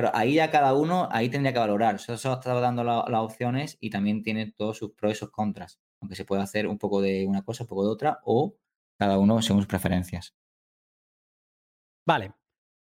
Claro, 0.00 0.10
ahí 0.14 0.34
ya 0.34 0.50
cada 0.50 0.74
uno, 0.74 1.08
ahí 1.10 1.28
tendría 1.28 1.52
que 1.52 1.58
valorar. 1.58 1.96
Eso, 1.96 2.14
eso 2.14 2.32
está 2.34 2.52
dando 2.60 2.84
las 2.84 3.20
opciones 3.20 3.78
y 3.80 3.90
también 3.90 4.22
tiene 4.22 4.52
todos 4.52 4.78
sus 4.78 4.92
pros 4.92 5.12
y 5.12 5.14
sus 5.14 5.30
contras. 5.30 5.80
Aunque 6.00 6.16
se 6.16 6.24
puede 6.24 6.42
hacer 6.42 6.66
un 6.66 6.78
poco 6.78 7.00
de 7.00 7.26
una 7.26 7.42
cosa, 7.42 7.64
un 7.64 7.68
poco 7.68 7.84
de 7.84 7.90
otra, 7.90 8.20
o 8.24 8.56
cada 8.98 9.18
uno 9.18 9.40
según 9.42 9.62
sus 9.62 9.68
preferencias. 9.68 10.34
Vale, 12.06 12.34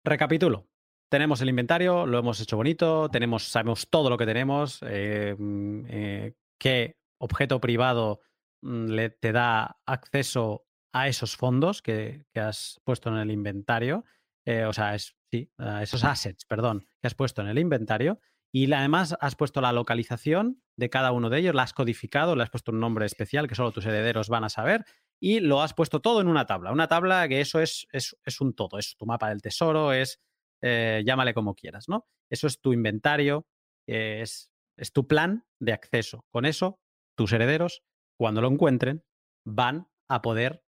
recapitulo. 0.04 0.68
Tenemos 1.10 1.40
el 1.42 1.50
inventario, 1.50 2.06
lo 2.06 2.18
hemos 2.18 2.40
hecho 2.40 2.56
bonito, 2.56 3.10
tenemos, 3.10 3.44
sabemos 3.44 3.88
todo 3.90 4.08
lo 4.08 4.16
que 4.16 4.24
tenemos, 4.24 4.80
eh, 4.86 5.36
mm, 5.38 5.84
eh, 5.88 6.34
qué 6.58 6.96
objeto 7.18 7.60
privado 7.60 8.20
Mm, 8.62 8.86
le, 8.90 9.10
te 9.10 9.32
da 9.32 9.76
acceso 9.86 10.66
a 10.92 11.08
esos 11.08 11.36
fondos 11.36 11.82
que, 11.82 12.24
has 12.34 12.80
puesto 12.84 13.10
en 13.10 13.16
el 13.16 13.30
inventario, 13.30 14.04
eh, 14.44 14.64
o 14.64 14.72
sea, 14.72 14.94
es, 14.94 15.16
sí, 15.30 15.50
a 15.58 15.82
esos 15.82 16.04
assets, 16.04 16.44
perdón, 16.44 16.86
que 17.02 17.08
has 17.08 17.14
puesto 17.14 17.42
en 17.42 17.48
el 17.48 17.58
inventario. 17.58 18.20
Y 18.54 18.72
además 18.72 19.16
has 19.20 19.34
puesto 19.34 19.60
la 19.60 19.72
localización 19.72 20.62
de 20.76 20.90
cada 20.90 21.12
uno 21.12 21.30
de 21.30 21.38
ellos, 21.38 21.54
la 21.54 21.62
has 21.62 21.72
codificado, 21.72 22.36
le 22.36 22.42
has 22.42 22.50
puesto 22.50 22.70
un 22.70 22.80
nombre 22.80 23.06
especial 23.06 23.48
que 23.48 23.54
solo 23.54 23.72
tus 23.72 23.86
herederos 23.86 24.28
van 24.28 24.44
a 24.44 24.50
saber 24.50 24.84
y 25.20 25.40
lo 25.40 25.62
has 25.62 25.74
puesto 25.74 26.00
todo 26.00 26.20
en 26.20 26.28
una 26.28 26.46
tabla. 26.46 26.70
Una 26.70 26.88
tabla 26.88 27.26
que 27.28 27.40
eso 27.40 27.60
es, 27.60 27.86
es, 27.92 28.40
un 28.40 28.54
todo, 28.54 28.78
es 28.78 28.96
tu 28.96 29.06
mapa 29.06 29.30
del 29.30 29.40
tesoro, 29.40 29.92
es, 29.92 30.20
eh, 30.60 31.02
llámale 31.04 31.32
como 31.32 31.54
quieras, 31.54 31.88
¿no? 31.88 32.06
Eso 32.30 32.46
es 32.46 32.60
tu 32.60 32.72
inventario, 32.72 33.46
es, 33.86 34.50
es 34.76 34.92
tu 34.92 35.06
plan 35.06 35.46
de 35.58 35.72
acceso. 35.72 36.26
Con 36.30 36.44
eso, 36.44 36.80
tus 37.16 37.32
herederos, 37.32 37.82
cuando 38.18 38.40
lo 38.40 38.48
encuentren, 38.48 39.04
van 39.44 39.88
a 40.08 40.20
poder 40.22 40.62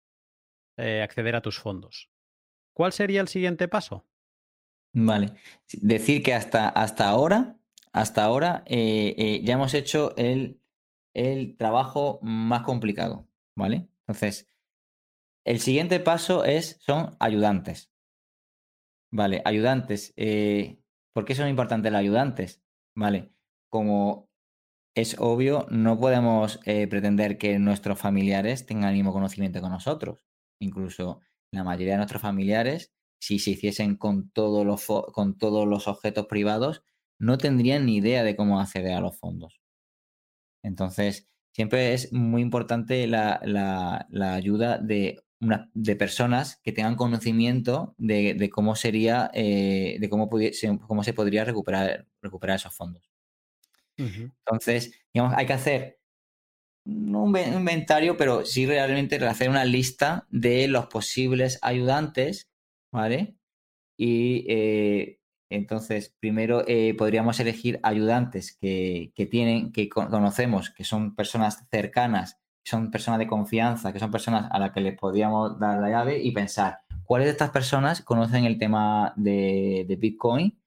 eh, 0.77 1.01
acceder 1.01 1.35
a 1.35 1.41
tus 1.41 1.60
fondos. 1.60 2.10
¿Cuál 2.73 2.93
sería 2.93 3.22
el 3.22 3.27
siguiente 3.27 3.68
paso? 3.68 4.07
Vale. 4.94 5.34
Decir 5.82 6.24
que 6.24 6.34
hasta, 6.34 6.70
hasta 6.70 7.10
ahora, 7.10 7.57
hasta 7.91 8.24
ahora 8.24 8.64
eh, 8.68 9.15
eh, 9.18 9.41
ya 9.44 9.56
hemos 9.56 9.74
hecho 9.74 10.15
el, 10.18 10.61
el, 11.14 11.57
trabajo 11.57 12.20
más 12.22 12.64
complicado, 12.64 13.28
¿vale? 13.56 13.88
Entonces, 14.07 14.49
el 15.45 15.60
siguiente 15.60 15.99
paso 15.99 16.45
es, 16.45 16.78
son 16.80 17.15
ayudantes. 17.20 17.91
Vale, 19.11 19.41
ayudantes. 19.45 20.14
¿Por 21.14 21.26
qué 21.26 21.36
son 21.36 21.49
importantes 21.49 21.91
los 21.91 21.99
ayudantes? 21.99 22.64
Vale, 22.95 23.32
como 23.70 24.30
es 24.95 25.15
obvio, 25.20 25.68
no 25.70 25.99
podemos 25.99 26.57
pretender 26.57 27.38
que 27.38 27.60
nuestros 27.60 27.99
familiares 27.99 28.65
tengan 28.65 28.90
el 28.90 28.95
mismo 28.95 29.14
conocimiento 29.14 29.61
que 29.61 29.70
nosotros 29.70 30.26
incluso 30.64 31.22
la 31.52 31.64
mayoría 31.64 31.94
de 31.94 31.98
nuestros 31.98 32.22
familiares, 32.22 32.94
si 33.24 33.40
se 33.40 33.52
hiciesen 33.52 33.95
con, 33.95 34.30
todos 34.32 34.66
los 34.66 34.86
con 35.14 35.38
todos 35.38 35.66
los 35.66 35.88
objetos 35.88 36.26
privados, 36.28 36.84
no 37.20 37.38
tendrían 37.38 37.86
ni 37.86 37.95
idea 37.95 38.22
de 38.22 38.36
cómo 38.36 38.60
acceder 38.60 38.91
a 38.95 39.00
los 39.00 39.18
fondos. 39.18 39.62
Entonces, 40.62 41.30
siempre 41.54 41.94
es 41.94 42.12
muy 42.12 42.41
importante 42.41 43.08
la, 43.08 44.08
ayuda 44.36 44.78
de, 44.78 45.22
una, 45.40 45.70
de, 45.74 45.95
personas 45.95 46.60
que 46.66 46.74
tengan 46.74 46.98
conocimiento 46.98 47.95
de, 47.98 48.50
cómo 48.52 48.76
sería, 48.76 49.32
eh, 49.34 49.95
de 50.02 50.10
cómo, 50.10 50.30
cómo, 50.86 51.04
se 51.06 51.14
podría 51.14 51.45
recuperar, 51.45 52.06
recuperar 52.22 52.58
esos 52.58 52.76
fondos. 52.76 53.10
Entonces, 53.95 55.00
digamos, 55.14 55.34
hay 55.38 55.45
que 55.45 55.54
hacer 55.54 56.00
no 56.84 57.24
un 57.24 57.38
inventario, 57.38 58.18
pero 58.18 58.45
sí 58.45 58.66
realmente 58.66 59.16
hacer 59.26 59.50
una 59.50 59.64
lista 59.64 60.28
de 60.30 60.68
los 60.68 60.88
posibles 60.88 61.58
ayudantes, 61.62 62.50
¿vale? 62.94 63.36
Y 63.98 64.45
eh, 64.48 65.20
entonces, 65.49 66.15
primero 66.20 66.64
eh, 66.68 66.95
podríamos 66.98 67.40
elegir 67.40 67.80
ayudantes 67.84 68.56
que, 68.56 69.11
tienen, 69.30 69.72
que 69.72 69.90
conocemos, 69.90 70.70
que 70.70 70.84
son 70.84 71.15
personas 71.15 71.68
cercanas, 71.70 72.40
que 72.64 72.72
son 72.72 72.91
personas 72.91 73.20
de 73.20 73.28
confianza, 73.28 73.91
que 73.91 73.99
son 73.99 74.11
personas 74.11 74.49
a 74.52 74.60
las 74.60 74.72
que 74.72 74.82
les 74.82 74.98
podríamos 74.98 75.60
dar 75.60 75.80
la 75.80 75.90
llave 75.90 76.20
y 76.22 76.32
pensar, 76.32 76.80
¿cuáles 77.03 77.26
de 77.28 77.32
estas 77.32 77.49
personas 77.49 78.02
conocen 78.02 78.45
el 78.45 78.57
tema 78.57 79.14
de, 79.15 79.86
Bitcoin 79.99 80.57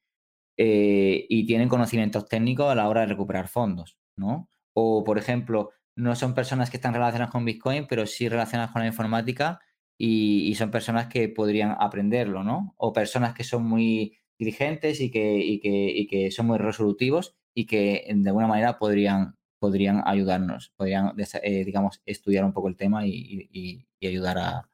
eh, 0.57 1.27
y 1.28 1.47
tienen 1.47 1.69
conocimientos 1.69 2.28
técnicos 2.28 2.70
a 2.70 2.74
la 2.74 2.89
hora 2.89 3.03
de 3.03 3.09
recuperar 3.09 3.48
fondos, 3.48 3.98
¿no? 4.16 4.48
O, 4.74 5.05
por 5.05 5.19
ejemplo, 5.19 5.70
no 5.94 6.15
son 6.15 6.35
personas 6.35 6.70
que 6.70 6.77
están 6.77 6.93
relacionadas 6.93 7.32
con 7.32 7.44
Bitcoin, 7.44 7.86
pero 7.89 8.07
sí 8.07 8.28
relacionadas 8.28 8.73
con 8.73 8.82
la 8.82 8.89
informática 8.89 9.61
y, 9.98 10.55
son 10.56 10.70
personas 10.70 11.09
que 11.09 11.28
podrían 11.28 11.77
aprenderlo, 11.78 12.44
¿no? 12.44 12.74
O 12.77 12.93
personas 12.93 13.35
que 13.35 13.44
son 13.44 13.64
muy 13.64 14.18
dirigentes 14.39 15.01
y 15.01 15.10
que, 15.10 16.09
que, 16.10 16.31
son 16.31 16.47
muy 16.47 16.59
resolutivos 16.59 17.36
y 17.55 17.66
que 17.66 18.05
de 18.09 18.28
alguna 18.28 18.47
manera 18.47 18.78
podrían, 18.78 19.36
podrían 19.59 20.02
ayudarnos, 20.06 20.73
podrían, 20.77 21.14
eh, 21.43 21.64
digamos, 21.64 22.02
estudiar 22.05 22.44
un 22.44 22.52
poco 22.52 22.68
el 22.68 22.77
tema 22.77 23.06
y, 23.06 23.86
ayudar 24.02 24.39
a... 24.39 24.70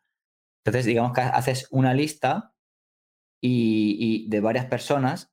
Entonces, 0.65 0.87
digamos 0.87 1.13
que 1.13 1.23
haces 1.23 1.69
una 1.71 1.95
lista 1.95 2.55
y, 3.41 4.29
de 4.29 4.41
varias 4.41 4.67
personas 4.67 5.33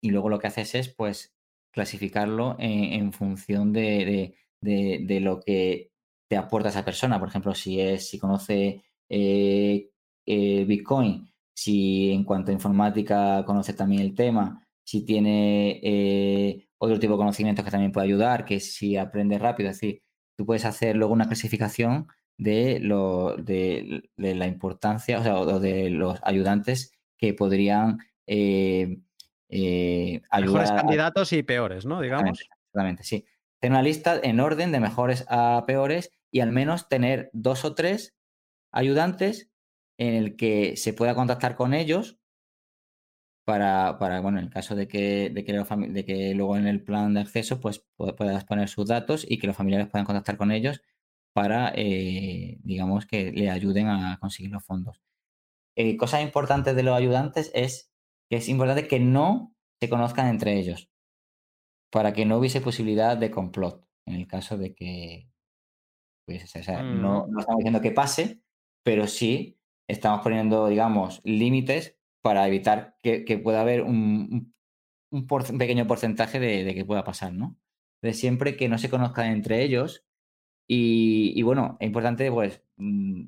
y 0.00 0.10
luego 0.10 0.28
lo 0.28 0.38
que 0.38 0.48
haces 0.48 0.74
es, 0.74 0.88
pues, 0.88 1.34
clasificarlo 1.72 2.56
en, 2.58 3.12
función 3.12 3.72
de 3.72 4.34
de, 4.60 5.20
lo 5.20 5.40
que 5.40 5.92
te 6.28 6.36
aporta 6.36 6.68
esa 6.68 6.84
persona. 6.84 7.18
Por 7.18 7.28
ejemplo, 7.28 7.54
si 7.54 7.80
es, 7.80 8.08
si 8.08 8.18
conoce 8.18 8.84
eh, 9.08 9.90
eh, 10.26 10.64
Bitcoin, 10.64 11.32
si 11.54 12.12
en 12.12 12.24
cuanto 12.24 12.50
a 12.50 12.54
informática 12.54 13.44
conoce 13.44 13.72
también 13.72 14.02
el 14.02 14.14
tema, 14.14 14.66
si 14.84 15.04
tiene 15.04 15.80
eh, 15.82 16.68
otro 16.78 16.98
tipo 16.98 17.14
de 17.14 17.18
conocimientos 17.18 17.64
que 17.64 17.70
también 17.70 17.92
puede 17.92 18.06
ayudar, 18.06 18.44
que 18.44 18.60
si 18.60 18.96
aprende 18.96 19.38
rápido, 19.38 19.70
es 19.70 19.76
decir, 19.76 20.02
tú 20.36 20.46
puedes 20.46 20.64
hacer 20.64 20.96
luego 20.96 21.12
una 21.12 21.26
clasificación 21.26 22.08
de, 22.36 22.78
lo, 22.80 23.36
de, 23.36 24.08
la 24.16 24.46
importancia, 24.46 25.18
o 25.18 25.22
sea, 25.22 25.58
de 25.58 25.90
los 25.90 26.20
ayudantes 26.22 26.92
que 27.16 27.34
podrían 27.34 27.98
ayudar. 28.26 28.98
Mejores 30.40 30.70
candidatos 30.70 31.32
y 31.32 31.42
peores, 31.42 31.84
¿no? 31.84 32.00
Digamos. 32.00 32.40
Exactamente, 32.40 33.02
sí 33.02 33.24
tener 33.60 33.72
una 33.72 33.82
lista 33.82 34.20
en 34.22 34.40
orden 34.40 34.72
de 34.72 34.80
mejores 34.80 35.24
a 35.28 35.64
peores 35.66 36.10
y 36.30 36.40
al 36.40 36.52
menos 36.52 36.88
tener 36.88 37.30
dos 37.32 37.64
o 37.64 37.74
tres 37.74 38.16
ayudantes 38.78 39.50
en 39.98 40.14
el 40.14 40.36
que 40.36 40.76
se 40.76 40.92
pueda 40.92 41.14
contactar 41.14 41.56
con 41.56 41.74
ellos 41.74 42.18
para, 43.44 43.98
para 43.98 44.20
bueno, 44.20 44.38
en 44.38 44.44
el 44.44 44.50
caso 44.50 44.76
de 44.76 44.88
que, 44.88 45.30
de 45.30 45.44
que, 45.44 45.52
de 45.52 46.04
que 46.04 46.34
luego 46.34 46.56
en 46.56 46.66
el 46.66 46.84
plan 46.84 47.14
de 47.14 47.20
acceso 47.20 47.60
pues 47.60 47.86
puedas 47.96 48.44
poner 48.44 48.68
sus 48.68 48.86
datos 48.86 49.26
y 49.28 49.38
que 49.38 49.46
los 49.46 49.56
familiares 49.56 49.88
puedan 49.88 50.06
contactar 50.06 50.36
con 50.36 50.52
ellos 50.52 50.82
para, 51.32 51.72
eh, 51.74 52.58
digamos, 52.62 53.06
que 53.06 53.32
le 53.32 53.50
ayuden 53.50 53.88
a 53.88 54.18
conseguir 54.20 54.50
los 54.52 54.64
fondos. 54.64 55.02
Eh, 55.76 55.96
cosas 55.96 56.22
importantes 56.22 56.74
de 56.76 56.82
los 56.82 56.96
ayudantes 56.96 57.50
es 57.54 57.92
que 58.28 58.36
es 58.36 58.48
importante 58.48 58.86
que 58.86 59.00
no 59.00 59.54
se 59.80 59.88
conozcan 59.88 60.26
entre 60.28 60.58
ellos 60.58 60.90
para 61.90 62.12
que 62.12 62.26
no 62.26 62.38
hubiese 62.38 62.60
posibilidad 62.60 63.16
de 63.16 63.30
complot 63.30 63.88
en 64.08 64.14
el 64.14 64.26
caso 64.26 64.56
de 64.56 64.74
que, 64.74 65.30
pues, 66.26 66.54
mm. 66.54 67.00
no, 67.00 67.26
estamos 67.38 67.58
diciendo 67.58 67.80
que 67.80 67.92
pase, 67.92 68.42
pero 68.88 69.06
sí 69.06 69.60
estamos 69.86 70.22
poniendo, 70.22 70.66
digamos, 70.66 71.20
límites 71.22 71.98
para 72.22 72.48
evitar 72.48 72.96
que, 73.02 73.38
pueda 73.44 73.60
haber 73.60 73.82
un, 73.82 74.54
pequeño 75.58 75.86
porcentaje 75.86 76.40
de, 76.40 76.74
que 76.74 76.86
pueda 76.86 77.04
pasar, 77.04 77.34
¿no? 77.34 77.58
De 78.00 78.14
siempre 78.14 78.56
que 78.56 78.66
no 78.70 78.78
se 78.78 78.88
conozcan 78.88 79.26
entre 79.26 79.62
ellos 79.62 80.06
y, 80.66 81.42
bueno, 81.42 81.76
es 81.80 81.86
importante, 81.86 82.32
pues, 82.32 82.62
mm, 82.78 83.24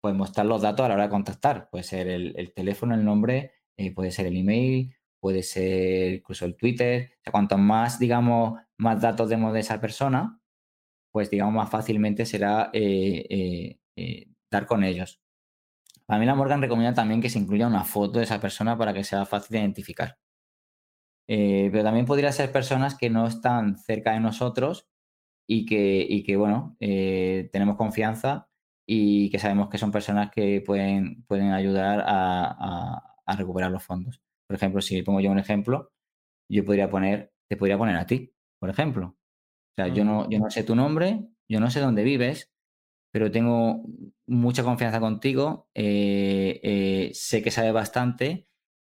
pues, 0.00 0.12
mostrar 0.16 0.46
los 0.46 0.62
datos 0.62 0.84
a 0.84 0.88
la 0.88 0.94
hora 0.96 1.04
de 1.04 1.10
contactar. 1.10 1.70
Puede 1.70 1.84
ser 1.84 2.08
el, 2.08 2.52
teléfono, 2.52 2.96
el 2.96 3.04
nombre, 3.04 3.52
eh, 3.76 3.94
puede 3.94 4.10
ser 4.10 4.26
el 4.26 4.36
email, 4.38 4.96
puede 5.20 5.44
ser 5.44 6.14
incluso 6.14 6.46
el 6.46 6.56
Twitter. 6.56 7.12
O 7.20 7.22
sea, 7.22 7.30
cuanto 7.30 7.56
más, 7.58 8.00
digamos, 8.00 8.58
más 8.76 9.00
datos 9.00 9.28
demos 9.28 9.52
de 9.52 9.60
esa 9.60 9.80
persona, 9.80 10.40
pues, 11.12 11.30
digamos, 11.30 11.54
más 11.54 11.70
fácilmente 11.70 12.26
será 12.26 12.70
eh, 12.72 13.78
eh, 13.96 14.29
dar 14.50 14.66
con 14.66 14.84
ellos. 14.84 15.20
A 16.08 16.18
mí 16.18 16.26
la 16.26 16.34
Morgan 16.34 16.60
recomienda 16.60 16.94
también 16.94 17.20
que 17.20 17.30
se 17.30 17.38
incluya 17.38 17.66
una 17.66 17.84
foto 17.84 18.18
de 18.18 18.24
esa 18.24 18.40
persona 18.40 18.76
para 18.76 18.92
que 18.92 19.04
sea 19.04 19.26
fácil 19.26 19.54
de 19.54 19.60
identificar. 19.60 20.18
pero 21.26 21.84
también 21.84 22.06
podría 22.06 22.32
ser 22.32 22.50
personas 22.50 22.96
que 22.96 23.10
no 23.10 23.26
están 23.26 23.78
cerca 23.78 24.12
de 24.12 24.20
nosotros 24.20 24.88
y 25.46 25.66
que, 25.66 26.22
que 26.26 26.36
bueno, 26.36 26.76
tenemos 26.78 27.76
confianza 27.76 28.48
y 28.86 29.30
que 29.30 29.38
sabemos 29.38 29.68
que 29.68 29.78
son 29.78 29.92
personas 29.92 30.30
que 30.30 30.62
pueden, 30.66 31.24
pueden 31.24 31.52
ayudar 31.52 32.02
a 32.06 33.36
recuperar 33.36 33.70
los 33.70 33.84
fondos. 33.84 34.20
Por 34.48 34.56
ejemplo, 34.56 34.80
si 34.80 35.02
pongo 35.02 35.20
yo 35.20 35.30
un 35.30 35.38
ejemplo, 35.38 35.92
yo 36.50 36.64
podría 36.64 36.90
poner, 36.90 37.32
te 37.48 37.56
podría 37.56 37.78
poner 37.78 37.94
a 37.94 38.06
ti, 38.06 38.34
por 38.58 38.68
ejemplo. 38.68 39.16
O 39.16 39.74
sea, 39.76 39.86
yo, 39.86 40.04
no, 40.04 40.28
yo 40.28 40.40
no 40.40 40.50
sé 40.50 40.64
tu 40.64 40.74
nombre, 40.74 41.28
yo 41.48 41.60
no 41.60 41.70
sé 41.70 41.78
dónde 41.78 42.02
vives, 42.02 42.50
pero 43.10 43.30
tengo 43.30 43.84
mucha 44.26 44.62
confianza 44.62 45.00
contigo, 45.00 45.68
eh, 45.74 46.60
eh, 46.62 47.10
sé 47.12 47.42
que 47.42 47.50
sabes 47.50 47.72
bastante 47.72 48.48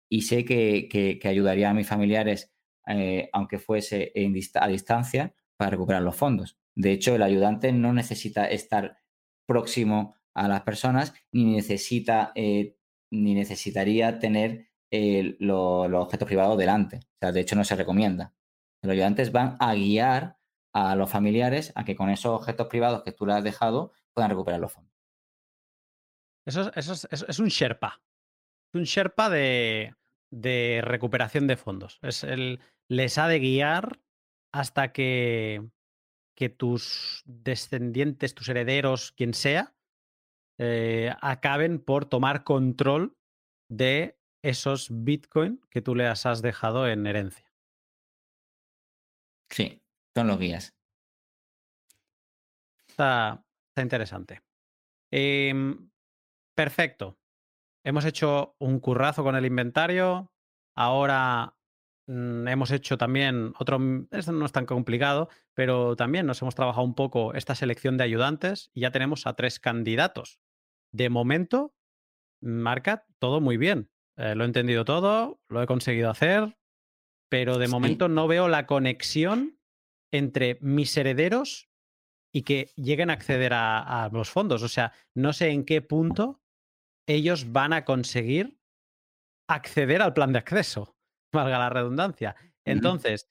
y 0.08 0.22
sé 0.22 0.44
que, 0.44 1.20
ayudaría 1.24 1.70
a 1.70 1.74
mis 1.74 1.86
familiares, 1.86 2.54
eh, 2.86 3.28
aunque 3.32 3.58
fuese 3.58 4.12
a 4.54 4.68
distancia, 4.68 5.34
para 5.56 5.70
recuperar 5.70 6.02
los 6.02 6.16
fondos. 6.16 6.58
De 6.74 6.92
hecho, 6.92 7.14
el 7.14 7.22
ayudante 7.22 7.72
no 7.72 7.92
necesita 7.92 8.46
estar 8.46 8.98
próximo 9.46 10.14
a 10.34 10.48
las 10.48 10.62
personas, 10.62 11.14
ni 11.32 11.44
necesita, 11.44 12.32
ni 12.34 13.34
necesitaría 13.34 14.18
tener 14.18 14.68
los 14.90 15.92
objetos 15.92 16.26
privados 16.26 16.58
delante. 16.58 17.00
De 17.20 17.40
hecho, 17.40 17.56
no 17.56 17.64
se 17.64 17.76
recomienda. 17.76 18.34
Los 18.82 18.92
ayudantes 18.92 19.32
van 19.32 19.56
a 19.60 19.74
guiar 19.74 20.36
a 20.76 20.94
los 20.94 21.10
familiares 21.10 21.72
a 21.74 21.86
que 21.86 21.96
con 21.96 22.10
esos 22.10 22.38
objetos 22.38 22.66
privados 22.66 23.02
que 23.02 23.12
tú 23.12 23.24
les 23.24 23.36
has 23.36 23.44
dejado 23.44 23.92
puedan 24.16 24.30
recuperar 24.30 24.58
los 24.58 24.72
fondos. 24.72 24.94
Eso, 26.46 26.72
es, 26.74 27.06
es, 27.10 27.38
un 27.38 27.48
Sherpa. 27.48 28.00
Es 28.72 28.78
un 28.78 28.84
Sherpa 28.84 29.28
de, 29.28 29.94
de 30.30 30.80
recuperación 30.82 31.46
de 31.46 31.56
fondos. 31.56 31.98
Es 32.02 32.24
el, 32.24 32.60
les 32.88 33.18
ha 33.18 33.28
de 33.28 33.38
guiar 33.38 34.00
hasta 34.52 34.92
que, 34.92 35.68
que 36.34 36.48
tus 36.48 37.22
descendientes, 37.26 38.34
tus 38.34 38.48
herederos, 38.48 39.12
quien 39.12 39.34
sea, 39.34 39.76
eh, 40.58 41.12
acaben 41.20 41.78
por 41.78 42.06
tomar 42.06 42.42
control 42.42 43.18
de 43.68 44.18
esos 44.42 44.88
Bitcoin 44.90 45.60
que 45.68 45.82
tú 45.82 45.94
les 45.94 46.24
has 46.24 46.40
dejado 46.40 46.88
en 46.88 47.06
herencia. 47.06 47.52
Sí, 49.50 49.82
son 50.14 50.28
los 50.28 50.38
guías. 50.38 50.74
Está, 52.88 53.45
interesante. 53.82 54.42
Em, 55.10 55.90
perfecto. 56.54 57.18
Hemos 57.84 58.04
hecho 58.04 58.56
un 58.58 58.80
currazo 58.80 59.22
con 59.22 59.36
el 59.36 59.46
inventario. 59.46 60.32
Ahora 60.74 61.56
mm, 62.08 62.48
hemos 62.48 62.70
hecho 62.70 62.98
también 62.98 63.52
otro. 63.58 63.78
Esto 64.10 64.32
no 64.32 64.46
es 64.46 64.52
tan 64.52 64.66
complicado, 64.66 65.28
pero 65.54 65.96
también 65.96 66.26
nos 66.26 66.42
hemos 66.42 66.54
trabajado 66.54 66.84
un 66.84 66.94
poco 66.94 67.34
esta 67.34 67.54
selección 67.54 67.96
de 67.96 68.04
ayudantes 68.04 68.70
y 68.74 68.80
ya 68.80 68.90
tenemos 68.90 69.26
a 69.26 69.34
tres 69.34 69.60
candidatos. 69.60 70.40
De 70.92 71.08
momento, 71.10 71.74
marca 72.40 73.06
todo 73.18 73.40
muy 73.40 73.56
bien. 73.56 73.90
Eh, 74.16 74.34
lo 74.34 74.44
he 74.44 74.46
entendido 74.46 74.84
todo, 74.84 75.40
lo 75.48 75.62
he 75.62 75.66
conseguido 75.66 76.10
hacer, 76.10 76.56
pero 77.28 77.58
de 77.58 77.68
momento 77.68 78.08
no 78.08 78.26
veo 78.28 78.48
la 78.48 78.66
conexión 78.66 79.58
entre 80.10 80.58
mis 80.60 80.96
herederos 80.96 81.68
y 82.36 82.42
que 82.42 82.70
lleguen 82.76 83.08
a 83.08 83.14
acceder 83.14 83.54
a, 83.54 84.10
los 84.12 84.28
fondos. 84.28 84.62
O 84.62 84.68
sea, 84.68 84.92
no 85.14 85.32
sé 85.32 85.48
en 85.48 85.64
qué 85.64 85.80
punto 85.80 86.42
ellos 87.06 87.50
van 87.50 87.72
a 87.72 87.86
conseguir 87.86 88.58
acceder 89.48 90.02
al 90.02 90.12
plan 90.12 90.34
de 90.34 90.40
acceso, 90.40 90.98
valga 91.32 91.58
la 91.58 91.70
redundancia. 91.70 92.36
Entonces, 92.66 93.30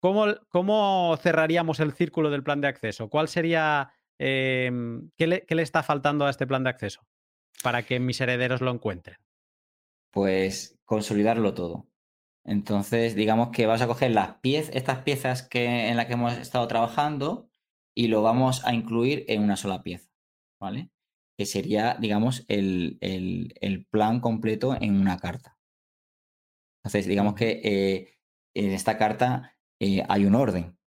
¿cómo, 0.00 0.26
¿cómo, 0.48 1.18
cerraríamos 1.20 1.80
el 1.80 1.92
círculo 1.92 2.30
del 2.30 2.44
plan 2.44 2.60
de 2.60 2.68
acceso? 2.68 3.10
¿Cuál 3.10 3.26
sería, 3.26 3.92
em, 4.16 5.10
¿qué, 5.16 5.26
le, 5.26 5.44
¿qué, 5.44 5.56
le, 5.56 5.62
está 5.62 5.82
faltando 5.82 6.24
a 6.24 6.30
este 6.30 6.46
plan 6.46 6.62
de 6.62 6.70
acceso 6.70 7.04
para 7.64 7.82
que 7.82 7.98
mis 7.98 8.20
herederos 8.20 8.60
lo 8.60 8.70
encuentren? 8.70 9.16
Pues 10.12 10.78
consolidarlo 10.84 11.52
todo. 11.52 11.88
Entonces, 12.44 13.16
digamos 13.16 13.48
que 13.50 13.66
vas 13.66 13.82
a 13.82 13.88
coger 13.88 14.12
las 14.12 14.36
piezas, 14.36 14.72
estas 14.76 15.02
piezas 15.02 15.42
que, 15.42 15.88
en 15.88 15.96
las 15.96 16.06
que 16.06 16.12
hemos 16.12 16.38
estado 16.38 16.68
trabajando 16.68 17.49
y 17.94 18.08
lo 18.08 18.22
vamos 18.22 18.64
a 18.66 18.74
incluir 18.74 19.24
en 19.28 19.42
una 19.42 19.56
sola 19.56 19.82
pieza, 19.82 20.10
¿vale? 20.60 20.90
Que 21.36 21.46
sería, 21.46 21.96
digamos, 22.00 22.44
el, 22.48 22.98
plan 23.90 24.20
completo 24.20 24.76
en 24.80 25.00
una 25.00 25.18
carta. 25.18 25.58
Entonces, 26.82 27.06
digamos 27.06 27.34
que 27.34 27.60
eh, 27.62 28.08
en 28.54 28.70
esta 28.72 28.96
carta 28.96 29.56
eh, 29.80 30.04
hay 30.08 30.24
un 30.24 30.34
orden. 30.34 30.78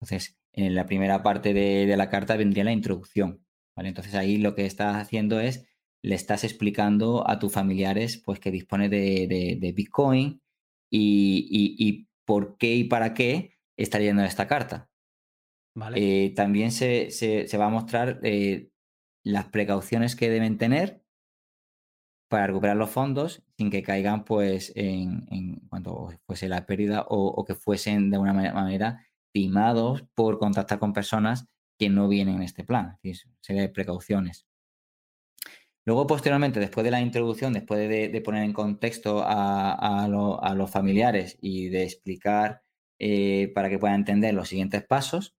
Entonces, 0.00 0.38
en 0.52 0.74
la 0.74 0.86
primera 0.86 1.22
parte 1.22 1.52
de, 1.54 1.96
la 1.96 2.08
carta 2.08 2.36
vendría 2.36 2.64
la 2.64 2.72
introducción, 2.72 3.44
¿vale? 3.76 3.88
Entonces 3.88 4.14
ahí 4.14 4.36
lo 4.38 4.54
que 4.54 4.66
estás 4.66 4.96
haciendo 4.96 5.40
es, 5.40 5.66
le 6.02 6.14
estás 6.14 6.44
explicando 6.44 7.28
a 7.28 7.38
tus 7.38 7.52
familiares 7.52 8.18
pues 8.24 8.40
que 8.40 8.50
dispone 8.50 8.88
de 8.88 9.72
Bitcoin, 9.74 10.40
y, 10.90 12.08
por 12.24 12.56
qué 12.58 12.74
y 12.74 12.84
para 12.84 13.14
qué 13.14 13.52
está 13.76 13.98
leyendo 13.98 14.22
esta 14.22 14.46
carta. 14.46 14.89
Eh, 15.94 16.32
también 16.34 16.72
se, 16.72 17.46
va 17.58 17.66
a 17.66 17.70
mostrar 17.70 18.20
eh, 18.22 18.70
las 19.22 19.46
precauciones 19.46 20.16
que 20.16 20.30
deben 20.30 20.58
tener 20.58 21.02
para 22.28 22.46
recuperar 22.46 22.76
los 22.76 22.90
fondos 22.90 23.42
sin 23.58 23.70
que 23.70 23.82
caigan 23.82 24.24
pues 24.24 24.72
en, 24.76 25.60
cuanto 25.68 26.10
fuese 26.26 26.48
la 26.48 26.64
pérdida 26.64 27.04
o, 27.08 27.44
que 27.44 27.54
fuesen 27.54 28.10
de 28.10 28.18
una 28.18 28.32
manera 28.32 29.04
timados 29.32 30.04
por 30.14 30.38
contactar 30.38 30.78
con 30.78 30.92
personas 30.92 31.46
que 31.78 31.88
no 31.88 32.08
vienen 32.08 32.36
en 32.36 32.42
este 32.42 32.64
plan. 32.64 32.98
Es 33.02 33.18
decir, 33.18 33.32
serie 33.40 33.62
de 33.62 33.68
precauciones. 33.68 34.46
Luego, 35.86 36.06
posteriormente, 36.06 36.60
después 36.60 36.84
de 36.84 36.90
la 36.90 37.00
introducción, 37.00 37.52
después 37.52 37.88
de, 37.88 38.20
poner 38.20 38.44
en 38.44 38.52
contexto 38.52 39.22
a, 39.24 40.06
los 40.08 40.70
familiares 40.70 41.38
y 41.40 41.68
de 41.68 41.84
explicar 41.84 42.62
eh, 42.98 43.50
para 43.54 43.68
que 43.70 43.78
puedan 43.78 43.96
entender 43.96 44.34
los 44.34 44.48
siguientes 44.48 44.84
pasos, 44.84 45.34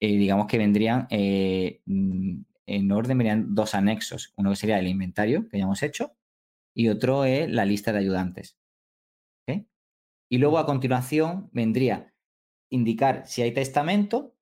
eh, 0.00 0.16
digamos 0.16 0.46
que 0.46 0.58
vendrían 0.58 1.06
eh, 1.10 1.80
mm, 1.86 2.40
en 2.66 2.92
orden, 2.92 3.18
vendrían 3.18 3.54
dos 3.54 3.74
anexos. 3.74 4.32
Uno 4.36 4.50
que 4.50 4.56
sería 4.56 4.78
el 4.78 4.88
inventario 4.88 5.48
que 5.48 5.58
ya 5.58 5.64
hemos 5.64 5.82
hecho 5.82 6.16
y 6.74 6.88
otro 6.88 7.24
es 7.24 7.50
la 7.50 7.64
lista 7.64 7.92
de 7.92 7.98
ayudantes. 7.98 8.58
Y 10.28 10.38
luego 10.38 10.58
a 10.58 10.66
continuación 10.66 11.48
vendría 11.52 12.12
indicar 12.68 13.26
si 13.26 13.42
hay 13.42 13.52
testamento, 13.52 14.34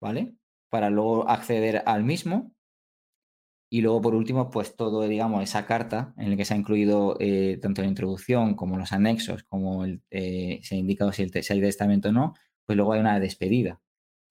¿vale? 0.00 0.34
Para 0.68 0.90
luego 0.90 1.28
acceder 1.28 1.84
al 1.86 2.02
mismo 2.02 2.52
y 3.70 3.82
luego, 3.82 4.00
por 4.00 4.14
último, 4.14 4.50
pues 4.50 4.76
todo, 4.76 5.06
digamos, 5.06 5.42
esa 5.42 5.66
carta 5.66 6.14
en 6.16 6.30
la 6.30 6.36
que 6.36 6.44
se 6.46 6.54
ha 6.54 6.56
incluido 6.56 7.16
eh, 7.20 7.58
tanto 7.60 7.82
la 7.82 7.88
introducción 7.88 8.54
como 8.54 8.78
los 8.78 8.92
anexos, 8.92 9.44
como 9.44 9.84
el, 9.84 10.02
eh, 10.10 10.60
se 10.62 10.74
ha 10.74 10.78
indicado 10.78 11.12
si, 11.12 11.22
el, 11.22 11.30
hay 11.34 11.60
testamento 11.60 12.08
o 12.08 12.12
no, 12.12 12.34
pues 12.64 12.76
luego 12.76 12.94
hay 12.94 13.00
una 13.00 13.20
despedida. 13.20 13.80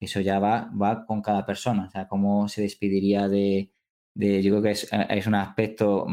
Eso 0.00 0.20
ya 0.20 0.38
va, 0.38 0.70
va 0.80 1.04
con 1.06 1.22
cada 1.22 1.44
persona, 1.44 1.86
o 1.86 1.90
sea, 1.90 2.08
cómo 2.08 2.48
se 2.48 2.62
despediría 2.62 3.28
de, 3.28 3.72
de 4.14 4.42
yo 4.42 4.52
creo 4.52 4.62
que 4.62 4.70
es, 4.70 4.88
es, 4.92 5.26
un 5.26 5.34
aspecto 5.34 6.06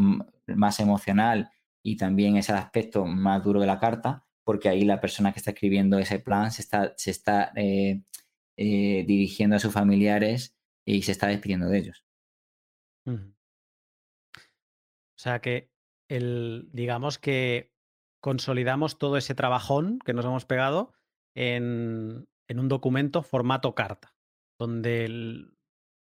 más 0.47 0.79
emocional 0.79 1.51
y 1.83 1.97
también 1.97 2.37
es 2.37 2.49
el 2.49 2.55
aspecto 2.55 3.05
más 3.05 3.43
duro 3.43 3.61
de 3.61 3.67
la 3.67 3.79
carta, 3.79 4.25
porque 4.43 4.69
ahí 4.69 4.85
la 4.85 5.01
persona 5.01 5.31
que 5.31 5.39
está 5.39 5.51
escribiendo 5.51 5.99
ese 5.99 6.19
plan 6.19 6.51
se 6.51 6.63
está, 6.63 6.93
se 6.97 7.11
está 7.11 7.51
eh, 7.55 8.03
dirigiendo 8.57 9.55
a 9.55 9.59
sus 9.59 9.73
familiares 9.73 10.57
y 10.85 11.01
se 11.01 11.11
está 11.11 11.27
despidiendo 11.27 11.67
de 11.67 11.79
ellos. 11.79 12.05
O 13.07 13.17
sea 15.17 15.41
que 15.41 15.69
el, 16.07 16.69
digamos 16.71 17.19
que 17.19 17.71
consolidamos 18.19 18.97
todo 18.97 19.17
ese 19.17 19.35
trabajón 19.35 19.99
que 19.99 20.13
nos 20.13 20.25
hemos 20.25 20.45
pegado 20.45 20.93
en, 21.35 22.27
un 22.53 22.67
documento 22.67 23.23
formato 23.23 23.75
carta, 23.75 24.15
donde, 24.59 25.47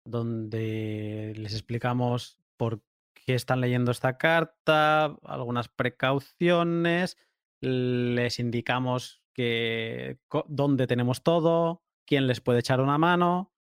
donde 0.05 1.32
les 1.36 1.52
explicamos 1.52 2.39
por 2.57 2.82
qué 3.15 3.35
están 3.35 3.61
leyendo 3.61 3.90
esta 3.90 4.16
carta, 4.19 5.16
algunas 5.24 5.69
precauciones, 5.69 7.19
les 7.61 8.39
indicamos 8.39 9.23
que 9.35 10.19
dónde 10.48 10.86
tenemos 10.86 11.23
todo, 11.23 11.82
quién 12.07 12.27
les 12.27 12.40
puede 12.40 12.61
echar 12.61 12.81
una 12.81 12.98
mano, 12.98 13.52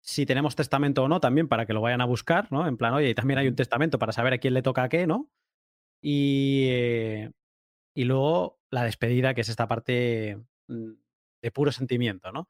si 0.00 0.26
tenemos 0.26 0.54
testamento 0.54 1.02
o 1.04 1.08
no, 1.08 1.20
también 1.20 1.48
para 1.48 1.64
que 1.64 1.72
lo 1.72 1.80
vayan 1.80 2.02
a 2.02 2.06
buscar, 2.06 2.52
¿no? 2.52 2.66
En 2.66 2.76
plan, 2.76 2.92
oye, 2.92 3.10
y 3.10 3.14
también 3.14 3.38
hay 3.38 3.48
un 3.48 3.56
testamento 3.56 3.98
para 3.98 4.12
saber 4.12 4.34
a 4.34 4.38
quién 4.38 4.52
le 4.52 4.62
toca 4.62 4.82
a 4.82 4.88
qué, 4.90 5.06
¿no? 5.06 5.30
Y, 6.02 6.66
eh, 6.68 7.32
y 7.94 8.04
luego 8.04 8.60
la 8.70 8.84
despedida, 8.84 9.32
que 9.32 9.40
es 9.40 9.48
esta 9.48 9.66
parte 9.66 10.38
mm, 10.68 10.92
de 11.44 11.50
puro 11.50 11.70
sentimiento, 11.70 12.32
¿no? 12.32 12.48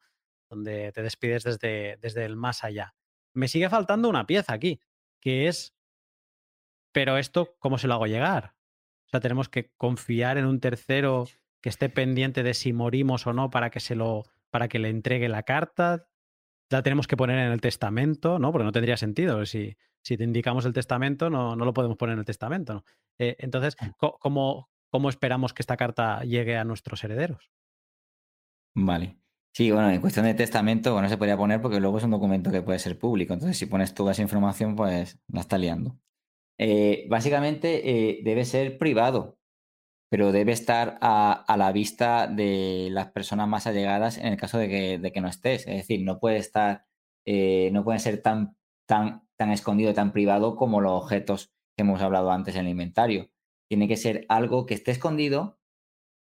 Donde 0.48 0.92
te 0.92 1.02
despides 1.02 1.42
desde, 1.42 1.98
desde 2.00 2.24
el 2.24 2.36
más 2.36 2.62
allá. 2.62 2.94
Me 3.32 3.48
sigue 3.48 3.68
faltando 3.68 4.08
una 4.08 4.26
pieza 4.26 4.52
aquí, 4.52 4.80
que 5.20 5.48
es, 5.48 5.74
pero 6.92 7.18
esto, 7.18 7.56
¿cómo 7.58 7.76
se 7.76 7.88
lo 7.88 7.94
hago 7.94 8.06
llegar? 8.06 8.54
O 9.06 9.08
sea, 9.08 9.18
tenemos 9.18 9.48
que 9.48 9.72
confiar 9.76 10.38
en 10.38 10.46
un 10.46 10.60
tercero 10.60 11.26
que 11.60 11.70
esté 11.70 11.88
pendiente 11.88 12.44
de 12.44 12.54
si 12.54 12.72
morimos 12.72 13.26
o 13.26 13.32
no 13.32 13.50
para 13.50 13.70
que 13.70 13.80
se 13.80 13.96
lo, 13.96 14.24
para 14.50 14.68
que 14.68 14.78
le 14.78 14.90
entregue 14.90 15.28
la 15.28 15.42
carta 15.42 16.06
la 16.70 16.82
tenemos 16.82 17.06
que 17.06 17.16
poner 17.16 17.38
en 17.38 17.52
el 17.52 17.60
testamento, 17.60 18.38
¿no? 18.38 18.52
Porque 18.52 18.64
no 18.64 18.72
tendría 18.72 18.96
sentido. 18.96 19.44
Si, 19.46 19.76
si 20.02 20.16
te 20.16 20.24
indicamos 20.24 20.64
el 20.64 20.72
testamento, 20.72 21.30
no, 21.30 21.56
no 21.56 21.64
lo 21.64 21.74
podemos 21.74 21.96
poner 21.96 22.14
en 22.14 22.20
el 22.20 22.24
testamento. 22.24 22.74
¿no? 22.74 22.84
Eh, 23.18 23.36
entonces, 23.38 23.76
¿cómo, 23.98 24.68
¿cómo 24.90 25.08
esperamos 25.08 25.52
que 25.52 25.62
esta 25.62 25.76
carta 25.76 26.22
llegue 26.24 26.56
a 26.56 26.64
nuestros 26.64 27.02
herederos? 27.04 27.50
Vale. 28.74 29.18
Sí, 29.52 29.70
bueno, 29.70 29.90
en 29.90 30.01
cuestión 30.01 30.26
de 30.26 30.34
testamento, 30.34 30.92
bueno, 30.92 31.09
se 31.09 31.16
podría 31.16 31.36
poner 31.36 31.60
porque 31.60 31.78
luego 31.80 31.98
es 31.98 32.05
un 32.05 32.10
documento 32.10 32.51
que 32.51 32.62
puede 32.62 32.78
ser 32.78 32.98
público. 32.98 33.34
Entonces, 33.34 33.56
si 33.56 33.66
pones 33.66 33.94
toda 33.94 34.12
esa 34.12 34.22
información, 34.22 34.74
pues 34.74 35.20
la 35.28 35.40
está 35.40 35.59
liando. 35.59 35.96
Eh, 36.59 37.06
básicamente 37.09 37.88
eh, 37.88 38.20
debe 38.24 38.44
ser 38.44 38.78
privado 38.78 39.38
pero 40.14 40.30
debe 40.30 40.52
estar 40.52 40.96
a, 41.01 41.56
la 41.59 41.72
vista 41.72 42.28
de 42.28 42.86
las 42.92 43.10
personas 43.10 43.48
más 43.48 43.66
allegadas 43.66 44.16
en 44.16 44.26
el 44.26 44.36
caso 44.36 44.59
de 44.59 44.68
que, 44.68 45.20
no 45.20 45.26
estés. 45.26 45.66
Es 45.66 45.74
decir, 45.74 46.05
no 46.05 46.20
puede 46.20 46.36
estar, 46.36 46.86
eh, 47.26 47.70
no 47.72 47.82
puede 47.82 47.98
ser 47.98 48.22
tan, 48.22 48.56
tan, 48.86 49.26
tan 49.36 49.51
escondido, 49.51 49.92
tan 49.92 50.12
privado 50.12 50.55
como 50.55 50.80
los 50.80 50.92
objetos 50.92 51.52
que 51.76 51.82
hemos 51.82 52.01
hablado 52.01 52.30
antes 52.30 52.55
en 52.55 52.66
el 52.66 52.70
inventario. 52.70 53.28
Tiene 53.68 53.88
que 53.88 53.96
ser 53.96 54.24
algo 54.28 54.66
que 54.66 54.74
esté 54.74 54.92
escondido, 54.92 55.59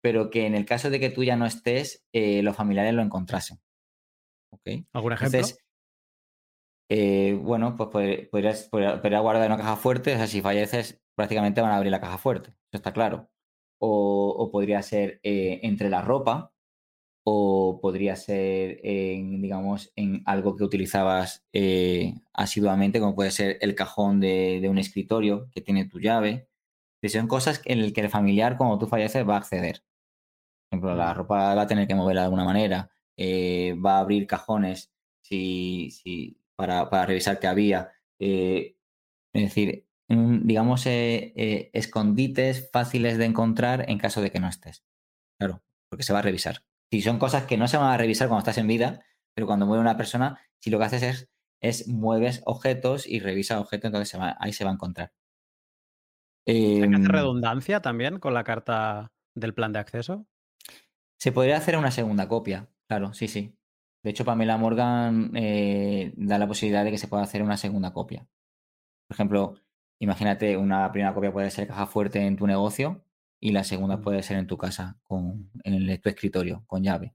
pero 0.05 0.29
que 0.29 0.45
en 0.45 0.55
el 0.55 0.67
caso 0.67 0.91
de 0.91 1.01
que 1.01 1.09
tú 1.09 1.25
ya 1.25 1.35
no 1.35 1.47
estés, 1.47 2.05
eh, 2.13 2.43
los 2.43 2.55
familiares 2.55 2.93
lo 2.93 3.01
encontrasen. 3.01 3.59
¿Algún 4.93 5.15
ejemplo? 5.15 5.41
eh, 6.91 7.41
bueno, 7.41 7.75
pues 7.75 8.29
podrías, 8.31 8.69
podrías, 8.69 9.23
guardar 9.23 9.47
en 9.47 9.53
una 9.53 9.57
caja 9.57 9.77
fuerte, 9.77 10.13
o 10.13 10.17
sea, 10.19 10.27
si 10.27 10.43
falleces, 10.43 11.01
prácticamente 11.15 11.63
van 11.63 11.71
a 11.71 11.77
abrir 11.77 11.91
la 11.91 12.03
caja 12.03 12.19
fuerte, 12.19 12.51
eso 12.51 12.77
está 12.77 12.93
claro. 12.93 13.31
O, 13.79 14.51
podría 14.53 14.83
ser 14.83 15.21
eh, 15.23 15.61
entre 15.63 15.89
la 15.89 16.03
ropa, 16.03 16.53
o 17.25 17.81
podría 17.81 18.15
ser, 18.17 18.81
en, 18.83 19.41
digamos, 19.41 19.91
en 19.97 20.23
algo 20.27 20.55
que 20.55 20.65
utilizabas 20.65 21.47
asiduamente, 22.35 23.01
como 23.01 23.15
puede 23.15 23.31
ser 23.31 23.57
el 23.63 23.75
cajón 23.75 24.21
de, 24.21 24.67
un 24.69 24.77
escritorio 24.77 25.49
que 25.51 25.63
tiene 25.63 25.87
tu 25.87 25.99
llave. 25.99 26.47
Que 27.01 27.09
son 27.09 27.27
cosas 27.27 27.63
en 27.65 27.83
las 27.83 27.93
que 27.93 28.03
el 28.03 28.11
familiar, 28.11 28.57
cuando 28.59 28.79
tú 28.79 28.87
falleces, 28.87 29.29
va 29.29 29.35
a 29.35 29.39
acceder. 29.39 29.83
Por 30.81 30.91
ejemplo, 30.91 30.95
la 30.97 31.15
ropa 31.15 31.55
va 31.55 31.63
a 31.63 31.67
tener 31.67 31.87
que 31.87 31.95
moverla 31.95 32.23
de 32.23 32.27
alguna 32.27 32.45
manera, 32.45 32.91
va 33.19 33.97
a 33.97 34.01
abrir 34.01 34.27
cajones 34.27 34.93
si, 35.23 35.91
si, 35.91 36.39
para, 36.57 36.91
para 36.91 37.07
revisar 37.07 37.39
qué 37.39 37.47
había. 37.47 37.93
Eh, 38.19 38.77
es 39.33 39.43
decir, 39.43 39.87
digamos, 40.09 40.87
eh, 40.87 41.33
eh, 41.37 41.71
escondites 41.73 42.71
fáciles 42.71 43.19
de 43.19 43.25
encontrar 43.25 43.89
en 43.89 43.99
caso 43.99 44.21
de 44.21 44.31
que 44.31 44.41
no 44.41 44.49
estés. 44.49 44.85
Claro, 45.39 45.63
porque 45.89 46.05
se 46.05 46.13
va 46.13 46.21
a 46.21 46.23
revisar. 46.23 46.63
Si 46.91 47.03
son 47.03 47.19
cosas 47.19 47.45
que 47.45 47.57
no 47.57 47.67
se 47.67 47.77
van 47.77 47.93
a 47.93 47.97
revisar 47.97 48.29
cuando 48.29 48.41
estás 48.41 48.59
en 48.59 48.69
vida, 48.69 49.05
pero 49.35 49.47
cuando 49.47 49.67
muere 49.67 49.81
una 49.81 49.97
persona, 49.97 50.39
si 50.61 50.71
lo 50.71 50.79
que 50.79 50.85
haces 50.85 51.03
es, 51.03 51.31
es 51.61 51.89
mueves 51.89 52.43
objetos 52.45 53.07
y 53.07 53.21
revisas 53.21 53.61
objetos, 53.61 53.89
entonces 53.89 54.21
ahí 54.39 54.53
se 54.53 54.65
va 54.65 54.71
a 54.71 54.75
encontrar. 54.75 55.13
¿Hay 56.47 56.79
que 56.79 56.85
hacer 56.85 56.95
em, 56.95 57.05
redundancia 57.07 57.81
también 57.81 58.19
con 58.19 58.35
la 58.35 58.45
carta 58.45 59.13
del 59.35 59.55
plan 59.55 59.73
de 59.73 59.79
acceso? 59.79 60.27
Se 61.25 61.33
podría 61.33 61.57
hacer 61.57 61.79
una 61.79 61.91
segunda 61.91 62.29
copia, 62.29 62.69
claro, 62.87 63.15
sí, 63.15 63.29
sí. 63.29 63.57
De 64.03 64.11
hecho, 64.11 64.27
Pamela 64.27 64.59
Morgan 64.59 65.31
eh, 65.35 66.13
da 66.19 66.37
la 66.37 66.47
posibilidad 66.47 66.85
de 66.85 66.91
que 66.91 66.99
se 66.99 67.09
pueda 67.09 67.23
hacer 67.23 67.43
una 67.43 67.57
segunda 67.57 67.95
copia. 67.95 68.29
Por 69.09 69.15
ejemplo, 69.15 69.55
imagínate, 70.01 70.59
una 70.59 70.93
primera 70.93 71.15
copia 71.15 71.33
puede 71.33 71.51
ser 71.51 71.67
caja 71.67 71.87
fuerte 71.87 72.21
en 72.27 72.37
tu 72.37 72.47
negocio 72.47 73.07
y 73.41 73.53
la 73.53 73.65
segunda 73.65 74.03
puede 74.03 74.23
ser 74.23 74.37
en 74.37 74.47
tu 74.47 74.59
casa, 74.59 74.99
con, 75.03 75.51
en 75.65 75.99
tu 76.03 76.11
escritorio, 76.11 76.63
con 76.67 76.83
llave. 76.83 77.15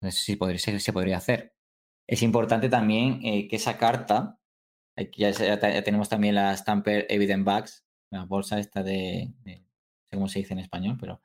Entonces, 0.00 0.22
sí, 0.24 0.36
podría, 0.36 0.58
se, 0.58 0.92
podría 0.94 1.18
hacer. 1.18 1.54
Es 2.06 2.22
importante 2.22 2.70
también 2.70 3.20
eh, 3.22 3.48
que 3.48 3.56
esa 3.56 3.76
carta, 3.76 4.40
ya, 5.14 5.30
ya, 5.32 5.60
tenemos 5.82 6.08
también 6.08 6.36
la 6.36 6.56
Stamper 6.56 7.04
Evident 7.10 7.44
Bags, 7.44 7.84
la 8.10 8.24
bolsa 8.24 8.58
esta 8.58 8.82
de, 8.82 9.34
no 9.44 9.52
sé 9.52 10.14
cómo 10.14 10.28
se 10.28 10.38
dice 10.38 10.54
en 10.54 10.60
español, 10.60 10.96
pero... 10.98 11.20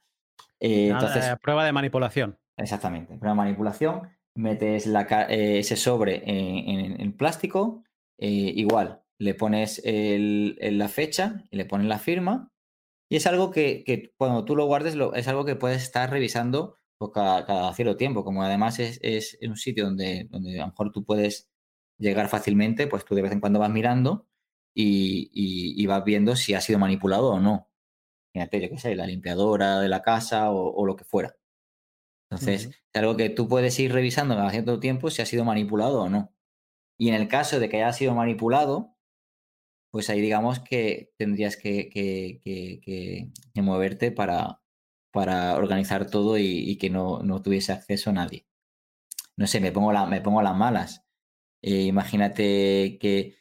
Eh, 0.60 0.90
entonces, 0.90 1.26
prueba 1.42 1.66
de 1.66 1.72
manipulación. 1.72 2.38
Exactamente, 2.58 3.18
prueba 3.18 3.34
de 3.34 3.38
manipulación 3.38 4.10
metes 4.36 4.88
eh, 4.88 5.60
ese 5.60 5.76
sobre 5.76 6.24
en, 6.26 7.14
plástico, 7.18 7.84
eh, 8.18 8.54
igual, 8.56 9.04
le 9.20 9.36
pones 9.36 9.82
la 9.86 10.88
fecha 10.88 11.44
y 11.52 11.58
le 11.58 11.66
pones 11.66 11.88
la 11.88 12.00
firma. 12.00 12.50
Y 13.10 13.18
es 13.18 13.28
algo 13.28 13.52
que, 13.52 14.14
cuando 14.18 14.44
tú 14.44 14.56
lo 14.56 14.66
guardes, 14.66 14.98
es 15.16 15.28
algo 15.28 15.46
que 15.46 15.56
puedes 15.56 15.84
estar 15.84 16.10
revisando 16.10 16.76
pues, 16.98 17.12
cada, 17.14 17.74
cierto 17.74 17.96
tiempo. 17.96 18.24
Como 18.24 18.42
además 18.44 18.80
es, 18.80 19.38
un 19.42 19.56
sitio 19.56 19.86
donde, 19.86 20.28
donde 20.30 20.60
a 20.60 20.64
lo 20.64 20.68
mejor 20.72 20.92
tú 20.92 21.06
puedes 21.06 21.50
llegar 22.00 22.28
fácilmente, 22.28 22.88
pues 22.88 23.06
tú 23.06 23.16
de 23.16 23.22
vez 23.22 23.32
en 23.32 23.40
cuando 23.40 23.60
vas 23.60 23.70
mirando 23.70 24.28
y, 24.74 25.86
vas 25.86 26.04
viendo 26.04 26.36
si 26.36 26.54
ha 26.54 26.62
sido 26.62 26.80
manipulado 26.80 27.30
o 27.30 27.40
no. 27.40 27.70
Fíjate, 28.34 28.62
yo 28.62 28.70
qué 28.70 28.78
sé, 28.78 28.96
la 28.96 29.06
limpiadora 29.06 29.80
de 29.80 29.90
la 29.90 30.02
casa 30.02 30.52
o 30.52 30.86
lo 30.86 30.96
que 30.96 31.06
fuera. 31.06 31.36
Entonces, 32.34 32.66
es 32.66 33.00
algo 33.00 33.16
que 33.16 33.30
tú 33.30 33.48
puedes 33.48 33.78
ir 33.80 33.94
revisando 33.94 34.36
cada 34.36 34.50
cierto 34.50 34.80
tiempo 34.80 35.10
si 35.10 35.22
ha 35.22 35.26
sido 35.26 35.46
manipulado 35.46 36.02
o 36.04 36.10
no. 36.10 36.34
Y 36.98 37.10
en 37.10 37.16
el 37.16 37.28
caso 37.28 37.60
de 37.60 37.70
que 37.70 37.78
haya 37.78 37.94
sido 37.94 38.16
manipulado, 38.16 38.96
pues 39.92 40.10
ahí 40.10 40.22
digamos 40.22 40.60
que 40.60 41.14
tendrías 41.18 41.58
que, 41.58 41.90
que, 41.90 43.62
moverte 43.62 44.12
para, 44.12 44.62
para 45.12 45.56
organizar 45.56 46.10
todo 46.10 46.38
y, 46.38 46.78
que 46.78 46.90
no, 46.90 47.22
no, 47.24 47.42
tuviese 47.42 47.72
acceso 47.72 48.10
a 48.10 48.14
nadie. 48.14 48.48
No 49.38 49.48
sé, 49.48 49.60
me 49.60 49.72
pongo, 49.72 49.94
la, 49.94 50.06
me 50.06 50.22
pongo 50.22 50.42
las 50.42 50.56
malas. 50.56 51.06
Eh, 51.62 51.84
imagínate 51.84 52.98
que, 53.00 53.38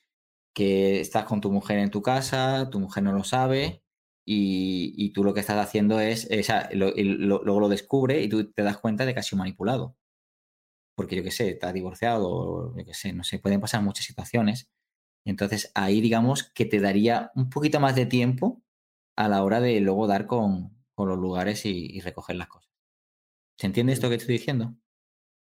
que 0.55 1.01
estás 1.01 1.25
con 1.25 1.41
tu 1.41 1.51
mujer 1.51 1.79
en 1.79 1.91
tu 1.91 2.03
casa, 2.03 2.69
tu 2.71 2.81
mujer 2.81 3.03
no 3.05 3.13
lo 3.13 3.25
sabe, 3.25 3.82
y, 4.25 5.13
tú 5.13 5.25
lo 5.25 5.35
que 5.35 5.41
estás 5.41 5.59
haciendo 5.59 6.01
es, 6.01 6.29
luego 6.73 7.61
lo 7.61 7.69
descubre 7.69 8.23
y 8.23 8.29
tú 8.29 8.53
te 8.53 8.63
das 8.63 8.79
cuenta 8.79 9.05
de 9.05 9.15
que 9.15 9.21
ha 9.21 9.23
sido 9.23 9.39
manipulado. 9.39 9.97
Porque 10.95 11.17
yo 11.17 11.23
qué 11.23 11.31
sé, 11.31 11.51
está 11.51 11.73
divorciado, 11.73 12.77
yo 12.77 12.85
qué 12.85 12.95
sé, 12.95 13.13
no 13.13 13.25
sé, 13.25 13.39
pueden 13.39 13.61
pasar 13.61 13.83
muchas 13.83 14.07
situaciones. 14.07 14.71
Entonces 15.25 15.73
ahí 15.75 16.01
digamos 16.01 16.45
que 16.53 16.67
te 16.67 16.81
daría 16.81 17.31
un 17.35 17.49
poquito 17.49 17.81
más 17.81 17.95
de 17.95 18.07
tiempo 18.07 18.63
a 19.17 19.29
la 19.29 19.43
hora 19.43 19.61
de 19.61 19.81
luego 19.81 20.07
dar 20.07 20.27
con, 20.27 20.77
los 20.97 21.19
lugares 21.19 21.67
y, 21.67 22.01
recoger 22.01 22.37
las 22.37 22.47
cosas. 22.47 22.71
¿Se 23.59 23.67
entiende 23.67 23.93
esto 23.93 24.09
que 24.09 24.15
estoy 24.17 24.35
diciendo? 24.35 24.77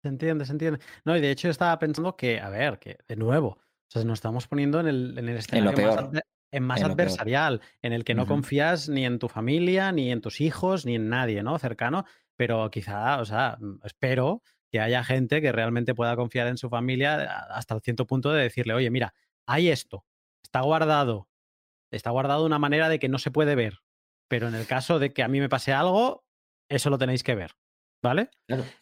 Se 0.01 0.09
entiende, 0.09 0.45
se 0.45 0.51
entiende. 0.51 0.79
No, 1.05 1.15
y 1.15 1.21
de 1.21 1.31
hecho 1.31 1.49
estaba 1.49 1.79
pensando 1.79 2.17
que, 2.17 2.41
a 2.41 2.49
ver, 2.49 2.77
que 2.77 2.97
de 3.07 3.15
nuevo, 3.15 3.47
o 3.47 3.87
sea, 3.87 4.03
nos 4.03 4.17
estamos 4.17 4.47
poniendo 4.47 4.81
en 4.81 4.87
el, 4.87 5.17
en 5.17 5.29
el 5.29 5.37
escenario 5.37 5.95
más, 6.11 6.23
en 6.55 6.63
más 6.63 6.81
adversarial, 6.81 7.61
en 7.81 7.91
el 7.91 8.05
que 8.05 8.15
no 8.15 8.25
confías 8.25 8.87
ni 8.87 9.05
en 9.05 9.19
tu 9.19 9.27
familia, 9.27 9.91
ni 9.91 10.11
en 10.11 10.21
tus 10.21 10.39
hijos, 10.39 10.85
ni 10.85 10.95
en 10.95 11.09
nadie, 11.09 11.43
¿no? 11.43 11.59
Cercano, 11.59 12.05
pero 12.37 12.71
quizá, 12.71 13.19
o 13.19 13.25
sea, 13.25 13.57
mm, 13.59 13.79
espero 13.83 14.41
que 14.71 14.79
haya 14.79 15.03
gente 15.03 15.41
que 15.41 15.51
realmente 15.51 15.93
pueda 15.93 16.15
confiar 16.15 16.47
en 16.47 16.57
su 16.57 16.69
familia 16.69 17.43
hasta 17.49 17.79
cierto 17.81 18.07
punto 18.07 18.31
de 18.31 18.43
decirle, 18.43 18.73
oye, 18.73 18.89
mira, 18.89 19.13
hay 19.45 19.67
esto, 19.67 20.05
está 20.43 20.61
guardado, 20.61 21.27
está 21.91 22.11
guardado 22.11 22.41
de 22.41 22.47
una 22.47 22.59
manera 22.59 22.87
de 22.87 22.99
que 22.99 23.09
no 23.09 23.19
se 23.19 23.31
puede 23.31 23.55
ver, 23.55 23.79
pero 24.29 24.47
en 24.47 24.55
el 24.55 24.65
caso 24.65 24.97
de 24.97 25.11
que 25.11 25.23
a 25.23 25.27
mí 25.27 25.41
me 25.41 25.49
pase 25.49 25.73
algo, 25.73 26.23
eso 26.69 26.89
lo 26.89 26.97
tenéis 26.97 27.23
que 27.23 27.35
ver. 27.35 27.51
¿Vale? 28.05 28.29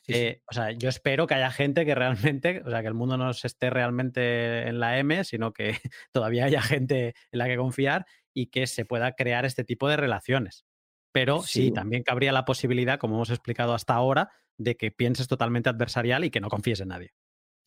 Eh, 0.10 0.41
o 0.52 0.54
sea, 0.54 0.72
yo 0.72 0.90
espero 0.90 1.28
que 1.28 1.34
haya 1.34 1.50
gente 1.50 1.86
que 1.86 1.95
realmente, 1.95 2.62
o 2.66 2.70
sea, 2.70 2.82
que 2.82 2.90
el 2.90 2.94
mundo 2.94 3.16
no 3.16 3.32
se 3.32 3.48
esté 3.48 3.70
realmente 3.70 4.68
en 4.68 4.82
la 4.82 5.00
M, 5.00 5.24
sino 5.24 5.54
que 5.54 5.78
todavía 6.12 6.44
haya 6.44 6.62
gente 6.62 7.14
en 7.32 7.40
la 7.40 7.48
que 7.48 7.56
confiar 7.56 8.06
y 8.34 8.48
que 8.48 8.68
se 8.68 8.84
pueda 8.84 9.14
crear 9.14 9.45
este 9.45 9.64
tipo 9.64 9.88
de 9.88 9.95
relaciones. 9.95 10.66
Pero 11.14 11.41
sí, 11.41 11.72
también 11.72 12.04
cabría 12.04 12.34
la 12.34 12.44
posibilidad, 12.44 13.00
como 13.00 13.16
hemos 13.16 13.30
explicado 13.30 13.74
hasta 13.74 13.94
ahora, 13.94 14.30
de 14.58 14.76
que 14.76 14.91
pienses 14.91 15.30
totalmente 15.30 15.70
adversarial 15.70 16.26
y 16.26 16.30
que 16.30 16.41
no 16.41 16.50
confíes 16.50 16.82
en 16.82 16.90
nadie. 16.90 17.14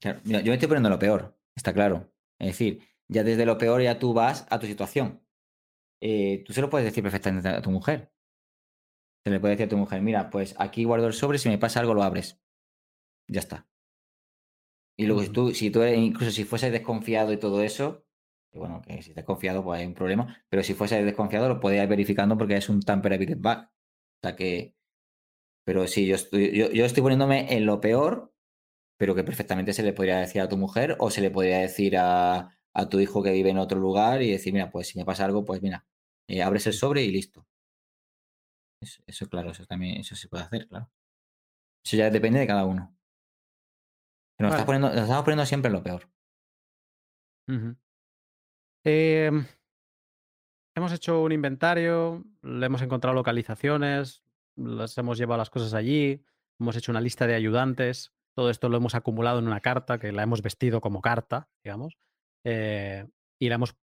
yo 0.02 0.12
me 0.24 0.52
estoy 0.52 0.68
poniendo 0.68 0.90
lo 0.90 0.98
peor, 0.98 1.38
está 1.54 1.72
claro. 1.72 2.12
Es 2.38 2.48
decir, 2.48 2.82
ya 3.08 3.24
desde 3.24 3.46
lo 3.46 3.56
peor 3.56 3.80
ya 3.80 3.98
tú 3.98 4.12
vas 4.12 4.46
a 4.50 4.58
tu 4.58 4.66
situación. 4.66 5.22
Eh, 6.02 6.44
tú 6.44 6.52
se 6.52 6.60
lo 6.60 6.68
puedes 6.68 6.84
decir 6.84 7.02
perfectamente 7.02 7.48
a 7.48 7.62
tu 7.62 7.70
mujer. 7.70 8.12
Se 9.26 9.30
le 9.30 9.40
puede 9.40 9.54
decir 9.54 9.66
a 9.66 9.68
tu 9.68 9.76
mujer, 9.76 10.02
mira, 10.02 10.30
pues 10.30 10.54
aquí 10.56 10.84
guardo 10.84 11.08
el 11.08 11.12
sobre, 11.12 11.38
si 11.38 11.48
me 11.48 11.58
pasa 11.58 11.80
algo 11.80 11.94
lo 11.94 12.04
abres. 12.04 12.38
Ya 13.26 13.40
está. 13.40 13.66
Y 14.96 15.06
luego, 15.06 15.24
si 15.24 15.30
tú, 15.30 15.52
si 15.52 15.70
tú 15.72 15.82
incluso 15.82 16.30
si 16.30 16.44
fuese 16.44 16.70
desconfiado 16.70 17.32
y 17.32 17.36
todo 17.36 17.60
eso, 17.60 18.06
bueno, 18.52 18.82
que 18.86 19.02
si 19.02 19.10
estás 19.10 19.24
confiado, 19.24 19.64
pues 19.64 19.80
hay 19.80 19.86
un 19.88 19.94
problema, 19.94 20.44
pero 20.48 20.62
si 20.62 20.74
fuese 20.74 21.02
desconfiado, 21.02 21.48
lo 21.48 21.58
podías 21.58 21.82
ir 21.82 21.88
verificando 21.88 22.38
porque 22.38 22.56
es 22.56 22.68
un 22.68 22.80
tamper 22.80 23.14
evident 23.14 23.42
bug. 23.42 23.58
O 23.58 23.68
sea 24.22 24.36
que. 24.36 24.76
Pero 25.64 25.88
sí, 25.88 26.06
yo 26.06 26.14
estoy, 26.14 26.52
yo, 26.72 26.84
estoy 26.84 27.02
poniéndome 27.02 27.52
en 27.52 27.66
lo 27.66 27.80
peor, 27.80 28.32
pero 28.96 29.16
que 29.16 29.24
perfectamente 29.24 29.72
se 29.72 29.82
le 29.82 29.92
podría 29.92 30.18
decir 30.18 30.40
a 30.40 30.48
tu 30.48 30.56
mujer 30.56 30.94
o 31.00 31.10
se 31.10 31.20
le 31.20 31.32
podría 31.32 31.58
decir 31.58 31.96
a, 31.98 32.56
tu 32.90 33.00
hijo 33.00 33.24
que 33.24 33.32
vive 33.32 33.50
en 33.50 33.58
otro 33.58 33.80
lugar 33.80 34.22
y 34.22 34.30
decir, 34.30 34.52
mira, 34.52 34.70
pues 34.70 34.86
si 34.86 34.98
me 35.00 35.04
pasa 35.04 35.24
algo, 35.24 35.44
pues 35.44 35.62
mira, 35.62 35.84
eh, 36.28 36.44
abres 36.44 36.68
el 36.68 36.74
sobre 36.74 37.02
y 37.02 37.10
listo. 37.10 37.44
Eso, 38.80 39.28
claro, 39.28 39.50
eso 39.50 39.66
también 39.66 39.98
eso 39.98 40.14
se 40.14 40.28
puede 40.28 40.44
hacer, 40.44 40.68
claro. 40.68 40.90
Eso 41.84 41.96
ya 41.96 42.10
depende 42.10 42.40
de 42.40 42.46
cada 42.46 42.64
uno. 42.64 42.96
Pero 44.36 44.50
nos, 44.50 44.64
poniendo, 44.64 44.88
estamos 44.88 45.24
poniendo 45.24 45.46
siempre 45.46 45.70
lo 45.70 45.82
peor. 45.82 46.10
Em, 48.84 49.46
hemos 50.74 50.92
hecho 50.92 51.22
un 51.22 51.32
inventario, 51.32 52.24
le 52.42 52.66
hemos 52.66 52.82
encontrado 52.82 53.14
localizaciones, 53.14 54.24
las 54.56 54.96
hemos 54.98 55.18
llevado 55.18 55.38
las 55.38 55.50
cosas 55.50 55.74
allí, 55.74 56.24
hemos 56.60 56.76
hecho 56.76 56.92
una 56.92 57.00
lista 57.00 57.26
de 57.26 57.34
ayudantes, 57.34 58.14
todo 58.34 58.50
esto 58.50 58.68
lo 58.68 58.76
hemos 58.76 58.94
acumulado 58.94 59.38
en 59.38 59.46
una 59.46 59.60
carta 59.60 59.98
que 59.98 60.12
la 60.12 60.22
hemos 60.22 60.42
vestido 60.42 60.80
como 60.80 61.00
carta, 61.00 61.48
digamos, 61.64 61.96
eh, 62.44 63.06
y 63.40 63.48
la 63.48 63.54
hemos, 63.54 63.76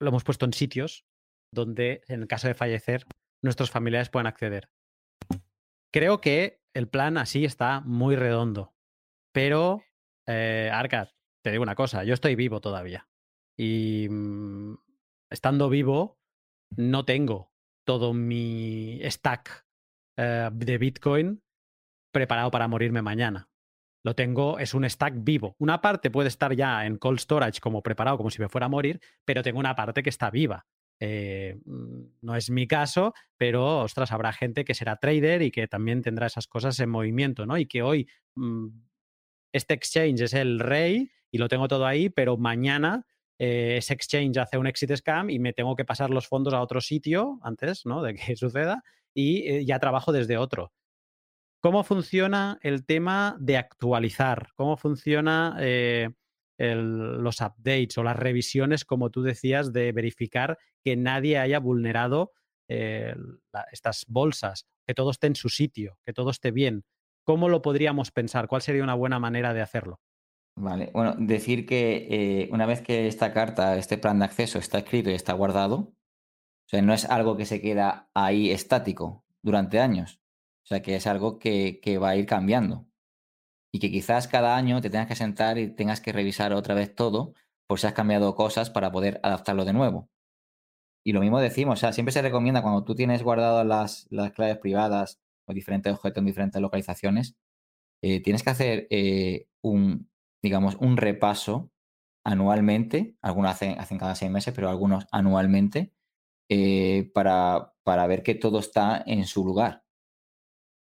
lo 0.00 0.08
hemos 0.08 0.24
puesto 0.24 0.46
en 0.46 0.52
sitios 0.52 1.04
donde, 1.52 2.02
en 2.08 2.22
el 2.22 2.26
caso 2.26 2.48
de 2.48 2.54
fallecer, 2.54 3.06
nuestros 3.44 3.70
familiares 3.70 4.08
puedan 4.08 4.26
acceder. 4.26 4.70
Creo 5.92 6.20
que 6.20 6.60
el 6.74 6.88
plan 6.88 7.18
así 7.18 7.44
está 7.44 7.80
muy 7.82 8.16
redondo. 8.16 8.74
Pero, 9.32 9.82
eh, 10.26 10.70
Arcad, 10.72 11.08
te 11.44 11.50
digo 11.50 11.62
una 11.62 11.76
cosa, 11.76 12.04
yo 12.04 12.14
estoy 12.14 12.34
vivo 12.34 12.60
todavía. 12.60 13.08
Y 13.56 14.08
mm, 14.10 14.74
estando 15.30 15.68
vivo, 15.68 16.18
no 16.76 17.04
tengo 17.04 17.52
todo 17.86 18.14
mi 18.14 19.00
stack 19.04 19.66
eh, 20.16 20.50
de 20.52 20.78
Bitcoin 20.78 21.42
preparado 22.12 22.50
para 22.50 22.68
morirme 22.68 23.02
mañana. 23.02 23.50
lo 24.06 24.14
tengo, 24.14 24.58
es 24.58 24.74
un 24.74 24.88
stack 24.88 25.14
vivo. 25.16 25.56
Una 25.58 25.80
parte 25.80 26.10
puede 26.10 26.28
estar 26.28 26.54
ya 26.54 26.84
en 26.84 26.98
cold 26.98 27.20
storage 27.20 27.60
como 27.60 27.82
preparado, 27.82 28.18
como 28.18 28.30
si 28.30 28.40
me 28.40 28.50
fuera 28.50 28.66
a 28.66 28.68
morir, 28.68 29.00
pero 29.24 29.42
tengo 29.42 29.58
una 29.58 29.74
parte 29.74 30.02
que 30.02 30.10
está 30.10 30.30
viva. 30.30 30.66
Eh, 31.00 31.56
mm, 31.64 32.02
no 32.22 32.36
es 32.36 32.50
mi 32.50 32.66
caso, 32.66 33.14
pero 33.36 33.80
ostras, 33.80 34.12
habrá 34.12 34.32
gente 34.32 34.64
que 34.64 34.74
será 34.74 34.96
trader 34.96 35.42
y 35.42 35.50
que 35.50 35.66
también 35.66 36.02
tendrá 36.02 36.26
esas 36.26 36.46
cosas 36.46 36.78
en 36.80 36.90
movimiento, 36.90 37.46
¿no? 37.46 37.58
Y 37.58 37.66
que 37.66 37.82
hoy 37.82 38.08
mm, 38.34 38.68
este 39.52 39.74
exchange 39.74 40.22
es 40.22 40.34
el 40.34 40.60
rey 40.60 41.10
y 41.30 41.38
lo 41.38 41.48
tengo 41.48 41.68
todo 41.68 41.86
ahí, 41.86 42.10
pero 42.10 42.36
mañana 42.36 43.06
eh, 43.38 43.76
ese 43.78 43.94
exchange 43.94 44.38
hace 44.38 44.58
un 44.58 44.66
exit 44.66 44.94
scam 44.96 45.30
y 45.30 45.38
me 45.38 45.52
tengo 45.52 45.74
que 45.74 45.84
pasar 45.84 46.10
los 46.10 46.28
fondos 46.28 46.54
a 46.54 46.60
otro 46.60 46.80
sitio 46.80 47.38
antes, 47.42 47.84
¿no? 47.86 48.02
De 48.02 48.14
que 48.14 48.36
suceda 48.36 48.82
y 49.14 49.48
eh, 49.48 49.64
ya 49.64 49.78
trabajo 49.78 50.12
desde 50.12 50.38
otro. 50.38 50.72
¿Cómo 51.60 51.82
funciona 51.82 52.58
el 52.62 52.84
tema 52.84 53.36
de 53.40 53.56
actualizar? 53.56 54.48
¿Cómo 54.54 54.76
funciona 54.76 55.56
los 56.58 57.40
updates 57.40 57.98
o 57.98 58.02
las 58.02 58.16
revisiones, 58.16 58.84
como 58.84 59.10
tú 59.10 59.22
decías, 59.22 59.72
de 59.72 59.92
verificar 59.92 60.58
que 60.82 60.96
nadie 60.96 61.38
haya 61.38 61.58
vulnerado 61.58 62.32
eh, 62.68 63.14
estas 63.72 64.04
bolsas, 64.08 64.66
que 64.86 64.94
todo 64.94 65.10
esté 65.10 65.26
en 65.26 65.36
su 65.36 65.48
sitio, 65.48 65.98
que 66.04 66.12
todo 66.12 66.30
esté 66.30 66.50
bien. 66.50 66.84
¿Cómo 67.24 67.48
lo 67.48 67.62
podríamos 67.62 68.10
pensar? 68.10 68.48
¿Cuál 68.48 68.62
sería 68.62 68.84
una 68.84 68.94
buena 68.94 69.18
manera 69.18 69.54
de 69.54 69.62
hacerlo? 69.62 70.00
Vale, 70.56 70.90
bueno, 70.94 71.16
decir 71.18 71.66
que 71.66 72.06
eh, 72.10 72.48
una 72.52 72.66
vez 72.66 72.80
que 72.80 73.08
esta 73.08 73.32
carta, 73.32 73.76
este 73.76 73.98
plan 73.98 74.20
de 74.20 74.26
acceso 74.26 74.58
está 74.58 74.78
escrito 74.78 75.10
y 75.10 75.14
está 75.14 75.32
guardado, 75.32 75.76
o 75.76 76.68
sea, 76.68 76.80
no 76.80 76.94
es 76.94 77.04
algo 77.06 77.36
que 77.36 77.44
se 77.44 77.60
queda 77.60 78.08
ahí 78.14 78.50
estático 78.50 79.24
durante 79.42 79.80
años, 79.80 80.20
o 80.62 80.66
sea, 80.66 80.80
que 80.80 80.94
es 80.94 81.06
algo 81.08 81.38
que 81.38 81.98
va 82.00 82.10
a 82.10 82.16
ir 82.16 82.26
cambiando 82.26 82.86
y 83.74 83.80
que 83.80 83.90
quizás 83.90 84.28
cada 84.28 84.56
año 84.56 84.80
te 84.80 84.88
tengas 84.88 85.08
que 85.08 85.16
sentar 85.16 85.58
y 85.58 85.66
tengas 85.66 86.00
que 86.00 86.12
revisar 86.12 86.52
otra 86.52 86.76
vez 86.76 86.94
todo 86.94 87.34
por 87.66 87.80
si 87.80 87.88
has 87.88 87.92
cambiado 87.92 88.36
cosas 88.36 88.70
para 88.70 88.92
poder 88.92 89.18
adaptarlo 89.24 89.64
de 89.64 89.72
nuevo. 89.72 90.08
Y 91.04 91.10
lo 91.12 91.20
mismo 91.20 91.40
decimos, 91.40 91.80
o 91.80 91.80
sea, 91.80 91.92
siempre 91.92 92.12
se 92.12 92.22
recomienda 92.22 92.62
cuando 92.62 92.84
tú 92.84 92.94
tienes 92.94 93.24
guardadas 93.24 93.66
las, 93.66 94.06
las 94.10 94.30
claves 94.30 94.58
privadas 94.58 95.20
o 95.46 95.52
diferentes 95.52 95.92
objetos 95.92 96.18
en 96.18 96.26
diferentes 96.26 96.62
localizaciones, 96.62 97.34
eh, 98.00 98.22
tienes 98.22 98.44
que 98.44 98.50
hacer 98.50 98.86
eh, 98.90 99.48
un, 99.60 100.08
digamos, 100.40 100.76
un 100.76 100.96
repaso 100.96 101.72
anualmente, 102.22 103.16
algunos 103.22 103.50
hacen, 103.50 103.80
hacen 103.80 103.98
cada 103.98 104.14
seis 104.14 104.30
meses, 104.30 104.54
pero 104.54 104.68
algunos 104.68 105.08
anualmente, 105.10 105.92
eh, 106.48 107.10
para, 107.12 107.74
para, 107.82 108.06
ver 108.06 108.22
que 108.22 108.36
todo 108.36 108.60
está 108.60 109.02
en 109.04 109.26
su 109.26 109.44
lugar. 109.44 109.82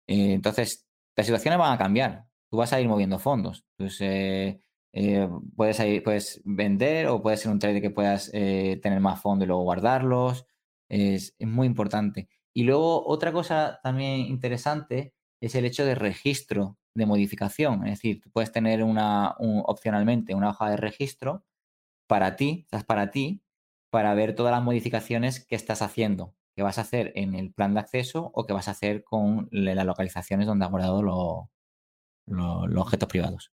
entonces, 0.06 0.86
las 1.14 1.26
situaciones 1.26 1.58
van 1.58 1.74
a 1.74 1.78
cambiar 1.78 2.29
tú 2.50 2.56
vas 2.56 2.72
a 2.72 2.80
ir 2.80 2.88
moviendo 2.88 3.18
fondos. 3.18 3.64
Entonces, 3.78 4.00
eh, 4.02 4.60
eh, 4.92 5.28
puedes, 5.56 5.80
puedes 6.02 6.42
vender 6.44 7.06
o 7.08 7.22
puede 7.22 7.36
ser 7.36 7.52
un 7.52 7.58
trade 7.60 7.80
que 7.80 7.90
puedas 7.90 8.30
eh, 8.34 8.80
tener 8.82 9.00
más 9.00 9.20
fondos 9.20 9.46
y 9.46 9.48
luego 9.48 9.62
guardarlos. 9.62 10.46
Es, 10.88 11.34
muy 11.40 11.66
importante. 11.66 12.28
Y 12.52 12.64
luego 12.64 13.06
otra 13.06 13.32
cosa 13.32 13.80
también 13.82 14.20
interesante 14.20 15.14
es 15.40 15.54
el 15.54 15.64
hecho 15.64 15.84
de 15.84 15.94
registro 15.94 16.78
de 16.94 17.06
modificación. 17.06 17.86
Es 17.86 17.92
decir, 17.98 18.20
tú 18.20 18.30
puedes 18.30 18.52
tener 18.52 18.82
una, 18.82 19.36
opcionalmente 19.38 20.34
una 20.34 20.50
hoja 20.50 20.70
de 20.70 20.76
registro 20.76 21.44
para 22.08 22.36
ti, 22.36 22.62
estás 22.64 22.84
para 22.84 23.10
ti, 23.12 23.42
para 23.90 24.14
ver 24.14 24.34
todas 24.34 24.52
las 24.52 24.62
modificaciones 24.64 25.44
que 25.44 25.56
estás 25.56 25.82
haciendo, 25.82 26.34
que 26.56 26.62
vas 26.62 26.78
a 26.78 26.82
hacer 26.82 27.12
en 27.16 27.34
el 27.36 27.52
plan 27.52 27.74
de 27.74 27.80
acceso 27.80 28.32
o 28.34 28.46
que 28.46 28.52
vas 28.52 28.68
a 28.68 28.72
hacer 28.72 29.04
con 29.04 29.48
las 29.52 29.86
localizaciones 29.86 30.46
donde 30.46 30.64
has 30.64 30.70
guardado 30.72 31.02
lo, 31.02 31.50
los, 32.30 32.76
objetos 32.76 33.08
privados. 33.08 33.52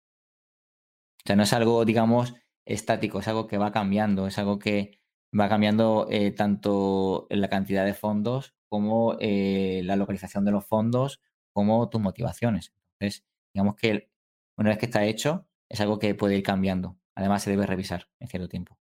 O 1.20 1.28
sea, 1.28 1.36
no 1.36 1.44
es 1.44 1.54
algo, 1.54 1.86
digamos, 1.86 2.36
estático, 2.66 3.20
es 3.20 3.28
algo 3.28 3.48
que 3.48 3.58
va 3.58 3.72
cambiando, 3.72 4.28
es 4.28 4.38
algo 4.38 4.60
que 4.60 5.00
va 5.38 5.50
cambiando 5.50 6.08
eh, 6.10 6.32
tanto 6.32 7.28
la 7.30 7.50
cantidad 7.50 7.86
de 7.86 7.94
fondos 7.94 8.54
como 8.70 9.18
eh, 9.20 9.82
la 9.84 9.96
localización 9.96 10.46
de 10.46 10.52
los 10.52 10.66
fondos, 10.66 11.22
como 11.54 11.90
tus 11.90 12.02
motivaciones. 12.02 12.74
Entonces, 13.00 13.26
digamos 13.54 13.76
que 13.76 14.10
una 14.58 14.70
vez 14.70 14.78
que 14.78 14.86
está 14.86 15.06
hecho, 15.06 15.48
es 15.70 15.82
algo 15.82 16.00
que 16.00 16.16
puede 16.16 16.38
ir 16.38 16.44
cambiando. 16.44 16.98
Además, 17.16 17.44
se 17.44 17.50
debe 17.50 17.66
revisar 17.66 18.08
en 18.20 18.28
cierto 18.28 18.50
tiempo. 18.50 18.78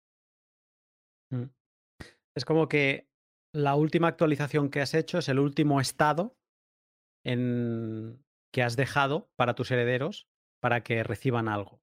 Mm. 1.31 1.45
Es 2.37 2.45
como 2.45 2.69
que 2.69 3.09
la 3.53 3.75
última 3.75 4.09
actualización 4.09 4.71
que 4.71 4.81
has 4.81 4.95
hecho 4.95 5.19
es 5.19 5.29
el 5.29 5.39
último 5.39 5.81
estado 5.81 6.37
en, 7.25 8.25
que 8.53 8.63
has 8.63 8.77
dejado 8.77 9.31
para 9.37 9.55
tus 9.55 9.71
herederos 9.71 10.29
para 10.61 10.83
que 10.83 11.03
reciban 11.03 11.49
algo. 11.49 11.81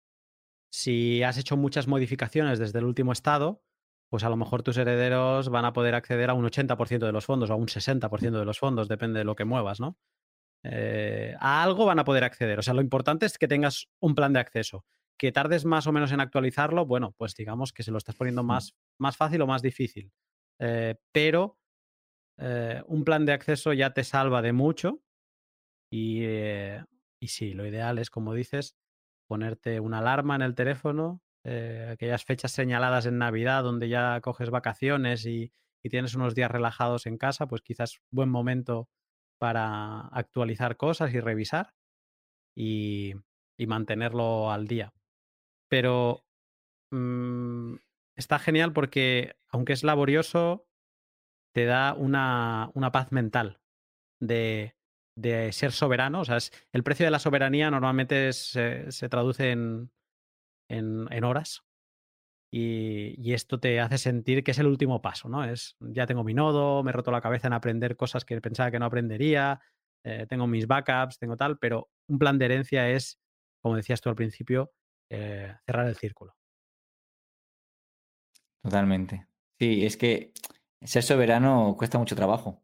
Si 0.72 1.24
has 1.24 1.38
hecho 1.38 1.58
muchas 1.58 1.88
modificaciones 1.88 2.60
desde 2.60 2.80
el 2.80 2.86
último 2.86 3.12
estado, 3.12 3.64
pues 4.10 4.24
a 4.24 4.30
lo 4.30 4.38
mejor 4.38 4.64
tus 4.64 4.78
herederos 4.78 5.50
van 5.50 5.66
a 5.66 5.74
poder 5.74 5.96
acceder 5.96 6.30
a 6.30 6.34
un 6.34 6.46
80% 6.46 7.06
de 7.06 7.12
los 7.12 7.26
fondos 7.26 7.50
o 7.50 7.54
a 7.54 7.58
un 7.58 7.68
60% 7.68 8.40
de 8.40 8.46
los 8.46 8.60
fondos, 8.60 8.88
depende 8.88 9.20
de 9.20 9.26
lo 9.26 9.36
que 9.36 9.46
muevas, 9.46 9.80
¿no? 9.80 9.98
Eh, 10.64 11.36
a 11.40 11.64
algo 11.64 11.86
van 11.86 12.00
a 12.00 12.06
poder 12.06 12.24
acceder. 12.24 12.60
O 12.60 12.62
sea, 12.62 12.74
lo 12.74 12.82
importante 12.82 13.26
es 13.26 13.38
que 13.38 13.48
tengas 13.48 13.88
un 14.00 14.16
plan 14.16 14.34
de 14.34 14.40
acceso. 14.40 14.86
Que 15.18 15.32
tardes 15.32 15.66
más 15.66 15.88
o 15.88 15.92
menos 15.92 16.12
en 16.12 16.20
actualizarlo, 16.20 16.86
bueno, 16.86 17.14
pues 17.18 17.36
digamos 17.36 17.74
que 17.74 17.84
se 17.84 17.92
lo 17.92 17.98
estás 17.98 18.16
poniendo 18.16 18.44
más, 18.44 18.76
más 19.00 19.18
fácil 19.18 19.42
o 19.42 19.48
más 19.48 19.62
difícil. 19.62 20.12
Eh, 20.60 20.96
pero 21.12 21.58
eh, 22.38 22.82
un 22.88 23.04
plan 23.04 23.26
de 23.26 23.34
acceso 23.34 23.74
ya 23.74 23.94
te 23.94 24.04
salva 24.04 24.42
de 24.42 24.54
mucho 24.54 25.02
eh, 25.92 26.84
y, 27.20 27.28
sí, 27.28 27.54
lo 27.54 27.66
ideal 27.66 28.00
es, 28.00 28.10
como 28.10 28.34
dices, 28.34 28.76
ponerte 29.28 29.80
una 29.80 30.00
alarma 30.00 30.36
en 30.36 30.42
el 30.42 30.56
teléfono, 30.56 31.22
eh, 31.44 31.90
aquellas 31.92 32.26
fechas 32.26 32.52
señaladas 32.52 33.06
en 33.06 33.18
Navidad 33.18 33.64
donde 33.64 33.90
ya 33.90 34.20
coges 34.22 34.50
vacaciones 34.50 35.26
y, 35.26 35.52
tienes 35.90 36.16
unos 36.16 36.36
días 36.36 36.52
relajados 36.52 37.06
en 37.06 37.18
casa, 37.18 37.48
pues 37.48 37.62
quizás 37.62 38.02
buen 38.12 38.28
momento 38.28 38.90
para 39.38 40.02
actualizar 40.08 40.76
cosas 40.76 41.14
y 41.14 41.22
revisar 41.22 41.76
y, 42.54 43.14
mantenerlo 43.66 44.52
al 44.52 44.68
día. 44.68 44.94
Pero 45.70 46.26
mm, 46.92 47.76
está 48.18 48.38
genial 48.38 48.74
porque, 48.74 49.38
aunque 49.48 49.72
es 49.72 49.86
laborioso, 49.86 50.68
te 51.54 51.64
da 51.64 51.94
una, 51.94 52.70
una 52.74 52.92
paz 52.92 53.14
mental 53.14 53.62
de 54.20 54.77
de 55.18 55.52
ser 55.52 55.72
soberano. 55.72 56.22
O 56.22 56.26
sea, 56.26 56.38
es, 56.38 56.52
el 56.72 56.84
precio 56.84 57.06
de 57.06 57.12
la 57.12 57.20
soberanía 57.20 57.70
normalmente 57.70 58.32
se 58.32 59.10
traduce 59.10 59.52
en, 59.52 59.90
en, 60.70 61.24
horas. 61.24 61.64
Y, 62.52 63.34
esto 63.34 63.60
te 63.60 63.80
hace 63.80 63.98
sentir 63.98 64.44
que 64.44 64.52
es 64.52 64.60
el 64.60 64.68
último 64.68 65.02
paso, 65.02 65.28
¿no? 65.30 65.44
Es, 65.44 65.76
ya 65.80 66.08
tengo 66.08 66.24
mi 66.24 66.34
nodo, 66.34 66.84
me 66.84 66.92
he 66.92 66.94
roto 66.94 67.12
la 67.12 67.22
cabeza 67.22 67.48
en 67.48 67.54
aprender 67.54 67.98
cosas 67.98 68.26
que 68.26 68.40
pensaba 68.42 68.72
que 68.72 68.80
no 68.80 68.86
aprendería, 68.86 69.60
eh, 70.04 70.26
tengo 70.28 70.48
mis 70.48 70.66
backups, 70.66 71.20
tengo 71.20 71.36
tal, 71.36 71.58
pero 71.60 71.90
un 72.08 72.18
plan 72.18 72.38
de 72.38 72.46
herencia 72.46 72.90
es, 72.90 73.20
como 73.62 73.76
decías 73.76 74.02
tú 74.02 74.10
al 74.10 74.16
principio, 74.16 74.72
eh, 75.10 75.54
cerrar 75.66 75.88
el 75.88 75.96
círculo. 75.96 76.36
Totalmente. 78.64 79.28
Sí, 79.60 79.86
es 79.86 79.98
que 79.98 80.32
ser 80.82 81.04
soberano 81.04 81.76
cuesta 81.78 81.98
mucho 81.98 82.16
trabajo, 82.16 82.64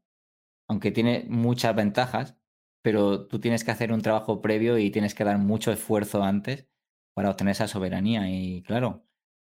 aunque 0.69 0.91
tiene 0.91 1.25
muchas 1.27 1.75
ventajas, 1.75 2.37
pero 2.83 3.27
tú 3.27 3.39
tienes 3.39 3.63
que 3.63 3.71
hacer 3.71 3.91
un 3.91 4.01
trabajo 4.01 4.41
previo 4.41 4.77
y 4.77 4.91
tienes 4.91 5.15
que 5.15 5.23
dar 5.23 5.39
mucho 5.39 5.71
esfuerzo 5.71 6.23
antes 6.23 6.67
para 7.15 7.29
obtener 7.31 7.53
esa 7.53 7.67
soberanía. 7.67 8.29
Y 8.29 8.61
claro, 8.63 9.05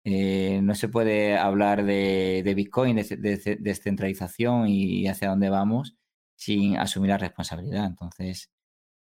eh, 0.03 0.61
no 0.64 0.76
se 0.76 0.89
puede 0.89 1.38
hablar 1.38 1.85
de, 1.85 2.53
Bitcoin, 2.56 2.97
de, 2.97 3.57
descentralización 3.60 4.68
y 4.68 5.07
hacia 5.07 5.30
dónde 5.30 5.49
vamos 5.49 5.95
sin 6.35 6.77
asumir 6.77 7.11
la 7.11 7.18
responsabilidad. 7.18 7.85
Entonces, 7.85 8.51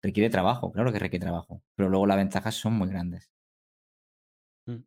requiere 0.03 0.29
trabajo, 0.29 0.71
claro 0.71 0.91
que 0.93 0.99
requiere 0.99 1.23
trabajo, 1.25 1.63
pero 1.75 1.89
luego 1.89 2.05
las 2.07 2.17
ventajas 2.17 2.55
son 2.55 2.73
muy 2.73 2.89
grandes. 2.89 3.31
Mm. 4.67 4.83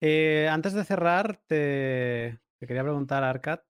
Eh, 0.00 0.48
antes 0.50 0.74
de 0.74 0.84
cerrar, 0.84 1.40
te, 1.46 2.38
te 2.58 2.66
quería 2.66 2.82
preguntar, 2.82 3.24
Arcad, 3.24 3.60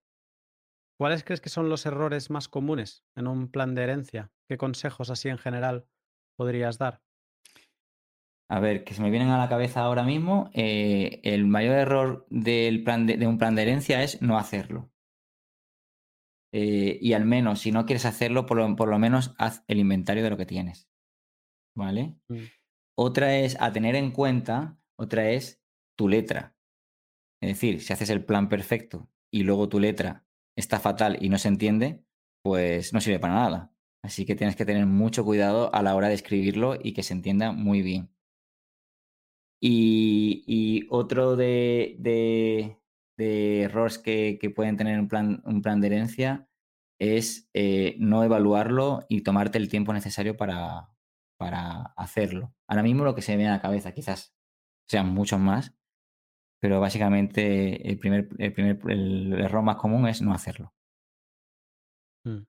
¿Cuáles 0.98 1.22
crees 1.22 1.40
que 1.40 1.48
son 1.48 1.68
los 1.68 1.86
errores 1.86 2.28
más 2.28 2.48
comunes 2.48 3.04
en 3.14 3.28
un 3.28 3.48
plan 3.52 3.76
de 3.76 3.84
herencia? 3.84 4.32
¿Qué 4.48 4.58
consejos 4.58 5.10
así 5.10 5.28
en 5.28 5.38
general 5.38 5.86
podrías 6.36 6.76
dar? 6.76 7.02
A 8.50 8.58
ver, 8.58 8.82
que 8.82 8.94
se 8.94 9.02
me 9.02 9.10
vienen 9.10 9.28
a 9.28 9.38
la 9.38 9.48
cabeza 9.48 9.82
ahora 9.82 10.02
mismo, 10.02 10.50
eh, 10.54 11.20
el 11.22 11.46
mayor 11.46 11.76
error 11.76 12.26
del 12.30 12.82
plan 12.82 13.06
de, 13.06 13.24
un 13.28 13.38
plan 13.38 13.54
de 13.54 13.62
herencia 13.62 14.02
es 14.02 14.20
no 14.22 14.38
hacerlo. 14.38 14.90
Eh, 16.52 16.98
y 17.00 17.12
al 17.12 17.26
menos, 17.26 17.60
si 17.60 17.70
no 17.70 17.86
quieres 17.86 18.04
hacerlo, 18.04 18.46
por 18.46 18.56
lo, 18.56 18.98
menos 18.98 19.34
haz 19.38 19.62
el 19.68 19.78
inventario 19.78 20.24
de 20.24 20.30
lo 20.30 20.36
que 20.36 20.46
tienes. 20.46 20.88
¿Vale? 21.76 22.16
Mm. 22.28 22.44
Otra 22.96 23.36
es 23.36 23.56
a 23.60 23.70
tener 23.70 23.94
en 23.94 24.10
cuenta, 24.10 24.78
otra 24.96 25.30
es 25.30 25.62
tu 25.96 26.08
letra. 26.08 26.56
Es 27.40 27.50
decir, 27.50 27.82
si 27.82 27.92
haces 27.92 28.10
el 28.10 28.24
plan 28.24 28.48
perfecto 28.48 29.08
y 29.30 29.44
luego 29.44 29.68
tu 29.68 29.78
letra 29.78 30.27
está 30.58 30.80
fatal 30.80 31.18
y 31.20 31.28
no 31.28 31.38
se 31.38 31.48
entiende, 31.48 32.04
pues 32.42 32.92
no 32.92 33.00
sirve 33.00 33.20
para 33.20 33.34
nada. 33.34 33.72
Así 34.02 34.26
que 34.26 34.34
tienes 34.34 34.56
que 34.56 34.64
tener 34.64 34.86
mucho 34.86 35.24
cuidado 35.24 35.74
a 35.74 35.82
la 35.82 35.94
hora 35.94 36.08
de 36.08 36.14
escribirlo 36.14 36.76
y 36.82 36.92
que 36.92 37.02
se 37.02 37.14
entienda 37.14 37.52
muy 37.52 37.82
bien. 37.82 38.10
Y, 39.60 40.86
otro 40.90 41.36
de, 41.36 41.96
errores 43.16 43.98
que, 43.98 44.52
pueden 44.54 44.76
tener 44.76 44.98
un 45.00 45.08
plan, 45.08 45.42
un 45.44 45.62
plan 45.62 45.80
de 45.80 45.88
herencia 45.88 46.48
es 47.00 47.48
eh, 47.54 47.96
no 47.98 48.24
evaluarlo 48.24 49.04
y 49.08 49.22
tomarte 49.22 49.58
el 49.58 49.68
tiempo 49.68 49.92
necesario 49.92 50.36
para, 50.36 50.90
para 51.38 51.92
hacerlo. 51.96 52.54
Ahora 52.68 52.82
mismo 52.82 53.04
lo 53.04 53.14
que 53.14 53.22
se 53.22 53.32
me 53.32 53.38
viene 53.38 53.50
a 53.52 53.56
la 53.56 53.62
cabeza 53.62 53.92
quizás 53.92 54.34
sean 54.88 55.08
muchos 55.08 55.38
más, 55.38 55.77
pero 56.60 56.80
básicamente 56.80 57.88
el 57.88 57.98
primer, 57.98 58.28
el 58.38 58.52
primer 58.52 58.78
el 58.88 59.32
error 59.34 59.62
más 59.62 59.76
común 59.76 60.08
es 60.08 60.22
no 60.22 60.32
hacerlo. 60.32 60.74
Mm. 62.24 62.44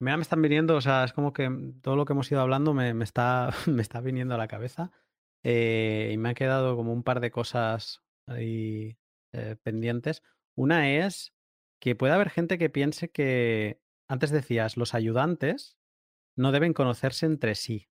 Me 0.00 0.14
están 0.14 0.42
viniendo, 0.42 0.76
o 0.76 0.80
sea, 0.80 1.04
es 1.04 1.12
como 1.12 1.32
que 1.32 1.50
todo 1.82 1.96
lo 1.96 2.04
que 2.04 2.12
hemos 2.12 2.30
ido 2.30 2.40
hablando 2.40 2.72
me, 2.72 2.90
está, 3.02 3.50
me 3.66 3.82
está 3.82 4.00
viniendo 4.00 4.34
a 4.34 4.38
la 4.38 4.48
cabeza. 4.48 4.92
Eh, 5.44 6.10
y 6.12 6.18
me 6.18 6.30
han 6.30 6.34
quedado 6.34 6.76
como 6.76 6.92
un 6.92 7.02
par 7.02 7.20
de 7.20 7.30
cosas 7.30 8.02
ahí 8.26 8.98
eh, 9.32 9.56
pendientes. 9.62 10.22
Una 10.56 10.90
es 10.90 11.34
que 11.80 11.94
puede 11.94 12.12
haber 12.12 12.30
gente 12.30 12.58
que 12.58 12.70
piense 12.70 13.10
que, 13.10 13.80
antes 14.08 14.30
decías, 14.30 14.76
los 14.76 14.94
ayudantes 14.94 15.78
no 16.36 16.52
deben 16.52 16.72
conocerse 16.72 17.26
entre 17.26 17.54
sí. 17.54 17.88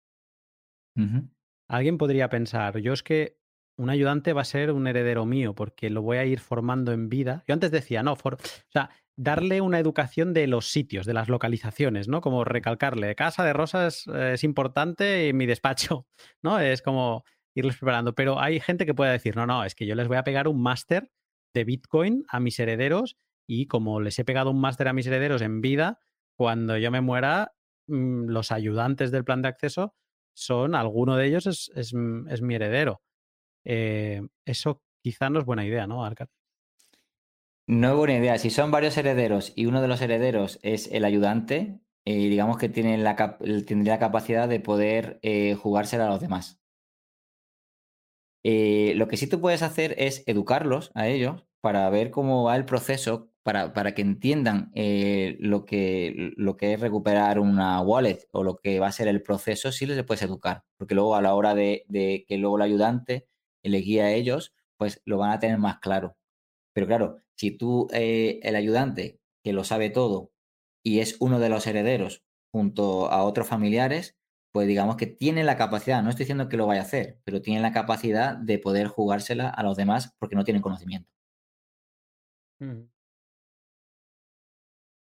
Alguien 1.67 1.97
podría 1.97 2.29
pensar, 2.29 2.77
yo 2.77 2.93
es 2.93 3.03
que 3.03 3.37
un 3.77 3.89
ayudante 3.89 4.33
va 4.33 4.41
a 4.41 4.45
ser 4.45 4.71
un 4.71 4.87
heredero 4.87 5.25
mío 5.25 5.53
porque 5.53 5.89
lo 5.89 6.01
voy 6.01 6.17
a 6.17 6.25
ir 6.25 6.39
formando 6.39 6.91
en 6.91 7.09
vida. 7.09 7.43
Yo 7.47 7.53
antes 7.53 7.71
decía, 7.71 8.03
no, 8.03 8.13
o 8.13 8.37
sea, 8.69 8.89
darle 9.17 9.61
una 9.61 9.79
educación 9.79 10.33
de 10.33 10.47
los 10.47 10.71
sitios, 10.71 11.05
de 11.05 11.13
las 11.13 11.29
localizaciones, 11.29 12.07
¿no? 12.07 12.21
Como 12.21 12.43
recalcarle, 12.43 13.15
casa 13.15 13.43
de 13.43 13.53
rosas 13.53 14.07
es 14.07 14.43
importante 14.43 15.27
y 15.27 15.33
mi 15.33 15.45
despacho, 15.45 16.07
¿no? 16.43 16.59
Es 16.59 16.81
como 16.81 17.23
irles 17.55 17.77
preparando. 17.77 18.13
Pero 18.13 18.39
hay 18.39 18.59
gente 18.59 18.85
que 18.85 18.93
puede 18.93 19.11
decir, 19.11 19.35
no, 19.35 19.45
no, 19.45 19.63
es 19.63 19.75
que 19.75 19.85
yo 19.85 19.95
les 19.95 20.07
voy 20.07 20.17
a 20.17 20.23
pegar 20.23 20.47
un 20.47 20.61
máster 20.61 21.11
de 21.53 21.63
Bitcoin 21.63 22.25
a 22.27 22.39
mis 22.39 22.59
herederos 22.59 23.17
y 23.47 23.67
como 23.67 24.01
les 24.01 24.19
he 24.19 24.25
pegado 24.25 24.51
un 24.51 24.59
máster 24.59 24.87
a 24.87 24.93
mis 24.93 25.07
herederos 25.07 25.41
en 25.41 25.61
vida, 25.61 25.99
cuando 26.37 26.77
yo 26.77 26.91
me 26.91 27.01
muera, 27.01 27.53
mm, 27.87 28.27
los 28.27 28.51
ayudantes 28.51 29.11
del 29.11 29.23
plan 29.23 29.41
de 29.41 29.49
acceso 29.49 29.95
son, 30.33 30.75
alguno 30.75 31.15
de 31.15 31.27
ellos 31.27 31.47
es, 31.47 31.71
es, 31.75 31.93
mi 31.93 32.55
heredero. 32.55 33.01
Eh, 33.65 34.21
eso 34.45 34.81
quizá 35.03 35.29
no 35.29 35.39
es 35.39 35.45
buena 35.45 35.65
idea, 35.65 35.87
¿no, 35.87 36.05
Arcad? 36.05 36.27
No 37.67 37.89
es 37.89 37.95
buena 37.97 38.17
idea. 38.17 38.37
Si 38.37 38.51
son 38.51 38.69
varios 38.69 38.95
herederos 38.95 39.51
y 39.55 39.65
uno 39.65 39.81
de 39.81 39.87
los 39.87 40.01
herederos 40.01 40.59
es 40.61 40.87
el 40.91 41.03
ayudante, 41.03 41.79
eh, 42.05 42.29
digamos 42.29 42.57
que 42.57 42.69
tiene 42.69 42.97
la 42.99 43.15
tendría 43.65 43.93
la 43.93 43.99
capacidad 43.99 44.47
de 44.47 44.59
poder 44.59 45.19
eh, 45.23 45.55
jugársela 45.55 46.05
a 46.05 46.09
los 46.11 46.21
demás. 46.21 46.61
Lo 48.43 49.07
que 49.07 49.17
sí 49.17 49.25
tú 49.25 49.41
puedes 49.41 49.63
hacer 49.63 49.95
es 49.97 50.23
educarlos 50.27 50.91
a 50.93 51.07
ellos 51.07 51.47
para 51.61 51.89
ver 51.89 52.11
cómo 52.11 52.43
va 52.43 52.55
el 52.55 52.65
proceso, 52.65 53.31
para, 53.41 53.73
para 53.73 53.95
que 53.95 54.03
entiendan 54.03 54.71
lo, 55.39 55.65
que, 55.65 56.31
lo 56.37 56.55
que 56.55 56.73
es 56.73 56.79
recuperar 56.79 57.39
una 57.39 57.81
wallet 57.81 58.27
o 58.31 58.43
lo 58.43 58.57
que 58.57 58.79
va 58.79 58.85
a 58.87 58.91
ser 58.91 59.07
el 59.07 59.23
proceso, 59.23 59.71
sí 59.71 59.87
les 59.87 60.03
puedes 60.03 60.21
educar, 60.21 60.63
porque 60.77 60.93
luego 60.93 61.15
a 61.15 61.23
la 61.23 61.33
hora 61.33 61.55
de, 61.55 61.85
que 62.27 62.37
luego 62.37 62.57
el 62.57 62.61
ayudante 62.61 63.25
le 63.69 63.79
guíe 63.79 64.01
a 64.03 64.11
ellos, 64.13 64.53
pues 64.77 65.01
lo 65.05 65.17
van 65.17 65.31
a 65.31 65.39
tener 65.39 65.57
más 65.57 65.79
claro. 65.79 66.17
Pero 66.73 66.87
claro, 66.87 67.21
si 67.37 67.51
tú, 67.51 67.87
eh, 67.93 68.39
el 68.43 68.55
ayudante, 68.55 69.19
que 69.43 69.53
lo 69.53 69.63
sabe 69.63 69.89
todo 69.89 70.31
y 70.83 70.99
es 70.99 71.17
uno 71.19 71.39
de 71.39 71.49
los 71.49 71.67
herederos 71.67 72.23
junto 72.51 73.11
a 73.11 73.23
otros 73.23 73.47
familiares, 73.47 74.17
pues 74.51 74.67
digamos 74.67 74.95
que 74.97 75.07
tiene 75.07 75.43
la 75.43 75.57
capacidad, 75.57 76.01
no 76.03 76.09
estoy 76.09 76.23
diciendo 76.25 76.49
que 76.49 76.57
lo 76.57 76.67
vaya 76.67 76.81
a 76.81 76.83
hacer, 76.85 77.19
pero 77.25 77.41
tiene 77.41 77.61
la 77.61 77.73
capacidad 77.73 78.37
de 78.37 78.59
poder 78.59 78.87
jugársela 78.87 79.49
a 79.49 79.63
los 79.63 79.77
demás 79.77 80.15
porque 80.19 80.35
no 80.35 80.43
tienen 80.45 80.61
conocimiento. 80.61 81.09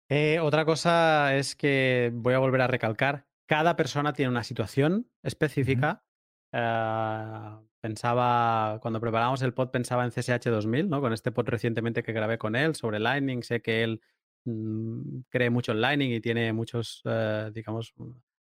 Eh, 0.10 0.40
otra 0.40 0.66
cosa 0.66 1.36
es 1.36 1.56
que 1.56 2.12
voy 2.14 2.34
a 2.36 2.40
volver 2.40 2.62
a 2.62 2.68
recalcar, 2.68 3.28
cada 3.48 3.76
persona 3.76 4.14
tiene 4.14 4.30
una 4.30 4.44
situación 4.44 5.10
específica. 5.24 6.06
Ah, 6.54 7.65
pensaba, 7.86 8.80
cuando 8.82 9.00
preparábamos 9.00 9.44
el 9.44 9.54
pod, 9.54 9.70
pensaba 9.70 10.04
en 10.06 10.10
CSH 10.10 10.50
2000, 10.50 10.90
¿no? 10.90 11.02
Con 11.02 11.14
este 11.14 11.32
pod 11.32 11.48
recientemente 11.48 12.02
que 12.02 12.14
grabé 12.14 12.40
con 12.40 12.56
él 12.56 12.74
sobre 12.74 12.98
Lightning. 12.98 13.44
Sé 13.44 13.62
que 13.62 13.84
él 13.84 14.02
mm, 14.46 15.20
cree 15.30 15.52
mucho 15.52 15.72
en 15.72 15.82
Lightning 15.82 16.10
y 16.10 16.20
tiene 16.20 16.52
muchos, 16.52 17.04
eh, 17.06 17.52
digamos, 17.54 17.94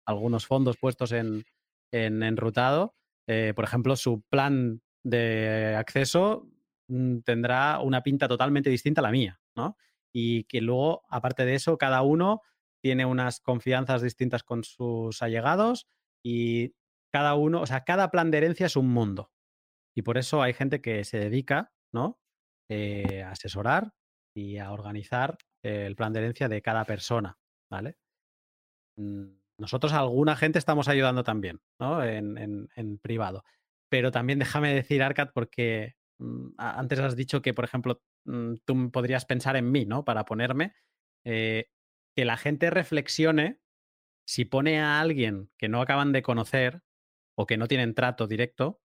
algunos 0.07 0.47
fondos 0.47 0.77
puestos 0.77 1.11
en, 1.11 1.45
enrutado. 1.91 2.95
Eh, 3.27 3.53
por 3.55 3.65
ejemplo, 3.65 3.95
su 3.95 4.23
plan 4.31 4.81
de 5.03 5.76
acceso 5.77 6.49
mm, 6.88 7.19
tendrá 7.19 7.80
una 7.81 8.01
pinta 8.01 8.27
totalmente 8.27 8.72
distinta 8.72 9.01
a 9.01 9.03
la 9.03 9.11
mía, 9.11 9.39
¿no? 9.55 9.77
Y 10.11 10.45
que 10.45 10.59
luego, 10.59 11.03
aparte 11.07 11.45
de 11.45 11.53
eso, 11.53 11.77
cada 11.77 12.01
uno 12.01 12.41
tiene 12.81 13.05
unas 13.05 13.41
confianzas 13.41 14.01
distintas 14.01 14.41
con 14.41 14.63
sus 14.63 15.22
allegados 15.22 15.88
y 16.23 16.73
cada 17.11 17.35
uno, 17.35 17.61
o 17.61 17.67
sea, 17.67 17.84
cada 17.84 18.09
plan 18.09 18.31
de 18.31 18.39
herencia 18.39 18.65
es 18.65 18.76
un 18.76 18.89
mundo. 18.89 19.30
Y 19.95 20.01
por 20.01 20.17
eso 20.17 20.41
hay 20.41 20.53
gente 20.53 20.81
que 20.81 21.03
se 21.03 21.17
dedica, 21.17 21.72
¿no? 21.93 22.19
Eh, 22.69 23.23
a 23.23 23.31
asesorar 23.31 23.93
y 24.35 24.57
a 24.57 24.72
organizar 24.72 25.38
el 25.63 25.95
plan 25.95 26.13
de 26.13 26.19
herencia 26.19 26.47
de 26.47 26.61
cada 26.61 26.85
persona, 26.85 27.38
¿vale? 27.72 27.97
Mm, 28.97 29.38
nosotros 29.57 29.93
alguna 29.93 30.35
gente 30.35 30.59
estamos 30.59 30.88
ayudando 30.88 31.23
también, 31.23 31.61
¿no? 31.80 32.03
En, 32.03 32.99
privado. 33.01 33.43
Pero 33.89 34.11
también 34.11 34.39
déjame 34.39 34.73
decir, 34.73 35.01
Arcad, 35.01 35.30
porque 35.34 35.95
mm, 36.19 36.49
antes 36.57 36.99
has 36.99 37.15
dicho 37.15 37.41
que, 37.41 37.53
por 37.53 37.65
ejemplo, 37.65 38.01
mm, 38.26 38.55
tú 38.65 38.91
podrías 38.91 39.26
pensar 39.26 39.55
en 39.55 39.72
mí, 39.72 39.85
¿no? 39.85 40.03
Para 40.03 40.26
ponerme, 40.26 40.73
eh, 41.26 41.69
que 42.15 42.26
la 42.26 42.38
gente 42.38 42.69
reflexione 42.69 43.59
si 44.27 44.45
pone 44.45 44.81
a 44.81 44.99
alguien 44.99 45.51
que 45.57 45.69
no 45.69 45.81
acaban 45.81 46.11
de 46.11 46.23
conocer 46.23 46.84
o 47.38 47.45
que 47.45 47.57
no 47.57 47.67
tienen 47.67 47.95
trato 47.95 48.27
directo, 48.27 48.81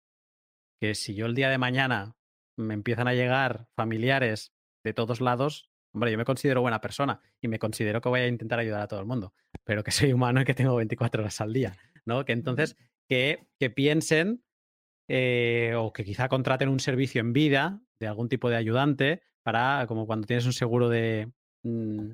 que 0.80 0.96
si 0.96 1.16
yo 1.16 1.26
el 1.26 1.36
día 1.36 1.50
de 1.50 1.58
mañana 1.58 2.16
me 2.58 2.74
empiezan 2.74 3.08
a 3.08 3.14
llegar 3.14 3.68
familiares 3.76 4.54
de 4.84 4.94
todos 4.94 5.22
lados, 5.22 5.70
Hombre, 5.96 6.12
yo 6.12 6.18
me 6.18 6.26
considero 6.26 6.60
buena 6.60 6.82
persona 6.82 7.22
y 7.40 7.48
me 7.48 7.58
considero 7.58 8.02
que 8.02 8.10
voy 8.10 8.20
a 8.20 8.28
intentar 8.28 8.60
ayudar 8.60 8.82
a 8.82 8.88
todo 8.88 9.00
el 9.00 9.06
mundo, 9.06 9.34
pero 9.64 9.82
que 9.82 9.92
soy 9.92 10.12
humano 10.12 10.42
y 10.42 10.44
que 10.44 10.54
tengo 10.54 10.76
24 10.76 11.22
horas 11.22 11.40
al 11.40 11.54
día, 11.54 11.78
¿no? 12.04 12.26
Que 12.26 12.34
entonces, 12.34 12.76
que, 13.08 13.48
que 13.58 13.70
piensen 13.70 14.44
eh, 15.08 15.74
o 15.78 15.94
que 15.94 16.04
quizá 16.04 16.28
contraten 16.28 16.68
un 16.68 16.82
servicio 16.82 17.22
en 17.22 17.32
vida 17.32 17.80
de 17.98 18.08
algún 18.08 18.28
tipo 18.28 18.50
de 18.50 18.58
ayudante 18.58 19.22
para, 19.42 19.86
como 19.88 20.06
cuando 20.06 20.28
tienes 20.28 20.46
un 20.46 20.52
seguro 20.52 20.90
de, 20.90 21.32
mm, 21.64 22.10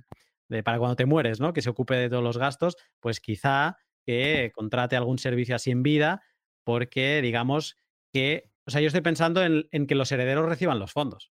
de, 0.50 0.62
para 0.62 0.78
cuando 0.78 0.96
te 0.96 1.08
mueres, 1.08 1.40
¿no? 1.40 1.52
Que 1.52 1.64
se 1.64 1.72
ocupe 1.72 1.96
de 1.96 2.08
todos 2.08 2.24
los 2.24 2.38
gastos, 2.38 2.78
pues 3.00 3.20
quizá 3.20 3.78
que 4.06 4.52
contrate 4.54 4.96
algún 4.96 5.18
servicio 5.18 5.56
así 5.56 5.72
en 5.72 5.82
vida 5.82 6.22
porque, 6.64 7.20
digamos, 7.24 7.78
que, 8.14 8.51
o 8.66 8.72
sea, 8.72 8.82
yo 8.82 8.88
estoy 8.88 9.02
pensando 9.02 9.44
en 9.44 9.88
que 9.88 9.96
los 9.96 10.12
herederos 10.12 10.48
reciban 10.48 10.80
los 10.80 10.92
fondos 10.92 11.32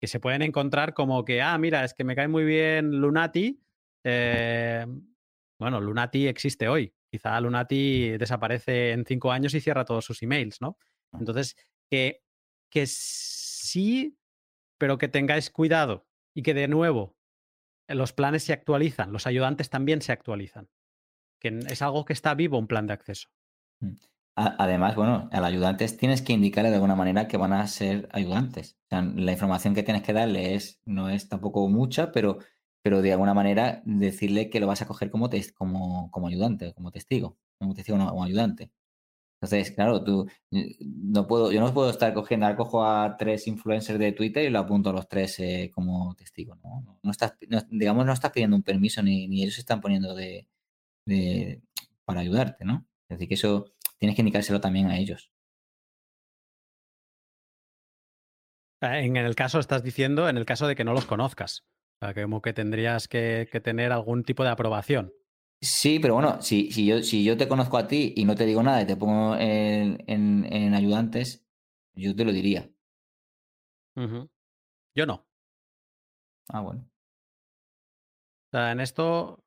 que 0.00 0.06
se 0.06 0.18
pueden 0.18 0.42
encontrar 0.42 0.94
como 0.94 1.24
que, 1.24 1.42
ah, 1.42 1.56
mira, 1.58 1.84
es 1.84 1.92
que 1.92 2.04
me 2.04 2.16
cae 2.16 2.26
muy 2.26 2.44
bien 2.44 3.00
Lunati. 3.00 3.62
Eh, 4.02 4.86
bueno, 5.58 5.80
Lunati 5.80 6.26
existe 6.26 6.68
hoy. 6.68 6.94
Quizá 7.10 7.38
Lunati 7.40 8.16
desaparece 8.16 8.92
en 8.92 9.04
cinco 9.04 9.30
años 9.30 9.52
y 9.52 9.60
cierra 9.60 9.84
todos 9.84 10.06
sus 10.06 10.22
emails, 10.22 10.60
¿no? 10.62 10.78
Ah. 11.12 11.18
Entonces, 11.20 11.54
que, 11.90 12.22
que 12.70 12.86
sí, 12.86 14.18
pero 14.78 14.96
que 14.96 15.08
tengáis 15.08 15.50
cuidado 15.50 16.06
y 16.34 16.42
que 16.42 16.54
de 16.54 16.66
nuevo 16.66 17.16
los 17.86 18.12
planes 18.14 18.44
se 18.44 18.54
actualizan, 18.54 19.12
los 19.12 19.26
ayudantes 19.26 19.68
también 19.68 20.00
se 20.00 20.12
actualizan. 20.12 20.70
Que 21.40 21.48
es 21.68 21.82
algo 21.82 22.06
que 22.06 22.14
está 22.14 22.34
vivo 22.34 22.58
un 22.58 22.68
plan 22.68 22.86
de 22.86 22.94
acceso. 22.94 23.28
Además, 24.58 24.96
bueno, 24.96 25.28
al 25.32 25.44
ayudante 25.44 25.86
tienes 25.88 26.22
que 26.22 26.32
indicarle 26.32 26.70
de 26.70 26.76
alguna 26.76 26.94
manera 26.96 27.28
que 27.28 27.36
van 27.36 27.52
a 27.52 27.66
ser 27.66 28.08
ayudantes. 28.12 28.78
La 28.88 29.32
información 29.32 29.74
que 29.74 29.82
tienes 29.82 30.02
que 30.02 30.14
darle 30.14 30.54
es, 30.54 30.80
no 30.86 31.10
es 31.10 31.28
tampoco 31.28 31.68
mucha, 31.68 32.10
pero, 32.10 32.38
pero 32.82 33.02
de 33.02 33.12
alguna 33.12 33.34
manera 33.34 33.82
decirle 33.84 34.48
que 34.48 34.60
lo 34.60 34.66
vas 34.66 34.80
a 34.80 34.86
coger 34.86 35.10
como, 35.10 35.28
como, 35.54 36.10
como 36.10 36.28
ayudante, 36.28 36.72
como 36.74 36.90
testigo, 36.90 37.36
como 37.58 37.74
testigo 37.74 37.98
no, 37.98 38.22
ayudante. 38.22 38.70
Entonces, 39.42 39.72
claro, 39.72 40.04
tú 40.04 40.26
no 40.50 41.26
puedo, 41.26 41.52
yo 41.52 41.60
no 41.60 41.72
puedo 41.74 41.90
estar 41.90 42.14
cogiendo, 42.14 42.46
ahora 42.46 42.56
cojo 42.56 42.84
a 42.84 43.16
tres 43.18 43.46
influencers 43.46 43.98
de 43.98 44.12
Twitter 44.12 44.44
y 44.44 44.50
lo 44.50 44.60
apunto 44.60 44.90
a 44.90 44.92
los 44.92 45.08
tres 45.08 45.38
eh, 45.40 45.70
como 45.74 46.14
testigo, 46.14 46.56
¿no? 46.62 46.98
no 47.02 47.10
estás, 47.10 47.34
digamos, 47.70 48.06
no 48.06 48.12
estás 48.12 48.32
pidiendo 48.32 48.56
un 48.56 48.62
permiso 48.62 49.02
ni, 49.02 49.28
ni 49.28 49.42
ellos 49.42 49.54
se 49.54 49.60
están 49.60 49.80
poniendo 49.80 50.14
de, 50.14 50.46
de, 51.06 51.62
para 52.04 52.20
ayudarte, 52.20 52.64
¿no? 52.64 52.86
Es 53.08 53.18
decir, 53.18 53.28
que 53.28 53.34
eso 53.34 53.66
tienes 54.00 54.16
que 54.16 54.22
indicárselo 54.22 54.60
también 54.60 54.88
a 54.88 54.98
ellos. 54.98 55.30
Ah, 58.80 58.98
en 59.00 59.16
el 59.16 59.34
caso, 59.34 59.58
estás 59.58 59.82
diciendo, 59.82 60.28
en 60.28 60.38
el 60.38 60.46
caso 60.46 60.66
de 60.66 60.74
que 60.74 60.84
no 60.84 60.94
los 60.94 61.04
conozcas. 61.04 61.66
O 62.00 62.06
sea, 62.06 62.14
como 62.14 62.40
que 62.40 62.54
tendrías 62.54 63.08
que, 63.08 63.46
tener 63.62 63.92
algún 63.92 64.24
tipo 64.24 64.42
de 64.42 64.48
aprobación. 64.50 65.12
Sí, 65.60 65.98
pero 66.00 66.14
bueno, 66.14 66.40
si, 66.40 66.72
si, 66.72 66.86
yo, 66.86 67.02
si 67.02 67.22
yo 67.22 67.36
te 67.36 67.46
conozco 67.46 67.76
a 67.76 67.86
ti 67.86 68.14
y 68.16 68.24
no 68.24 68.34
te 68.34 68.46
digo 68.46 68.62
nada 68.62 68.80
y 68.80 68.86
te 68.86 68.96
pongo 68.96 69.36
en, 69.36 70.02
en- 70.06 70.50
en 70.50 70.72
ayudantes, 70.74 71.44
yo 71.94 72.16
te 72.16 72.24
lo 72.24 72.32
diría. 72.32 72.70
Yo 74.94 75.06
no. 75.06 75.26
Ah, 76.48 76.60
bueno. 76.60 76.86
O 78.48 78.50
sea, 78.56 78.72
en 78.72 78.80
esto 78.80 79.44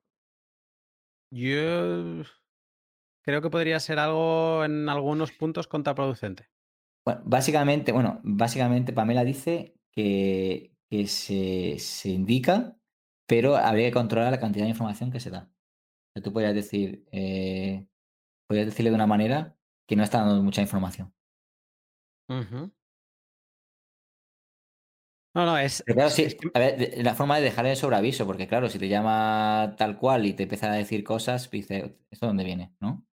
yo 1.31 2.23
creo 3.23 3.41
que 3.41 3.49
podría 3.49 3.79
ser 3.79 3.99
algo 3.99 4.63
en 4.63 4.87
algunos 4.89 5.31
puntos 5.31 5.67
contraproducente. 5.67 6.49
Bueno, 7.05 7.21
básicamente, 7.25 7.91
bueno, 7.91 8.21
básicamente 8.23 8.93
Pamela 8.93 9.23
dice 9.23 9.75
que, 9.91 10.71
que 10.89 11.07
se, 11.07 11.79
se 11.79 12.09
indica, 12.09 12.77
pero 13.27 13.55
habría 13.55 13.87
que 13.87 13.93
controlar 13.93 14.31
la 14.31 14.39
cantidad 14.39 14.65
de 14.65 14.71
información 14.71 15.11
que 15.11 15.19
se 15.19 15.29
da. 15.29 15.49
O 15.49 16.13
sea, 16.13 16.23
tú 16.23 16.31
podrías 16.31 16.53
decir, 16.53 17.05
eh, 17.11 17.87
podrías 18.47 18.67
decirle 18.67 18.91
de 18.91 18.95
una 18.95 19.07
manera 19.07 19.57
que 19.87 19.95
no 19.95 20.03
está 20.03 20.19
dando 20.19 20.43
mucha 20.43 20.61
información. 20.61 21.13
No, 25.35 25.45
no, 25.47 25.57
es, 25.57 25.81
Pero 25.83 25.95
claro, 25.95 26.09
sí, 26.11 26.27
a 26.53 26.59
ver, 26.59 27.03
la 27.03 27.15
forma 27.15 27.37
de 27.37 27.43
dejar 27.43 27.65
el 27.65 27.75
sobreaviso, 27.75 28.27
porque 28.27 28.47
claro, 28.47 28.69
si 28.69 28.77
te 28.77 28.87
llama 28.87 29.73
tal 29.77 29.97
cual 29.97 30.27
y 30.27 30.33
te 30.33 30.43
empieza 30.43 30.71
a 30.71 30.75
decir 30.75 31.03
cosas, 31.03 31.49
dice, 31.49 31.97
¿esto 32.11 32.27
dónde 32.27 32.43
viene? 32.43 32.75
¿No? 32.79 33.03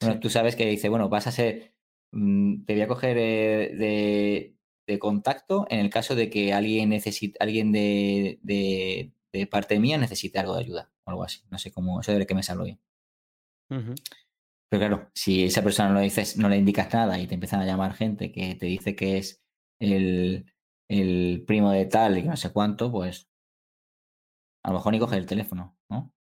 Bueno, 0.00 0.20
tú 0.20 0.30
sabes 0.30 0.56
que 0.56 0.66
dice, 0.66 0.88
bueno, 0.88 1.08
vas 1.08 1.26
a 1.26 1.32
ser, 1.32 1.74
mm, 2.12 2.64
te 2.64 2.74
voy 2.74 2.82
a 2.82 2.88
coger 2.88 3.16
eh, 3.18 3.74
de, 3.76 4.56
de 4.86 4.98
contacto 4.98 5.66
en 5.70 5.80
el 5.80 5.90
caso 5.90 6.14
de 6.14 6.30
que 6.30 6.52
alguien 6.52 6.90
necesite, 6.90 7.36
alguien 7.40 7.72
de, 7.72 8.38
de, 8.42 9.12
de 9.32 9.46
parte 9.46 9.78
mía 9.80 9.98
necesite 9.98 10.38
algo 10.38 10.54
de 10.54 10.60
ayuda 10.60 10.92
o 11.04 11.10
algo 11.10 11.24
así. 11.24 11.42
No 11.50 11.58
sé 11.58 11.72
cómo, 11.72 12.00
eso 12.00 12.12
de 12.12 12.26
que 12.26 12.34
me 12.34 12.42
salgo 12.42 12.64
bien. 12.64 12.80
Pero 14.68 14.80
claro, 14.80 15.10
si 15.14 15.44
esa 15.44 15.62
persona 15.62 15.88
no 15.88 15.96
le 15.96 16.04
dices, 16.04 16.36
no 16.36 16.48
le 16.48 16.56
indicas 16.56 16.92
nada 16.92 17.18
y 17.18 17.26
te 17.26 17.34
empiezan 17.34 17.60
a 17.60 17.66
llamar 17.66 17.94
gente 17.94 18.32
que 18.32 18.54
te 18.54 18.66
dice 18.66 18.94
que 18.94 19.18
es 19.18 19.42
el, 19.80 20.52
el 20.88 21.44
primo 21.46 21.70
de 21.70 21.86
tal 21.86 22.18
y 22.18 22.22
que 22.22 22.28
no 22.28 22.36
sé 22.36 22.52
cuánto, 22.52 22.90
pues 22.90 23.28
a 24.64 24.70
lo 24.70 24.74
mejor 24.74 24.92
ni 24.92 24.98
coge 24.98 25.16
el 25.16 25.26
teléfono, 25.26 25.76
¿no? 25.88 26.12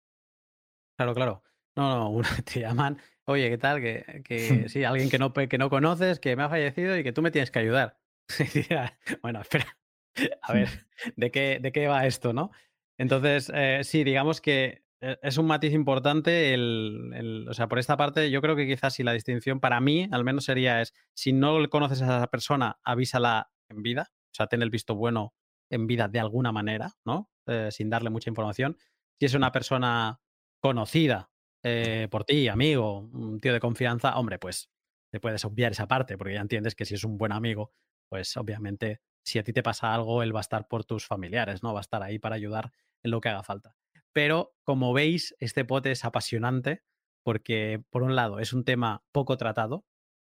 Claro, 0.96 1.14
claro. 1.14 1.42
No, 1.76 2.12
no, 2.12 2.22
te 2.44 2.60
llaman, 2.60 2.98
oye, 3.26 3.50
¿qué 3.50 3.58
tal? 3.58 3.80
Que, 3.80 4.22
que 4.24 4.64
sí, 4.68 4.84
alguien 4.84 5.08
que 5.10 5.18
no, 5.18 5.32
que 5.32 5.58
no 5.58 5.70
conoces, 5.70 6.20
que 6.20 6.36
me 6.36 6.42
ha 6.44 6.48
fallecido 6.48 6.96
y 6.98 7.02
que 7.02 7.12
tú 7.12 7.22
me 7.22 7.30
tienes 7.30 7.50
que 7.50 7.58
ayudar. 7.60 7.98
Bueno, 9.22 9.40
espera, 9.40 9.76
a 10.42 10.52
ver, 10.52 10.68
¿de 11.16 11.30
qué, 11.30 11.58
de 11.60 11.72
qué 11.72 11.86
va 11.88 12.06
esto, 12.06 12.32
no? 12.32 12.50
Entonces, 12.98 13.50
eh, 13.54 13.80
sí, 13.84 14.04
digamos 14.04 14.40
que 14.40 14.84
eh, 15.00 15.18
es 15.22 15.36
un 15.36 15.46
matiz 15.46 15.72
importante 15.72 16.54
el, 16.54 17.10
el- 17.14 17.48
o 17.48 17.54
sea, 17.54 17.68
por 17.68 17.78
esta 17.78 17.96
parte 17.96 18.30
yo 18.30 18.40
creo 18.40 18.56
que 18.56 18.66
quizás 18.66 18.94
si 18.94 19.02
la 19.02 19.12
distinción 19.12 19.60
para 19.60 19.80
mí 19.80 20.08
al 20.12 20.24
menos 20.24 20.44
sería 20.44 20.80
es, 20.80 20.94
si 21.14 21.32
no 21.32 21.68
conoces 21.68 22.00
a 22.02 22.18
esa 22.18 22.26
persona, 22.28 22.78
avísala 22.84 23.50
en 23.68 23.82
vida, 23.82 24.08
o 24.10 24.34
sea, 24.34 24.46
ten 24.46 24.62
el 24.62 24.70
visto 24.70 24.94
bueno 24.94 25.34
en 25.70 25.86
vida 25.86 26.08
de 26.08 26.20
alguna 26.20 26.52
manera, 26.52 26.92
¿no? 27.04 27.30
Eh, 27.46 27.68
sin 27.70 27.90
darle 27.90 28.10
mucha 28.10 28.30
información. 28.30 28.78
Si 29.18 29.26
es 29.26 29.34
una 29.34 29.52
persona 29.52 30.20
conocida 30.60 31.30
eh, 31.64 32.08
por 32.10 32.24
ti, 32.24 32.48
amigo, 32.48 33.00
un 33.00 33.40
tío 33.40 33.52
de 33.52 33.60
confianza, 33.60 34.16
hombre, 34.18 34.38
pues 34.38 34.70
te 35.10 35.20
puedes 35.20 35.44
obviar 35.44 35.72
esa 35.72 35.88
parte, 35.88 36.18
porque 36.18 36.34
ya 36.34 36.40
entiendes 36.40 36.74
que 36.74 36.84
si 36.84 36.94
es 36.94 37.04
un 37.04 37.18
buen 37.18 37.32
amigo, 37.32 37.72
pues 38.08 38.36
obviamente 38.36 39.00
si 39.24 39.38
a 39.38 39.44
ti 39.44 39.52
te 39.52 39.62
pasa 39.62 39.94
algo, 39.94 40.22
él 40.22 40.34
va 40.34 40.40
a 40.40 40.42
estar 40.42 40.68
por 40.68 40.84
tus 40.84 41.06
familiares, 41.06 41.62
¿no? 41.62 41.72
Va 41.72 41.80
a 41.80 41.82
estar 41.82 42.02
ahí 42.02 42.18
para 42.18 42.36
ayudar 42.36 42.72
en 43.02 43.10
lo 43.10 43.20
que 43.20 43.30
haga 43.30 43.42
falta. 43.42 43.76
Pero 44.12 44.54
como 44.64 44.92
veis, 44.92 45.34
este 45.40 45.64
pote 45.64 45.90
es 45.90 46.04
apasionante 46.04 46.82
porque, 47.24 47.82
por 47.90 48.02
un 48.02 48.14
lado, 48.16 48.38
es 48.38 48.52
un 48.52 48.64
tema 48.64 49.02
poco 49.12 49.36
tratado, 49.38 49.86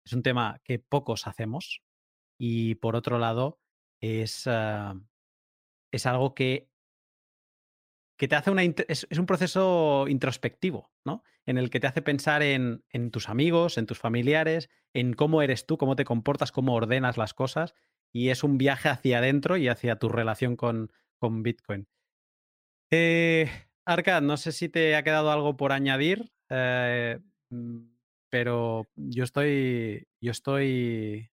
es 0.04 0.12
un 0.12 0.22
tema 0.22 0.60
que 0.64 0.78
pocos 0.80 1.26
hacemos 1.26 1.82
y, 2.38 2.76
por 2.76 2.96
otro 2.96 3.18
lado, 3.18 3.60
es, 4.00 4.46
ah, 4.46 5.00
es 5.92 6.06
algo 6.06 6.34
que 6.34 6.69
que 8.20 8.28
te 8.28 8.36
hace 8.36 8.50
una. 8.50 8.62
Es, 8.62 9.06
un 9.18 9.24
proceso 9.24 10.04
introspectivo, 10.06 10.92
¿no? 11.06 11.24
En 11.46 11.56
el 11.56 11.70
que 11.70 11.80
te 11.80 11.86
hace 11.86 12.02
pensar 12.02 12.42
en, 12.42 12.84
en 12.90 13.10
tus 13.10 13.30
amigos, 13.30 13.78
en 13.78 13.86
tus 13.86 13.98
familiares, 13.98 14.68
en 14.92 15.14
cómo 15.14 15.40
eres 15.40 15.64
tú, 15.64 15.78
cómo 15.78 15.96
te 15.96 16.04
comportas, 16.04 16.52
cómo 16.52 16.74
ordenas 16.74 17.16
las 17.16 17.32
cosas. 17.32 17.74
Y 18.12 18.28
es 18.28 18.44
un 18.44 18.58
viaje 18.58 18.90
hacia 18.90 19.18
adentro 19.18 19.56
y 19.56 19.68
hacia 19.68 19.98
tu 19.98 20.10
relación 20.10 20.56
con, 20.56 20.92
con 21.18 21.42
Bitcoin. 21.42 21.88
Eh, 22.90 23.48
Arcad, 23.86 24.20
no 24.20 24.36
sé 24.36 24.52
si 24.52 24.68
te 24.68 24.96
ha 24.96 25.02
quedado 25.02 25.32
algo 25.32 25.56
por 25.56 25.72
añadir, 25.72 26.30
eh, 26.50 27.20
mm, 27.48 27.78
pero 28.28 28.86
yo 28.96 29.24
estoy. 29.24 30.08
Yo 30.20 30.30
estoy 30.30 31.30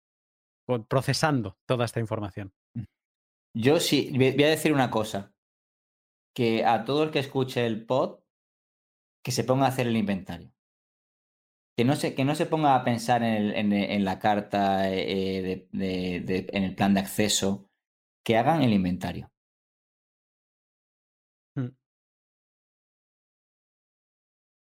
procesando 0.87 1.57
toda 1.65 1.83
esta 1.83 1.99
información. 1.99 2.53
Yo 3.53 3.81
sí, 3.81 4.09
voy 4.13 4.43
a 4.43 4.49
decir 4.49 4.71
una 4.71 4.89
cosa, 4.89 5.33
que 6.37 6.63
a 6.65 6.85
todo 6.85 7.01
el 7.03 7.09
que 7.09 7.17
escuche 7.17 7.65
el 7.65 7.83
pod, 7.87 8.19
que 9.23 9.31
se 9.31 9.43
ponga 9.43 9.65
a 9.65 9.69
hacer 9.69 9.87
el 9.87 9.97
inventario. 9.97 10.53
Que 11.75 11.83
no 11.83 11.95
se, 11.95 12.13
que 12.13 12.25
no 12.25 12.35
se 12.35 12.45
ponga 12.45 12.75
a 12.75 12.83
pensar 12.83 13.23
en, 13.23 13.33
el- 13.33 13.55
en- 13.55 13.73
en 13.73 14.05
la 14.05 14.19
carta, 14.19 14.87
eh, 14.93 15.41
de- 15.41 15.67
de- 15.71 16.19
de- 16.21 16.47
en 16.53 16.63
el 16.63 16.75
plan 16.75 16.93
de 16.93 16.99
acceso, 16.99 17.71
que 18.23 18.37
hagan 18.37 18.61
el 18.61 18.71
inventario. 18.73 19.31
Mm. 21.55 21.69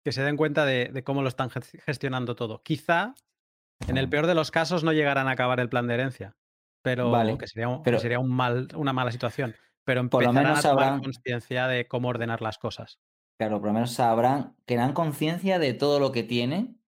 Que 0.04 0.12
se 0.12 0.24
den 0.24 0.36
cuenta 0.36 0.66
de, 0.66 0.90
de 0.92 1.04
cómo 1.06 1.22
lo 1.22 1.30
están 1.30 1.50
ges- 1.50 1.82
gestionando 1.84 2.36
todo. 2.36 2.62
Quizá 2.64 3.14
En 3.88 3.98
el 3.98 4.10
peor 4.10 4.28
de 4.28 4.36
los 4.36 4.52
casos 4.52 4.84
no 4.84 4.92
llegarán 4.94 5.28
a 5.28 5.32
acabar 5.32 5.60
el 5.62 5.70
plan 5.70 5.88
de 5.88 5.94
herencia, 5.96 6.36
pero 6.84 7.10
Vale, 7.12 7.36
que 7.38 7.48
sería, 7.48 7.68
un- 7.70 7.78
que 7.78 7.84
pero- 7.86 8.00
sería 8.00 8.20
un 8.20 8.30
mal, 8.30 8.68
una 8.76 8.94
mala 8.94 9.12
situación. 9.12 9.56
Pero 9.94 10.10
Por 10.10 10.24
lo 10.24 10.34
menos 10.34 10.66
a 10.66 10.70
tomar 10.72 11.02
conciencia 11.02 11.68
de 11.68 11.88
cómo 11.88 12.08
ordenar 12.10 12.42
las 12.42 12.58
cosas. 12.58 13.00
Claro, 13.38 13.60
por 13.60 13.68
lo 13.68 13.74
menos 13.74 13.92
sabrán, 13.92 14.56
tendrán 14.66 14.94
conciencia 14.94 15.58
de 15.60 15.74
todo 15.74 16.00
lo 16.00 16.12
que 16.12 16.24
tienen 16.24 16.80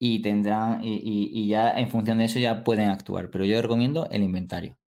y 0.00 0.22
tendrán, 0.22 0.82
y, 0.82 0.94
y- 0.96 1.30
y 1.32 1.48
ya 1.48 1.70
en 1.78 1.88
función 1.88 2.18
de 2.18 2.24
eso 2.24 2.38
ya 2.38 2.64
pueden 2.64 2.90
actuar. 2.90 3.30
Pero 3.30 3.44
yo 3.44 3.60
recomiendo 3.60 4.08
el 4.10 4.22
inventario. 4.22 4.78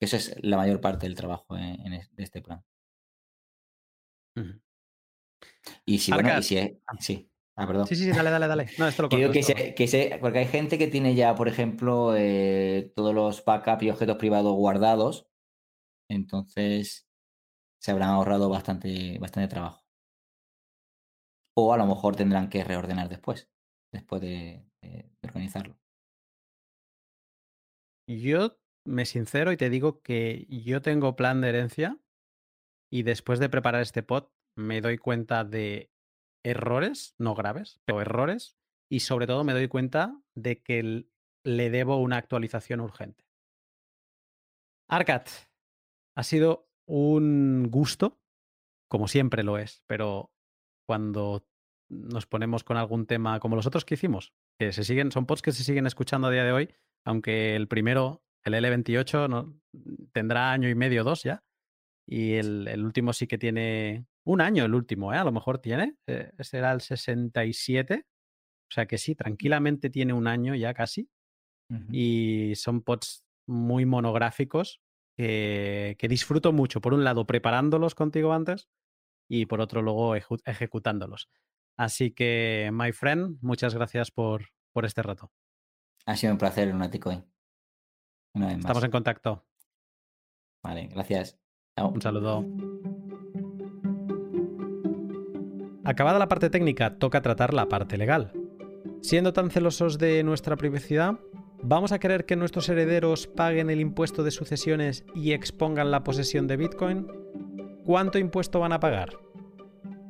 Que 0.00 0.06
eso 0.06 0.16
es 0.16 0.36
la 0.42 0.56
mayor 0.56 0.80
parte 0.80 1.06
del 1.06 1.14
trabajo 1.14 1.56
en, 1.56 1.80
en 1.86 1.92
es- 1.94 2.14
de 2.14 2.24
este 2.24 2.42
plan. 2.42 2.64
Y 5.86 5.98
si, 5.98 6.12
bueno, 6.12 6.28
Arcad. 6.28 6.40
y 6.40 6.42
si 6.44 6.56
es- 6.58 6.72
sí. 7.00 7.30
Ah, 7.56 7.66
perdón. 7.66 7.86
Sí, 7.86 7.94
sí, 7.94 8.04
sí, 8.04 8.10
dale, 8.10 8.30
dale, 8.30 8.48
dale. 8.48 8.66
No, 8.78 8.88
esto 8.88 9.02
lo 9.02 9.08
corto, 9.28 9.32
que 9.32 9.42
se, 9.42 9.74
que 9.74 9.86
se- 9.86 10.18
porque 10.20 10.40
hay 10.40 10.46
gente 10.46 10.76
que 10.78 10.88
tiene 10.88 11.14
ya, 11.14 11.34
por 11.36 11.46
ejemplo, 11.48 12.14
eh, 12.16 12.92
todos 12.96 13.14
los 13.14 13.44
backups 13.44 13.82
y 13.84 13.90
objetos 13.90 14.16
privados 14.16 14.54
guardados. 14.56 15.28
Entonces 16.08 17.06
se 17.80 17.90
habrán 17.92 18.10
ahorrado 18.10 18.48
bastante, 18.50 19.18
bastante 19.20 19.48
trabajo. 19.48 19.84
O 21.56 21.72
a 21.72 21.76
lo 21.76 21.86
mejor 21.86 22.14
tendrán 22.16 22.48
que 22.48 22.62
reordenar 22.64 23.08
después, 23.08 23.48
después 23.92 24.20
de, 24.22 24.64
de- 24.82 25.10
organizarlo. 25.24 25.76
Yo 28.06 28.58
me 28.84 29.06
sincero 29.06 29.52
y 29.52 29.56
te 29.56 29.70
digo 29.70 30.02
que 30.02 30.46
yo 30.48 30.82
tengo 30.82 31.16
plan 31.16 31.40
de 31.40 31.48
herencia 31.48 31.98
y 32.90 33.02
después 33.02 33.38
de 33.38 33.48
preparar 33.48 33.82
este 33.82 34.02
pod 34.02 34.28
me 34.56 34.80
doy 34.80 34.98
cuenta 34.98 35.44
de 35.44 35.90
errores, 36.44 37.14
no 37.18 37.34
graves, 37.34 37.80
pero 37.84 38.00
errores, 38.00 38.56
y 38.90 39.00
sobre 39.00 39.26
todo 39.26 39.44
me 39.44 39.54
doy 39.54 39.68
cuenta 39.68 40.20
de 40.34 40.62
que 40.62 41.06
le 41.44 41.70
debo 41.70 41.98
una 41.98 42.18
actualización 42.18 42.80
urgente. 42.80 43.24
Arcat, 44.88 45.30
ha 46.16 46.22
sido 46.22 46.68
un 46.86 47.68
gusto, 47.70 48.20
como 48.88 49.08
siempre 49.08 49.42
lo 49.42 49.58
es, 49.58 49.82
pero 49.86 50.32
cuando 50.86 51.46
nos 51.88 52.26
ponemos 52.26 52.64
con 52.64 52.76
algún 52.76 53.06
tema 53.06 53.40
como 53.40 53.56
los 53.56 53.66
otros 53.66 53.84
que 53.84 53.94
hicimos, 53.94 54.32
que 54.58 54.72
se 54.72 54.84
siguen, 54.84 55.12
son 55.12 55.26
pods 55.26 55.42
que 55.42 55.52
se 55.52 55.64
siguen 55.64 55.86
escuchando 55.86 56.28
a 56.28 56.30
día 56.30 56.44
de 56.44 56.52
hoy, 56.52 56.74
aunque 57.04 57.56
el 57.56 57.68
primero, 57.68 58.24
el 58.44 58.54
L28, 58.54 59.28
no, 59.28 59.60
tendrá 60.12 60.52
año 60.52 60.68
y 60.68 60.74
medio, 60.74 61.04
dos 61.04 61.22
ya, 61.22 61.44
y 62.06 62.34
el, 62.34 62.68
el 62.68 62.84
último 62.84 63.12
sí 63.12 63.26
que 63.26 63.38
tiene 63.38 64.06
un 64.24 64.40
año, 64.40 64.64
el 64.64 64.74
último, 64.74 65.12
¿eh? 65.12 65.16
a 65.16 65.24
lo 65.24 65.32
mejor 65.32 65.58
tiene, 65.58 65.96
eh, 66.06 66.32
será 66.40 66.72
el 66.72 66.80
67, 66.80 68.06
o 68.06 68.72
sea 68.72 68.86
que 68.86 68.98
sí, 68.98 69.14
tranquilamente 69.14 69.90
tiene 69.90 70.12
un 70.12 70.26
año 70.26 70.54
ya 70.54 70.74
casi, 70.74 71.08
y 71.90 72.52
son 72.56 72.82
pods 72.82 73.24
muy 73.48 73.84
monográficos 73.84 74.83
que, 75.16 75.96
que 75.98 76.08
disfruto 76.08 76.52
mucho. 76.52 76.80
Por 76.80 76.94
un 76.94 77.04
lado, 77.04 77.26
preparándolos 77.26 77.94
contigo 77.94 78.32
antes 78.32 78.68
y 79.28 79.46
por 79.46 79.60
otro, 79.60 79.82
luego 79.82 80.14
ejecutándolos. 80.14 81.28
Así 81.76 82.12
que, 82.12 82.70
my 82.72 82.92
friend, 82.92 83.38
muchas 83.40 83.74
gracias 83.74 84.10
por, 84.10 84.50
por 84.72 84.84
este 84.84 85.02
rato. 85.02 85.32
Ha 86.06 86.16
sido 86.16 86.32
un 86.32 86.38
placer, 86.38 86.68
Lunaticoin. 86.68 87.24
Una 88.34 88.46
vez 88.46 88.56
más. 88.56 88.64
Estamos 88.64 88.84
en 88.84 88.90
contacto. 88.90 89.46
Vale, 90.62 90.86
gracias. 90.88 91.38
Chao. 91.76 91.90
Un 91.90 92.00
saludo. 92.00 92.44
Acabada 95.84 96.18
la 96.18 96.28
parte 96.28 96.48
técnica, 96.48 96.98
toca 96.98 97.20
tratar 97.20 97.52
la 97.52 97.68
parte 97.68 97.98
legal. 97.98 98.32
Siendo 99.02 99.32
tan 99.32 99.50
celosos 99.50 99.98
de 99.98 100.22
nuestra 100.22 100.56
privacidad, 100.56 101.18
¿vamos 101.64 101.92
a 101.92 101.98
querer 101.98 102.26
que 102.26 102.36
nuestros 102.36 102.68
herederos 102.68 103.26
paguen 103.26 103.70
el 103.70 103.80
impuesto 103.80 104.22
de 104.22 104.30
sucesiones 104.30 105.04
y 105.14 105.32
expongan 105.32 105.90
la 105.90 106.04
posesión 106.04 106.46
de 106.46 106.58
Bitcoin? 106.58 107.06
¿Cuánto 107.84 108.18
impuesto 108.18 108.60
van 108.60 108.72
a 108.72 108.80
pagar? 108.80 109.16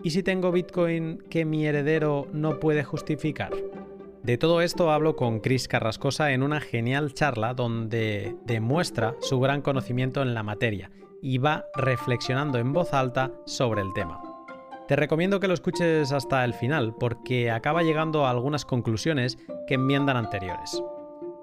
¿Y 0.03 0.11
si 0.11 0.23
tengo 0.23 0.53
Bitcoin 0.53 1.19
que 1.31 1.45
mi 1.45 1.65
heredero 1.65 2.27
no 2.33 2.59
puede 2.59 2.83
justificar? 2.83 3.53
De 4.23 4.37
todo 4.37 4.63
esto 4.63 4.91
hablo 4.91 5.17
con 5.17 5.41
Chris 5.41 5.69
Carrascosa 5.69 6.33
en 6.33 6.43
una 6.43 6.61
genial 6.61 7.15
charla 7.15 7.55
donde 7.55 8.35
demuestra 8.45 9.15
su 9.21 9.39
gran 9.39 9.63
conocimiento 9.63 10.23
en 10.23 10.35
la 10.35 10.43
materia 10.43 10.91
y 11.23 11.39
va 11.39 11.67
reflexionando 11.75 12.59
en 12.59 12.73
voz 12.73 12.93
alta 12.93 13.33
sobre 13.47 13.81
el 13.83 13.93
tema. 13.95 14.21
Te 14.89 14.97
recomiendo 14.97 15.41
que 15.41 15.49
lo 15.49 15.55
escuches 15.55 16.13
hasta 16.13 16.45
el 16.45 16.53
final 16.53 16.95
porque 16.99 17.51
acaba 17.51 17.83
llegando 17.83 18.27
a 18.27 18.31
algunas 18.31 18.65
conclusiones 18.65 19.39
que 19.67 19.75
enmiendan 19.75 20.17
anteriores. 20.17 20.83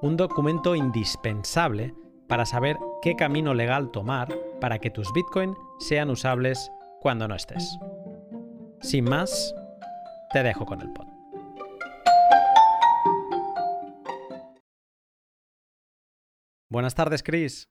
Un 0.03 0.17
documento 0.17 0.75
indispensable 0.75 1.93
para 2.27 2.43
saber 2.47 2.75
qué 3.03 3.15
camino 3.15 3.53
legal 3.53 3.91
tomar 3.91 4.35
para 4.59 4.79
que 4.79 4.89
tus 4.89 5.13
Bitcoin 5.13 5.55
sean 5.77 6.09
usables 6.09 6.71
cuando 7.01 7.27
no 7.27 7.35
estés. 7.35 7.77
Sin 8.81 9.05
más, 9.05 9.53
te 10.33 10.41
dejo 10.41 10.65
con 10.65 10.81
el 10.81 10.91
pod. 10.91 11.05
Buenas 16.67 16.95
tardes, 16.95 17.21
Chris. 17.21 17.69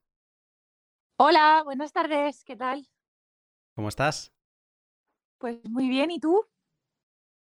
Hola, 1.19 1.63
buenas 1.65 1.93
tardes, 1.93 2.45
¿qué 2.45 2.55
tal? 2.55 2.87
¿Cómo 3.75 3.89
estás? 3.89 4.33
Pues 5.39 5.59
muy 5.69 5.89
bien, 5.89 6.13
¿y 6.13 6.21
tú? 6.21 6.47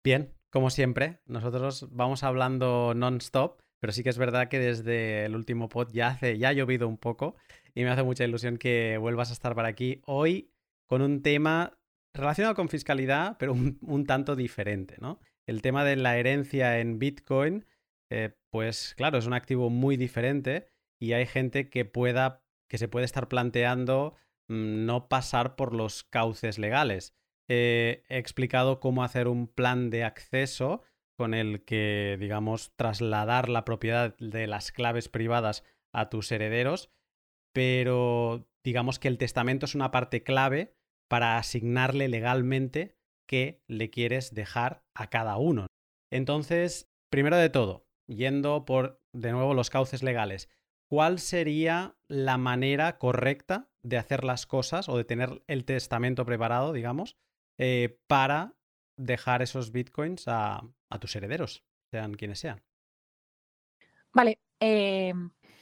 Bien, 0.04 0.36
como 0.50 0.68
siempre. 0.68 1.22
Nosotros 1.24 1.88
vamos 1.90 2.22
hablando 2.22 2.92
non-stop, 2.94 3.62
pero 3.80 3.92
sí 3.92 4.02
que 4.02 4.10
es 4.10 4.18
verdad 4.18 4.48
que 4.48 4.58
desde 4.58 5.24
el 5.24 5.36
último 5.36 5.68
pod 5.68 5.88
ya, 5.92 6.08
hace, 6.08 6.38
ya 6.38 6.50
ha 6.50 6.52
llovido 6.52 6.88
un 6.88 6.98
poco 6.98 7.36
y 7.74 7.84
me 7.84 7.90
hace 7.90 8.02
mucha 8.02 8.24
ilusión 8.24 8.56
que 8.56 8.96
vuelvas 8.98 9.30
a 9.30 9.34
estar 9.34 9.54
por 9.54 9.66
aquí 9.66 10.00
hoy 10.06 10.50
con 10.86 11.02
un 11.02 11.22
tema 11.22 11.78
relacionado 12.14 12.54
con 12.54 12.68
fiscalidad, 12.68 13.36
pero 13.38 13.52
un, 13.52 14.04
tanto 14.06 14.36
diferente, 14.36 14.96
¿no? 15.00 15.20
El 15.46 15.62
tema 15.62 15.84
de 15.84 15.96
la 15.96 16.16
herencia 16.16 16.80
en 16.80 16.98
Bitcoin, 16.98 17.66
eh, 18.10 18.34
pues 18.50 18.94
claro, 18.96 19.18
es 19.18 19.26
un 19.26 19.34
activo 19.34 19.70
muy 19.70 19.96
diferente 19.96 20.68
y 20.98 21.12
hay 21.12 21.26
gente 21.26 21.68
que 21.68 21.84
pueda, 21.84 22.42
que 22.68 22.78
se 22.78 22.88
puede 22.88 23.04
estar 23.04 23.28
planteando 23.28 24.14
mm, 24.48 24.86
no 24.86 25.08
pasar 25.08 25.56
por 25.56 25.74
los 25.74 26.04
cauces 26.04 26.58
legales. 26.58 27.14
Eh, 27.48 28.02
he 28.08 28.18
explicado 28.18 28.80
cómo 28.80 29.04
hacer 29.04 29.28
un 29.28 29.46
plan 29.46 29.90
de 29.90 30.02
acceso 30.02 30.82
con 31.16 31.34
el 31.34 31.64
que, 31.64 32.16
digamos, 32.20 32.72
trasladar 32.76 33.48
la 33.48 33.64
propiedad 33.64 34.16
de 34.18 34.46
las 34.46 34.72
claves 34.72 35.08
privadas 35.08 35.64
a 35.92 36.08
tus 36.10 36.30
herederos, 36.30 36.90
pero 37.52 38.48
digamos 38.62 38.98
que 38.98 39.08
el 39.08 39.18
testamento 39.18 39.66
es 39.66 39.74
una 39.74 39.90
parte 39.90 40.22
clave 40.22 40.76
para 41.08 41.38
asignarle 41.38 42.08
legalmente 42.08 42.96
qué 43.26 43.62
le 43.66 43.90
quieres 43.90 44.34
dejar 44.34 44.84
a 44.94 45.08
cada 45.08 45.36
uno. 45.36 45.66
Entonces, 46.10 46.90
primero 47.10 47.36
de 47.36 47.50
todo, 47.50 47.86
yendo 48.06 48.64
por, 48.64 49.02
de 49.12 49.32
nuevo, 49.32 49.54
los 49.54 49.70
cauces 49.70 50.02
legales, 50.02 50.48
¿cuál 50.88 51.18
sería 51.18 51.96
la 52.08 52.38
manera 52.38 52.98
correcta 52.98 53.70
de 53.82 53.96
hacer 53.96 54.24
las 54.24 54.46
cosas 54.46 54.88
o 54.88 54.96
de 54.96 55.04
tener 55.04 55.42
el 55.46 55.64
testamento 55.64 56.26
preparado, 56.26 56.72
digamos, 56.72 57.16
eh, 57.58 58.00
para 58.06 58.55
dejar 58.96 59.42
esos 59.42 59.72
bitcoins 59.72 60.24
a, 60.28 60.62
tus 61.00 61.14
herederos, 61.16 61.64
sean 61.90 62.14
quienes 62.14 62.40
sean. 62.40 62.62
Vale, 64.12 64.40
eh, 64.60 65.12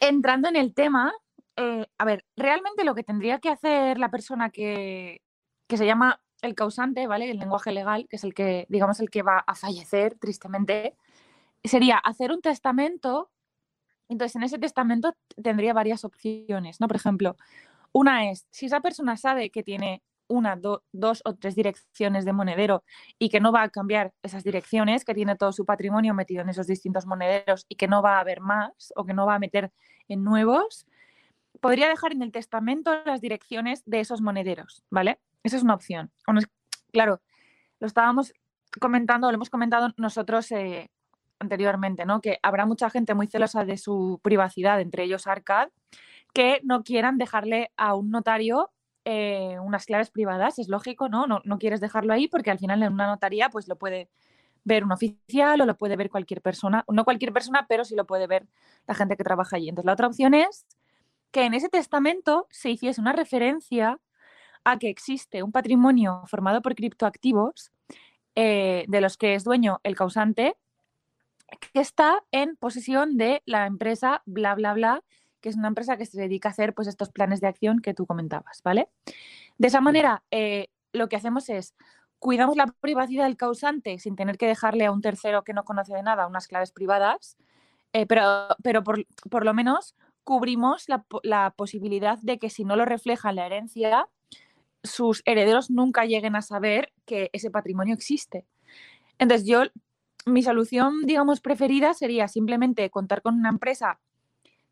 entrando 0.00 0.48
en 0.48 0.56
el 0.56 0.74
tema, 0.74 1.12
eh, 1.56 1.86
a 1.98 2.04
ver, 2.04 2.24
realmente 2.36 2.84
lo 2.84 2.94
que 2.94 3.02
tendría 3.02 3.40
que 3.40 3.50
hacer 3.50 3.98
la 3.98 4.10
persona 4.10 4.50
que, 4.50 5.22
que 5.66 5.76
se 5.76 5.86
llama 5.86 6.20
el 6.42 6.54
causante, 6.54 7.06
¿vale? 7.06 7.30
El 7.30 7.38
lenguaje 7.38 7.72
legal, 7.72 8.06
que 8.08 8.16
es 8.16 8.24
el 8.24 8.34
que, 8.34 8.66
digamos, 8.68 9.00
el 9.00 9.10
que 9.10 9.22
va 9.22 9.38
a 9.46 9.54
fallecer, 9.54 10.16
tristemente, 10.18 10.96
sería 11.62 11.98
hacer 11.98 12.32
un 12.32 12.40
testamento. 12.40 13.30
Entonces, 14.08 14.36
en 14.36 14.42
ese 14.42 14.58
testamento 14.58 15.16
tendría 15.42 15.72
varias 15.72 16.04
opciones, 16.04 16.80
¿no? 16.80 16.86
Por 16.86 16.96
ejemplo, 16.96 17.36
una 17.92 18.30
es, 18.30 18.46
si 18.50 18.66
esa 18.66 18.80
persona 18.80 19.16
sabe 19.16 19.50
que 19.50 19.62
tiene 19.62 20.02
una, 20.28 20.58
dos 20.92 21.22
o 21.24 21.34
tres 21.34 21.54
direcciones 21.54 22.24
de 22.24 22.32
monedero 22.32 22.84
y 23.18 23.28
que 23.28 23.40
no 23.40 23.52
va 23.52 23.62
a 23.62 23.68
cambiar 23.68 24.12
esas 24.22 24.44
direcciones, 24.44 25.04
que 25.04 25.14
tiene 25.14 25.36
todo 25.36 25.52
su 25.52 25.64
patrimonio 25.64 26.14
metido 26.14 26.42
en 26.42 26.48
esos 26.48 26.66
distintos 26.66 27.06
monederos 27.06 27.66
y 27.68 27.76
que 27.76 27.88
no 27.88 28.02
va 28.02 28.16
a 28.16 28.20
haber 28.20 28.40
más 28.40 28.92
o 28.96 29.04
que 29.04 29.14
no 29.14 29.26
va 29.26 29.34
a 29.34 29.38
meter 29.38 29.72
en 30.08 30.24
nuevos, 30.24 30.86
podría 31.60 31.88
dejar 31.88 32.12
en 32.12 32.22
el 32.22 32.32
testamento 32.32 32.92
las 33.04 33.20
direcciones 33.20 33.82
de 33.86 34.00
esos 34.00 34.20
monederos, 34.20 34.82
¿vale? 34.90 35.20
Esa 35.42 35.56
es 35.56 35.62
una 35.62 35.74
opción. 35.74 36.10
Claro, 36.92 37.20
lo 37.80 37.86
estábamos 37.86 38.32
comentando, 38.80 39.30
lo 39.30 39.34
hemos 39.34 39.50
comentado 39.50 39.92
nosotros 39.96 40.50
eh, 40.52 40.90
anteriormente, 41.38 42.04
¿no? 42.04 42.20
Que 42.20 42.38
habrá 42.42 42.66
mucha 42.66 42.90
gente 42.90 43.14
muy 43.14 43.26
celosa 43.26 43.64
de 43.64 43.76
su 43.76 44.20
privacidad, 44.22 44.80
entre 44.80 45.04
ellos 45.04 45.26
Arcad, 45.26 45.68
que 46.32 46.60
no 46.64 46.82
quieran 46.82 47.18
dejarle 47.18 47.70
a 47.76 47.94
un 47.94 48.10
notario 48.10 48.70
eh, 49.04 49.58
unas 49.60 49.86
claves 49.86 50.10
privadas, 50.10 50.58
es 50.58 50.68
lógico, 50.68 51.08
¿no? 51.08 51.26
¿no? 51.26 51.40
¿no? 51.44 51.58
quieres 51.58 51.80
dejarlo 51.80 52.12
ahí 52.12 52.28
porque 52.28 52.50
al 52.50 52.58
final 52.58 52.82
en 52.82 52.92
una 52.92 53.06
notaría 53.06 53.50
pues 53.50 53.68
lo 53.68 53.76
puede 53.76 54.08
ver 54.64 54.84
un 54.84 54.92
oficial 54.92 55.60
o 55.60 55.66
lo 55.66 55.76
puede 55.76 55.96
ver 55.96 56.10
cualquier 56.10 56.40
persona, 56.40 56.84
no 56.88 57.04
cualquier 57.04 57.32
persona, 57.32 57.66
pero 57.68 57.84
sí 57.84 57.94
lo 57.94 58.06
puede 58.06 58.26
ver 58.26 58.46
la 58.86 58.94
gente 58.94 59.16
que 59.16 59.24
trabaja 59.24 59.56
allí. 59.56 59.68
Entonces 59.68 59.86
la 59.86 59.92
otra 59.92 60.06
opción 60.06 60.34
es 60.34 60.66
que 61.30 61.44
en 61.44 61.54
ese 61.54 61.68
testamento 61.68 62.46
se 62.50 62.70
hiciese 62.70 63.00
una 63.00 63.12
referencia 63.12 63.98
a 64.64 64.78
que 64.78 64.88
existe 64.88 65.42
un 65.42 65.52
patrimonio 65.52 66.22
formado 66.26 66.62
por 66.62 66.74
criptoactivos 66.74 67.72
eh, 68.34 68.84
de 68.88 69.00
los 69.00 69.16
que 69.16 69.34
es 69.34 69.44
dueño 69.44 69.80
el 69.84 69.96
causante 69.96 70.56
que 71.72 71.80
está 71.80 72.22
en 72.32 72.56
posesión 72.56 73.16
de 73.16 73.42
la 73.44 73.66
empresa 73.66 74.22
bla 74.24 74.54
bla 74.54 74.72
bla 74.74 75.02
que 75.44 75.50
es 75.50 75.56
una 75.56 75.68
empresa 75.68 75.98
que 75.98 76.06
se 76.06 76.18
dedica 76.18 76.48
a 76.48 76.52
hacer 76.52 76.72
pues, 76.72 76.88
estos 76.88 77.10
planes 77.10 77.42
de 77.42 77.48
acción 77.48 77.80
que 77.80 77.92
tú 77.92 78.06
comentabas, 78.06 78.62
¿vale? 78.62 78.88
De 79.58 79.68
esa 79.68 79.82
manera, 79.82 80.22
eh, 80.30 80.68
lo 80.94 81.06
que 81.10 81.16
hacemos 81.16 81.50
es 81.50 81.74
cuidamos 82.18 82.56
la 82.56 82.68
privacidad 82.80 83.24
del 83.24 83.36
causante 83.36 83.98
sin 83.98 84.16
tener 84.16 84.38
que 84.38 84.46
dejarle 84.46 84.86
a 84.86 84.90
un 84.90 85.02
tercero 85.02 85.44
que 85.44 85.52
no 85.52 85.66
conoce 85.66 85.92
de 85.92 86.02
nada 86.02 86.26
unas 86.26 86.48
claves 86.48 86.72
privadas, 86.72 87.36
eh, 87.92 88.06
pero, 88.06 88.56
pero 88.62 88.82
por, 88.82 89.44
lo 89.44 89.52
menos 89.52 89.94
cubrimos 90.22 90.88
la, 90.88 91.04
la, 91.22 91.50
posibilidad 91.50 92.18
de 92.22 92.38
que 92.38 92.48
si 92.48 92.64
no 92.64 92.74
lo 92.74 92.86
refleja 92.86 93.30
la 93.32 93.44
herencia, 93.44 94.08
sus 94.82 95.20
herederos 95.26 95.68
nunca 95.68 96.06
lleguen 96.06 96.36
a 96.36 96.40
saber 96.40 96.90
que 97.04 97.28
ese 97.34 97.50
patrimonio 97.50 97.92
existe. 97.92 98.46
Entonces 99.18 99.46
yo, 99.46 99.64
mi 100.24 100.42
solución, 100.42 101.02
digamos, 101.04 101.42
preferida 101.42 101.92
sería 101.92 102.28
simplemente 102.28 102.88
contar 102.88 103.20
con 103.20 103.34
una 103.34 103.50
empresa 103.50 104.00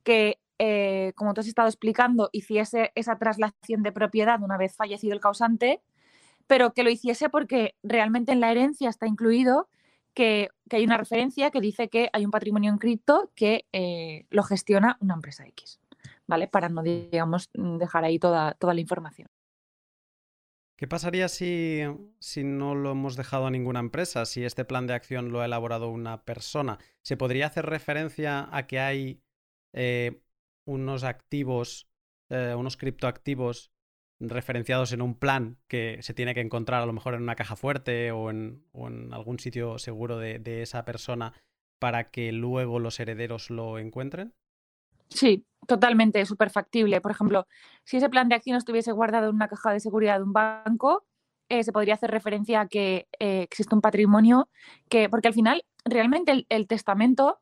que 0.02 0.38
eh, 0.64 1.12
como 1.16 1.34
tú 1.34 1.40
has 1.40 1.48
estado 1.48 1.66
explicando, 1.66 2.30
hiciese 2.30 2.92
esa 2.94 3.18
traslación 3.18 3.82
de 3.82 3.90
propiedad 3.90 4.40
una 4.40 4.56
vez 4.56 4.76
fallecido 4.76 5.12
el 5.12 5.18
causante, 5.18 5.82
pero 6.46 6.72
que 6.72 6.84
lo 6.84 6.90
hiciese 6.90 7.28
porque 7.28 7.74
realmente 7.82 8.30
en 8.30 8.38
la 8.38 8.52
herencia 8.52 8.88
está 8.88 9.08
incluido 9.08 9.68
que, 10.14 10.50
hay 10.70 10.84
una 10.84 10.98
referencia 10.98 11.50
que 11.50 11.60
dice 11.60 11.88
que 11.88 12.10
hay 12.12 12.24
un 12.24 12.30
patrimonio 12.30 12.70
en 12.70 12.78
cripto 12.78 13.32
que 13.34 13.66
eh, 13.72 14.26
lo 14.30 14.44
gestiona 14.44 14.98
una 15.00 15.14
empresa 15.14 15.44
X, 15.48 15.80
¿vale? 16.28 16.46
Para 16.46 16.68
no, 16.68 16.84
digamos, 16.84 17.50
dejar 17.54 18.04
ahí 18.04 18.20
toda, 18.20 18.52
toda 18.52 18.72
la 18.72 18.80
información. 18.80 19.26
¿Qué 20.76 20.86
pasaría 20.86 21.26
si, 21.26 21.80
si, 22.20 22.44
no 22.44 22.76
lo 22.76 22.92
hemos 22.92 23.16
dejado 23.16 23.48
a 23.48 23.50
ninguna 23.50 23.80
empresa? 23.80 24.26
Si 24.26 24.44
este 24.44 24.64
plan 24.64 24.86
de 24.86 24.94
acción 24.94 25.32
lo 25.32 25.40
ha 25.40 25.46
elaborado 25.46 25.88
una 25.88 26.24
persona. 26.24 26.78
¿Se 27.02 27.16
podría 27.16 27.46
hacer 27.46 27.66
referencia 27.66 28.48
a 28.52 28.68
que 28.68 28.78
hay 28.78 29.22
eh, 29.72 30.22
unos 30.64 31.04
activos, 31.04 31.88
eh, 32.28 32.54
unos 32.56 32.76
criptoactivos 32.76 33.72
referenciados 34.28 34.92
en 34.92 35.02
un 35.02 35.14
plan 35.18 35.58
que 35.68 35.98
se 36.02 36.14
tiene 36.14 36.34
que 36.34 36.40
encontrar 36.40 36.82
a 36.82 36.86
lo 36.86 36.92
mejor 36.92 37.14
en 37.14 37.22
una 37.22 37.34
caja 37.34 37.56
fuerte 37.56 38.12
o 38.12 38.30
en, 38.30 38.64
algún 39.12 39.38
sitio 39.38 39.78
seguro 39.78 40.18
de, 40.18 40.62
esa 40.62 40.84
persona 40.84 41.32
para 41.78 42.10
que 42.10 42.30
luego 42.32 42.78
los 42.78 43.00
herederos 43.00 43.50
lo 43.50 43.78
encuentren? 43.78 44.34
Sí, 45.08 45.44
totalmente, 45.66 46.24
súper 46.24 46.50
factible. 46.50 47.00
Por 47.00 47.10
ejemplo, 47.10 47.46
si 47.84 47.96
ese 47.96 48.08
plan 48.08 48.28
de 48.28 48.36
acción 48.36 48.56
estuviese 48.56 48.92
guardado 48.92 49.28
en 49.28 49.34
una 49.34 49.48
caja 49.48 49.72
de 49.72 49.80
seguridad 49.80 50.18
de 50.18 50.24
un 50.24 50.32
banco, 50.32 51.04
eh, 51.48 51.64
se 51.64 51.72
podría 51.72 51.94
hacer 51.94 52.10
referencia 52.10 52.60
a 52.62 52.68
que 52.68 53.08
eh, 53.18 53.42
existe 53.42 53.74
un 53.74 53.80
patrimonio 53.80 54.48
que, 54.88 55.08
porque 55.10 55.28
al 55.28 55.34
final, 55.34 55.64
realmente 55.84 56.46
el 56.48 56.66
testamento, 56.66 57.40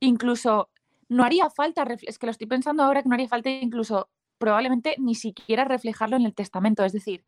incluso 0.00 0.70
no 1.14 1.22
haría 1.22 1.48
falta, 1.48 1.86
es 2.02 2.18
que 2.18 2.26
lo 2.26 2.32
estoy 2.32 2.48
pensando 2.48 2.82
ahora 2.82 3.02
que 3.02 3.08
no 3.08 3.14
haría 3.14 3.28
falta 3.28 3.48
incluso 3.48 4.10
probablemente 4.36 4.96
ni 4.98 5.14
siquiera 5.14 5.64
reflejarlo 5.64 6.16
en 6.16 6.24
el 6.24 6.34
testamento. 6.34 6.84
Es 6.84 6.92
decir, 6.92 7.24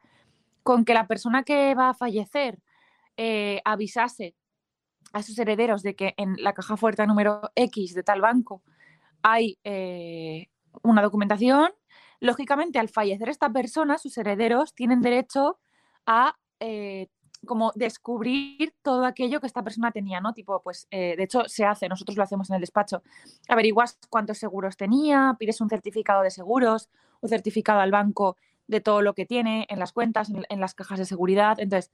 con 0.65 0.85
que 0.85 0.93
la 0.93 1.07
persona 1.07 1.45
que 1.45 1.75
va 1.77 1.91
a 1.91 1.95
fallecer 1.95 2.59
eh, 3.17 3.61
avisase 3.65 4.35
a 5.13 5.23
sus 5.23 5.39
herederos 5.39 5.85
de 5.85 5.95
que 5.95 6.15
en 6.17 6.35
la 6.43 6.53
caja 6.53 6.77
fuerte 6.77 7.07
número 7.07 7.53
X 7.55 7.95
de 7.95 8.03
tal 8.03 8.21
banco 8.21 8.65
hay 9.23 9.59
eh, 9.63 10.49
una 10.83 11.01
documentación, 11.01 11.71
lógicamente 12.19 12.81
al 12.81 12.89
fallecer 12.89 13.29
esta 13.29 13.51
persona, 13.51 13.99
sus 13.99 14.19
herederos 14.19 14.75
tienen 14.75 15.01
derecho 15.01 15.61
a 16.07 16.35
eh, 16.59 17.07
como 17.45 17.73
descubrir 17.75 18.75
todo 18.83 19.05
aquello 19.05 19.41
que 19.41 19.47
esta 19.47 19.63
persona 19.63 19.91
tenía, 19.93 20.21
¿no? 20.21 20.33
Tipo, 20.33 20.63
pues, 20.63 20.87
de 20.91 21.23
hecho 21.23 21.43
se 21.47 21.65
hace, 21.65 21.89
nosotros 21.89 22.17
lo 22.17 22.23
hacemos 22.23 22.49
en 22.51 22.57
el 22.57 22.61
despacho, 22.61 23.03
averiguas 23.49 23.99
cuántos 24.09 24.39
seguros 24.39 24.77
tenía, 24.77 25.37
pides 25.39 25.61
un 25.61 25.69
certificado 25.69 26.23
de 26.23 26.31
seguros, 26.31 26.89
un 27.21 27.29
certificado 27.29 27.81
al 27.81 27.91
banco 27.91 28.37
de 28.67 28.81
todo 28.81 29.03
lo 29.03 29.15
que 29.15 29.27
tiene 29.27 29.67
en 29.69 29.79
las 29.79 29.93
cuentas, 29.93 30.31
en 30.31 30.61
las 30.61 30.75
cajas 30.75 30.99
de 30.99 31.05
seguridad, 31.05 31.61
entonces 31.61 31.93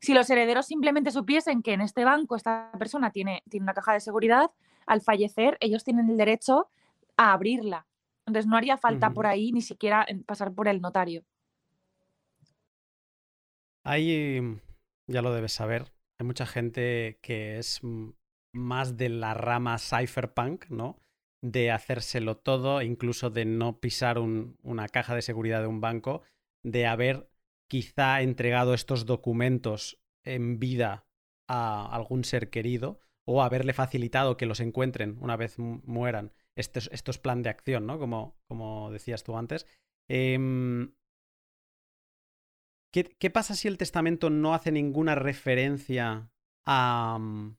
si 0.00 0.12
los 0.12 0.28
herederos 0.28 0.66
simplemente 0.66 1.10
supiesen 1.10 1.62
que 1.62 1.72
en 1.72 1.80
este 1.80 2.04
banco 2.04 2.36
esta 2.36 2.70
persona 2.78 3.10
tiene, 3.10 3.42
tiene 3.48 3.64
una 3.64 3.72
caja 3.72 3.94
de 3.94 4.00
seguridad, 4.00 4.50
al 4.86 5.00
fallecer 5.00 5.56
ellos 5.60 5.82
tienen 5.82 6.10
el 6.10 6.18
derecho 6.18 6.68
a 7.16 7.32
abrirla. 7.32 7.86
Entonces 8.26 8.46
no 8.46 8.56
haría 8.56 8.76
falta 8.76 9.10
por 9.10 9.26
ahí 9.26 9.50
ni 9.50 9.62
siquiera 9.62 10.06
pasar 10.26 10.52
por 10.52 10.68
el 10.68 10.80
notario. 10.80 11.22
Ahí, 13.82 14.60
ya 15.06 15.22
lo 15.22 15.32
debes 15.32 15.52
saber, 15.52 15.92
hay 16.18 16.26
mucha 16.26 16.46
gente 16.46 17.18
que 17.22 17.58
es 17.58 17.80
más 18.52 18.96
de 18.96 19.08
la 19.08 19.34
rama 19.34 19.78
cypherpunk, 19.78 20.70
¿no? 20.70 20.98
De 21.42 21.70
hacérselo 21.70 22.36
todo, 22.36 22.80
incluso 22.82 23.30
de 23.30 23.44
no 23.44 23.80
pisar 23.80 24.18
una 24.18 24.88
caja 24.88 25.14
de 25.14 25.22
seguridad 25.22 25.60
de 25.60 25.66
un 25.66 25.80
banco, 25.80 26.22
de 26.62 26.86
haber 26.86 27.28
quizá 27.68 28.22
entregado 28.22 28.72
estos 28.74 29.04
documentos 29.04 30.00
en 30.24 30.58
vida 30.58 31.06
a 31.48 31.94
algún 31.94 32.24
ser 32.24 32.50
querido 32.50 33.00
o 33.26 33.42
haberle 33.42 33.72
facilitado 33.72 34.36
que 34.36 34.46
los 34.46 34.60
encuentren 34.60 35.18
una 35.20 35.36
vez 35.36 35.58
mueran. 35.58 36.32
Estos, 36.56 36.88
estos 36.92 37.18
plan 37.18 37.42
de 37.42 37.50
acción, 37.50 37.86
¿no? 37.86 37.98
Como, 37.98 38.36
como 38.46 38.90
decías 38.92 39.24
tú 39.24 39.36
antes. 39.36 39.66
Em, 40.08 40.94
¿qué, 43.02 43.30
pasa 43.30 43.54
si 43.54 43.68
el 43.68 43.78
testamento 43.78 44.30
no 44.30 44.54
hace 44.54 44.70
ninguna 44.70 45.14
referencia 45.14 46.30
a, 46.66 47.18
mm, 47.20 47.56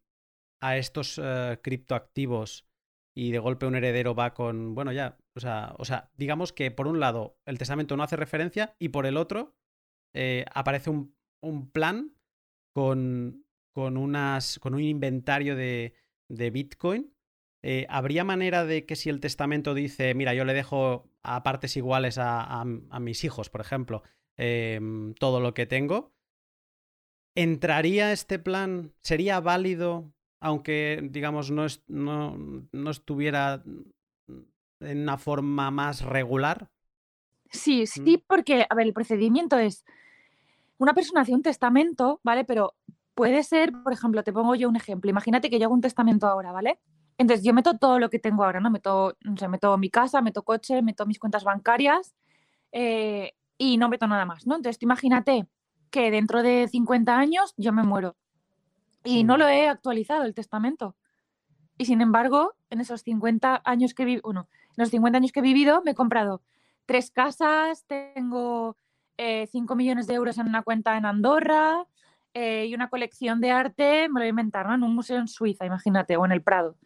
a 0.62 0.78
estos 0.78 1.20
eh, 1.22 1.60
criptoactivos 1.62 2.68
y 3.16 3.32
de 3.32 3.40
golpe 3.40 3.66
un 3.66 3.76
heredero 3.76 4.16
va 4.16 4.34
con, 4.34 4.76
bueno, 4.76 4.92
ya, 4.92 5.18
o 5.36 5.40
sea, 5.40 5.74
o 5.78 5.86
sea, 5.86 6.12
digamos 6.16 6.54
que 6.54 6.72
por 6.72 6.88
un 6.88 7.00
lado 7.00 7.38
el 7.46 7.58
testamento 7.58 7.96
no 7.96 8.04
hace 8.04 8.16
referencia 8.18 8.76
y 8.80 8.90
por 8.90 9.06
el 9.06 9.18
otro 9.18 9.56
eh, 10.14 10.46
aparece 10.54 10.90
un, 10.90 11.16
plan 11.72 12.16
con, 12.74 13.46
con, 13.74 13.98
unas, 13.98 14.60
con 14.60 14.74
un 14.74 14.82
inventario 14.82 15.56
de, 15.56 15.94
de 16.30 16.50
Bitcoin. 16.50 17.14
Eh, 17.62 17.86
¿Habría 17.90 18.24
manera 18.24 18.66
de 18.66 18.86
que 18.86 18.96
si 18.96 19.10
el 19.10 19.20
testamento 19.20 19.74
dice, 19.74 20.14
mira, 20.14 20.34
yo 20.34 20.46
le 20.46 20.54
dejo 20.54 21.10
a 21.24 21.44
partes 21.44 21.76
iguales 21.78 22.18
a, 22.20 22.64
mis 22.66 23.24
hijos, 23.24 23.50
por 23.50 23.62
ejemplo, 23.62 24.04
em, 24.38 25.14
todo 25.16 25.40
lo 25.40 25.54
que 25.54 25.66
tengo, 25.66 26.14
¿entraría 27.36 28.12
este 28.12 28.40
plan? 28.40 28.94
¿Sería 29.02 29.40
válido 29.40 30.12
aunque, 30.40 31.00
digamos, 31.10 31.50
no, 31.50 31.66
no, 31.88 32.38
no 32.72 32.92
estuviera 32.92 33.64
en 34.80 35.02
una 35.02 35.18
forma 35.18 35.72
más 35.72 36.02
regular? 36.02 36.70
Sí, 37.50 37.88
sí, 37.88 38.18
¿Mm? 38.18 38.24
porque, 38.28 38.66
a 38.70 38.76
ver, 38.76 38.86
el 38.86 38.94
procedimiento 38.94 39.58
es, 39.58 39.86
una 40.78 40.94
persona 40.94 41.22
hace 41.22 41.34
un 41.34 41.42
testamento, 41.42 42.20
¿vale? 42.24 42.44
Pero 42.44 42.76
puede 43.16 43.44
ser, 43.44 43.72
por 43.72 43.94
ejemplo, 43.94 44.24
te 44.24 44.34
pongo 44.34 44.56
yo 44.56 44.70
un 44.70 44.76
ejemplo. 44.76 45.10
Imagínate 45.10 45.50
que 45.50 45.58
yo 45.58 45.66
hago 45.66 45.74
un 45.74 45.82
testamento 45.82 46.28
ahora, 46.28 46.52
¿vale? 46.52 46.80
Entonces 47.18 47.46
yo 47.46 47.54
meto 47.54 47.78
todo 47.78 47.98
lo 47.98 48.10
que 48.10 48.20
tengo 48.20 48.44
ahora, 48.44 48.60
¿no? 48.60 48.70
Meto, 48.70 49.16
no 49.22 49.38
sé, 49.38 49.48
meto 49.48 49.78
mi 49.78 49.90
casa, 49.90 50.22
meto 50.22 50.44
coche, 50.44 50.82
meto 50.82 51.06
mis 51.06 51.18
cuentas 51.18 51.46
bancarias 51.46 52.14
eh, 52.72 53.34
y 53.58 53.78
no 53.78 53.90
meto 53.90 54.08
nada 54.08 54.26
más, 54.26 54.46
¿no? 54.48 54.56
Entonces 54.56 54.82
imagínate 54.82 55.48
que 55.90 56.12
dentro 56.12 56.44
de 56.44 56.68
50 56.68 57.18
años 57.18 57.54
yo 57.58 57.72
me 57.72 57.84
muero 57.84 58.16
y 59.04 59.24
no 59.24 59.38
lo 59.38 59.48
he 59.48 59.70
actualizado 59.70 60.24
el 60.24 60.34
testamento. 60.34 60.96
Y 61.78 61.86
sin 61.86 62.02
embargo, 62.02 62.54
en 62.70 62.82
esos 62.82 63.02
50 63.02 63.62
años 63.66 63.94
que 63.94 64.06
vivo, 64.06 64.22
bueno, 64.24 64.48
en 64.70 64.76
los 64.78 64.90
50 64.90 65.18
años 65.18 65.32
que 65.32 65.40
he 65.40 65.44
vivido, 65.44 65.82
me 65.84 65.92
he 65.92 65.96
comprado 65.96 66.42
tres 66.86 67.12
casas, 67.12 67.86
tengo 67.86 68.78
5 69.18 69.74
eh, 69.74 69.76
millones 69.76 70.08
de 70.08 70.16
euros 70.16 70.38
en 70.38 70.48
una 70.48 70.64
cuenta 70.64 70.98
en 70.98 71.06
Andorra 71.06 71.86
eh, 72.34 72.66
y 72.68 72.76
una 72.76 72.90
colección 72.90 73.40
de 73.42 73.52
arte, 73.52 74.10
me 74.10 74.20
lo 74.20 74.20
voy 74.20 74.28
a 74.28 74.30
inventar, 74.30 74.66
En 74.70 74.84
un 74.84 74.96
museo 74.96 75.18
en 75.18 75.28
Suiza, 75.28 75.66
imagínate, 75.66 76.18
o 76.18 76.26
en 76.26 76.32
el 76.32 76.42
Prado. 76.42 76.78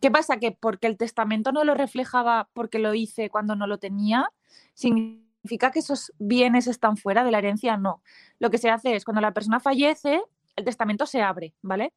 ¿Qué 0.00 0.10
pasa? 0.10 0.38
Que 0.38 0.52
porque 0.52 0.86
el 0.86 0.96
testamento 0.96 1.52
no 1.52 1.64
lo 1.64 1.74
reflejaba 1.74 2.48
porque 2.52 2.78
lo 2.78 2.94
hice 2.94 3.30
cuando 3.30 3.56
no 3.56 3.66
lo 3.66 3.78
tenía, 3.78 4.30
significa 4.74 5.25
que 5.46 5.78
esos 5.78 6.12
bienes 6.18 6.66
están 6.66 6.96
fuera 6.96 7.24
de 7.24 7.30
la 7.30 7.38
herencia, 7.38 7.76
no. 7.76 8.02
Lo 8.38 8.50
que 8.50 8.58
se 8.58 8.70
hace 8.70 8.94
es 8.94 9.04
cuando 9.04 9.20
la 9.20 9.32
persona 9.32 9.60
fallece, 9.60 10.20
el 10.56 10.64
testamento 10.64 11.06
se 11.06 11.22
abre, 11.22 11.54
¿vale? 11.62 11.92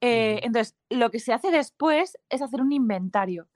Eh, 0.00 0.40
entonces, 0.42 0.76
lo 0.90 1.10
que 1.10 1.20
se 1.20 1.32
hace 1.32 1.50
después 1.50 2.18
es 2.28 2.42
hacer 2.42 2.60
un 2.60 2.72
inventario, 2.72 3.48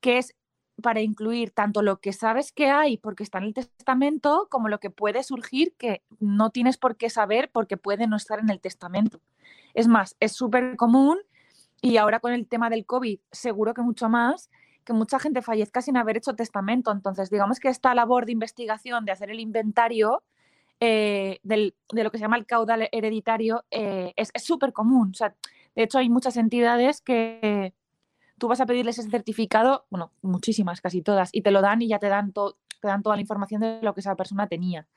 que 0.00 0.18
es 0.18 0.34
para 0.80 1.00
incluir 1.00 1.50
tanto 1.50 1.82
lo 1.82 2.00
que 2.00 2.12
sabes 2.12 2.50
que 2.50 2.70
hay 2.70 2.96
porque 2.96 3.22
está 3.22 3.38
en 3.38 3.44
el 3.44 3.54
testamento 3.54 4.48
como 4.50 4.68
lo 4.68 4.80
que 4.80 4.90
puede 4.90 5.22
surgir 5.22 5.74
que 5.76 6.02
no 6.18 6.50
tienes 6.50 6.78
por 6.78 6.96
qué 6.96 7.10
saber 7.10 7.50
porque 7.52 7.76
puede 7.76 8.06
no 8.06 8.16
estar 8.16 8.38
en 8.40 8.50
el 8.50 8.60
testamento. 8.60 9.20
Es 9.74 9.86
más, 9.86 10.16
es 10.18 10.32
súper 10.32 10.76
común 10.76 11.18
y 11.80 11.98
ahora 11.98 12.20
con 12.20 12.32
el 12.32 12.46
tema 12.46 12.70
del 12.70 12.86
COVID 12.86 13.20
seguro 13.30 13.74
que 13.74 13.82
mucho 13.82 14.08
más 14.08 14.50
que 14.84 14.92
mucha 14.92 15.18
gente 15.18 15.42
fallezca 15.42 15.82
sin 15.82 15.96
haber 15.96 16.16
hecho 16.16 16.34
testamento. 16.34 16.90
Entonces, 16.90 17.30
digamos 17.30 17.60
que 17.60 17.68
esta 17.68 17.94
labor 17.94 18.26
de 18.26 18.32
investigación, 18.32 19.04
de 19.04 19.12
hacer 19.12 19.30
el 19.30 19.40
inventario 19.40 20.22
eh, 20.80 21.38
de 21.42 21.72
lo 21.90 22.10
que 22.10 22.18
se 22.18 22.22
llama 22.22 22.36
el 22.36 22.46
caudal 22.46 22.88
hereditario, 22.92 23.64
eh, 23.70 24.12
es 24.16 24.30
súper 24.42 24.72
común. 24.72 25.10
O 25.12 25.14
sea, 25.14 25.34
de 25.74 25.84
hecho, 25.84 25.98
hay 25.98 26.08
muchas 26.10 26.36
entidades 26.36 27.00
que, 27.00 27.72
tú 28.42 28.48
vas 28.48 28.60
a 28.60 28.66
pedirles 28.66 28.98
ese 28.98 29.08
certificado, 29.08 29.86
bueno, 29.88 30.10
muchísimas, 30.20 30.80
casi 30.80 31.00
todas, 31.00 31.30
y 31.32 31.42
te 31.42 31.52
lo 31.52 31.60
dan 31.60 31.80
y 31.80 31.86
ya 31.86 32.00
te 32.00 32.08
dan, 32.08 32.32
te 32.32 32.88
dan 32.88 33.00
toda 33.04 33.14
la 33.14 33.22
información 33.22 33.60
de 33.60 33.78
lo 33.82 33.94
que 33.94 34.00
esa 34.00 34.16
persona 34.16 34.48
tenía. 34.48 34.88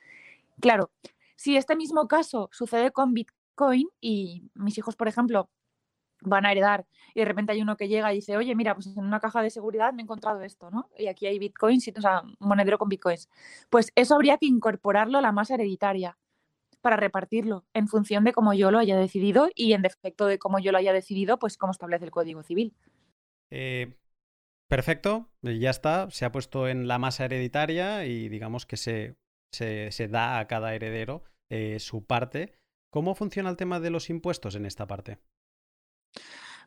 Claro, 0.59 0.89
si 1.35 1.55
este 1.55 1.75
mismo 1.75 2.07
caso 2.07 2.49
sucede 2.51 2.89
con 2.89 3.13
Bitcoin 3.13 3.87
y 4.01 4.49
mis 4.55 4.79
hijos, 4.79 4.95
por 4.95 5.07
ejemplo, 5.07 5.47
van 6.21 6.45
a 6.45 6.51
heredar 6.51 6.85
y 7.15 7.21
de 7.21 7.25
repente 7.25 7.53
hay 7.53 7.61
uno 7.61 7.77
que 7.77 7.87
llega 7.87 8.11
y 8.11 8.17
dice, 8.17 8.35
oye, 8.35 8.53
mira, 8.55 8.75
pues 8.75 8.87
en 8.87 9.03
una 9.03 9.21
caja 9.21 9.41
de 9.41 9.49
seguridad 9.49 9.93
me 9.93 10.01
he 10.01 10.03
encontrado 10.03 10.41
esto, 10.41 10.69
¿no? 10.69 10.89
Y 10.97 11.07
aquí 11.07 11.25
hay 11.27 11.39
bitcoins, 11.39 11.89
o 11.95 12.01
sea, 12.01 12.23
monedero 12.39 12.77
con 12.77 12.89
bitcoins. 12.89 13.29
Pues 13.69 13.91
eso 13.95 14.15
habría 14.15 14.37
que 14.37 14.45
incorporarlo 14.47 15.17
a 15.17 15.21
la 15.21 15.31
masa 15.31 15.53
hereditaria 15.53 16.17
para 16.81 16.97
repartirlo 16.97 17.65
en 17.73 17.87
función 17.87 18.25
de 18.25 18.33
cómo 18.33 18.53
yo 18.53 18.69
lo 18.69 18.79
haya 18.79 18.97
decidido 18.97 19.49
y 19.55 19.73
en 19.73 19.81
defecto 19.81 20.25
de 20.27 20.37
cómo 20.37 20.59
yo 20.59 20.73
lo 20.73 20.77
haya 20.77 20.91
decidido, 20.91 21.39
pues 21.39 21.57
cómo 21.57 21.71
establece 21.71 22.05
el 22.05 22.11
Código 22.11 22.43
Civil. 22.43 22.75
Eh, 23.49 23.95
perfecto, 24.67 25.29
ya 25.41 25.69
está, 25.69 26.11
se 26.11 26.25
ha 26.25 26.31
puesto 26.33 26.67
en 26.67 26.87
la 26.87 26.99
masa 26.99 27.25
hereditaria 27.25 28.05
y 28.05 28.27
digamos 28.27 28.65
que 28.65 28.75
se, 28.75 29.15
se, 29.51 30.07
da 30.09 30.37
a 30.37 30.47
cada 30.47 30.75
heredero 30.75 31.23
eh, 31.49 31.79
su 31.79 32.05
parte. 32.05 32.53
¿Cómo 32.91 33.15
funciona 33.15 33.49
el 33.49 33.57
tema 33.57 33.79
de 33.79 33.89
los 33.89 34.09
impuestos 34.09 34.55
en 34.55 34.65
esta 34.65 34.85
parte? 34.85 35.19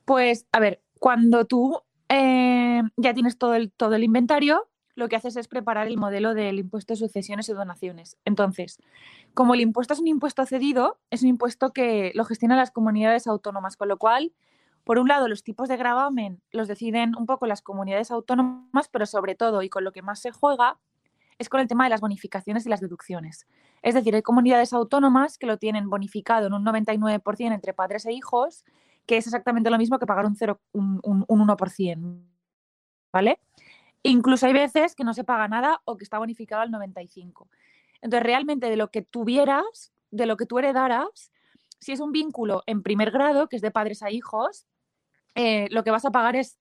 Pues, 0.04 0.46
a 0.52 0.60
ver, 0.60 0.82
cuando 0.98 1.44
tú 1.44 1.82
eh, 2.08 2.82
ya 2.96 3.14
tienes 3.14 3.38
todo 3.38 3.54
el, 3.54 3.70
todo 3.72 3.94
el 3.94 4.04
inventario, 4.04 4.68
lo 4.94 5.08
que 5.08 5.16
haces 5.16 5.36
es 5.36 5.46
preparar 5.46 5.86
el 5.86 5.96
modelo 5.96 6.34
del 6.34 6.58
impuesto 6.58 6.92
de 6.92 6.98
sucesiones 6.98 7.48
y 7.48 7.52
donaciones. 7.52 8.16
Entonces, 8.24 8.78
como 9.34 9.54
el 9.54 9.60
impuesto 9.60 9.94
es 9.94 10.00
un 10.00 10.08
impuesto 10.08 10.44
cedido, 10.44 10.98
es 11.10 11.22
un 11.22 11.28
impuesto 11.28 11.72
que 11.72 12.10
lo 12.14 12.24
gestionan 12.24 12.58
las 12.58 12.72
comunidades 12.72 13.26
autónomas, 13.26 13.76
con 13.76 13.88
lo 13.88 13.98
cual 13.98 14.32
por 14.88 14.98
un 14.98 15.06
lado, 15.06 15.28
los 15.28 15.42
tipos 15.42 15.68
de 15.68 15.76
gravamen 15.76 16.40
los 16.50 16.66
deciden 16.66 17.14
un 17.14 17.26
poco 17.26 17.46
las 17.46 17.60
comunidades 17.60 18.10
autónomas, 18.10 18.88
pero 18.90 19.04
sobre 19.04 19.34
todo 19.34 19.60
y 19.60 19.68
con 19.68 19.84
lo 19.84 19.92
que 19.92 20.00
más 20.00 20.18
se 20.18 20.30
juega 20.30 20.78
es 21.36 21.50
con 21.50 21.60
el 21.60 21.68
tema 21.68 21.84
de 21.84 21.90
las 21.90 22.00
bonificaciones 22.00 22.64
y 22.64 22.70
las 22.70 22.80
deducciones. 22.80 23.46
Es 23.82 23.94
decir, 23.94 24.14
hay 24.14 24.22
comunidades 24.22 24.72
autónomas 24.72 25.36
que 25.36 25.46
lo 25.46 25.58
tienen 25.58 25.90
bonificado 25.90 26.46
en 26.46 26.54
un 26.54 26.64
99% 26.64 27.52
entre 27.52 27.74
padres 27.74 28.06
e 28.06 28.12
hijos, 28.12 28.64
que 29.08 29.16
es 29.16 29.26
exactamente 29.26 29.70
lo 29.70 29.78
mismo 29.78 29.98
que 29.98 30.04
pagar 30.04 30.26
un, 30.26 30.36
0, 30.36 30.60
un, 30.72 31.00
1%. 31.00 32.22
¿Vale? 33.10 33.40
Incluso 34.02 34.46
hay 34.46 34.52
veces 34.52 34.94
que 34.94 35.02
no 35.02 35.14
se 35.14 35.24
paga 35.24 35.48
nada 35.48 35.80
o 35.86 35.96
que 35.96 36.04
está 36.04 36.18
bonificado 36.18 36.60
al 36.60 36.70
95%. 36.70 37.48
Entonces, 38.02 38.22
realmente 38.22 38.68
de 38.68 38.76
lo 38.76 38.90
que 38.90 39.00
tuvieras, 39.00 39.92
de 40.10 40.26
lo 40.26 40.36
que 40.36 40.44
tú 40.44 40.58
heredaras, 40.58 41.32
si 41.80 41.92
es 41.92 42.00
un 42.00 42.12
vínculo 42.12 42.62
en 42.66 42.82
primer 42.82 43.10
grado, 43.10 43.48
que 43.48 43.56
es 43.56 43.62
de 43.62 43.70
padres 43.70 44.02
a 44.02 44.10
hijos, 44.10 44.66
eh, 45.34 45.68
lo 45.70 45.82
que 45.84 45.90
vas 45.90 46.04
a 46.04 46.10
pagar 46.10 46.36
es, 46.36 46.58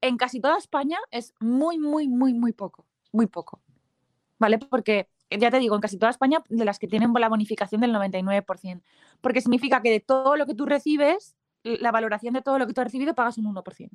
en 0.00 0.16
casi 0.16 0.40
toda 0.40 0.58
España, 0.58 0.98
es 1.10 1.34
muy, 1.40 1.78
muy, 1.78 2.06
muy, 2.06 2.32
muy 2.32 2.52
poco, 2.52 2.86
muy 3.10 3.26
poco. 3.26 3.60
¿Vale? 4.38 4.58
Porque 4.58 5.08
ya 5.30 5.50
te 5.50 5.58
digo, 5.58 5.74
en 5.74 5.80
casi 5.80 5.98
toda 5.98 6.10
España, 6.10 6.44
de 6.48 6.64
las 6.64 6.78
que 6.78 6.86
tienen 6.86 7.12
la 7.12 7.28
bonificación 7.28 7.80
del 7.80 7.92
99%, 7.92 8.82
porque 9.20 9.40
significa 9.40 9.82
que 9.82 9.90
de 9.90 10.00
todo 10.00 10.36
lo 10.36 10.46
que 10.46 10.54
tú 10.54 10.64
recibes, 10.64 11.36
la 11.64 11.92
valoración 11.92 12.34
de 12.34 12.42
todo 12.42 12.58
lo 12.58 12.66
que 12.66 12.72
tú 12.72 12.80
has 12.80 12.86
recibido 12.86 13.14
pagas 13.14 13.38
un 13.38 13.46
1%. 13.46 13.90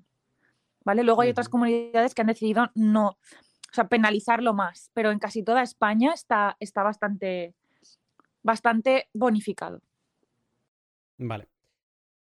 ¿Vale? 0.83 1.03
Luego 1.03 1.21
hay 1.21 1.29
otras 1.29 1.49
comunidades 1.49 2.15
que 2.15 2.21
han 2.21 2.27
decidido 2.27 2.71
no, 2.75 3.09
o 3.09 3.73
sea, 3.73 3.87
penalizarlo 3.87 4.53
más, 4.53 4.89
pero 4.93 5.11
en 5.11 5.19
casi 5.19 5.43
toda 5.43 5.61
España 5.61 6.13
está, 6.13 6.55
está 6.59 6.83
bastante, 6.83 7.53
bastante 8.41 9.09
bonificado. 9.13 9.81
Vale. 11.17 11.47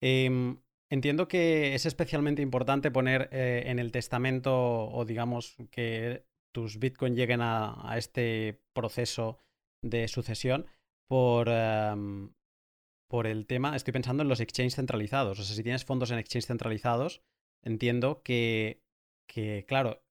Em, 0.01 0.59
entiendo 0.91 1.29
que 1.29 1.75
es 1.75 1.87
especialmente 1.87 2.43
importante 2.43 2.91
poner 2.91 3.29
eh, 3.33 3.65
en 3.67 3.79
el 3.79 3.93
testamento 3.93 4.89
o 4.89 5.05
digamos 5.05 5.57
que 5.71 6.27
tus 6.53 6.79
Bitcoin 6.79 7.15
lleguen 7.15 7.41
a, 7.43 7.95
este 7.97 8.61
proceso 8.73 9.39
de 9.83 10.09
sucesión 10.09 10.67
por, 11.07 11.49
em, 11.49 12.31
por 13.09 13.27
el 13.27 13.47
tema, 13.47 13.77
estoy 13.77 13.93
pensando 13.93 14.23
en 14.23 14.29
los 14.29 14.41
exchanges 14.41 14.77
centralizados. 14.77 15.39
O 15.39 15.43
sea, 15.43 15.55
si 15.55 15.63
tienes 15.63 15.85
fondos 15.85 16.11
en 16.11 16.19
exchanges 16.19 16.47
centralizados, 16.47 17.23
entiendo 17.63 18.23
que, 18.23 18.83
que 19.27 19.65
claro, 19.67 20.03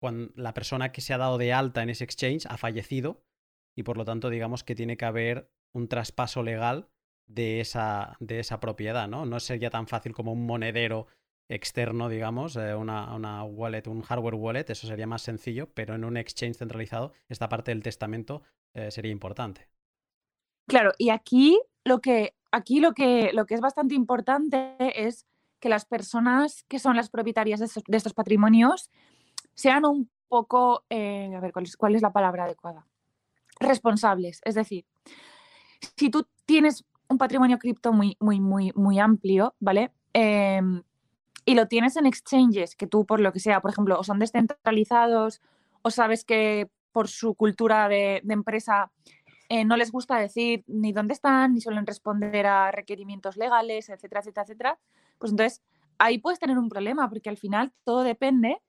cuando 0.00 0.32
la 0.36 0.54
persona 0.54 0.92
que 0.92 1.00
se 1.00 1.14
ha 1.14 1.18
dado 1.18 1.38
de 1.38 1.52
alta 1.52 1.82
en 1.82 1.90
ese 1.90 2.04
exchange 2.04 2.46
ha 2.46 2.56
fallecido 2.56 3.22
y 3.76 3.82
por 3.82 3.96
lo 3.96 4.04
tanto 4.04 4.30
digamos 4.30 4.62
que 4.62 4.74
tiene 4.74 4.96
que 4.96 5.04
haber 5.04 5.50
un 5.72 5.88
traspaso 5.88 6.42
legal 6.42 6.88
de 7.26 7.60
esa, 7.60 8.16
de 8.20 8.38
esa 8.38 8.60
propiedad, 8.60 9.08
¿no? 9.08 9.26
No 9.26 9.40
sería 9.40 9.70
tan 9.70 9.86
fácil 9.86 10.12
como 10.12 10.32
un 10.32 10.46
monedero 10.46 11.06
externo, 11.48 12.08
digamos, 12.08 12.56
eh, 12.56 12.74
una, 12.74 13.14
una, 13.14 13.44
wallet, 13.44 13.86
un 13.86 14.02
hardware 14.02 14.34
wallet, 14.34 14.64
eso 14.68 14.86
sería 14.86 15.06
más 15.06 15.22
sencillo, 15.22 15.70
pero 15.74 15.94
en 15.94 16.04
un 16.04 16.16
exchange 16.16 16.56
centralizado, 16.56 17.12
esta 17.28 17.48
parte 17.48 17.70
del 17.70 17.82
testamento 17.82 18.42
eh, 18.74 18.90
sería 18.90 19.12
importante. 19.12 19.68
Claro, 20.66 20.92
y 20.98 21.10
aquí 21.10 21.60
lo 21.84 22.00
que, 22.00 22.34
aquí 22.54 22.80
lo 22.80 22.92
que, 22.92 23.30
lo 23.32 23.46
que 23.46 23.54
es 23.54 23.60
bastante 23.60 23.94
importante 23.94 24.76
es 24.78 25.26
que 25.60 25.68
las 25.68 25.84
personas 25.84 26.64
que 26.68 26.78
son 26.78 26.96
las 26.96 27.10
propietarias 27.10 27.60
de 27.60 27.96
estos, 27.96 28.14
patrimonios 28.14 28.90
sean 29.54 29.84
un 29.84 30.10
poco, 30.28 30.84
eh, 30.90 31.32
a 31.34 31.40
ver, 31.40 31.52
¿cuál 31.52 31.64
es, 31.64 31.76
¿cuál 31.76 31.94
es 31.94 32.02
la 32.02 32.12
palabra 32.12 32.44
adecuada? 32.44 32.86
Responsables. 33.60 34.40
Es 34.44 34.54
decir, 34.54 34.84
si 35.96 36.10
tú 36.10 36.26
tienes 36.46 36.84
un 37.08 37.18
patrimonio 37.18 37.58
cripto 37.58 37.92
muy, 37.92 38.16
muy, 38.20 38.40
muy, 38.40 38.72
muy 38.74 38.98
amplio, 38.98 39.54
¿vale? 39.60 39.92
Em, 40.12 40.82
y 41.44 41.54
lo 41.54 41.66
tienes 41.68 41.96
en 41.96 42.06
exchanges 42.06 42.76
que 42.76 42.86
tú, 42.86 43.04
por 43.04 43.20
lo 43.20 43.32
que 43.32 43.40
sea, 43.40 43.60
por 43.60 43.70
ejemplo, 43.70 43.98
o 43.98 44.04
son 44.04 44.18
descentralizados 44.18 45.42
o 45.82 45.90
sabes 45.90 46.24
que 46.24 46.70
por 46.92 47.08
su 47.08 47.34
cultura 47.34 47.88
de, 47.88 48.22
empresa 48.28 48.90
eh, 49.48 49.64
no 49.64 49.76
les 49.76 49.92
gusta 49.92 50.18
decir 50.18 50.64
ni 50.66 50.92
dónde 50.92 51.14
están, 51.14 51.54
ni 51.54 51.60
suelen 51.60 51.86
responder 51.86 52.46
a 52.46 52.70
requerimientos 52.70 53.36
legales, 53.36 53.88
etcétera, 53.88 54.20
etcétera, 54.20 54.44
etcétera, 54.44 54.78
pues 55.18 55.32
entonces 55.32 55.62
ahí 55.98 56.18
puedes 56.18 56.38
tener 56.38 56.58
un 56.58 56.68
problema 56.68 57.08
porque 57.08 57.28
al 57.28 57.36
final 57.36 57.72
todo 57.84 58.02
depende 58.02 58.60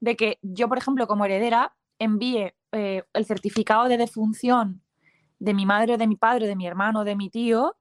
de 0.00 0.16
que 0.16 0.38
yo, 0.42 0.68
por 0.68 0.78
ejemplo, 0.78 1.06
como 1.06 1.24
heredera, 1.24 1.74
envíe 1.98 2.54
eh, 2.72 3.04
el 3.12 3.26
certificado 3.26 3.88
de 3.88 3.98
defunción 3.98 4.82
de 5.42 5.54
mi 5.54 5.66
madre 5.66 5.98
de 5.98 6.06
mi 6.06 6.14
padre, 6.14 6.46
de 6.46 6.54
mi 6.54 6.68
hermano, 6.68 7.02
de 7.02 7.16
mi 7.16 7.28
tío, 7.28 7.76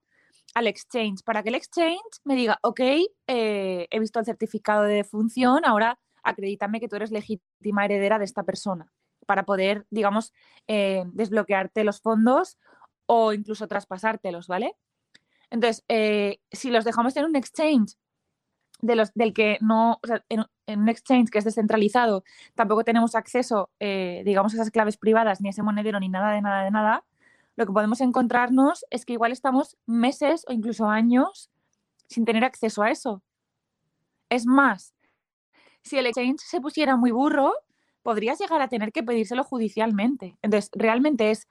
al 0.56 0.66
exchange, 0.66 1.24
para 1.24 1.44
que 1.44 1.50
el 1.50 1.56
exchange 1.56 2.20
me 2.24 2.36
diga, 2.36 2.58
ok, 2.64 2.80
eh, 3.28 3.88
he 3.90 4.00
visto 4.00 4.20
el 4.20 4.26
certificado 4.26 4.84
de 4.84 4.96
defunción, 4.96 5.64
ahora 5.64 6.00
acredítame 6.24 6.80
que 6.80 6.88
tú 6.88 6.96
eres 6.96 7.12
legítima 7.12 7.86
heredera 7.86 8.18
de 8.18 8.26
esta 8.26 8.44
persona, 8.44 8.92
para 9.32 9.46
poder, 9.46 9.86
digamos, 9.90 10.34
eh, 10.68 11.06
desbloquearte 11.14 11.86
los 11.86 12.02
fondos 12.02 12.58
o 13.06 13.32
incluso 13.32 13.66
traspasártelos, 13.66 14.48
¿vale? 14.48 14.76
Entonces, 15.50 15.86
eh, 15.88 16.42
si 16.52 16.70
los 16.70 16.84
dejamos 16.84 17.16
en 17.16 17.24
un 17.24 17.38
exchange 17.38 17.96
de 18.82 18.98
los, 18.98 19.14
del 19.14 19.34
que 19.34 19.58
no, 19.62 20.02
en, 20.28 20.46
un 20.68 20.90
exchange 20.90 21.30
que 21.30 21.38
es 21.38 21.46
descentralizado, 21.46 22.26
tampoco 22.56 22.84
tenemos 22.84 23.16
acceso, 23.16 23.70
digamos, 23.80 24.52
a 24.52 24.58
esas 24.58 24.72
claves 24.72 24.98
privadas, 24.98 25.40
ni 25.40 25.48
a 25.48 25.52
ese 25.52 25.64
monedero, 25.64 26.02
ni 26.02 26.10
nada 26.10 26.32
de 26.34 26.42
nada 26.42 26.66
de 26.66 26.72
nada, 26.72 27.06
lo 27.56 27.66
que 27.66 27.72
podemos 27.72 28.02
encontrarnos 28.02 28.86
es 28.90 29.06
que 29.06 29.14
igual 29.14 29.32
estamos 29.32 29.78
meses 29.86 30.44
o 30.50 30.52
incluso 30.52 30.90
años 30.90 31.50
sin 32.08 32.26
tener 32.26 32.44
acceso 32.44 32.84
a 32.84 32.92
eso. 32.92 33.24
Es 34.30 34.46
más, 34.46 34.94
si 35.84 35.98
el 35.98 36.06
exchange 36.06 36.40
se 36.40 36.62
pusiera 36.62 36.96
muy 36.96 37.12
burro, 37.12 37.54
podrías 38.04 38.40
llegar 38.40 38.62
a 38.62 38.68
tener 38.68 38.92
que 38.92 39.04
pedírselo 39.04 39.44
judicialmente. 39.44 40.38
Entonces, 40.42 40.70
realmente 40.74 41.32
es 41.32 41.48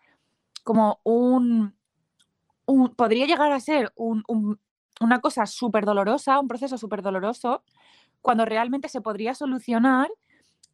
como 0.65 1.01
un, 1.05 1.75
podría 2.97 3.27
llegar 3.27 3.53
a 3.53 3.61
ser 3.61 3.93
una 3.97 5.21
cosa 5.21 5.47
súper 5.47 5.85
dolorosa, 5.85 6.39
un 6.41 6.49
proceso 6.49 6.79
súper 6.79 7.03
doloroso, 7.03 7.63
cuando 8.21 8.45
realmente 8.45 8.89
se 8.89 9.01
podría 9.01 9.35
solucionar 9.35 10.09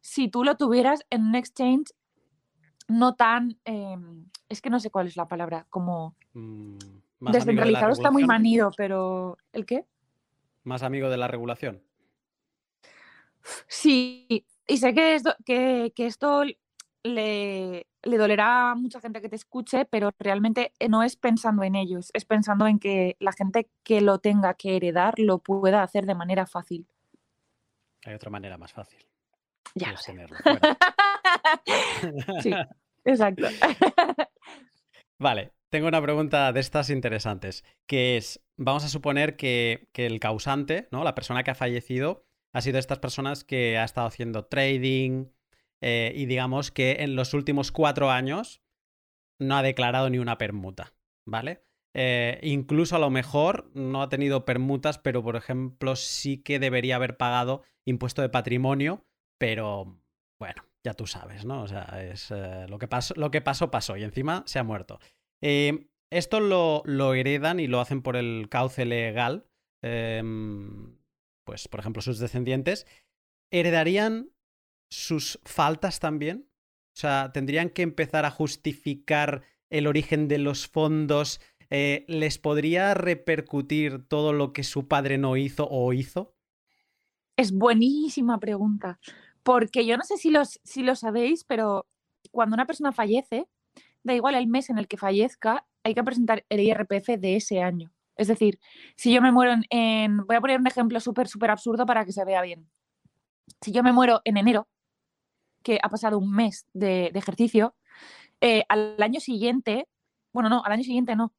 si 0.01 0.27
tú 0.27 0.43
lo 0.43 0.55
tuvieras 0.55 1.05
en 1.09 1.27
un 1.27 1.35
exchange 1.35 1.91
no 2.87 3.15
tan, 3.15 3.59
em, 3.65 4.25
es 4.47 4.61
que 4.61 4.69
no 4.69 4.79
sé 4.79 4.89
cuál 4.89 5.07
es 5.07 5.17
la 5.17 5.27
palabra, 5.27 5.65
como 5.69 6.15
mm, 6.33 6.77
descentralizado 7.19 7.91
está 7.91 8.11
muy 8.11 8.25
manido, 8.25 8.71
pero 8.77 9.37
¿el 9.51 9.65
qué? 9.65 9.85
Más 10.63 10.83
amigo 10.83 11.09
de 11.09 11.17
la 11.17 11.27
regulación. 11.27 11.81
Sí, 13.67 14.45
y 14.67 14.77
sé 14.77 14.93
que 14.93 15.15
esto, 15.15 15.35
que, 15.45 15.91
esto 15.97 16.43
le, 17.03 17.87
le, 18.03 18.17
dolerá 18.17 18.71
a 18.71 18.75
mucha 18.75 18.99
gente 18.99 19.21
que 19.21 19.29
te 19.29 19.35
escuche, 19.35 19.85
pero 19.85 20.11
realmente 20.19 20.73
no 20.89 21.03
es 21.03 21.15
pensando 21.15 21.63
en 21.63 21.75
ellos, 21.75 22.09
es 22.13 22.25
pensando 22.25 22.67
en 22.67 22.79
que 22.79 23.15
la 23.19 23.31
gente 23.31 23.69
que 23.83 24.01
lo 24.01 24.19
tenga 24.19 24.53
que 24.53 24.75
heredar 24.75 25.17
lo 25.17 25.39
pueda 25.39 25.83
hacer 25.83 26.05
de 26.05 26.15
manera 26.15 26.45
fácil. 26.45 26.87
Hay 28.05 28.13
otra 28.13 28.29
manera 28.29 28.57
más 28.57 28.73
fácil. 28.73 29.05
Ya 29.75 29.91
lo 29.91 29.97
sí, 32.41 32.51
exacto. 33.03 33.47
Vale, 35.19 35.51
tengo 35.69 35.87
una 35.87 36.01
pregunta 36.01 36.51
de 36.53 36.59
estas 36.59 36.89
interesantes, 36.89 37.63
que 37.87 38.17
es, 38.17 38.39
vamos 38.55 38.85
a 38.85 38.89
suponer 38.89 39.35
que, 39.35 39.89
el 39.93 40.19
causante, 40.19 40.87
¿no? 40.91 41.03
La 41.03 41.15
persona 41.15 41.43
que 41.43 41.51
ha 41.51 41.55
fallecido, 41.55 42.26
ha 42.57 42.61
sido 42.61 42.79
estas 42.79 42.97
personas 42.97 43.43
que 43.43 43.77
ha 43.77 43.83
estado 43.83 44.07
haciendo 44.07 44.45
trading 44.45 45.27
eh, 45.79 46.11
y 46.15 46.25
digamos 46.25 46.71
que 46.71 46.97
en 47.01 47.15
los 47.15 47.35
últimos 47.35 47.71
cuatro 47.71 48.09
años 48.09 48.63
no 49.39 49.57
ha 49.57 49.61
declarado 49.61 50.09
ni 50.09 50.17
una 50.17 50.39
permuta, 50.39 50.95
¿vale? 51.27 51.61
Eh, 51.93 52.39
incluso 52.41 52.95
a 52.95 52.99
lo 52.99 53.11
mejor 53.11 53.69
no 53.75 54.01
ha 54.01 54.09
tenido 54.09 54.43
permutas, 54.43 54.97
pero 54.97 55.21
por 55.21 55.35
ejemplo 55.35 55.95
sí 55.95 56.41
que 56.41 56.57
debería 56.57 56.95
haber 56.95 57.15
pagado 57.15 57.61
impuesto 57.85 58.23
de 58.23 58.29
patrimonio, 58.29 59.05
pero 59.37 60.01
bueno, 60.39 60.63
ya 60.83 60.95
tú 60.95 61.05
sabes, 61.05 61.45
¿no? 61.45 61.61
O 61.61 61.67
sea, 61.67 61.83
es 62.11 62.31
eh, 62.31 62.65
lo, 62.67 62.79
que 62.79 62.87
pasó, 62.87 63.13
lo 63.17 63.29
que 63.29 63.41
pasó, 63.41 63.69
pasó 63.69 63.97
y 63.97 64.03
encima 64.03 64.41
se 64.47 64.57
ha 64.57 64.63
muerto. 64.63 64.99
Esto 66.09 66.39
lo, 66.39 66.81
lo, 66.85 67.13
heredan 67.13 67.59
y 67.59 67.67
lo 67.67 67.81
hacen 67.81 68.01
por 68.01 68.15
el 68.15 68.47
cauce 68.49 68.85
legal. 68.85 69.45
Pues, 71.47 71.69
por 71.69 71.79
ejemplo, 71.79 72.01
sus 72.01 72.19
descendientes. 72.19 72.85
¿Heredarían 73.51 74.31
sus 74.91 75.39
faltas 75.45 76.01
también? 76.01 76.49
O 76.93 76.99
sea, 76.99 77.31
¿tendrían 77.33 77.69
que 77.69 77.83
empezar 77.83 78.25
a 78.25 78.31
justificar 78.31 79.43
el 79.69 79.87
origen 79.87 80.27
de 80.27 80.39
los 80.39 80.67
fondos? 80.67 81.39
Eh, 81.69 82.03
¿Les 82.09 82.37
podría 82.37 82.93
repercutir 82.95 84.05
todo 84.09 84.33
lo 84.33 84.51
que 84.51 84.63
su 84.63 84.89
padre 84.89 85.17
no 85.17 85.37
hizo 85.37 85.69
o 85.71 85.93
hizo? 85.93 86.35
Es 87.37 87.53
buenísima 87.53 88.41
pregunta. 88.41 88.99
Porque 89.41 89.85
yo 89.85 89.95
no 89.95 90.03
sé 90.03 90.17
si, 90.17 90.31
los, 90.31 90.59
si 90.65 90.83
lo 90.83 90.97
sabéis, 90.97 91.45
pero 91.45 91.87
cuando 92.31 92.55
una 92.55 92.67
persona 92.67 92.91
fallece, 92.91 93.47
da 94.03 94.13
igual 94.13 94.35
el 94.35 94.47
mes 94.47 94.69
en 94.69 94.79
el 94.79 94.89
que 94.89 94.97
fallezca, 94.97 95.65
hay 95.85 95.95
que 95.95 96.03
presentar 96.03 96.45
el 96.49 96.59
IRPF 96.59 97.07
de 97.17 97.37
ese 97.37 97.61
año. 97.61 97.93
Es 98.17 98.27
decir, 98.27 98.59
si 98.95 99.13
yo 99.13 99.21
me 99.21 99.31
muero 99.31 99.55
en, 99.69 100.25
voy 100.25 100.35
a 100.35 100.41
poner 100.41 100.59
un 100.59 100.67
ejemplo 100.67 100.99
súper, 100.99 101.27
súper 101.27 101.51
absurdo 101.51 101.85
para 101.85 102.05
que 102.05 102.11
se 102.11 102.25
vea 102.25 102.41
bien. 102.41 102.69
Si 103.61 103.71
yo 103.71 103.83
me 103.83 103.93
muero 103.93 104.21
en 104.25 104.37
enero, 104.37 104.67
que 105.63 105.79
ha 105.81 105.89
pasado 105.89 106.17
un 106.17 106.31
mes 106.31 106.65
de, 106.73 107.07
ejercicio, 107.13 107.75
eh, 108.41 108.63
al 108.69 109.01
año 109.01 109.19
siguiente, 109.19 109.87
bueno, 110.33 110.49
no, 110.49 110.63
al 110.63 110.71
año 110.71 110.83
siguiente 110.83 111.15
no. 111.15 111.33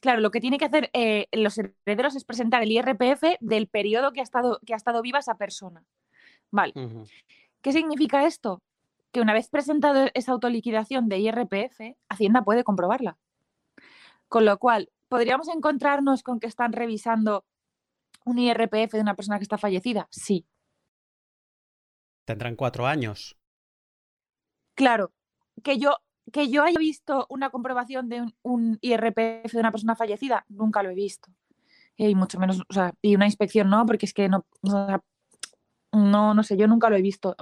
Claro, 0.00 0.20
lo 0.20 0.30
que 0.30 0.40
tiene 0.40 0.58
que 0.58 0.64
hacer 0.64 0.90
eh, 0.94 1.26
los 1.32 1.58
herederos 1.58 2.16
es 2.16 2.24
presentar 2.24 2.62
el 2.62 2.72
IRPF 2.72 3.22
del 3.40 3.68
periodo 3.68 4.12
que 4.12 4.20
ha 4.20 4.22
estado, 4.22 4.58
que 4.64 4.72
ha 4.72 4.76
estado 4.76 5.02
viva 5.02 5.18
esa 5.18 5.36
persona. 5.36 5.84
Vale. 6.50 6.72
¿Qué 7.60 7.72
significa 7.72 8.26
esto? 8.26 8.62
Que 9.12 9.20
una 9.20 9.34
vez 9.34 9.48
presentado 9.48 10.08
esa 10.14 10.32
autoliquidación 10.32 11.08
de 11.08 11.18
IRPF, 11.18 11.96
Hacienda 12.08 12.42
puede 12.42 12.64
comprobarla. 12.64 13.18
Con 14.28 14.44
lo 14.44 14.58
cual, 14.58 14.90
¿podríamos 15.10 15.48
encontrarnos 15.48 16.22
con 16.22 16.38
que 16.38 16.46
están 16.46 16.72
revisando 16.72 17.44
un 18.24 18.38
IRPF 18.38 18.92
de 18.92 19.00
una 19.00 19.16
persona 19.16 19.38
que 19.38 19.42
está 19.42 19.58
fallecida? 19.58 20.06
Sí. 20.10 20.46
Tendrán 22.24 22.54
cuatro 22.54 22.86
años. 22.86 23.36
Claro, 24.74 25.12
que 25.64 25.78
yo, 25.78 25.96
que 26.32 26.48
yo 26.48 26.62
haya 26.62 26.78
visto 26.78 27.26
una 27.28 27.50
comprobación 27.50 28.08
de 28.08 28.32
un, 28.42 28.78
IRPF 28.80 29.52
de 29.52 29.58
una 29.58 29.72
persona 29.72 29.96
fallecida, 29.96 30.46
nunca 30.48 30.82
lo 30.82 30.90
he 30.90 30.94
visto. 30.94 31.28
Y 31.96 32.14
mucho 32.14 32.38
menos, 32.38 32.62
o 32.68 32.72
sea, 32.72 32.94
y 33.02 33.16
una 33.16 33.26
inspección 33.26 33.68
no, 33.68 33.84
porque 33.84 34.06
es 34.06 34.14
que 34.14 34.28
no, 34.28 34.46
no, 35.92 36.34
no 36.34 36.42
sé, 36.44 36.56
yo 36.56 36.68
nunca 36.68 36.88
lo 36.88 36.96
he 36.96 37.02
visto. 37.02 37.36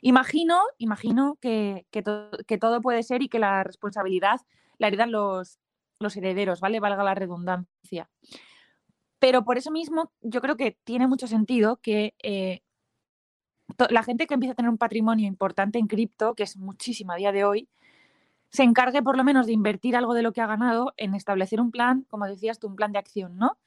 imagino, 0.00 0.60
imagino 0.78 1.38
que, 1.40 1.86
que, 1.92 2.02
todo 2.02 2.80
puede 2.82 3.04
ser 3.04 3.22
y 3.22 3.28
que 3.28 3.38
la 3.38 3.62
responsabilidad 3.62 4.40
la 4.78 4.88
heredan 4.88 5.12
los, 5.12 5.60
los 6.00 6.16
herederos, 6.16 6.60
¿vale? 6.60 6.80
Valga 6.80 7.04
la 7.04 7.14
redundancia. 7.14 8.10
Pero 9.18 9.44
por 9.44 9.58
eso 9.58 9.70
mismo 9.70 10.12
yo 10.22 10.40
creo 10.40 10.56
que 10.56 10.78
tiene 10.82 11.06
mucho 11.06 11.26
sentido 11.26 11.76
que 11.76 12.14
eh, 12.22 12.62
la 13.90 14.02
gente 14.02 14.26
que 14.26 14.34
empieza 14.34 14.52
a 14.52 14.56
tener 14.56 14.70
un 14.70 14.78
patrimonio 14.78 15.28
importante 15.28 15.78
en 15.78 15.86
cripto, 15.86 16.34
que 16.34 16.42
es 16.42 16.56
muchísima 16.56 17.14
a 17.14 17.16
día 17.18 17.32
de 17.32 17.44
hoy, 17.44 17.68
se 18.50 18.62
encargue 18.64 19.02
por 19.02 19.16
lo 19.16 19.22
menos 19.22 19.46
de 19.46 19.52
invertir 19.52 19.94
algo 19.94 20.14
de 20.14 20.22
lo 20.22 20.32
que 20.32 20.40
ha 20.40 20.46
ganado 20.46 20.92
en 20.96 21.14
establecer 21.14 21.60
un 21.60 21.70
plan, 21.70 22.04
como 22.08 22.26
decías 22.26 22.58
tú, 22.58 22.66
un 22.66 22.76
plan 22.76 22.92
de 22.92 22.98
acción, 22.98 23.36
¿no? 23.36 23.58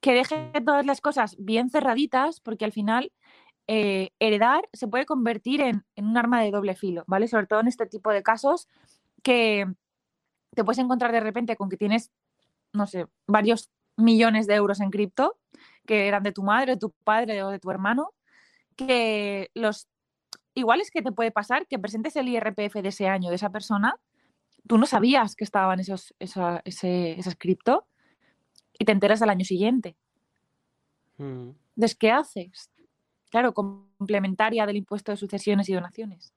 Que 0.00 0.12
deje 0.12 0.52
todas 0.64 0.86
las 0.86 1.00
cosas 1.00 1.36
bien 1.38 1.70
cerraditas, 1.70 2.40
porque 2.40 2.64
al 2.64 2.72
final 2.72 3.12
eh, 3.66 4.10
heredar 4.20 4.68
se 4.72 4.88
puede 4.88 5.06
convertir 5.06 5.62
en, 5.62 5.84
un 5.96 6.16
arma 6.16 6.42
de 6.42 6.50
doble 6.50 6.74
filo, 6.74 7.04
¿vale? 7.06 7.26
Sobre 7.28 7.46
todo 7.46 7.60
en 7.60 7.68
este 7.68 7.86
tipo 7.86 8.12
de 8.12 8.22
casos 8.22 8.68
que 9.22 9.66
te 10.54 10.64
puedes 10.64 10.78
encontrar 10.78 11.12
de 11.12 11.20
repente 11.20 11.56
con 11.56 11.68
que 11.68 11.76
tienes, 11.76 12.10
no 12.72 12.86
sé, 12.86 13.06
varios 13.26 13.70
millones 13.96 14.46
de 14.46 14.54
euros 14.54 14.80
en 14.80 14.90
cripto 14.90 15.38
que 15.86 16.08
eran 16.08 16.22
de 16.22 16.32
tu 16.32 16.42
madre, 16.42 16.72
de 16.72 16.78
tu 16.78 16.90
padre 17.04 17.42
o 17.42 17.50
de 17.50 17.58
tu 17.58 17.70
hermano, 17.70 18.12
que 18.76 19.50
los 19.54 19.88
igual 20.54 20.80
es 20.80 20.90
que 20.90 21.02
te 21.02 21.12
puede 21.12 21.30
pasar 21.30 21.66
que 21.66 21.78
presentes 21.78 22.16
el 22.16 22.28
IRPF 22.28 22.74
de 22.82 22.88
ese 22.88 23.08
año 23.08 23.30
de 23.30 23.36
esa 23.36 23.50
persona, 23.50 23.96
tú 24.66 24.78
no 24.78 24.86
sabías 24.86 25.34
que 25.34 25.44
estaban 25.44 25.80
esos, 25.80 26.14
esa, 26.18 26.60
ese, 26.64 27.18
esas 27.18 27.36
cripto 27.36 27.86
y 28.78 28.84
te 28.84 28.92
enteras 28.92 29.22
al 29.22 29.30
año 29.30 29.44
siguiente. 29.44 29.96
Mm. 31.18 31.50
Entonces, 31.76 31.96
¿qué 31.96 32.10
haces? 32.10 32.70
Claro, 33.30 33.54
complementaria 33.54 34.66
del 34.66 34.76
impuesto 34.76 35.10
de 35.10 35.16
sucesiones 35.16 35.68
y 35.68 35.74
donaciones. 35.74 36.34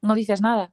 No 0.00 0.14
dices 0.14 0.40
nada. 0.40 0.72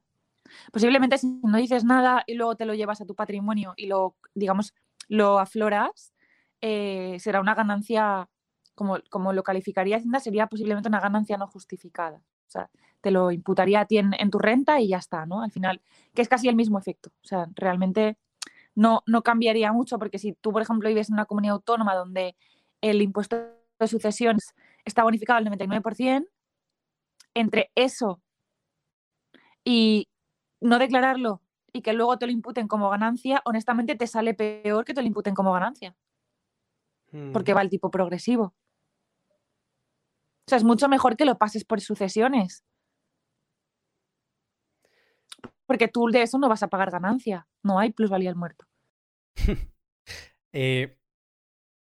Posiblemente 0.72 1.18
si 1.18 1.40
no 1.42 1.58
dices 1.58 1.84
nada 1.84 2.24
y 2.26 2.34
luego 2.34 2.56
te 2.56 2.64
lo 2.64 2.74
llevas 2.74 3.00
a 3.00 3.06
tu 3.06 3.14
patrimonio 3.14 3.74
y 3.76 3.86
lo, 3.86 4.16
digamos, 4.34 4.74
lo 5.08 5.38
afloras, 5.38 6.12
eh, 6.60 7.16
será 7.20 7.40
una 7.40 7.54
ganancia, 7.54 8.28
como, 8.74 8.98
como 9.10 9.32
lo 9.32 9.42
calificaría 9.42 9.96
Hacienda, 9.96 10.20
sería 10.20 10.46
posiblemente 10.46 10.88
una 10.88 11.00
ganancia 11.00 11.36
no 11.36 11.46
justificada. 11.46 12.18
O 12.18 12.50
sea, 12.50 12.70
te 13.00 13.10
lo 13.10 13.30
imputaría 13.30 13.80
a 13.80 13.86
ti 13.86 13.98
en, 13.98 14.12
en, 14.18 14.30
tu 14.30 14.38
renta 14.38 14.80
y 14.80 14.88
ya 14.88 14.98
está, 14.98 15.24
¿no? 15.26 15.42
Al 15.42 15.52
final, 15.52 15.80
que 16.14 16.22
es 16.22 16.28
casi 16.28 16.48
el 16.48 16.56
mismo 16.56 16.78
efecto. 16.78 17.10
O 17.22 17.26
sea, 17.26 17.46
realmente 17.54 18.18
no, 18.74 19.02
no 19.06 19.22
cambiaría 19.22 19.72
mucho 19.72 19.98
porque 19.98 20.18
si 20.18 20.32
tú, 20.32 20.52
por 20.52 20.62
ejemplo, 20.62 20.88
vives 20.88 21.08
en 21.08 21.14
una 21.14 21.26
comunidad 21.26 21.54
autónoma 21.54 21.94
donde 21.94 22.36
el 22.80 23.02
impuesto 23.02 23.36
de 23.78 23.88
sucesiones 23.88 24.54
está 24.84 25.02
bonificado 25.02 25.38
al 25.38 25.46
99%, 25.46 26.26
entre 27.34 27.70
eso 27.74 28.20
y 29.64 30.08
no 30.60 30.78
declararlo 30.78 31.42
y 31.72 31.82
que 31.82 31.92
luego 31.92 32.18
te 32.18 32.26
lo 32.26 32.32
imputen 32.32 32.68
como 32.68 32.90
ganancia, 32.90 33.42
honestamente 33.44 33.96
te 33.96 34.06
sale 34.06 34.34
peor 34.34 34.84
que 34.84 34.94
te 34.94 35.00
lo 35.00 35.06
imputen 35.06 35.34
como 35.34 35.52
ganancia. 35.52 35.96
Porque 37.32 37.52
mm. 37.52 37.56
va 37.56 37.62
el 37.62 37.70
tipo 37.70 37.90
progresivo. 37.90 38.54
O 40.46 40.48
sea, 40.48 40.58
es 40.58 40.64
mucho 40.64 40.88
mejor 40.88 41.16
que 41.16 41.24
lo 41.24 41.38
pases 41.38 41.64
por 41.64 41.80
sucesiones. 41.80 42.64
Porque 45.66 45.88
tú 45.88 46.06
de 46.06 46.22
eso 46.22 46.38
no 46.38 46.48
vas 46.48 46.62
a 46.62 46.68
pagar 46.68 46.90
ganancia. 46.90 47.46
No 47.62 47.78
hay 47.78 47.92
plusvalía 47.92 48.30
al 48.30 48.36
muerto. 48.36 48.66
Eh, 50.52 50.98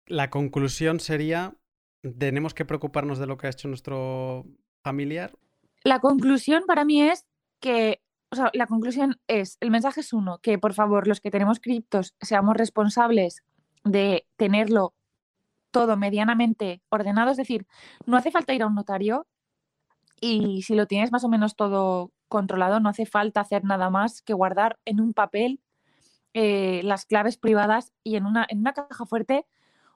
la 0.06 0.30
conclusión 0.30 1.02
sería 1.02 1.58
¿Tenemos 2.18 2.54
que 2.54 2.66
preocuparnos 2.66 3.18
de 3.18 3.28
lo 3.28 3.38
que 3.38 3.48
ha 3.48 3.52
hecho 3.52 3.70
nuestro 3.70 4.46
familiar? 4.84 5.38
La 5.86 6.00
conclusión 6.00 6.64
para 6.68 6.84
mí 6.84 7.02
es 7.02 7.26
que, 7.62 8.03
o 8.34 8.36
sea, 8.36 8.52
la 8.54 8.68
conclusión 8.68 9.20
es, 9.28 9.58
el 9.62 9.70
mensaje 9.70 10.02
es 10.02 10.12
uno, 10.12 10.40
que 10.40 10.58
por 10.58 10.74
favor 10.74 11.08
los 11.08 11.22
que 11.22 11.32
tenemos 11.32 11.60
criptos 11.60 12.16
seamos 12.20 12.58
responsables 12.58 13.44
de 13.84 14.26
tenerlo 14.38 14.96
todo 15.70 15.98
medianamente 15.98 16.82
ordenado, 16.90 17.32
es 17.32 17.38
decir, 17.38 17.68
no 18.06 18.18
hace 18.18 18.32
falta 18.32 18.54
ir 18.54 18.64
a 18.64 18.68
un 18.68 18.76
notario 18.76 19.28
y 20.20 20.64
si 20.64 20.74
lo 20.74 20.88
tienes 20.88 21.12
más 21.12 21.24
o 21.24 21.30
menos 21.30 21.56
todo 21.56 22.12
controlado, 22.28 22.80
no 22.80 22.90
hace 22.90 23.06
falta 23.06 23.42
hacer 23.42 23.64
nada 23.64 23.92
más 23.92 24.24
que 24.24 24.34
guardar 24.34 24.80
en 24.86 25.00
un 25.00 25.14
papel 25.14 25.62
eh, 26.34 26.82
las 26.84 27.06
claves 27.06 27.38
privadas 27.38 27.94
y 28.04 28.16
en 28.16 28.26
una, 28.26 28.48
en 28.50 28.60
una 28.60 28.74
caja 28.74 29.06
fuerte 29.06 29.46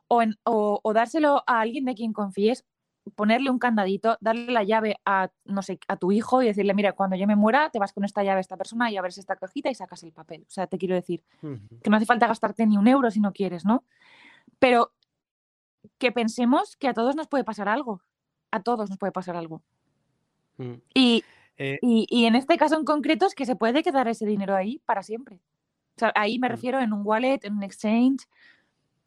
o, 0.07 0.93
dárselo 0.93 1.43
a 1.47 1.61
alguien 1.61 1.85
de 1.85 1.95
quien 1.95 2.13
confíes, 2.13 2.65
ponerle 3.15 3.49
un 3.49 3.59
candadito, 3.59 4.17
darle 4.21 4.51
la 4.51 4.63
llave 4.63 4.97
a, 5.05 5.29
no 5.45 5.61
sé, 5.61 5.79
a 5.87 5.97
tu 5.97 6.11
hijo 6.11 6.41
y 6.41 6.47
decirle, 6.47 6.73
mira, 6.73 6.93
cuando 6.93 7.15
yo 7.15 7.27
me 7.27 7.35
muera, 7.35 7.69
te 7.69 7.79
vas 7.79 7.93
con 7.93 8.03
esta 8.05 8.23
llave 8.23 8.37
a 8.37 8.41
esta 8.41 8.57
persona 8.57 8.91
y 8.91 8.97
abres 8.97 9.17
esta 9.17 9.35
cajita 9.35 9.69
y 9.69 9.75
sacas 9.75 10.03
el 10.03 10.11
papel. 10.11 10.43
O 10.47 10.49
sea, 10.49 10.67
te 10.67 10.77
quiero 10.77 10.95
decir 10.95 11.23
que 11.41 11.89
no 11.89 11.97
hace 11.97 12.05
falta 12.05 12.27
gastarte 12.27 12.65
ni 12.65 12.77
un 12.77 12.87
euro 12.87 13.11
si 13.11 13.19
no 13.19 13.33
quieres, 13.33 13.65
¿no? 13.65 13.83
Pero 14.59 14.93
que 15.97 16.11
pensemos 16.11 16.75
que 16.75 16.87
a 16.87 16.93
todos 16.93 17.15
nos 17.15 17.27
puede 17.27 17.43
pasar 17.43 17.69
algo. 17.69 18.01
A 18.51 18.61
todos 18.61 18.89
nos 18.89 18.97
puede 18.97 19.11
pasar 19.11 19.35
algo. 19.35 19.61
Mm. 20.57 20.73
Eh 20.95 21.21
y, 21.81 22.05
y, 22.09 22.25
en 22.25 22.35
este 22.35 22.57
caso 22.57 22.77
en 22.77 22.85
concreto 22.85 23.25
es 23.25 23.33
que 23.33 23.45
se 23.45 23.55
puede 23.55 23.81
quedar 23.81 24.07
ese 24.07 24.25
dinero 24.25 24.55
ahí 24.55 24.79
para 24.85 25.01
siempre. 25.01 25.37
O 25.95 25.99
sea, 25.99 26.11
ahí 26.15 26.37
me 26.37 26.47
mm. 26.47 26.51
refiero 26.51 26.79
en 26.79 26.93
un 26.93 27.01
wallet, 27.03 27.39
en 27.43 27.57
un 27.57 27.63
exchange, 27.63 28.27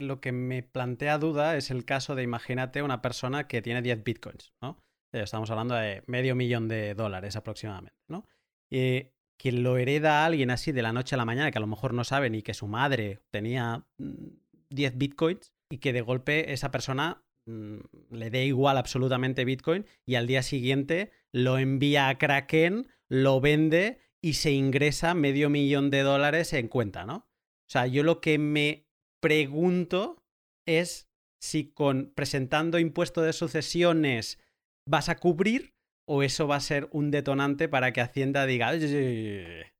lo 0.00 0.20
que 0.20 0.32
me 0.32 0.62
plantea 0.62 1.18
duda 1.18 1.56
es 1.56 1.70
el 1.70 1.84
caso 1.84 2.14
de, 2.14 2.22
imagínate, 2.22 2.82
una 2.82 3.02
persona 3.02 3.46
que 3.46 3.62
tiene 3.62 3.82
10 3.82 4.02
bitcoins, 4.04 4.52
¿no? 4.60 4.78
Eh, 5.12 5.22
estamos 5.22 5.50
hablando 5.50 5.74
de 5.74 6.02
medio 6.06 6.34
millón 6.34 6.68
de 6.68 6.94
dólares 6.94 7.36
aproximadamente, 7.36 7.98
¿no? 8.08 8.26
Eh, 8.70 9.12
que 9.38 9.52
lo 9.52 9.78
hereda 9.78 10.22
a 10.22 10.26
alguien 10.26 10.50
así 10.50 10.72
de 10.72 10.82
la 10.82 10.92
noche 10.92 11.14
a 11.14 11.18
la 11.18 11.24
mañana, 11.24 11.50
que 11.50 11.58
a 11.58 11.62
lo 11.62 11.66
mejor 11.66 11.94
no 11.94 12.04
sabe 12.04 12.30
ni 12.30 12.42
que 12.42 12.54
su 12.54 12.66
madre 12.66 13.20
tenía 13.30 13.86
10 13.98 14.94
mm, 14.94 14.98
bitcoins 14.98 15.52
y 15.70 15.78
que 15.78 15.92
de 15.92 16.02
golpe 16.02 16.52
esa 16.52 16.70
persona 16.70 17.24
mm, 17.46 17.78
le 18.10 18.30
dé 18.30 18.44
igual 18.44 18.76
absolutamente 18.76 19.44
bitcoin 19.44 19.86
y 20.04 20.16
al 20.16 20.26
día 20.26 20.42
siguiente 20.42 21.10
lo 21.32 21.58
envía 21.58 22.08
a 22.08 22.18
Kraken, 22.18 22.88
lo 23.08 23.40
vende 23.40 23.98
y 24.20 24.34
se 24.34 24.52
ingresa 24.52 25.14
medio 25.14 25.48
millón 25.48 25.90
de 25.90 26.02
dólares 26.02 26.52
en 26.52 26.68
cuenta, 26.68 27.06
¿no? 27.06 27.16
O 27.16 27.72
sea, 27.72 27.86
yo 27.86 28.02
lo 28.02 28.20
que 28.20 28.38
me 28.38 28.89
pregunto 29.20 30.22
es 30.66 31.08
si 31.40 31.72
con 31.72 32.12
presentando 32.14 32.78
impuesto 32.78 33.22
de 33.22 33.32
sucesiones 33.32 34.38
vas 34.86 35.08
a 35.08 35.16
cubrir 35.16 35.74
o 36.06 36.22
eso 36.22 36.48
va 36.48 36.56
a 36.56 36.60
ser 36.60 36.88
un 36.92 37.10
detonante 37.10 37.68
para 37.68 37.92
que 37.92 38.00
Hacienda 38.00 38.46
diga, 38.46 38.72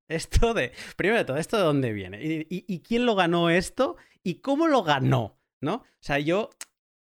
esto 0.09 0.55
de, 0.55 0.73
primero 0.97 1.19
de 1.19 1.25
todo, 1.25 1.37
¿esto 1.37 1.57
de 1.57 1.65
dónde 1.65 1.93
viene? 1.93 2.19
¿Y, 2.23 2.81
quién 2.81 3.05
lo 3.05 3.17
ganó 3.17 3.51
esto? 3.51 3.97
¿Y 4.23 4.37
cómo 4.37 4.69
lo 4.69 4.83
ganó? 4.83 5.41
¿No? 5.61 5.75
O 5.75 5.85
sea, 6.01 6.19
yo, 6.19 6.51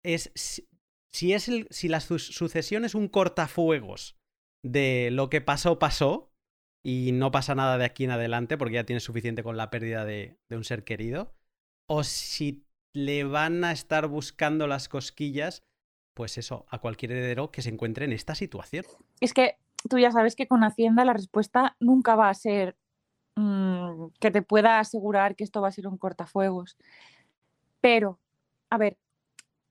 es, 0.03 0.31
si, 1.11 1.33
es 1.33 1.49
el, 1.49 1.67
si 1.69 1.89
la 1.89 1.99
sucesión 1.99 2.85
es 2.85 2.95
un 2.95 3.09
cortafuegos 3.09 4.17
de 4.63 5.09
lo 5.11 5.29
que 5.29 5.41
pasó, 5.41 5.79
pasó, 5.79 6.31
y 6.81 7.11
no 7.11 7.29
pasa 7.31 7.55
nada 7.55 7.77
de 7.77 7.85
aquí 7.85 8.05
en 8.05 8.11
adelante 8.11 8.57
porque 8.57 8.75
ya 8.75 8.85
tienes 8.85 9.03
suficiente 9.03 9.43
con 9.43 9.57
la 9.57 9.69
pérdida 9.69 10.05
de 10.05 10.37
un 10.49 10.63
ser 10.63 10.85
querido, 10.85 11.35
o 11.89 12.03
si 12.03 12.63
le 12.93 13.23
van 13.23 13.63
a 13.63 13.71
estar 13.71 14.07
buscando 14.07 14.67
las 14.67 14.87
cosquillas, 14.87 15.63
pues 16.13 16.37
eso, 16.37 16.65
a 16.69 16.79
cualquier 16.79 17.13
heredero 17.13 17.51
que 17.51 17.63
se 17.63 17.69
encuentre 17.69 18.05
en 18.05 18.13
esta 18.13 18.35
situación. 18.35 18.85
Es 19.19 19.33
que 19.33 19.57
tú 19.89 19.97
ya 19.97 20.11
sabes 20.11 20.35
que 20.35 20.47
con 20.47 20.63
Hacienda 20.63 21.03
la 21.03 21.13
respuesta 21.13 21.75
nunca 21.79 22.15
va 22.15 22.29
a 22.29 22.33
ser 22.35 22.77
mm, 23.35 24.09
que 24.19 24.29
te 24.29 24.43
pueda 24.43 24.79
asegurar 24.79 25.35
que 25.35 25.43
esto 25.43 25.61
va 25.61 25.69
a 25.69 25.71
ser 25.71 25.87
un 25.87 25.97
cortafuegos. 25.97 26.77
Pero, 27.81 28.19
a 28.69 28.77
ver, 28.77 28.97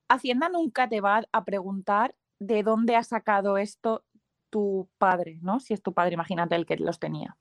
Hacienda 0.08 0.48
nunca 0.48 0.88
te 0.88 1.00
va 1.00 1.22
a 1.30 1.44
preguntar 1.44 2.16
de 2.40 2.64
dónde 2.64 2.96
ha 2.96 3.04
sacado 3.04 3.58
esto 3.58 4.04
tu 4.50 4.88
padre, 4.98 5.38
¿no? 5.40 5.60
Si 5.60 5.72
es 5.72 5.82
tu 5.82 5.92
padre, 5.92 6.14
imagínate 6.14 6.56
el 6.56 6.66
que 6.66 6.78
los 6.78 6.98
tenía. 6.98 7.36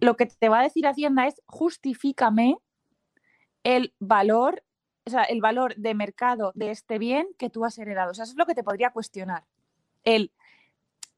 Lo 0.00 0.16
que 0.16 0.26
te 0.26 0.48
va 0.48 0.60
a 0.60 0.62
decir 0.62 0.86
Hacienda 0.86 1.26
es 1.26 1.42
justifícame 1.46 2.56
el 3.64 3.94
valor, 3.98 4.62
o 5.06 5.10
sea, 5.10 5.24
el 5.24 5.40
valor 5.40 5.74
de 5.76 5.94
mercado 5.94 6.52
de 6.54 6.70
este 6.70 6.98
bien 6.98 7.26
que 7.38 7.50
tú 7.50 7.64
has 7.64 7.78
heredado. 7.78 8.12
O 8.12 8.14
sea, 8.14 8.24
eso 8.24 8.32
es 8.32 8.38
lo 8.38 8.46
que 8.46 8.54
te 8.54 8.62
podría 8.62 8.90
cuestionar. 8.90 9.44
El 10.04 10.32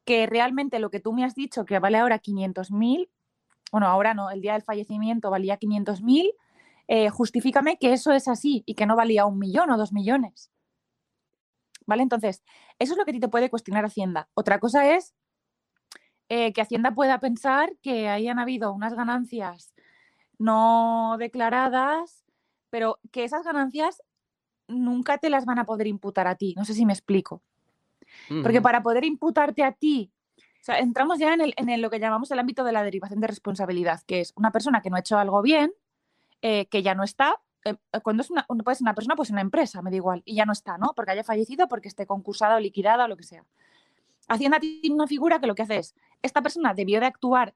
que 0.05 0.25
realmente 0.25 0.79
lo 0.79 0.89
que 0.89 1.01
tú 1.01 1.13
me 1.13 1.25
has 1.25 1.35
dicho 1.35 1.65
que 1.65 1.79
vale 1.79 1.97
ahora 1.97 2.19
500.000, 2.19 3.09
bueno, 3.71 3.87
ahora 3.87 4.13
no, 4.13 4.31
el 4.31 4.41
día 4.41 4.53
del 4.53 4.61
fallecimiento 4.63 5.29
valía 5.29 5.59
500.000, 5.59 6.31
eh, 6.87 7.09
justifícame 7.09 7.77
que 7.77 7.91
eso 7.91 8.13
es 8.13 8.29
así 8.29 8.63
y 8.65 8.75
que 8.75 8.85
no 8.85 8.95
valía 8.95 9.25
un 9.25 9.37
millón 9.37 9.69
o 9.69 9.77
dos 9.77 9.91
millones. 9.91 10.49
¿Vale? 11.85 12.03
Entonces, 12.03 12.43
eso 12.79 12.93
es 12.93 12.97
lo 12.97 13.03
que 13.03 13.11
a 13.11 13.13
ti 13.13 13.19
te 13.19 13.27
puede 13.27 13.49
cuestionar 13.49 13.85
Hacienda. 13.85 14.29
Otra 14.33 14.59
cosa 14.59 14.95
es 14.95 15.13
eh, 16.29 16.53
que 16.53 16.61
Hacienda 16.61 16.91
pueda 16.91 17.19
pensar 17.19 17.75
que 17.81 18.07
hayan 18.07 18.39
habido 18.39 18.71
unas 18.71 18.93
ganancias 18.93 19.73
no 20.39 21.17
declaradas, 21.17 22.26
pero 22.69 22.99
que 23.11 23.23
esas 23.23 23.43
ganancias 23.43 24.01
nunca 24.67 25.17
te 25.17 25.29
las 25.29 25.45
van 25.45 25.59
a 25.59 25.65
poder 25.65 25.87
imputar 25.87 26.27
a 26.27 26.35
ti. 26.35 26.53
No 26.57 26.65
sé 26.65 26.73
si 26.73 26.85
me 26.85 26.93
explico. 26.93 27.41
Porque 28.41 28.61
para 28.61 28.81
poder 28.81 29.03
imputarte 29.05 29.63
a 29.63 29.71
ti, 29.73 30.11
o 30.37 30.63
sea, 30.63 30.79
entramos 30.79 31.19
ya 31.19 31.33
en, 31.33 31.81
lo 31.81 31.89
que 31.89 31.99
llamamos 31.99 32.31
el 32.31 32.39
ámbito 32.39 32.63
de 32.63 32.71
la 32.71 32.83
derivación 32.83 33.19
de 33.19 33.27
responsabilidad, 33.27 34.01
que 34.05 34.21
es 34.21 34.33
una 34.35 34.51
persona 34.51 34.81
que 34.81 34.89
no 34.89 34.95
ha 34.95 34.99
hecho 34.99 35.17
algo 35.17 35.41
bien, 35.41 35.71
eh, 36.41 36.65
que 36.67 36.83
ya 36.83 36.95
no 36.95 37.03
está. 37.03 37.35
Eh, 37.65 37.75
cuando 38.03 38.21
es 38.21 38.29
una, 38.29 38.45
puede 38.45 38.75
ser 38.75 38.83
una 38.83 38.93
persona, 38.93 39.15
pues 39.15 39.29
una 39.29 39.41
empresa, 39.41 39.81
me 39.81 39.91
da 39.91 39.97
igual, 39.97 40.21
y 40.25 40.35
ya 40.35 40.45
no 40.45 40.53
está, 40.53 40.77
¿no? 40.77 40.93
Porque 40.95 41.11
haya 41.11 41.23
fallecido, 41.23 41.67
porque 41.67 41.87
esté 41.87 42.05
concursada 42.05 42.57
o 42.57 42.59
liquidada 42.59 43.05
o 43.05 43.07
lo 43.07 43.17
que 43.17 43.23
sea. 43.23 43.45
Hacienda 44.27 44.59
tiene 44.59 44.95
una 44.95 45.07
figura 45.07 45.39
que 45.39 45.47
lo 45.47 45.55
que 45.55 45.63
hace 45.63 45.77
es, 45.77 45.95
esta 46.21 46.41
persona 46.41 46.73
debió 46.73 46.99
de 46.99 47.05
actuar 47.05 47.55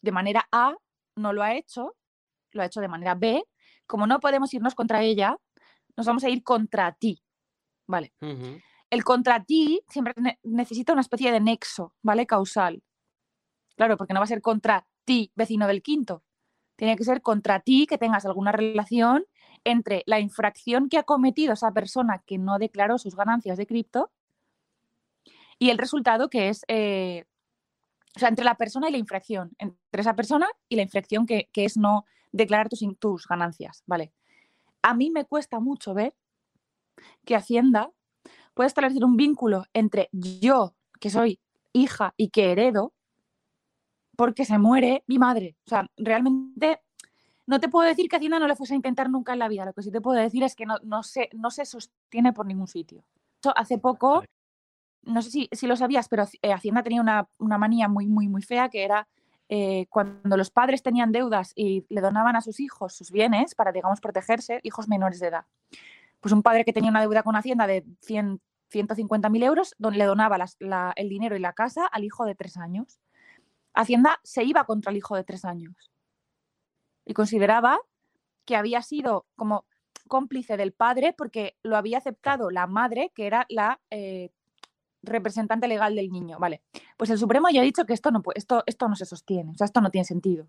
de 0.00 0.12
manera 0.12 0.48
A, 0.50 0.76
no 1.14 1.32
lo 1.32 1.42
ha 1.42 1.54
hecho, 1.54 1.94
lo 2.52 2.62
ha 2.62 2.66
hecho 2.66 2.80
de 2.80 2.88
manera 2.88 3.14
B, 3.14 3.44
como 3.86 4.06
no 4.06 4.20
podemos 4.20 4.52
irnos 4.54 4.74
contra 4.74 5.02
ella, 5.02 5.38
nos 5.96 6.06
vamos 6.06 6.24
a 6.24 6.28
ir 6.28 6.42
contra 6.42 6.92
ti, 6.92 7.22
¿vale? 7.86 8.12
El 8.90 9.04
contra 9.04 9.44
ti 9.44 9.82
siempre 9.88 10.14
necesita 10.42 10.92
una 10.92 11.00
especie 11.00 11.32
de 11.32 11.40
nexo, 11.40 11.94
¿vale? 12.02 12.26
Causal. 12.26 12.82
Claro, 13.76 13.96
porque 13.96 14.14
no 14.14 14.20
va 14.20 14.24
a 14.24 14.28
ser 14.28 14.42
contra 14.42 14.86
ti, 15.04 15.32
vecino 15.34 15.66
del 15.66 15.82
quinto. 15.82 16.22
Tiene 16.76 16.96
que 16.96 17.04
ser 17.04 17.22
contra 17.22 17.60
ti 17.60 17.86
que 17.86 17.98
tengas 17.98 18.26
alguna 18.26 18.52
relación 18.52 19.24
entre 19.64 20.02
la 20.06 20.20
infracción 20.20 20.88
que 20.88 20.98
ha 20.98 21.02
cometido 21.02 21.54
esa 21.54 21.72
persona 21.72 22.22
que 22.26 22.38
no 22.38 22.58
declaró 22.58 22.98
sus 22.98 23.16
ganancias 23.16 23.56
de 23.56 23.66
cripto 23.66 24.10
y 25.58 25.70
el 25.70 25.78
resultado 25.78 26.28
que 26.28 26.48
es, 26.48 26.64
eh, 26.68 27.24
o 28.14 28.18
sea, 28.18 28.28
entre 28.28 28.44
la 28.44 28.56
persona 28.56 28.88
y 28.88 28.92
la 28.92 28.98
infracción, 28.98 29.52
entre 29.58 30.00
esa 30.00 30.14
persona 30.14 30.48
y 30.68 30.76
la 30.76 30.82
infracción 30.82 31.26
que, 31.26 31.48
es 31.54 31.76
no 31.76 32.04
declarar 32.36 32.68
tus, 32.68 32.84
tus 32.98 33.26
ganancias, 33.26 33.82
¿vale? 33.86 34.12
A 34.82 34.94
mí 34.94 35.10
me 35.10 35.24
cuesta 35.24 35.60
mucho 35.60 35.94
ver 35.94 36.14
que 37.24 37.36
Hacienda 37.36 37.90
puede 38.54 38.68
establecer 38.68 39.04
un 39.04 39.16
vínculo 39.16 39.64
entre 39.72 40.08
yo, 40.12 40.74
que 41.00 41.10
soy 41.10 41.40
hija 41.72 42.14
y 42.16 42.30
que 42.30 42.52
heredo, 42.52 42.94
porque 44.16 44.44
se 44.44 44.58
muere 44.58 45.04
mi 45.06 45.18
madre. 45.18 45.56
O 45.66 45.68
sea, 45.68 45.86
realmente 45.96 46.80
no 47.46 47.60
te 47.60 47.68
puedo 47.68 47.86
decir 47.86 48.08
que 48.08 48.16
Hacienda 48.16 48.38
no 48.38 48.48
le 48.48 48.56
fuese 48.56 48.74
a 48.74 48.76
intentar 48.76 49.10
nunca 49.10 49.32
en 49.32 49.40
la 49.40 49.48
vida. 49.48 49.64
Lo 49.64 49.72
que 49.72 49.82
sí 49.82 49.90
te 49.90 50.00
puedo 50.00 50.20
decir 50.20 50.42
es 50.42 50.54
que 50.56 50.66
no, 50.66 50.78
no, 50.82 51.02
se, 51.02 51.28
no 51.34 51.50
se 51.50 51.64
sostiene 51.64 52.32
por 52.32 52.46
ningún 52.46 52.68
sitio. 52.68 53.04
Hace 53.54 53.78
poco 53.78 54.24
no 55.06 55.22
sé 55.22 55.30
si, 55.30 55.48
si, 55.52 55.66
lo 55.66 55.76
sabías, 55.76 56.08
pero 56.08 56.24
eh, 56.42 56.52
Hacienda 56.52 56.82
tenía 56.82 57.00
una, 57.00 57.28
manía 57.38 57.88
muy, 57.88 58.06
muy, 58.06 58.28
muy 58.28 58.42
fea 58.42 58.68
que 58.68 58.84
era 58.84 59.08
eh, 59.48 59.86
cuando 59.88 60.36
los 60.36 60.50
padres 60.50 60.82
tenían 60.82 61.12
deudas 61.12 61.52
y 61.54 61.86
le 61.88 62.00
donaban 62.00 62.36
a 62.36 62.40
sus 62.40 62.58
hijos 62.60 62.94
sus 62.94 63.10
bienes 63.10 63.54
para, 63.54 63.72
digamos, 63.72 64.00
protegerse, 64.00 64.60
hijos 64.62 64.88
menores 64.88 65.20
de 65.20 65.28
edad. 65.28 65.44
Pues 66.20 66.32
un 66.32 66.42
padre 66.42 66.64
que 66.64 66.72
tenía 66.72 66.90
una 66.90 67.00
deuda 67.00 67.22
con 67.22 67.36
Hacienda 67.36 67.66
de 67.66 67.84
100, 68.02 68.40
150.000 68.72 69.44
euros, 69.44 69.74
le 69.78 70.04
donaba 70.04 70.38
el 70.96 71.08
dinero 71.08 71.36
y 71.36 71.40
la 71.40 71.52
casa 71.52 71.86
al 71.86 72.04
hijo 72.04 72.24
de 72.24 72.34
tres 72.34 72.56
años. 72.56 72.98
Hacienda 73.74 74.18
se 74.22 74.42
iba 74.42 74.64
contra 74.64 74.90
el 74.90 74.96
hijo 74.96 75.16
de 75.16 75.24
tres 75.24 75.44
años 75.44 75.92
y 77.04 77.14
consideraba 77.14 77.78
que 78.44 78.56
había 78.56 78.82
sido 78.82 79.26
como 79.36 79.66
cómplice 80.08 80.56
del 80.56 80.72
padre 80.72 81.12
porque 81.12 81.56
lo 81.62 81.76
había 81.76 81.98
aceptado 81.98 82.50
la 82.50 82.66
madre, 82.66 83.12
que 83.14 83.26
era 83.26 83.46
la 83.48 83.80
eh, 83.90 84.30
representante 85.06 85.68
legal 85.68 85.94
del 85.94 86.10
niño. 86.10 86.38
Vale, 86.38 86.62
pues 86.96 87.10
el 87.10 87.18
Supremo 87.18 87.48
ya 87.50 87.60
ha 87.60 87.64
dicho 87.64 87.84
que 87.86 87.94
esto 87.94 88.10
no, 88.10 88.22
esto, 88.34 88.62
esto 88.66 88.88
no 88.88 88.96
se 88.96 89.06
sostiene, 89.06 89.52
o 89.52 89.54
sea, 89.54 89.64
esto 89.64 89.80
no 89.80 89.90
tiene 89.90 90.04
sentido. 90.04 90.46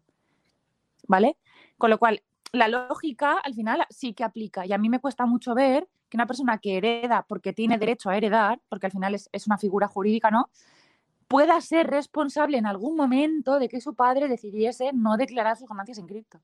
¿Vale? 1.08 1.38
Con 1.78 1.90
lo 1.90 2.00
cual, 2.00 2.24
la 2.52 2.68
lógica 2.68 3.38
al 3.44 3.54
final 3.54 3.86
sí 3.90 4.14
que 4.14 4.24
aplica 4.24 4.66
y 4.66 4.74
a 4.74 4.78
mí 4.78 4.90
me 4.90 5.00
cuesta 5.00 5.26
mucho 5.26 5.56
ver 5.56 5.88
que 6.10 6.18
una 6.18 6.28
persona 6.28 6.58
que 6.58 6.78
hereda 6.78 7.26
porque 7.28 7.54
tiene 7.54 7.78
derecho 7.78 8.10
a 8.10 8.18
heredar, 8.18 8.62
porque 8.70 8.88
al 8.88 8.92
final 8.92 9.16
es, 9.16 9.30
es 9.32 9.48
una 9.48 9.58
figura 9.58 9.88
jurídica, 9.88 10.32
¿no? 10.32 10.50
pueda 11.28 11.60
ser 11.62 11.88
responsable 11.88 12.58
en 12.58 12.66
algún 12.66 12.96
momento 12.96 13.60
de 13.60 13.70
que 13.70 13.82
su 13.82 13.96
padre 13.96 14.28
decidiese 14.28 14.92
no 14.94 15.18
declarar 15.18 15.58
sus 15.58 15.68
ganancias 15.68 15.98
en 15.98 16.08
cripto. 16.08 16.42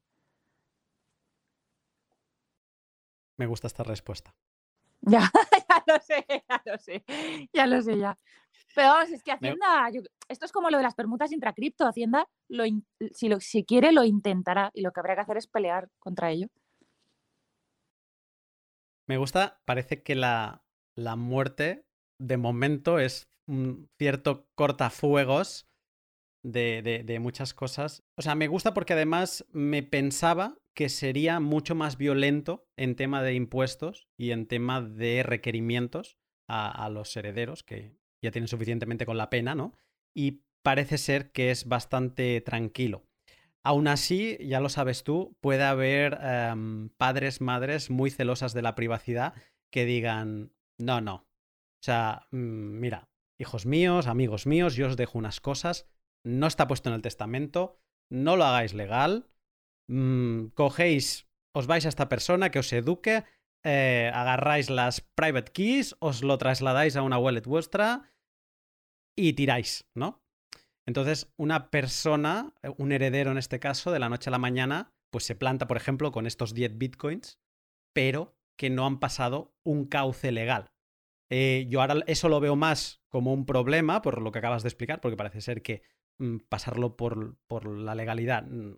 Me 3.37 3.47
gusta 3.47 3.67
esta 3.67 3.83
respuesta. 3.83 4.35
Ya, 5.11 5.29
ya 5.69 5.83
lo 5.85 5.99
sé, 5.99 6.25
ya 6.29 6.61
lo 6.65 6.77
sé, 6.77 7.03
ya 7.51 7.67
lo 7.67 7.81
sé 7.81 7.97
ya. 7.97 8.17
Pero 8.73 8.87
vamos, 8.87 9.11
es 9.11 9.21
que 9.21 9.31
Hacienda, 9.31 9.89
esto 10.29 10.45
es 10.45 10.51
como 10.51 10.69
lo 10.69 10.77
de 10.77 10.83
las 10.83 10.95
permutas 10.95 11.31
intracripto, 11.31 11.85
Hacienda 11.85 12.27
lo, 12.47 12.63
si, 13.11 13.27
lo, 13.27 13.39
si 13.39 13.65
quiere 13.65 13.91
lo 13.91 14.03
intentará 14.03 14.71
y 14.73 14.81
lo 14.81 14.91
que 14.91 14.99
habrá 15.01 15.15
que 15.15 15.21
hacer 15.21 15.37
es 15.37 15.47
pelear 15.47 15.89
contra 15.99 16.31
ello. 16.31 16.47
Me 19.07 19.17
gusta, 19.17 19.61
parece 19.65 20.01
que 20.01 20.15
la, 20.15 20.63
la 20.95 21.17
muerte 21.17 21.85
de 22.17 22.37
momento 22.37 22.99
es 22.99 23.27
un 23.45 23.89
cierto 23.97 24.47
cortafuegos 24.55 25.67
de, 26.43 26.81
de, 26.81 27.03
de, 27.03 27.19
muchas 27.19 27.53
cosas. 27.53 28.03
O 28.17 28.21
sea, 28.21 28.35
me 28.35 28.47
gusta 28.47 28.73
porque 28.73 28.93
además 28.93 29.45
me 29.51 29.83
pensaba 29.83 30.57
que 30.73 30.89
sería 30.89 31.39
mucho 31.39 31.75
más 31.75 31.97
violento 31.97 32.67
en 32.77 32.95
tema 32.95 33.21
de 33.21 33.33
impuestos 33.33 34.07
y 34.17 34.31
en 34.31 34.47
tema 34.47 34.81
de 34.81 35.23
requerimientos 35.23 36.17
a, 36.47 36.89
los 36.89 37.15
herederos, 37.15 37.63
que 37.63 37.97
ya 38.21 38.31
tienen 38.31 38.47
suficientemente 38.47 39.05
con 39.05 39.17
la 39.17 39.29
pena, 39.29 39.55
¿no? 39.55 39.73
Y 40.13 40.43
parece 40.61 40.97
ser 40.97 41.31
que 41.31 41.51
es 41.51 41.67
bastante 41.67 42.41
tranquilo. 42.41 43.07
Aún 43.63 43.87
así, 43.87 44.37
ya 44.41 44.59
lo 44.59 44.69
sabes 44.69 45.03
tú, 45.03 45.37
puede 45.41 45.63
haber 45.63 46.19
em, 46.21 46.89
padres, 46.89 47.41
madres 47.41 47.89
muy 47.89 48.11
celosas 48.11 48.53
de 48.53 48.61
la 48.61 48.75
privacidad 48.75 49.33
que 49.71 49.85
digan, 49.85 50.53
no, 50.77 51.01
no. 51.01 51.15
O 51.15 51.85
sea, 51.85 52.27
mm, 52.31 52.79
mira, 52.79 53.09
hijos 53.39 53.65
míos, 53.65 54.07
amigos 54.07 54.45
míos, 54.45 54.75
yo 54.75 54.87
os 54.87 54.97
dejo 54.97 55.17
unas 55.17 55.39
cosas, 55.39 55.87
no 56.23 56.47
está 56.47 56.67
puesto 56.67 56.89
en 56.89 56.95
el 56.95 57.01
testamento, 57.01 57.79
no 58.09 58.35
lo 58.35 58.43
hagáis 58.43 58.73
legal, 58.73 59.27
Mm, 59.87 60.47
cogéis, 60.53 61.27
os 61.53 61.67
vais 61.67 61.85
a 61.85 61.89
esta 61.89 62.09
persona 62.09 62.49
que 62.49 62.59
os 62.59 62.71
eduque, 62.73 63.23
eh, 63.63 64.11
agarráis 64.13 64.69
las 64.69 65.01
private 65.01 65.51
keys, 65.51 65.95
os 65.99 66.23
lo 66.23 66.37
trasladáis 66.37 66.95
a 66.95 67.01
una 67.01 67.17
wallet 67.17 67.45
vuestra 67.45 68.13
y 69.15 69.33
tiráis, 69.33 69.85
¿no? 69.95 70.23
Entonces, 70.85 71.33
una 71.37 71.69
persona, 71.69 72.53
eh, 72.61 72.71
un 72.77 72.91
heredero 72.91 73.31
en 73.31 73.37
este 73.37 73.59
caso, 73.59 73.91
de 73.91 73.99
la 73.99 74.09
noche 74.09 74.29
a 74.29 74.31
la 74.31 74.39
mañana, 74.39 74.93
pues 75.11 75.25
se 75.25 75.35
planta, 75.35 75.67
por 75.67 75.77
ejemplo, 75.77 76.11
con 76.11 76.27
estos 76.27 76.53
10 76.53 76.77
bitcoins, 76.77 77.39
pero 77.93 78.35
que 78.57 78.69
no 78.69 78.85
han 78.85 78.99
pasado 78.99 79.55
un 79.63 79.85
cauce 79.85 80.31
legal. 80.31 80.71
Eh, 81.29 81.67
yo 81.69 81.81
ahora 81.81 82.03
eso 82.07 82.29
lo 82.29 82.39
veo 82.39 82.55
más 82.55 83.01
como 83.09 83.33
un 83.33 83.45
problema, 83.45 84.01
por 84.01 84.21
lo 84.21 84.31
que 84.31 84.39
acabas 84.39 84.63
de 84.63 84.69
explicar, 84.69 85.01
porque 85.01 85.17
parece 85.17 85.41
ser 85.41 85.61
que 85.61 85.83
mm, 86.19 86.37
pasarlo 86.49 86.97
por, 86.97 87.37
por 87.47 87.67
la 87.67 87.95
legalidad 87.95 88.45
mm, 88.45 88.73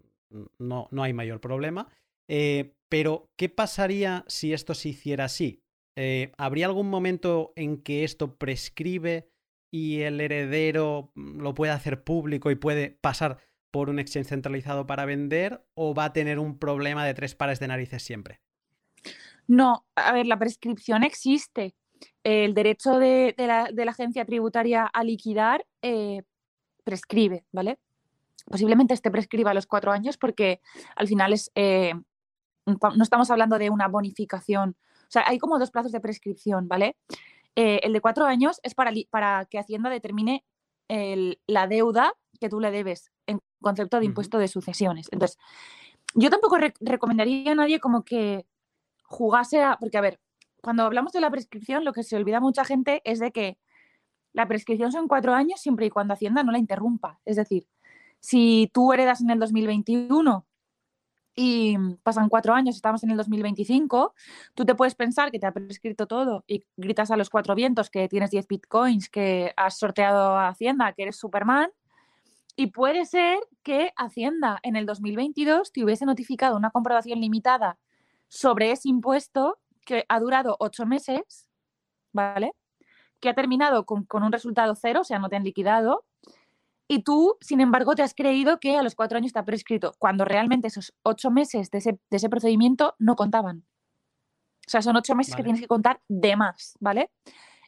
no, 0.59 0.87
no 0.91 1.03
hay 1.03 1.13
mayor 1.13 1.39
problema. 1.41 1.87
Eh, 2.27 2.73
pero, 2.89 3.29
¿qué 3.35 3.49
pasaría 3.49 4.23
si 4.27 4.53
esto 4.53 4.73
se 4.73 4.89
hiciera 4.89 5.25
así? 5.25 5.61
Eh, 5.95 6.31
¿Habría 6.37 6.65
algún 6.65 6.89
momento 6.89 7.53
en 7.55 7.81
que 7.81 8.03
esto 8.03 8.35
prescribe 8.35 9.29
y 9.71 10.01
el 10.01 10.19
heredero 10.21 11.11
mm, 11.15 11.41
lo 11.41 11.53
puede 11.53 11.71
hacer 11.71 12.03
público 12.03 12.51
y 12.51 12.55
puede 12.55 12.91
pasar 12.91 13.39
por 13.71 13.89
un 13.89 13.99
exchange 13.99 14.27
centralizado 14.27 14.85
para 14.85 15.05
vender 15.05 15.65
o 15.73 15.93
va 15.93 16.05
a 16.05 16.13
tener 16.13 16.39
un 16.39 16.57
problema 16.57 17.05
de 17.05 17.13
tres 17.13 17.35
pares 17.35 17.59
de 17.59 17.67
narices 17.67 18.03
siempre? 18.03 18.39
No, 19.47 19.85
a 19.95 20.13
ver, 20.13 20.25
la 20.27 20.39
prescripción 20.39 21.03
existe. 21.03 21.75
El 22.23 22.53
derecho 22.53 22.99
de, 22.99 23.35
la, 23.37 23.69
agencia 23.87 24.25
tributaria 24.25 24.85
a 24.85 25.03
liquidar 25.03 25.65
eh, 25.81 26.23
prescribe, 26.83 27.45
¿vale? 27.51 27.77
Posiblemente 28.45 28.93
este 28.93 29.11
prescriba 29.11 29.51
a 29.51 29.53
los 29.53 29.67
cuatro 29.67 29.91
años 29.91 30.17
porque 30.17 30.61
al 30.95 31.07
final 31.07 31.33
es, 31.33 31.51
eh, 31.55 31.93
no 32.65 33.03
estamos 33.03 33.31
hablando 33.31 33.57
de 33.57 33.69
una 33.69 33.87
bonificación. 33.87 34.75
O 35.03 35.11
sea, 35.11 35.23
hay 35.27 35.39
como 35.39 35.59
dos 35.59 35.71
plazos 35.71 35.91
de 35.91 35.99
prescripción, 35.99 36.67
¿vale? 36.67 36.97
Eh, 37.55 37.79
el 37.83 37.93
de 37.93 38.01
cuatro 38.01 38.25
años 38.25 38.59
es 38.63 38.75
para, 38.75 38.91
para 39.09 39.45
que 39.45 39.59
Hacienda 39.59 39.89
determine 39.89 40.43
la 41.47 41.65
deuda 41.65 42.13
que 42.39 42.47
tú 42.47 42.59
le 42.59 42.69
debes 42.69 43.11
en 43.25 43.39
concepto 43.59 43.99
de 43.99 44.05
impuesto 44.05 44.37
de 44.37 44.47
sucesiones. 44.47 45.07
Entonces, 45.11 45.39
yo 46.13 46.29
tampoco 46.29 46.57
recomendaría 46.79 47.53
a 47.53 47.55
nadie 47.55 47.79
como 47.79 48.03
que 48.03 48.45
jugase 49.03 49.63
a... 49.63 49.77
Porque, 49.79 49.97
a 49.97 50.01
ver, 50.01 50.19
cuando 50.61 50.83
hablamos 50.83 51.11
de 51.11 51.21
la 51.21 51.31
prescripción, 51.31 51.85
lo 51.85 51.93
que 51.93 52.03
se 52.03 52.15
olvida 52.15 52.39
mucha 52.39 52.65
gente 52.65 53.01
es 53.03 53.19
de 53.19 53.31
que 53.31 53.57
la 54.33 54.47
prescripción 54.47 54.91
son 54.91 55.07
cuatro 55.07 55.33
años 55.33 55.59
siempre 55.59 55.85
y 55.85 55.89
cuando 55.89 56.13
Hacienda 56.13 56.43
no 56.43 56.51
la 56.51 56.59
interrumpa. 56.59 57.19
Es 57.25 57.35
decir, 57.35 57.67
si 58.25 58.71
tú 58.73 58.91
heredas 58.91 59.21
en 59.21 59.29
el 59.29 59.39
2021 59.39 60.47
y 61.35 61.77
pasan 62.01 62.27
cuatro 62.27 62.55
años, 62.55 62.75
estamos 62.75 63.03
en 63.03 63.11
el 63.11 63.17
2025, 63.17 64.15
tú 64.55 64.65
te 64.65 64.73
puedes 64.73 64.95
pensar 64.95 65.29
que 65.29 65.37
te 65.37 65.45
ha 65.45 65.51
prescrito 65.51 66.07
todo 66.07 66.43
y 66.47 66.65
gritas 66.75 67.11
a 67.11 67.17
los 67.17 67.29
cuatro 67.29 67.53
vientos 67.53 67.91
que 67.91 68.09
tienes 68.09 68.31
10 68.31 68.47
bitcoins, 68.47 69.09
que 69.09 69.53
has 69.55 69.77
sorteado 69.77 70.35
a 70.37 70.47
Hacienda, 70.47 70.93
que 70.93 71.03
eres 71.03 71.17
Superman, 71.17 71.69
Y 72.55 72.67
puede 72.67 73.05
ser 73.05 73.37
que 73.61 73.91
Hacienda 73.95 74.59
en 74.63 74.75
el 74.75 74.87
2022 74.87 75.71
te 75.71 75.83
hubiese 75.83 76.05
notificado 76.05 76.57
una 76.57 76.71
comprobación 76.71 77.19
limitada 77.19 77.77
sobre 78.27 78.71
ese 78.71 78.89
impuesto 78.89 79.59
que 79.85 80.05
ha 80.09 80.19
durado 80.19 80.55
ocho 80.59 80.87
meses, 80.87 81.47
¿vale? 82.11 82.53
Que 83.19 83.29
ha 83.29 83.35
terminado 83.35 83.85
con, 83.85 84.07
un 84.11 84.31
resultado 84.31 84.73
cero, 84.75 85.01
o 85.01 85.03
sea, 85.03 85.19
no 85.19 85.29
te 85.29 85.35
han 85.35 85.43
liquidado. 85.43 86.05
Y 86.87 87.03
tú, 87.03 87.37
sin 87.41 87.61
embargo, 87.61 87.95
te 87.95 88.03
has 88.03 88.13
creído 88.13 88.59
que 88.59 88.77
a 88.77 88.83
los 88.83 88.95
cuatro 88.95 89.17
años 89.17 89.29
está 89.29 89.43
prescrito, 89.43 89.95
cuando 89.97 90.23
realmente 90.23 90.67
esos 90.67 90.93
ocho 91.01 91.31
meses 91.31 91.71
de 91.71 91.79
ese, 91.79 92.29
procedimiento 92.29 92.95
no 92.99 93.15
contaban. 93.15 93.65
O 94.67 94.69
sea, 94.69 94.81
son 94.81 94.95
ocho 94.95 95.15
meses 95.15 95.35
que 95.35 95.43
tienes 95.43 95.61
que 95.61 95.67
contar 95.67 96.01
de 96.07 96.35
más, 96.35 96.77
¿vale? 96.79 97.11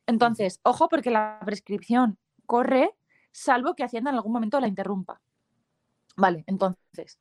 Entonces, 0.05 0.59
ojo 0.63 0.87
porque 0.87 1.09
la 1.09 1.39
prescripción 1.45 2.17
corre 2.45 2.91
salvo 3.31 3.75
que 3.75 3.83
Hacienda 3.83 4.11
en 4.11 4.15
algún 4.15 4.33
momento 4.33 4.59
la 4.59 4.67
interrumpa. 4.67 5.21
Vale, 6.15 6.43
entonces, 6.47 7.19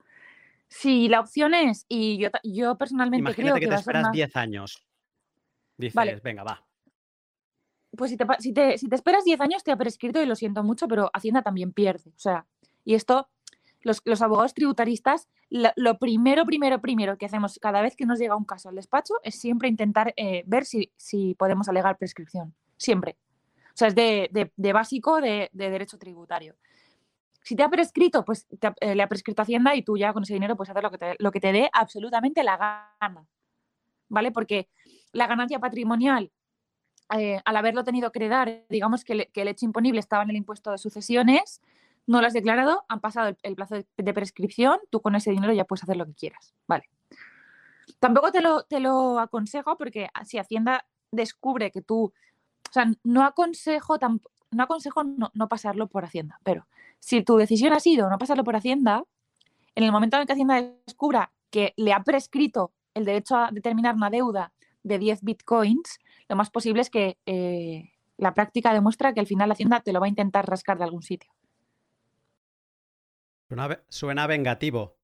si 0.69 1.09
la 1.09 1.21
opción 1.21 1.55
es, 1.55 1.85
y 1.89 2.19
yo, 2.19 2.29
yo 2.43 2.77
personalmente 2.77 3.35
creo 3.35 3.55
que, 3.55 3.61
que 3.61 3.69
te 3.69 3.75
esperas 3.75 4.13
10 4.13 4.37
años. 4.37 4.87
Dices, 5.77 6.23
venga, 6.23 6.43
va. 6.43 6.66
Pues 7.97 8.11
si 8.11 8.17
te, 8.17 8.27
si, 8.39 8.55
si 8.79 8.89
te, 8.89 8.95
esperas 8.95 9.25
10 9.25 9.41
años 9.41 9.65
te 9.65 9.73
ha 9.73 9.77
prescrito 9.77 10.23
y 10.23 10.27
lo 10.27 10.37
siento 10.37 10.63
mucho, 10.63 10.89
pero 10.89 11.11
Hacienda 11.13 11.43
también 11.43 11.73
pierde. 11.73 12.11
O 12.11 12.19
sea, 12.19 12.47
y 12.85 12.95
esto, 12.95 13.29
los, 13.83 14.23
abogados 14.23 14.55
tributaristas, 14.55 15.29
lo, 15.49 15.99
primero, 15.99 16.45
primero, 16.45 16.81
primero 16.81 17.17
que 17.19 17.27
hacemos 17.27 17.59
cada 17.61 17.83
vez 17.83 17.97
que 17.97 18.07
nos 18.07 18.19
llega 18.19 18.37
un 18.37 18.45
caso 18.45 18.69
al 18.69 18.75
despacho 18.75 19.15
es 19.23 19.37
siempre 19.37 19.69
intentar 19.69 20.13
eh, 20.17 20.43
ver 20.47 20.65
si, 20.65 20.93
si 20.97 21.35
podemos 21.35 21.69
alegar 21.69 21.97
prescripción. 21.97 22.55
Siempre. 22.77 23.17
O 23.69 23.77
sea, 23.77 23.89
es 23.89 23.95
de, 23.95 24.73
básico 24.73 25.21
de, 25.21 25.51
derecho 25.53 25.99
tributario. 25.99 26.57
Si 27.43 27.55
te 27.55 27.63
ha 27.63 27.69
prescrito, 27.69 28.25
pues 28.25 28.47
eh, 28.81 28.95
le 28.95 29.03
ha 29.03 29.09
prescrito 29.09 29.43
Hacienda 29.43 29.77
y 29.77 29.83
tú 29.83 29.97
ya 29.97 30.13
con 30.13 30.25
ese 30.25 30.35
dinero 30.35 30.57
puedes 30.57 30.71
hacer 30.71 30.83
lo 30.83 30.91
que 30.91 30.99
te, 30.99 31.15
lo 31.19 31.31
que 31.31 31.41
te 31.41 31.53
dé 31.53 31.71
absolutamente 31.73 32.43
la 32.43 32.57
gana. 33.01 33.25
¿Vale? 34.09 34.33
Porque 34.33 34.69
la 35.13 35.27
ganancia 35.27 35.59
patrimonial, 35.59 36.33
eh, 37.17 37.41
al 37.45 37.57
haberlo 37.57 37.85
tenido 37.85 38.11
que 38.11 38.19
heredar, 38.19 38.65
digamos 38.69 39.05
que, 39.05 39.31
el 39.33 39.49
hecho 39.49 39.65
imponible 39.65 40.01
estaba 40.01 40.23
en 40.23 40.31
el 40.31 40.37
impuesto 40.37 40.71
de 40.71 40.79
sucesiones, 40.79 41.61
no 42.07 42.21
lo 42.21 42.27
has 42.27 42.33
declarado, 42.33 42.85
han 42.89 43.01
pasado 43.01 43.37
el, 43.43 43.55
plazo 43.57 43.77
de, 43.97 44.15
prescripción, 44.15 44.79
tú 44.91 45.01
con 45.01 45.15
ese 45.17 45.31
dinero 45.31 45.53
ya 45.53 45.65
puedes 45.65 45.83
hacer 45.83 45.97
lo 45.97 46.07
que 46.07 46.15
quieras. 46.15 46.55
Vale. 46.67 46.85
Tampoco 47.99 48.31
te 48.33 48.41
lo, 48.41 48.63
te 48.63 48.81
lo 48.81 49.19
aconsejo 49.19 49.77
porque 49.77 50.09
si 50.25 50.39
Hacienda 50.39 50.87
descubre 51.11 51.71
que 51.71 51.83
tú 51.83 52.13
o 52.69 52.73
sea, 52.73 52.91
no 53.05 53.25
aconsejo, 53.25 53.97
no, 54.51 54.63
aconsejo 54.63 55.05
no, 55.05 55.49
pasarlo 55.49 55.87
por 55.89 56.05
Hacienda, 56.05 56.41
pero 56.43 56.67
si 56.99 57.23
tu 57.23 57.37
decisión 57.37 57.73
ha 57.73 57.81
sido 57.81 58.11
no 58.11 58.19
pasarlo 58.19 58.45
por 58.45 58.57
Hacienda, 58.57 59.05
en 59.75 59.85
el 59.85 59.93
momento 59.93 60.17
en 60.17 60.27
que 60.27 60.33
Hacienda 60.33 60.63
descubra 60.87 61.33
que 61.51 61.75
le 61.77 61.93
ha 61.93 62.03
prescrito 62.03 62.73
el 62.95 63.05
derecho 63.05 63.37
a 63.37 63.51
determinar 63.53 63.95
una 63.95 64.11
deuda 64.11 64.53
de 64.83 64.99
10 64.99 65.23
bitcoins, 65.23 65.99
lo 66.29 66.37
más 66.37 66.51
posible 66.51 66.81
es 66.81 66.91
que 66.91 67.19
eh, 67.27 67.93
la 68.17 68.35
práctica 68.35 68.73
demuestra 68.73 69.13
que 69.13 69.21
al 69.21 69.27
final 69.27 69.51
Hacienda 69.51 69.81
te 69.81 69.93
lo 69.93 70.01
va 70.01 70.07
a 70.07 70.11
intentar 70.11 70.49
rascar 70.49 70.79
de 70.79 70.85
algún 70.85 71.03
sitio. 71.03 71.31
Suena, 73.89 74.27
vengativo. 74.27 74.97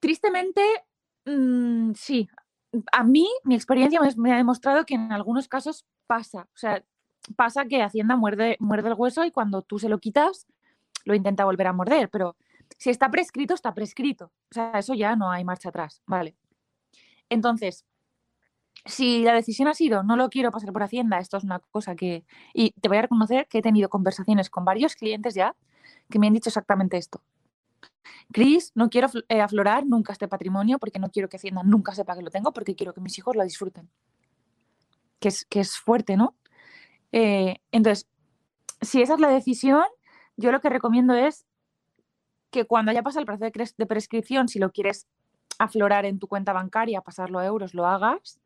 Tristemente, 0.00 0.62
mm, 1.24 1.92
sí 1.94 2.28
a 2.92 3.04
mí, 3.04 3.28
mi 3.44 3.54
experiencia 3.54 4.00
me, 4.16 4.32
ha 4.32 4.36
demostrado 4.36 4.84
que 4.84 4.94
en 4.94 5.12
algunos 5.12 5.48
casos 5.48 5.86
pasa. 6.06 6.48
O 6.54 6.56
sea, 6.56 6.84
pasa 7.36 7.64
que 7.66 7.82
Hacienda 7.82 8.16
muerde, 8.16 8.56
muerde 8.60 8.88
el 8.88 8.94
hueso 8.94 9.24
y 9.24 9.30
cuando 9.30 9.62
tú 9.62 9.78
se 9.78 9.88
lo 9.88 9.98
quitas, 9.98 10.46
lo 11.04 11.14
intenta 11.14 11.44
volver 11.44 11.68
a 11.68 11.72
morder. 11.72 12.10
Pero 12.10 12.36
si 12.78 12.90
está 12.90 13.10
prescrito, 13.10 13.54
está 13.54 13.74
prescrito. 13.74 14.26
O 14.50 14.54
sea, 14.54 14.72
eso 14.74 14.94
ya 14.94 15.16
no 15.16 15.30
hay 15.30 15.44
marcha 15.44 15.68
atrás. 15.68 16.02
Vale. 16.06 16.36
Entonces, 17.28 17.84
si 18.86 19.22
la 19.22 19.34
decisión 19.34 19.68
ha 19.68 19.74
sido 19.74 20.02
no 20.02 20.16
lo 20.16 20.28
quiero 20.30 20.50
pasar 20.50 20.72
por 20.72 20.82
Hacienda, 20.82 21.18
esto 21.18 21.36
es 21.36 21.44
una 21.44 21.58
cosa 21.58 21.94
que. 21.94 22.24
Y 22.54 22.72
te 22.80 22.88
voy 22.88 22.98
a 22.98 23.02
reconocer 23.02 23.46
que 23.48 23.58
he 23.58 23.62
tenido 23.62 23.88
conversaciones 23.88 24.48
con 24.48 24.64
varios 24.64 24.94
clientes 24.94 25.34
ya 25.34 25.54
que 26.10 26.18
me 26.18 26.28
han 26.28 26.32
dicho 26.32 26.48
exactamente 26.48 26.96
esto. 26.96 27.20
Cris, 28.32 28.72
no 28.74 28.88
quiero 28.88 29.08
eh, 29.28 29.40
aflorar 29.40 29.86
nunca 29.86 30.12
este 30.12 30.28
patrimonio 30.28 30.78
porque 30.78 30.98
no 30.98 31.10
quiero 31.10 31.28
que 31.28 31.36
Hacienda 31.36 31.62
nunca 31.64 31.94
sepa 31.94 32.16
que 32.16 32.22
lo 32.22 32.30
tengo 32.30 32.52
porque 32.52 32.74
quiero 32.74 32.94
que 32.94 33.00
mis 33.00 33.18
hijos 33.18 33.36
lo 33.36 33.42
disfruten. 33.42 33.90
Que 35.18 35.28
es, 35.28 35.44
que 35.44 35.60
es 35.60 35.76
fuerte, 35.76 36.16
¿no? 36.16 36.36
Eh, 37.12 37.56
entonces, 37.72 38.08
si 38.80 39.02
esa 39.02 39.14
es 39.14 39.20
la 39.20 39.28
decisión, 39.28 39.84
yo 40.36 40.52
lo 40.52 40.60
que 40.60 40.68
recomiendo 40.68 41.14
es 41.14 41.46
que 42.50 42.64
cuando 42.64 42.90
haya 42.90 43.02
pasado 43.02 43.20
el 43.20 43.26
proceso 43.26 43.50
de, 43.76 43.86
prescripción, 43.86 44.48
si 44.48 44.58
lo 44.58 44.70
quieres 44.70 45.06
aflorar 45.58 46.04
en 46.04 46.18
tu 46.18 46.28
cuenta 46.28 46.52
bancaria, 46.52 47.00
pasarlo 47.00 47.38
a 47.38 47.46
euros, 47.46 47.74
lo 47.74 47.86
hagas 47.86 48.38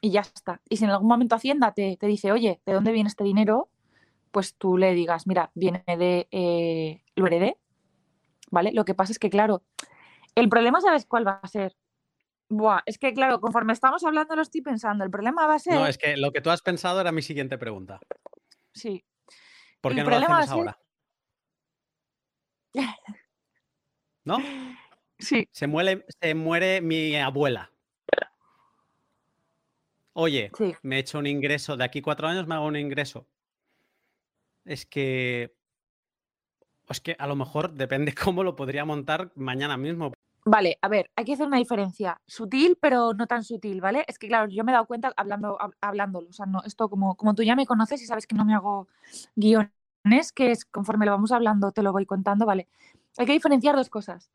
y 0.00 0.10
ya 0.10 0.20
está. 0.20 0.60
Y 0.68 0.76
si 0.76 0.84
en 0.84 0.90
algún 0.90 1.08
momento 1.08 1.36
Hacienda 1.36 1.72
te, 1.72 1.96
dice, 2.00 2.32
oye, 2.32 2.60
¿de 2.66 2.72
dónde 2.72 2.92
viene 2.92 3.08
este 3.08 3.24
dinero? 3.24 3.68
Pues 4.30 4.56
tú 4.56 4.78
le 4.78 4.94
digas, 4.94 5.26
mira, 5.26 5.50
viene 5.54 5.84
de, 5.86 6.28
eh, 6.30 7.02
lo 7.14 7.26
heredé 7.26 7.58
¿vale? 8.52 8.70
Lo 8.72 8.84
que 8.84 8.94
pasa 8.94 9.10
es 9.10 9.18
que, 9.18 9.30
claro, 9.30 9.64
el 10.36 10.48
problema, 10.48 10.80
¿sabes 10.80 11.06
cuál 11.06 11.26
va 11.26 11.40
a 11.42 11.48
ser? 11.48 11.74
Buah, 12.48 12.82
es 12.86 12.98
que, 12.98 13.12
claro, 13.14 13.40
conforme 13.40 13.72
estamos 13.72 14.04
hablando 14.04 14.36
lo 14.36 14.42
estoy 14.42 14.60
pensando. 14.60 15.04
El 15.04 15.10
problema 15.10 15.46
va 15.46 15.54
a 15.54 15.58
ser... 15.58 15.74
No, 15.74 15.86
es 15.86 15.98
que 15.98 16.16
lo 16.18 16.30
que 16.32 16.42
tú 16.42 16.50
has 16.50 16.60
pensado 16.60 17.00
era 17.00 17.10
mi 17.10 17.22
siguiente 17.22 17.58
pregunta. 17.58 17.98
Sí. 18.74 19.04
¿Por 19.80 19.94
qué 19.94 20.04
no 20.04 20.10
lo 20.10 20.16
hacemos 20.16 20.50
ahora? 20.50 20.78
¿No? 24.24 24.38
Sí. 25.18 25.48
Se 25.50 25.66
muere, 25.66 26.04
se 26.20 26.34
muere 26.34 26.82
mi 26.82 27.16
abuela. 27.16 27.72
Oye, 30.14 30.50
me 30.82 30.96
he 30.96 30.98
hecho 30.98 31.18
un 31.18 31.26
ingreso, 31.26 31.76
de 31.76 31.84
aquí 31.84 32.02
cuatro 32.02 32.28
años 32.28 32.46
me 32.46 32.54
hago 32.54 32.66
un 32.66 32.76
ingreso. 32.76 33.26
Es 34.64 34.86
que 34.86 35.54
es 36.88 37.00
que 37.00 37.16
a 37.18 37.26
lo 37.26 37.36
mejor 37.36 37.72
depende 37.72 38.14
cómo 38.24 38.44
lo 38.44 38.56
podría 38.56 38.84
montar 38.84 39.32
mañana 39.34 39.76
mismo. 39.76 40.12
Vale, 40.44 40.78
a 40.82 40.88
ver, 40.88 41.10
hay 41.14 41.24
que 41.24 41.34
hacer 41.34 41.46
una 41.46 41.58
diferencia. 41.58 42.20
Sutil, 42.26 42.76
pero 42.80 43.14
no 43.14 43.26
tan 43.26 43.44
sutil, 43.44 43.80
¿vale? 43.80 44.04
Es 44.08 44.18
que, 44.18 44.26
claro, 44.26 44.48
yo 44.48 44.64
me 44.64 44.72
he 44.72 44.74
dado 44.74 44.86
cuenta 44.86 45.12
hablando, 45.16 45.56
hablándolo. 45.80 46.28
O 46.28 46.32
sea, 46.32 46.46
no, 46.46 46.62
esto 46.64 46.88
como, 46.88 47.14
como 47.14 47.34
tú 47.34 47.44
ya 47.44 47.54
me 47.54 47.66
conoces 47.66 48.02
y 48.02 48.06
sabes 48.06 48.26
que 48.26 48.34
no 48.34 48.44
me 48.44 48.54
hago 48.54 48.88
guiones, 49.36 50.32
que 50.34 50.50
es 50.50 50.64
conforme 50.64 51.06
lo 51.06 51.12
vamos 51.12 51.30
hablando, 51.30 51.70
te 51.70 51.82
lo 51.82 51.92
voy 51.92 52.06
contando, 52.06 52.44
¿vale? 52.44 52.68
Hay 53.18 53.26
que 53.26 53.32
diferenciar 53.32 53.76
dos 53.76 53.88
cosas. 53.88 54.30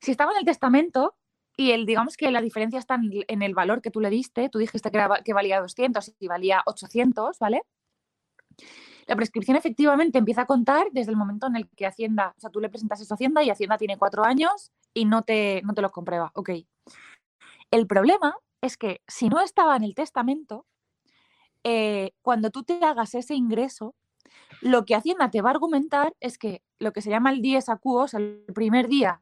Si 0.00 0.10
estaba 0.10 0.32
en 0.32 0.38
el 0.38 0.44
testamento 0.46 1.14
y 1.60 1.72
el, 1.72 1.84
digamos 1.84 2.16
que 2.16 2.30
la 2.30 2.40
diferencia 2.40 2.78
está 2.78 2.94
en, 2.94 3.42
el 3.42 3.54
valor 3.54 3.82
que 3.82 3.90
tú 3.90 4.00
le 4.00 4.08
diste, 4.08 4.48
tú 4.48 4.58
dijiste 4.58 4.90
que, 4.90 5.34
valía 5.34 5.60
200 5.60 6.14
y 6.18 6.26
valía 6.26 6.62
800, 6.64 7.38
¿vale? 7.38 7.60
La 9.06 9.14
prescripción 9.14 9.58
efectivamente 9.58 10.16
empieza 10.16 10.42
a 10.42 10.46
contar 10.46 10.86
desde 10.92 11.10
el 11.10 11.18
momento 11.18 11.48
en 11.48 11.56
el 11.56 11.68
que 11.68 11.84
Hacienda, 11.84 12.32
o 12.34 12.40
sea, 12.40 12.48
tú 12.48 12.60
le 12.60 12.70
presentas 12.70 13.02
eso 13.02 13.12
a 13.12 13.16
Hacienda 13.16 13.42
y 13.42 13.50
Hacienda 13.50 13.76
tiene 13.76 13.98
cuatro 13.98 14.24
años 14.24 14.72
y 14.94 15.04
no 15.04 15.20
te, 15.20 15.60
no 15.62 15.74
te 15.74 15.82
lo 15.82 15.90
comprueba. 15.90 16.32
Ok. 16.34 16.50
El 17.70 17.86
problema 17.86 18.34
es 18.62 18.78
que 18.78 19.02
si 19.06 19.28
no 19.28 19.42
estaba 19.42 19.76
en 19.76 19.84
el 19.84 19.94
testamento, 19.94 20.64
eh, 21.62 22.12
cuando 22.22 22.48
tú 22.48 22.62
te 22.62 22.82
hagas 22.82 23.14
ese 23.14 23.34
ingreso, 23.34 23.94
lo 24.62 24.86
que 24.86 24.94
Hacienda 24.94 25.30
te 25.30 25.42
va 25.42 25.50
a 25.50 25.52
argumentar 25.52 26.14
es 26.20 26.38
que 26.38 26.62
lo 26.78 26.94
que 26.94 27.02
se 27.02 27.10
llama 27.10 27.32
el 27.32 27.42
dies 27.42 27.68
acuo, 27.68 28.04
o 28.04 28.08
sea, 28.08 28.18
el 28.18 28.46
primer 28.54 28.88
día 28.88 29.20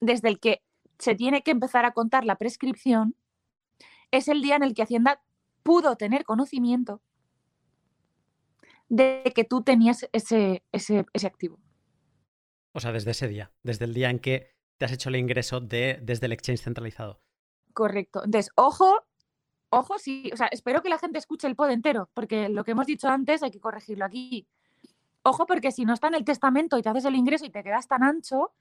desde 0.00 0.28
el 0.28 0.40
que 0.40 0.62
se 1.00 1.14
tiene 1.14 1.42
que 1.42 1.50
empezar 1.50 1.84
a 1.84 1.92
contar 1.92 2.24
la 2.24 2.36
prescripción, 2.36 3.16
es 4.10 4.28
el 4.28 4.42
día 4.42 4.56
en 4.56 4.62
el 4.62 4.74
que 4.74 4.82
Hacienda 4.82 5.22
pudo 5.62 5.96
tener 5.96 6.24
conocimiento 6.24 7.00
de 8.88 9.32
que 9.34 9.44
tú 9.44 9.62
tenías 9.62 10.08
ese, 10.12 10.64
ese, 10.72 11.06
activo. 11.26 11.58
O 12.72 12.80
sea, 12.80 12.92
desde 12.92 13.12
ese 13.12 13.28
día, 13.28 13.52
desde 13.62 13.84
el 13.84 13.94
día 13.94 14.10
en 14.10 14.18
que 14.18 14.56
te 14.78 14.84
has 14.84 14.92
hecho 14.92 15.08
el 15.08 15.16
ingreso 15.16 15.60
de, 15.60 16.00
desde 16.02 16.26
el 16.26 16.32
exchange 16.32 16.62
centralizado. 16.62 17.20
Correcto. 17.72 18.24
Entonces, 18.24 18.50
ojo, 18.56 19.06
ojo, 19.70 19.98
sí, 19.98 20.30
o 20.32 20.36
sea, 20.36 20.48
espero 20.48 20.82
que 20.82 20.88
la 20.88 20.98
gente 20.98 21.18
escuche 21.18 21.46
el 21.46 21.54
pod 21.54 21.70
entero, 21.70 22.10
porque 22.14 22.48
lo 22.48 22.64
que 22.64 22.72
hemos 22.72 22.86
dicho 22.86 23.08
antes 23.08 23.42
hay 23.42 23.50
que 23.50 23.60
corregirlo 23.60 24.04
aquí. 24.04 24.48
Ojo, 25.22 25.46
porque 25.46 25.70
si 25.70 25.84
no 25.84 25.94
está 25.94 26.08
en 26.08 26.14
el 26.14 26.24
testamento 26.24 26.76
y 26.76 26.82
te 26.82 26.88
haces 26.88 27.04
el 27.04 27.14
ingreso 27.14 27.44
y 27.44 27.50
te 27.50 27.62
quedas 27.62 27.86
tan 27.86 28.02
ancho, 28.02 28.52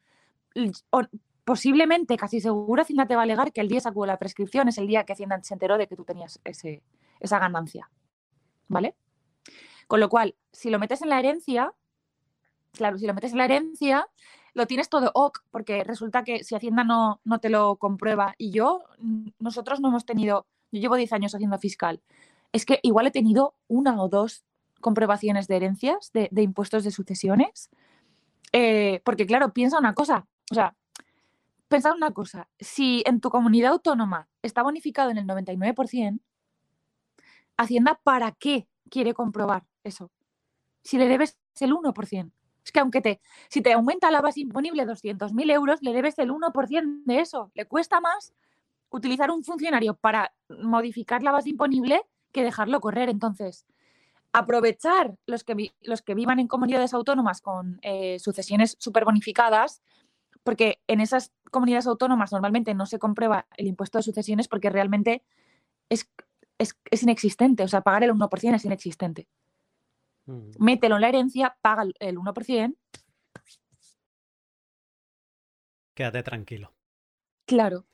posiblemente, 1.49 2.15
casi 2.15 2.39
seguro, 2.39 2.83
Hacienda 2.83 3.07
te 3.07 3.15
va 3.15 3.21
a 3.21 3.23
alegar 3.23 3.51
que 3.51 3.59
el 3.59 3.67
día 3.67 3.79
sacó 3.79 4.05
la 4.05 4.17
prescripción 4.17 4.67
es 4.67 4.77
el 4.77 4.85
día 4.85 5.03
que 5.03 5.13
Hacienda 5.13 5.41
se 5.41 5.55
enteró 5.55 5.79
de 5.79 5.87
que 5.87 5.95
tú 5.95 6.05
tenías 6.05 6.39
ese, 6.43 6.83
esa 7.19 7.39
ganancia. 7.39 7.89
¿Vale? 8.67 8.93
Con 9.87 9.99
lo 9.99 10.09
cual, 10.09 10.35
si 10.51 10.69
lo 10.69 10.77
metes 10.77 11.01
en 11.01 11.09
la 11.09 11.17
herencia, 11.17 11.73
claro, 12.71 12.99
si 12.99 13.07
lo 13.07 13.15
metes 13.15 13.31
en 13.31 13.39
la 13.39 13.45
herencia, 13.45 14.07
lo 14.53 14.67
tienes 14.67 14.89
todo 14.89 15.09
ok, 15.15 15.39
porque 15.49 15.83
resulta 15.83 16.23
que 16.23 16.43
si 16.43 16.53
Hacienda 16.53 16.83
no, 16.83 17.19
no 17.23 17.39
te 17.39 17.49
lo 17.49 17.77
comprueba 17.77 18.35
y 18.37 18.51
yo, 18.51 18.83
nosotros 19.39 19.79
no 19.79 19.87
hemos 19.87 20.05
tenido, 20.05 20.45
yo 20.71 20.81
llevo 20.81 20.97
10 20.97 21.13
años 21.13 21.33
haciendo 21.33 21.57
fiscal, 21.57 21.99
es 22.51 22.63
que 22.63 22.79
igual 22.83 23.07
he 23.07 23.11
tenido 23.11 23.55
una 23.67 23.99
o 23.99 24.07
dos 24.07 24.45
comprobaciones 24.81 25.47
de 25.47 25.55
herencias, 25.55 26.11
de, 26.13 26.29
impuestos 26.43 26.83
de 26.83 26.91
sucesiones. 26.91 27.71
Eh, 28.51 29.01
porque, 29.03 29.25
claro, 29.25 29.51
piensa 29.51 29.79
una 29.79 29.95
cosa, 29.95 30.27
o 30.51 30.53
sea, 30.53 30.75
pensad 31.69 31.95
una 31.95 32.11
cosa, 32.11 32.49
si 32.59 33.03
en 33.05 33.21
tu 33.21 33.29
comunidad 33.29 33.71
autónoma 33.71 34.27
está 34.41 34.63
bonificado 34.63 35.11
en 35.11 35.17
el 35.17 35.25
99%, 35.25 36.19
Hacienda, 37.57 37.99
¿para 38.03 38.31
qué 38.31 38.69
quiere 38.89 39.13
comprobar 39.13 39.65
eso? 39.83 40.11
Si 40.81 40.97
le 40.97 41.09
debes 41.09 41.37
el 41.59 41.73
1%. 41.73 42.31
Es 42.63 42.71
que 42.71 42.79
aunque 42.79 43.01
te, 43.01 43.21
si 43.49 43.61
te 43.61 43.73
aumenta 43.73 44.11
la 44.11 44.21
base 44.21 44.41
imponible 44.41 44.85
200.000 44.85 45.51
euros, 45.51 45.81
le 45.81 45.93
debes 45.93 46.17
el 46.19 46.31
1% 46.31 47.03
de 47.05 47.19
eso. 47.19 47.51
Le 47.53 47.65
cuesta 47.65 47.99
más 47.99 48.33
utilizar 48.89 49.31
un 49.31 49.43
funcionario 49.43 49.95
para 49.95 50.33
modificar 50.49 51.23
la 51.23 51.31
base 51.31 51.49
imponible 51.49 52.01
que 52.31 52.43
dejarlo 52.43 52.79
correr. 52.79 53.09
Entonces, 53.09 53.65
aprovechar 54.33 55.15
los 55.25 55.43
que, 55.43 55.73
los 55.81 56.01
que 56.01 56.15
vivan 56.15 56.39
en 56.39 56.47
comunidades 56.47 56.93
autónomas 56.93 57.41
con 57.41 57.79
eh, 57.81 58.19
sucesiones 58.19 58.75
súper 58.79 59.05
bonificadas, 59.05 59.81
porque 60.43 60.81
en 60.87 61.01
esas 61.01 61.33
comunidades 61.51 61.87
autónomas 61.87 62.31
normalmente 62.31 62.73
no 62.73 62.85
se 62.85 62.99
comprueba 62.99 63.47
el 63.57 63.67
impuesto 63.67 63.97
de 63.97 64.03
sucesiones 64.03 64.47
porque 64.47 64.69
realmente 64.69 65.23
es, 65.89 66.09
es, 66.57 67.03
inexistente, 67.03 67.63
o 67.63 67.67
sea, 67.67 67.81
pagar 67.81 68.03
el 68.03 68.11
1% 68.11 68.55
es 68.55 68.65
inexistente. 68.65 69.27
Mm. 70.25 70.51
Mételo 70.59 70.95
en 70.95 71.01
la 71.01 71.09
herencia, 71.09 71.57
paga 71.61 71.83
el 71.99 72.17
1%. 72.17 72.75
Quédate 75.95 76.23
tranquilo. 76.23 76.73
Claro. 77.45 77.85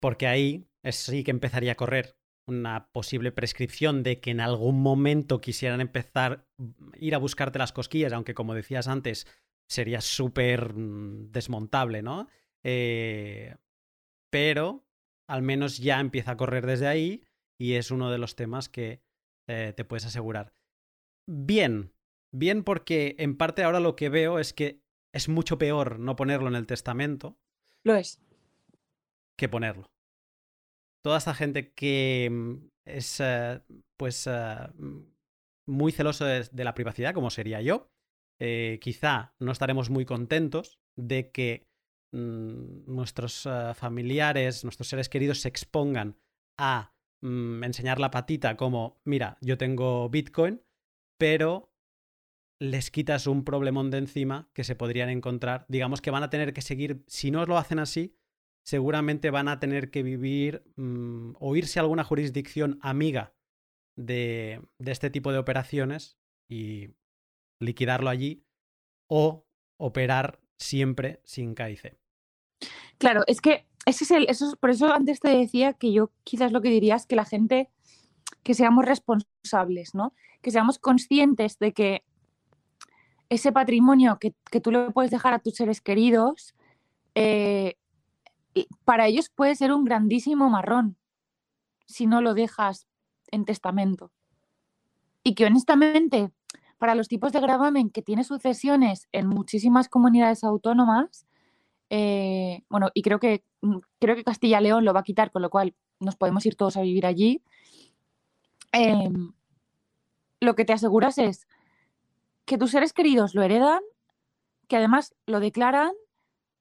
Porque 0.00 0.26
ahí 0.26 0.66
sí 0.90 1.22
que 1.22 1.30
empezaría 1.30 1.72
a 1.72 1.76
correr 1.76 2.16
una 2.46 2.88
posible 2.90 3.32
prescripción 3.32 4.02
de 4.02 4.20
que 4.20 4.30
en 4.30 4.40
algún 4.40 4.82
momento 4.82 5.40
quisieran 5.40 5.80
empezar 5.80 6.46
a 6.58 6.96
ir 6.98 7.14
a 7.14 7.18
buscarte 7.18 7.58
las 7.58 7.72
cosquillas, 7.72 8.12
aunque 8.12 8.34
como 8.34 8.54
decías 8.54 8.88
antes, 8.88 9.26
sería 9.70 10.00
súper 10.00 10.74
mm, 10.74 11.30
desmontable, 11.30 12.02
¿no? 12.02 12.28
Eh, 12.64 13.54
pero 14.28 14.84
al 15.28 15.42
menos 15.42 15.78
ya 15.78 16.00
empieza 16.00 16.32
a 16.32 16.36
correr 16.36 16.66
desde 16.66 16.88
ahí 16.88 17.24
y 17.56 17.74
es 17.74 17.92
uno 17.92 18.10
de 18.10 18.18
los 18.18 18.34
temas 18.34 18.68
que 18.68 19.00
eh, 19.46 19.72
te 19.76 19.84
puedes 19.84 20.04
asegurar. 20.04 20.52
Bien, 21.26 21.92
bien 22.32 22.64
porque 22.64 23.14
en 23.18 23.36
parte 23.36 23.62
ahora 23.62 23.78
lo 23.78 23.94
que 23.94 24.08
veo 24.08 24.40
es 24.40 24.52
que 24.52 24.80
es 25.12 25.28
mucho 25.28 25.56
peor 25.56 26.00
no 26.00 26.16
ponerlo 26.16 26.48
en 26.48 26.56
el 26.56 26.66
testamento. 26.66 27.38
Lo 27.84 27.94
es. 27.94 28.20
Que 29.36 29.48
ponerlo. 29.48 29.88
Toda 31.02 31.18
esta 31.18 31.32
gente 31.32 31.72
que 31.72 32.28
mm, 32.28 32.54
es 32.86 33.20
eh, 33.20 33.62
pues 33.96 34.28
mm, 34.28 34.98
muy 35.66 35.92
celoso 35.92 36.24
de, 36.24 36.48
la 36.64 36.74
privacidad, 36.74 37.14
como 37.14 37.30
sería 37.30 37.60
yo, 37.60 37.88
quizá 38.80 39.34
no 39.38 39.52
estaremos 39.52 39.90
muy 39.90 40.06
contentos 40.06 40.80
de 40.96 41.30
que 41.30 41.70
Mm, 42.12 42.92
nuestros 42.92 43.46
eh, 43.46 43.72
familiares, 43.74 44.64
nuestros 44.64 44.88
seres 44.88 45.08
queridos 45.08 45.40
se 45.40 45.48
expongan 45.48 46.18
a 46.58 46.92
mm, 47.20 47.62
enseñar 47.62 48.00
la 48.00 48.10
patita 48.10 48.56
como, 48.56 49.00
mira, 49.04 49.38
yo 49.40 49.56
tengo 49.58 50.08
Bitcoin, 50.08 50.60
pero 51.18 51.72
les 52.60 52.90
quitas 52.90 53.26
un 53.26 53.44
problemón 53.44 53.90
de 53.90 53.98
encima 53.98 54.50
que 54.54 54.64
se 54.64 54.74
podrían 54.74 55.08
encontrar. 55.08 55.66
Digamos 55.68 56.00
que 56.00 56.10
van 56.10 56.24
a 56.24 56.30
tener 56.30 56.52
que 56.52 56.62
seguir, 56.62 57.04
si 57.06 57.30
no 57.30 57.46
lo 57.46 57.58
hacen 57.58 57.78
así, 57.78 58.16
seguramente 58.64 59.30
van 59.30 59.48
a 59.48 59.60
tener 59.60 59.90
que 59.90 60.02
vivir 60.02 60.64
mm, 60.76 61.34
o 61.38 61.56
irse 61.56 61.78
a 61.78 61.82
alguna 61.82 62.04
jurisdicción 62.04 62.78
amiga 62.82 63.34
de 63.96 64.62
este 64.78 65.10
tipo 65.10 65.30
de 65.32 65.38
operaciones 65.38 66.18
y 66.48 66.88
liquidarlo 67.60 68.10
allí 68.10 68.42
o 69.06 69.46
operar 69.76 70.40
siempre 70.56 71.20
sin 71.24 71.54
KIC. 71.54 71.96
Claro, 72.98 73.22
es 73.26 73.40
que 73.40 73.66
ese 73.86 74.04
es 74.04 74.10
el, 74.10 74.26
eso, 74.28 74.56
por 74.60 74.70
eso 74.70 74.92
antes 74.92 75.20
te 75.20 75.30
decía 75.30 75.72
que 75.72 75.92
yo 75.92 76.10
quizás 76.24 76.52
lo 76.52 76.60
que 76.60 76.68
diría 76.68 76.96
es 76.96 77.06
que 77.06 77.16
la 77.16 77.24
gente, 77.24 77.70
que 78.42 78.54
seamos 78.54 78.84
responsables, 78.84 79.94
¿no? 79.94 80.14
Que 80.42 80.50
seamos 80.50 80.78
conscientes 80.78 81.58
de 81.58 81.72
que 81.72 82.04
ese 83.28 83.52
patrimonio 83.52 84.18
que, 84.18 84.34
tú 84.60 84.70
le 84.70 84.90
puedes 84.90 85.10
dejar 85.10 85.32
a 85.32 85.38
tus 85.38 85.54
seres 85.54 85.80
queridos, 85.80 86.54
eh, 87.14 87.76
para 88.84 89.06
ellos 89.06 89.30
puede 89.30 89.54
ser 89.54 89.72
un 89.72 89.84
grandísimo 89.84 90.50
marrón 90.50 90.96
si 91.86 92.06
no 92.06 92.20
lo 92.20 92.34
dejas 92.34 92.86
en 93.30 93.44
testamento. 93.44 94.12
Y 95.22 95.34
que 95.34 95.46
honestamente, 95.46 96.30
para 96.80 96.94
los 96.94 97.08
tipos 97.08 97.30
de 97.32 97.40
gravamen 97.40 97.90
que 97.90 98.00
tiene 98.00 98.24
sucesiones 98.24 99.06
en 99.12 99.26
muchísimas 99.26 99.90
comunidades 99.90 100.42
autónomas, 100.44 101.26
eh, 101.90 102.62
bueno, 102.70 102.88
y 102.94 103.02
creo 103.02 103.20
que, 103.20 103.44
mm, 103.60 103.80
creo 103.98 104.16
que 104.16 104.24
Castilla-León 104.24 104.86
lo 104.86 104.94
va 104.94 105.00
a 105.00 105.02
quitar, 105.04 105.30
con 105.30 105.42
lo 105.42 105.50
cual 105.50 105.74
nos 106.00 106.16
podemos 106.16 106.46
ir 106.46 106.56
todos 106.56 106.78
a 106.78 106.80
vivir 106.80 107.04
allí. 107.04 107.42
Em, 108.72 109.34
lo 110.40 110.54
que 110.54 110.64
te 110.64 110.72
aseguras 110.72 111.18
es 111.18 111.46
que 112.46 112.56
tus 112.56 112.70
seres 112.70 112.94
queridos 112.94 113.34
lo 113.34 113.42
heredan, 113.42 113.82
que 114.66 114.76
además 114.76 115.14
lo 115.26 115.38
declaran, 115.38 115.92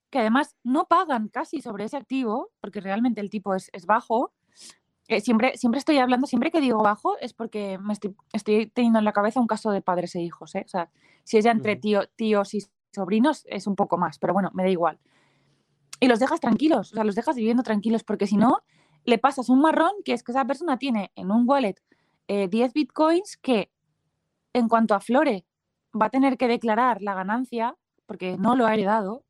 que 0.09 0.19
además 0.19 0.57
no 0.65 0.87
pagan 0.89 1.29
casi 1.29 1.61
sobre 1.61 1.85
ese 1.85 1.95
activo, 1.95 2.51
porque 2.59 2.81
realmente 2.81 3.21
el 3.21 3.29
tipo 3.29 3.55
es, 3.55 3.69
bajo. 3.85 4.33
Eh, 5.09 5.19
siempre, 5.19 5.57
siempre 5.57 5.79
estoy 5.79 5.97
hablando, 5.97 6.25
siempre 6.25 6.51
que 6.51 6.61
digo 6.61 6.81
bajo 6.81 7.17
es 7.19 7.33
porque 7.33 7.77
me 7.79 7.93
estoy, 7.93 8.67
teniendo 8.67 8.99
en 8.99 9.05
la 9.05 9.11
cabeza 9.11 9.41
un 9.41 9.47
caso 9.47 9.71
de 9.71 9.81
padres 9.81 10.15
e 10.15 10.21
hijos. 10.21 10.55
¿eh? 10.55 10.63
O 10.65 10.69
sea, 10.69 10.89
si 11.25 11.37
es 11.37 11.43
ya 11.43 11.51
entre 11.51 11.75
tío, 11.75 12.07
tíos 12.15 12.53
y 12.53 12.63
sobrinos 12.93 13.45
es 13.49 13.67
un 13.67 13.75
poco 13.75 13.97
más, 13.97 14.19
pero 14.19 14.33
bueno, 14.33 14.51
me 14.53 14.63
da 14.63 14.69
igual 14.69 14.99
y 15.99 16.07
los 16.07 16.19
dejas 16.19 16.39
tranquilos, 16.39 16.91
o 16.91 16.95
sea, 16.95 17.03
los 17.03 17.15
dejas 17.15 17.35
viviendo 17.35 17.63
tranquilos, 17.63 18.03
porque 18.03 18.27
si 18.27 18.37
no, 18.37 18.59
le 19.05 19.17
pasas 19.17 19.49
un 19.49 19.61
marrón 19.61 19.91
que 20.05 20.13
es 20.13 20.23
que 20.23 20.31
esa 20.31 20.45
persona 20.45 20.77
tiene 20.77 21.11
en 21.15 21.31
un 21.31 21.43
wallet 21.47 21.75
10 22.27 22.53
eh, 22.53 22.71
bitcoins 22.73 23.37
que 23.37 23.71
en 24.53 24.67
cuanto 24.67 24.93
a 24.93 24.99
Flore 24.99 25.45
va 25.99 26.07
a 26.07 26.09
tener 26.09 26.37
que 26.37 26.47
declarar 26.47 27.01
la 27.01 27.15
ganancia 27.15 27.75
porque 28.05 28.37
no 28.37 28.55
lo 28.55 28.65
ha 28.65 28.73
heredado. 28.73 29.23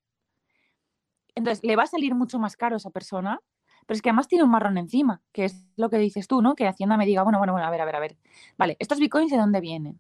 Entonces, 1.36 1.64
le 1.64 1.76
va 1.76 1.84
a 1.84 1.88
salir 1.88 2.16
mucho 2.16 2.40
más 2.40 2.56
caro 2.56 2.76
a 2.76 2.78
esa 2.78 2.90
persona, 2.90 3.42
pero 3.90 3.96
es 3.96 4.04
que 4.04 4.10
además 4.10 4.28
tiene 4.28 4.44
un 4.44 4.52
marrón 4.52 4.78
encima, 4.78 5.20
que 5.32 5.46
es 5.46 5.66
lo 5.76 5.90
que 5.90 5.98
dices 5.98 6.28
tú, 6.28 6.44
¿no? 6.44 6.54
Que 6.54 6.68
Hacienda 6.68 6.96
me 6.96 7.08
diga, 7.08 7.24
bueno, 7.24 7.40
bueno, 7.40 7.54
bueno, 7.54 7.66
a 7.66 7.72
ver, 7.72 7.82
a 7.82 7.86
ver, 7.86 7.96
a 7.96 8.00
ver. 8.00 8.18
Vale, 8.56 8.78
¿estos 8.78 9.00
bitcoins 9.00 9.32
de 9.32 9.38
dónde 9.38 9.62
vienen? 9.62 10.00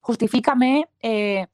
Justifícame 0.00 0.88
eh, 1.00 1.48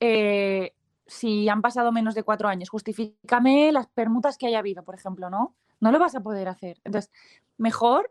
eh, 0.00 0.72
si 1.06 1.50
han 1.50 1.60
pasado 1.60 1.92
menos 1.92 2.14
de 2.14 2.22
cuatro 2.22 2.48
años, 2.48 2.70
justifícame 2.70 3.72
las 3.72 3.88
permutas 3.88 4.38
que 4.38 4.46
haya 4.46 4.60
habido, 4.60 4.84
por 4.84 4.94
ejemplo, 4.94 5.28
¿no? 5.28 5.54
No 5.80 5.92
lo 5.92 5.98
vas 5.98 6.14
a 6.14 6.22
poder 6.22 6.48
hacer. 6.48 6.80
Entonces, 6.84 7.12
mejor 7.58 8.10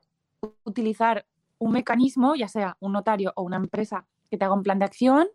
utilizar 0.64 1.26
un 1.57 1.72
mecanismo, 1.72 2.35
ya 2.35 2.48
sea 2.48 2.77
un 2.81 2.91
notario 2.91 3.34
o 3.35 3.41
una 3.41 3.57
empresa 3.57 4.06
que 4.30 4.38
te 4.38 4.45
haga 4.45 4.53
un 4.53 4.61
plan 4.61 4.77
de 4.77 4.85
acción 4.85 5.27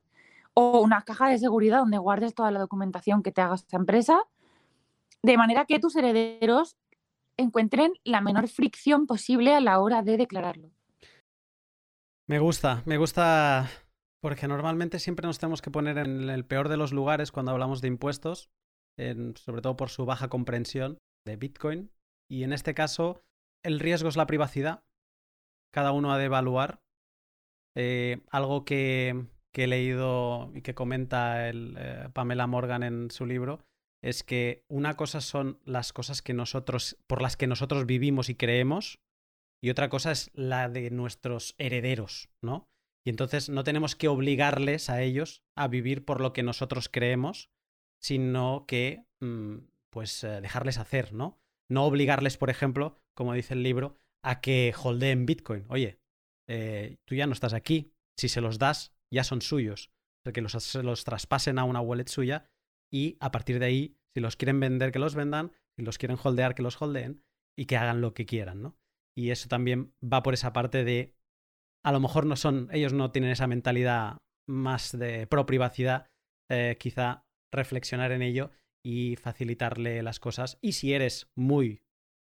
o 0.54 0.82
una 0.82 1.02
caja 1.02 1.30
de 1.30 1.38
seguridad 1.38 1.80
donde 1.80 1.98
guardes 1.98 2.32
toda 2.32 2.52
la 2.52 2.60
documentación 2.60 3.24
que 3.24 3.32
te 3.32 3.40
haga 3.40 3.56
esa 3.56 3.76
empresa, 3.76 4.22
de 5.22 5.36
manera 5.36 5.64
que 5.64 5.78
tus 5.78 5.96
herederos 5.96 6.76
encuentren 7.36 7.92
la 8.04 8.20
menor 8.20 8.48
fricción 8.48 9.06
posible 9.06 9.54
a 9.54 9.60
la 9.60 9.78
hora 9.80 10.02
de 10.02 10.16
declararlo. 10.16 10.70
Me 12.28 12.38
gusta, 12.38 12.82
me 12.86 12.96
gusta 12.96 13.68
porque 14.20 14.48
normalmente 14.48 14.98
siempre 14.98 15.26
nos 15.26 15.38
tenemos 15.38 15.62
que 15.62 15.70
poner 15.70 15.98
en 15.98 16.28
el 16.28 16.44
peor 16.44 16.68
de 16.68 16.76
los 16.76 16.92
lugares 16.92 17.30
cuando 17.30 17.52
hablamos 17.52 17.80
de 17.80 17.88
impuestos, 17.88 18.50
sobre 18.96 19.62
todo 19.62 19.76
por 19.76 19.90
su 19.90 20.04
baja 20.06 20.28
comprensión 20.28 20.98
de 21.24 21.36
Bitcoin. 21.36 21.92
Y 22.28 22.42
en 22.42 22.52
este 22.52 22.74
caso, 22.74 23.22
el 23.62 23.78
riesgo 23.78 24.08
es 24.08 24.16
la 24.16 24.26
privacidad. 24.26 24.82
Cada 25.72 25.92
uno 25.92 26.12
ha 26.12 26.18
de 26.18 26.24
evaluar. 26.24 26.80
Eh, 27.76 28.22
algo 28.30 28.64
que, 28.64 29.26
he 29.52 29.66
leído 29.66 30.50
y 30.54 30.62
que 30.62 30.74
comenta 30.74 31.48
el, 31.48 31.76
eh, 31.78 32.08
Pamela 32.12 32.46
Morgan 32.46 32.82
en 32.82 33.10
su 33.10 33.26
libro 33.26 33.64
es 34.02 34.22
que 34.22 34.64
una 34.68 34.96
cosa 34.96 35.20
son 35.20 35.60
las 35.64 35.92
cosas 35.92 36.22
que 36.22 36.34
nosotros, 36.34 36.96
por 37.06 37.22
las 37.22 37.36
que 37.36 37.46
nosotros 37.46 37.86
vivimos 37.86 38.28
y 38.28 38.34
creemos, 38.34 39.00
y 39.62 39.70
otra 39.70 39.88
cosa 39.88 40.12
es 40.12 40.30
la 40.34 40.68
de 40.68 40.90
nuestros 40.90 41.54
herederos, 41.58 42.28
¿no? 42.42 42.68
Y 43.04 43.10
entonces 43.10 43.48
no 43.48 43.64
tenemos 43.64 43.94
que 43.96 44.08
obligarles 44.08 44.90
a 44.90 45.02
ellos 45.02 45.42
a 45.56 45.68
vivir 45.68 46.04
por 46.04 46.20
lo 46.20 46.32
que 46.32 46.42
nosotros 46.42 46.88
creemos, 46.88 47.50
sino 48.00 48.64
que 48.66 49.06
mm, 49.20 49.58
pues 49.90 50.24
eh, 50.24 50.40
dejarles 50.40 50.78
hacer, 50.78 51.12
¿no? 51.12 51.38
No 51.70 51.84
obligarles, 51.84 52.36
por 52.36 52.50
ejemplo, 52.50 53.00
como 53.14 53.32
dice 53.32 53.54
el 53.54 53.62
libro, 53.62 53.96
a 54.22 54.40
que 54.40 54.74
holdeen 54.76 55.24
Bitcoin. 55.24 55.64
Oye, 55.68 55.98
eh, 56.48 56.96
tú 57.04 57.14
ya 57.14 57.26
no 57.26 57.32
estás 57.32 57.54
aquí, 57.54 57.92
si 58.16 58.28
se 58.28 58.40
los 58.40 58.58
das, 58.58 58.92
ya 59.10 59.24
son 59.24 59.40
suyos. 59.40 59.90
O 60.26 60.32
que 60.32 60.42
los, 60.42 60.52
se 60.52 60.82
los 60.82 61.04
traspasen 61.04 61.58
a 61.58 61.64
una 61.64 61.80
wallet 61.80 62.08
suya 62.08 62.50
y 62.92 63.16
a 63.20 63.30
partir 63.30 63.58
de 63.58 63.66
ahí, 63.66 63.96
si 64.14 64.20
los 64.20 64.36
quieren 64.36 64.60
vender, 64.60 64.92
que 64.92 64.98
los 64.98 65.14
vendan, 65.14 65.52
si 65.76 65.84
los 65.84 65.98
quieren 65.98 66.18
holdear, 66.22 66.54
que 66.54 66.62
los 66.62 66.80
holdeen 66.80 67.22
y 67.58 67.66
que 67.66 67.76
hagan 67.76 68.00
lo 68.00 68.14
que 68.14 68.26
quieran, 68.26 68.62
¿no? 68.62 68.78
Y 69.16 69.30
eso 69.30 69.48
también 69.48 69.94
va 70.02 70.22
por 70.22 70.34
esa 70.34 70.52
parte 70.52 70.84
de 70.84 71.14
a 71.84 71.92
lo 71.92 72.00
mejor 72.00 72.26
no 72.26 72.36
son, 72.36 72.68
ellos 72.72 72.92
no 72.92 73.12
tienen 73.12 73.30
esa 73.30 73.46
mentalidad 73.46 74.18
más 74.48 74.96
de 74.96 75.26
pro 75.26 75.46
privacidad, 75.46 76.08
eh, 76.50 76.76
quizá 76.78 77.24
reflexionar 77.52 78.12
en 78.12 78.22
ello 78.22 78.50
y 78.84 79.16
facilitarle 79.16 80.02
las 80.02 80.20
cosas. 80.20 80.58
Y 80.60 80.72
si 80.72 80.94
eres 80.94 81.30
muy 81.36 81.82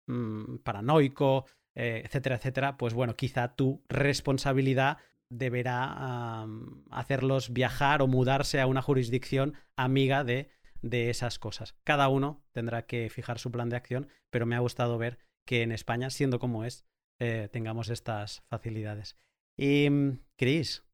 mm, 0.06 0.58
paranoico, 0.58 1.46
eh, 1.76 2.02
etcétera, 2.04 2.36
etcétera, 2.36 2.76
pues 2.76 2.94
bueno, 2.94 3.16
quizá 3.16 3.54
tu 3.54 3.84
responsabilidad 3.88 4.98
deberá 5.30 6.46
hacerlos 6.90 7.52
viajar 7.52 8.02
o 8.02 8.06
mudarse 8.06 8.60
a 8.60 8.66
una 8.66 8.82
jurisdicción 8.82 9.54
amiga 9.76 10.24
de, 10.24 10.50
de 10.82 11.10
esas 11.10 11.38
cosas. 11.38 11.74
Cada 11.84 12.08
uno 12.08 12.44
tendrá 12.52 12.86
que 12.86 13.10
fijar 13.10 13.38
su 13.38 13.50
plan 13.50 13.68
de 13.68 13.76
acción, 13.76 14.08
pero 14.30 14.46
me 14.46 14.56
ha 14.56 14.60
gustado 14.60 14.98
ver 14.98 15.18
que 15.46 15.62
en 15.62 15.72
España, 15.72 16.10
siendo 16.10 16.38
como 16.38 16.64
es, 16.64 16.84
eh, 17.18 17.48
tengamos 17.52 17.88
estas 17.88 18.42
facilidades. 18.48 19.16
Y, 19.56 19.88
Cris, 20.36 20.84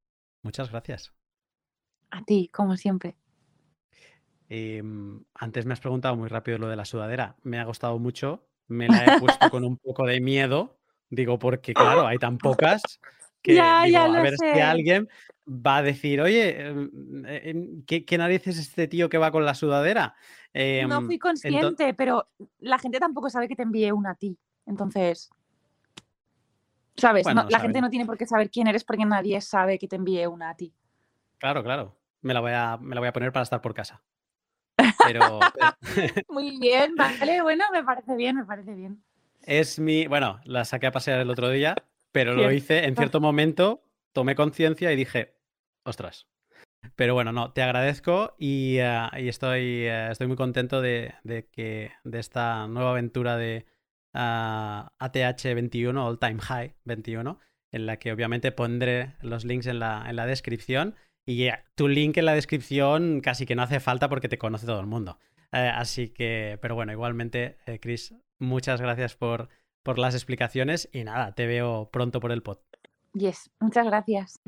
muchas 0.43 0.70
gracias. 0.70 1.12
A 2.11 2.24
ti, 2.24 2.48
como 2.52 2.77
siempre. 2.77 3.16
Antes 5.35 5.66
me 5.66 5.73
has 5.73 5.81
preguntado 5.81 6.16
muy 6.16 6.28
rápido 6.28 6.59
lo 6.59 6.69
de 6.69 6.77
la 6.77 6.85
sudadera. 6.85 7.36
Me 7.43 7.59
ha 7.59 7.65
gustado 7.65 7.98
mucho. 7.98 8.47
Me 8.69 8.89
la 8.89 9.05
he 9.05 9.20
puesto 9.20 9.51
con 9.51 9.65
un 9.65 9.77
poco 9.77 10.06
de 10.06 10.20
miedo. 10.20 10.78
Digo, 11.11 11.39
porque 11.39 11.74
claro, 11.74 12.06
hay 12.06 12.19
tan 12.19 12.39
pocas 12.39 13.01
que 13.45 13.55
Ya, 13.55 13.83
digo, 13.85 13.99
ya 13.99 14.05
a 14.07 14.23
ver 14.23 14.39
si 14.39 14.45
sé. 14.57 14.61
alguien 14.61 15.09
va 15.47 15.77
a 15.77 15.83
decir, 15.83 16.21
oye, 16.21 16.66
em, 16.69 16.91
em, 17.27 17.85
¿qué, 17.87 18.05
qué 18.05 18.19
narices 18.19 18.59
es 18.59 18.69
este 18.69 18.89
tío 18.89 19.09
que 19.09 19.19
va 19.19 19.31
con 19.31 19.45
la 19.45 19.55
sudadera? 19.55 20.15
No 20.55 21.01
Em, 21.01 21.07
fui 21.07 21.19
consciente, 21.19 21.95
pero 21.95 22.29
la 22.61 22.79
gente 22.79 22.99
tampoco 22.99 23.29
sabe 23.31 23.49
que 23.49 23.57
te 23.57 23.62
envié 23.62 23.93
una 23.93 24.11
a 24.12 24.15
ti. 24.15 24.37
Entonces, 24.66 25.31
¿sabes? 26.97 27.25
Bueno, 27.25 27.43
No- 27.43 27.51
la 27.51 27.61
gente 27.61 27.81
no 27.81 27.91
tiene 27.91 28.07
por 28.07 28.16
qué 28.16 28.27
saber 28.27 28.51
quién 28.51 28.66
eres 28.66 28.85
porque 28.85 29.05
nadie 29.05 29.41
sabe 29.41 29.79
que 29.79 29.89
te 29.89 29.97
envié 29.97 30.27
una 30.27 30.51
a 30.51 30.57
ti. 30.57 30.73
Claro, 31.39 31.62
claro. 31.62 31.97
Me 32.23 32.33
la 32.33 32.41
voy 32.41 32.53
a, 32.53 32.79
me 32.79 32.95
la 32.95 33.01
voy 33.01 33.09
a 33.09 33.12
poner 33.12 33.33
para 33.33 33.43
estar 33.43 33.61
por 33.61 33.75
casa. 33.75 34.03
Pero, 35.03 35.51
pero 35.55 35.77
Muy 36.29 36.59
bien, 36.59 36.95
vale, 36.97 37.43
bueno, 37.43 37.65
me 37.73 37.85
parece 37.85 38.16
bien, 38.16 38.37
me 38.37 38.45
parece 38.45 38.75
bien. 38.75 39.03
es 39.43 39.79
mi. 39.79 40.07
Bueno, 40.07 40.41
la 40.45 40.65
saqué 40.65 40.87
a 40.87 40.93
pasear 40.93 41.21
el 41.21 41.31
otro 41.31 41.51
día, 41.51 41.75
pero 42.15 42.35
lo 42.35 42.53
hice 42.53 42.85
en 42.85 42.95
cierto 42.95 43.20
momento, 43.20 43.82
tomé 44.12 44.36
conciencia 44.36 44.93
y 44.93 44.97
dije, 44.97 45.35
ostras. 45.85 46.28
Pero 46.95 47.15
bueno, 47.15 47.32
no, 47.32 47.53
te 47.53 47.61
agradezco 47.61 48.36
y, 48.39 48.77
y 48.77 49.28
estoy, 49.28 49.86
eh, 49.86 50.11
estoy 50.12 50.28
muy 50.28 50.36
contento 50.36 50.81
de, 50.81 51.15
de 51.24 51.49
que 51.49 51.91
de 52.05 52.20
esta 52.20 52.69
nueva 52.69 52.91
aventura 52.91 53.36
de 53.36 53.66
ah, 54.12 54.93
ATH 55.01 55.43
21, 55.43 56.07
All 56.07 56.20
Time 56.20 56.39
High 56.39 56.77
21, 56.85 57.41
en 57.73 57.86
la 57.86 57.99
que 57.99 58.12
obviamente 58.12 58.53
pondré 58.53 59.16
los 59.20 59.45
links 59.45 59.66
en 59.66 59.81
la, 59.81 60.05
en 60.09 60.15
la 60.15 60.27
descripción. 60.27 60.95
Y 61.27 61.47
eh, 61.49 61.65
tu 61.74 61.89
link 61.89 62.16
en 62.16 62.27
la 62.27 62.35
descripción 62.35 63.23
casi 63.23 63.45
que 63.45 63.57
no 63.57 63.62
hace 63.62 63.81
falta 63.81 64.09
porque 64.09 64.28
te 64.28 64.39
conoce 64.39 64.66
todo 64.66 64.78
el 64.78 64.86
mundo. 64.86 65.19
Eh, 65.51 65.73
así 65.74 66.11
que, 66.11 66.61
pero 66.62 66.77
bueno, 66.77 66.93
igualmente, 66.93 67.59
eh, 67.66 67.81
Chris, 67.81 68.15
muchas 68.39 68.81
gracias 68.81 69.16
por, 69.16 69.49
por 69.85 69.98
las 69.98 70.15
explicaciones 70.15 70.89
y 70.93 71.05
nada, 71.05 71.32
te 71.35 71.47
veo 71.47 71.89
pronto 71.93 72.19
por 72.19 72.32
el 72.32 72.43
pod. 72.43 72.59
Yes, 73.12 73.51
muchas 73.61 73.86
gracias. 73.86 74.40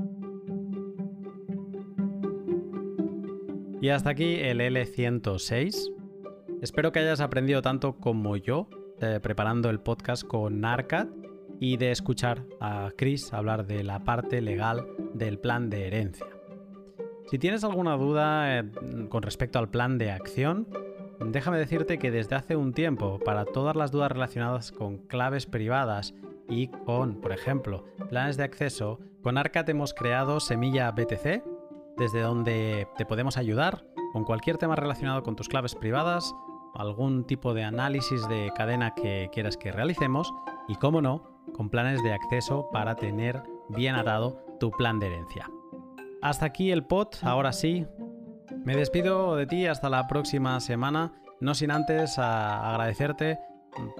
Y 3.80 3.90
hasta 3.90 4.10
aquí 4.10 4.36
el 4.40 4.60
L106. 4.60 5.92
Espero 6.62 6.90
que 6.90 6.98
hayas 6.98 7.20
aprendido 7.20 7.62
tanto 7.62 7.98
como 7.98 8.36
yo 8.36 8.68
eh, 9.00 9.20
preparando 9.22 9.70
el 9.70 9.78
podcast 9.78 10.24
con 10.24 10.64
Arcad 10.64 11.08
y 11.60 11.76
de 11.76 11.90
escuchar 11.90 12.44
a 12.60 12.90
Chris 12.96 13.32
hablar 13.32 13.66
de 13.66 13.84
la 13.84 14.02
parte 14.04 14.40
legal 14.40 14.86
del 15.14 15.38
plan 15.38 15.68
de 15.68 15.86
herencia. 15.86 16.26
Si 17.30 17.38
tienes 17.38 17.62
alguna 17.62 17.96
duda 17.96 18.58
eh, 18.58 18.70
con 19.10 19.22
respecto 19.22 19.58
al 19.58 19.68
plan 19.68 19.98
de 19.98 20.10
acción, 20.10 20.66
déjame 21.20 21.58
decirte 21.58 21.98
que 21.98 22.10
desde 22.10 22.36
hace 22.36 22.56
un 22.56 22.72
tiempo, 22.72 23.18
para 23.18 23.44
todas 23.44 23.76
las 23.76 23.90
dudas 23.90 24.12
relacionadas 24.12 24.72
con 24.72 24.98
claves 24.98 25.46
privadas 25.46 26.14
y 26.48 26.68
con, 26.68 27.20
por 27.20 27.32
ejemplo, 27.32 27.84
planes 28.08 28.36
de 28.36 28.44
acceso, 28.44 29.00
con 29.22 29.38
Arcat 29.38 29.68
hemos 29.68 29.94
creado 29.94 30.40
Semilla 30.40 30.90
BTC, 30.90 31.42
desde 31.96 32.20
donde 32.20 32.86
te 32.96 33.06
podemos 33.06 33.36
ayudar 33.36 33.84
con 34.12 34.24
cualquier 34.24 34.58
tema 34.58 34.76
relacionado 34.76 35.22
con 35.22 35.36
tus 35.36 35.48
claves 35.48 35.74
privadas, 35.74 36.34
algún 36.74 37.24
tipo 37.24 37.54
de 37.54 37.64
análisis 37.64 38.28
de 38.28 38.52
cadena 38.54 38.94
que 38.94 39.30
quieras 39.32 39.56
que 39.56 39.72
realicemos 39.72 40.32
y, 40.68 40.76
como 40.76 41.00
no, 41.00 41.22
con 41.54 41.70
planes 41.70 42.02
de 42.02 42.12
acceso 42.12 42.68
para 42.72 42.96
tener 42.96 43.42
bien 43.68 43.94
atado 43.94 44.42
tu 44.60 44.70
plan 44.70 44.98
de 44.98 45.06
herencia. 45.06 45.50
Hasta 46.22 46.46
aquí 46.46 46.70
el 46.70 46.84
pod, 46.84 47.08
ahora 47.22 47.52
sí. 47.52 47.86
Me 48.66 48.74
despido 48.74 49.36
de 49.36 49.46
ti 49.46 49.68
hasta 49.68 49.88
la 49.88 50.08
próxima 50.08 50.58
semana, 50.58 51.12
no 51.40 51.54
sin 51.54 51.70
antes 51.70 52.18
a 52.18 52.68
agradecerte 52.68 53.38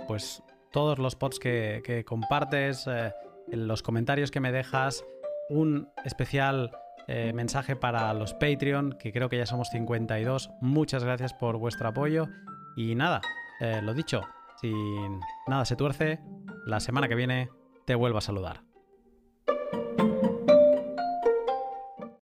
pues 0.09 0.43
todos 0.73 0.99
los 0.99 1.15
pods 1.15 1.39
que, 1.39 2.05
compartes, 2.05 2.85
eh, 2.89 3.13
los 3.47 3.85
comentarios 3.85 4.33
que 4.33 4.41
me 4.41 4.51
dejas, 4.51 5.05
un 5.49 5.89
especial 6.05 6.73
eh, 7.07 7.31
mensaje 7.33 7.77
para 7.77 8.13
los 8.13 8.35
Patreon, 8.35 8.97
que 8.99 9.13
creo 9.13 9.29
que 9.29 9.39
ya 9.39 9.47
somos 9.47 9.69
52. 9.69 10.51
Muchas 10.61 11.05
gracias 11.05 11.33
por 11.33 11.59
vuestro 11.59 11.87
apoyo. 11.87 12.27
Y 12.77 12.97
nada, 12.97 13.21
eh, 13.61 13.81
lo 13.85 13.95
dicho, 13.95 14.23
si 14.61 14.75
nada 15.47 15.65
se 15.65 15.77
tuerce, 15.77 16.19
la 16.67 16.81
semana 16.81 17.07
que 17.07 17.15
viene 17.15 17.51
te 17.85 17.95
vuelvo 17.95 18.19
a 18.19 18.21
saludar. 18.21 18.65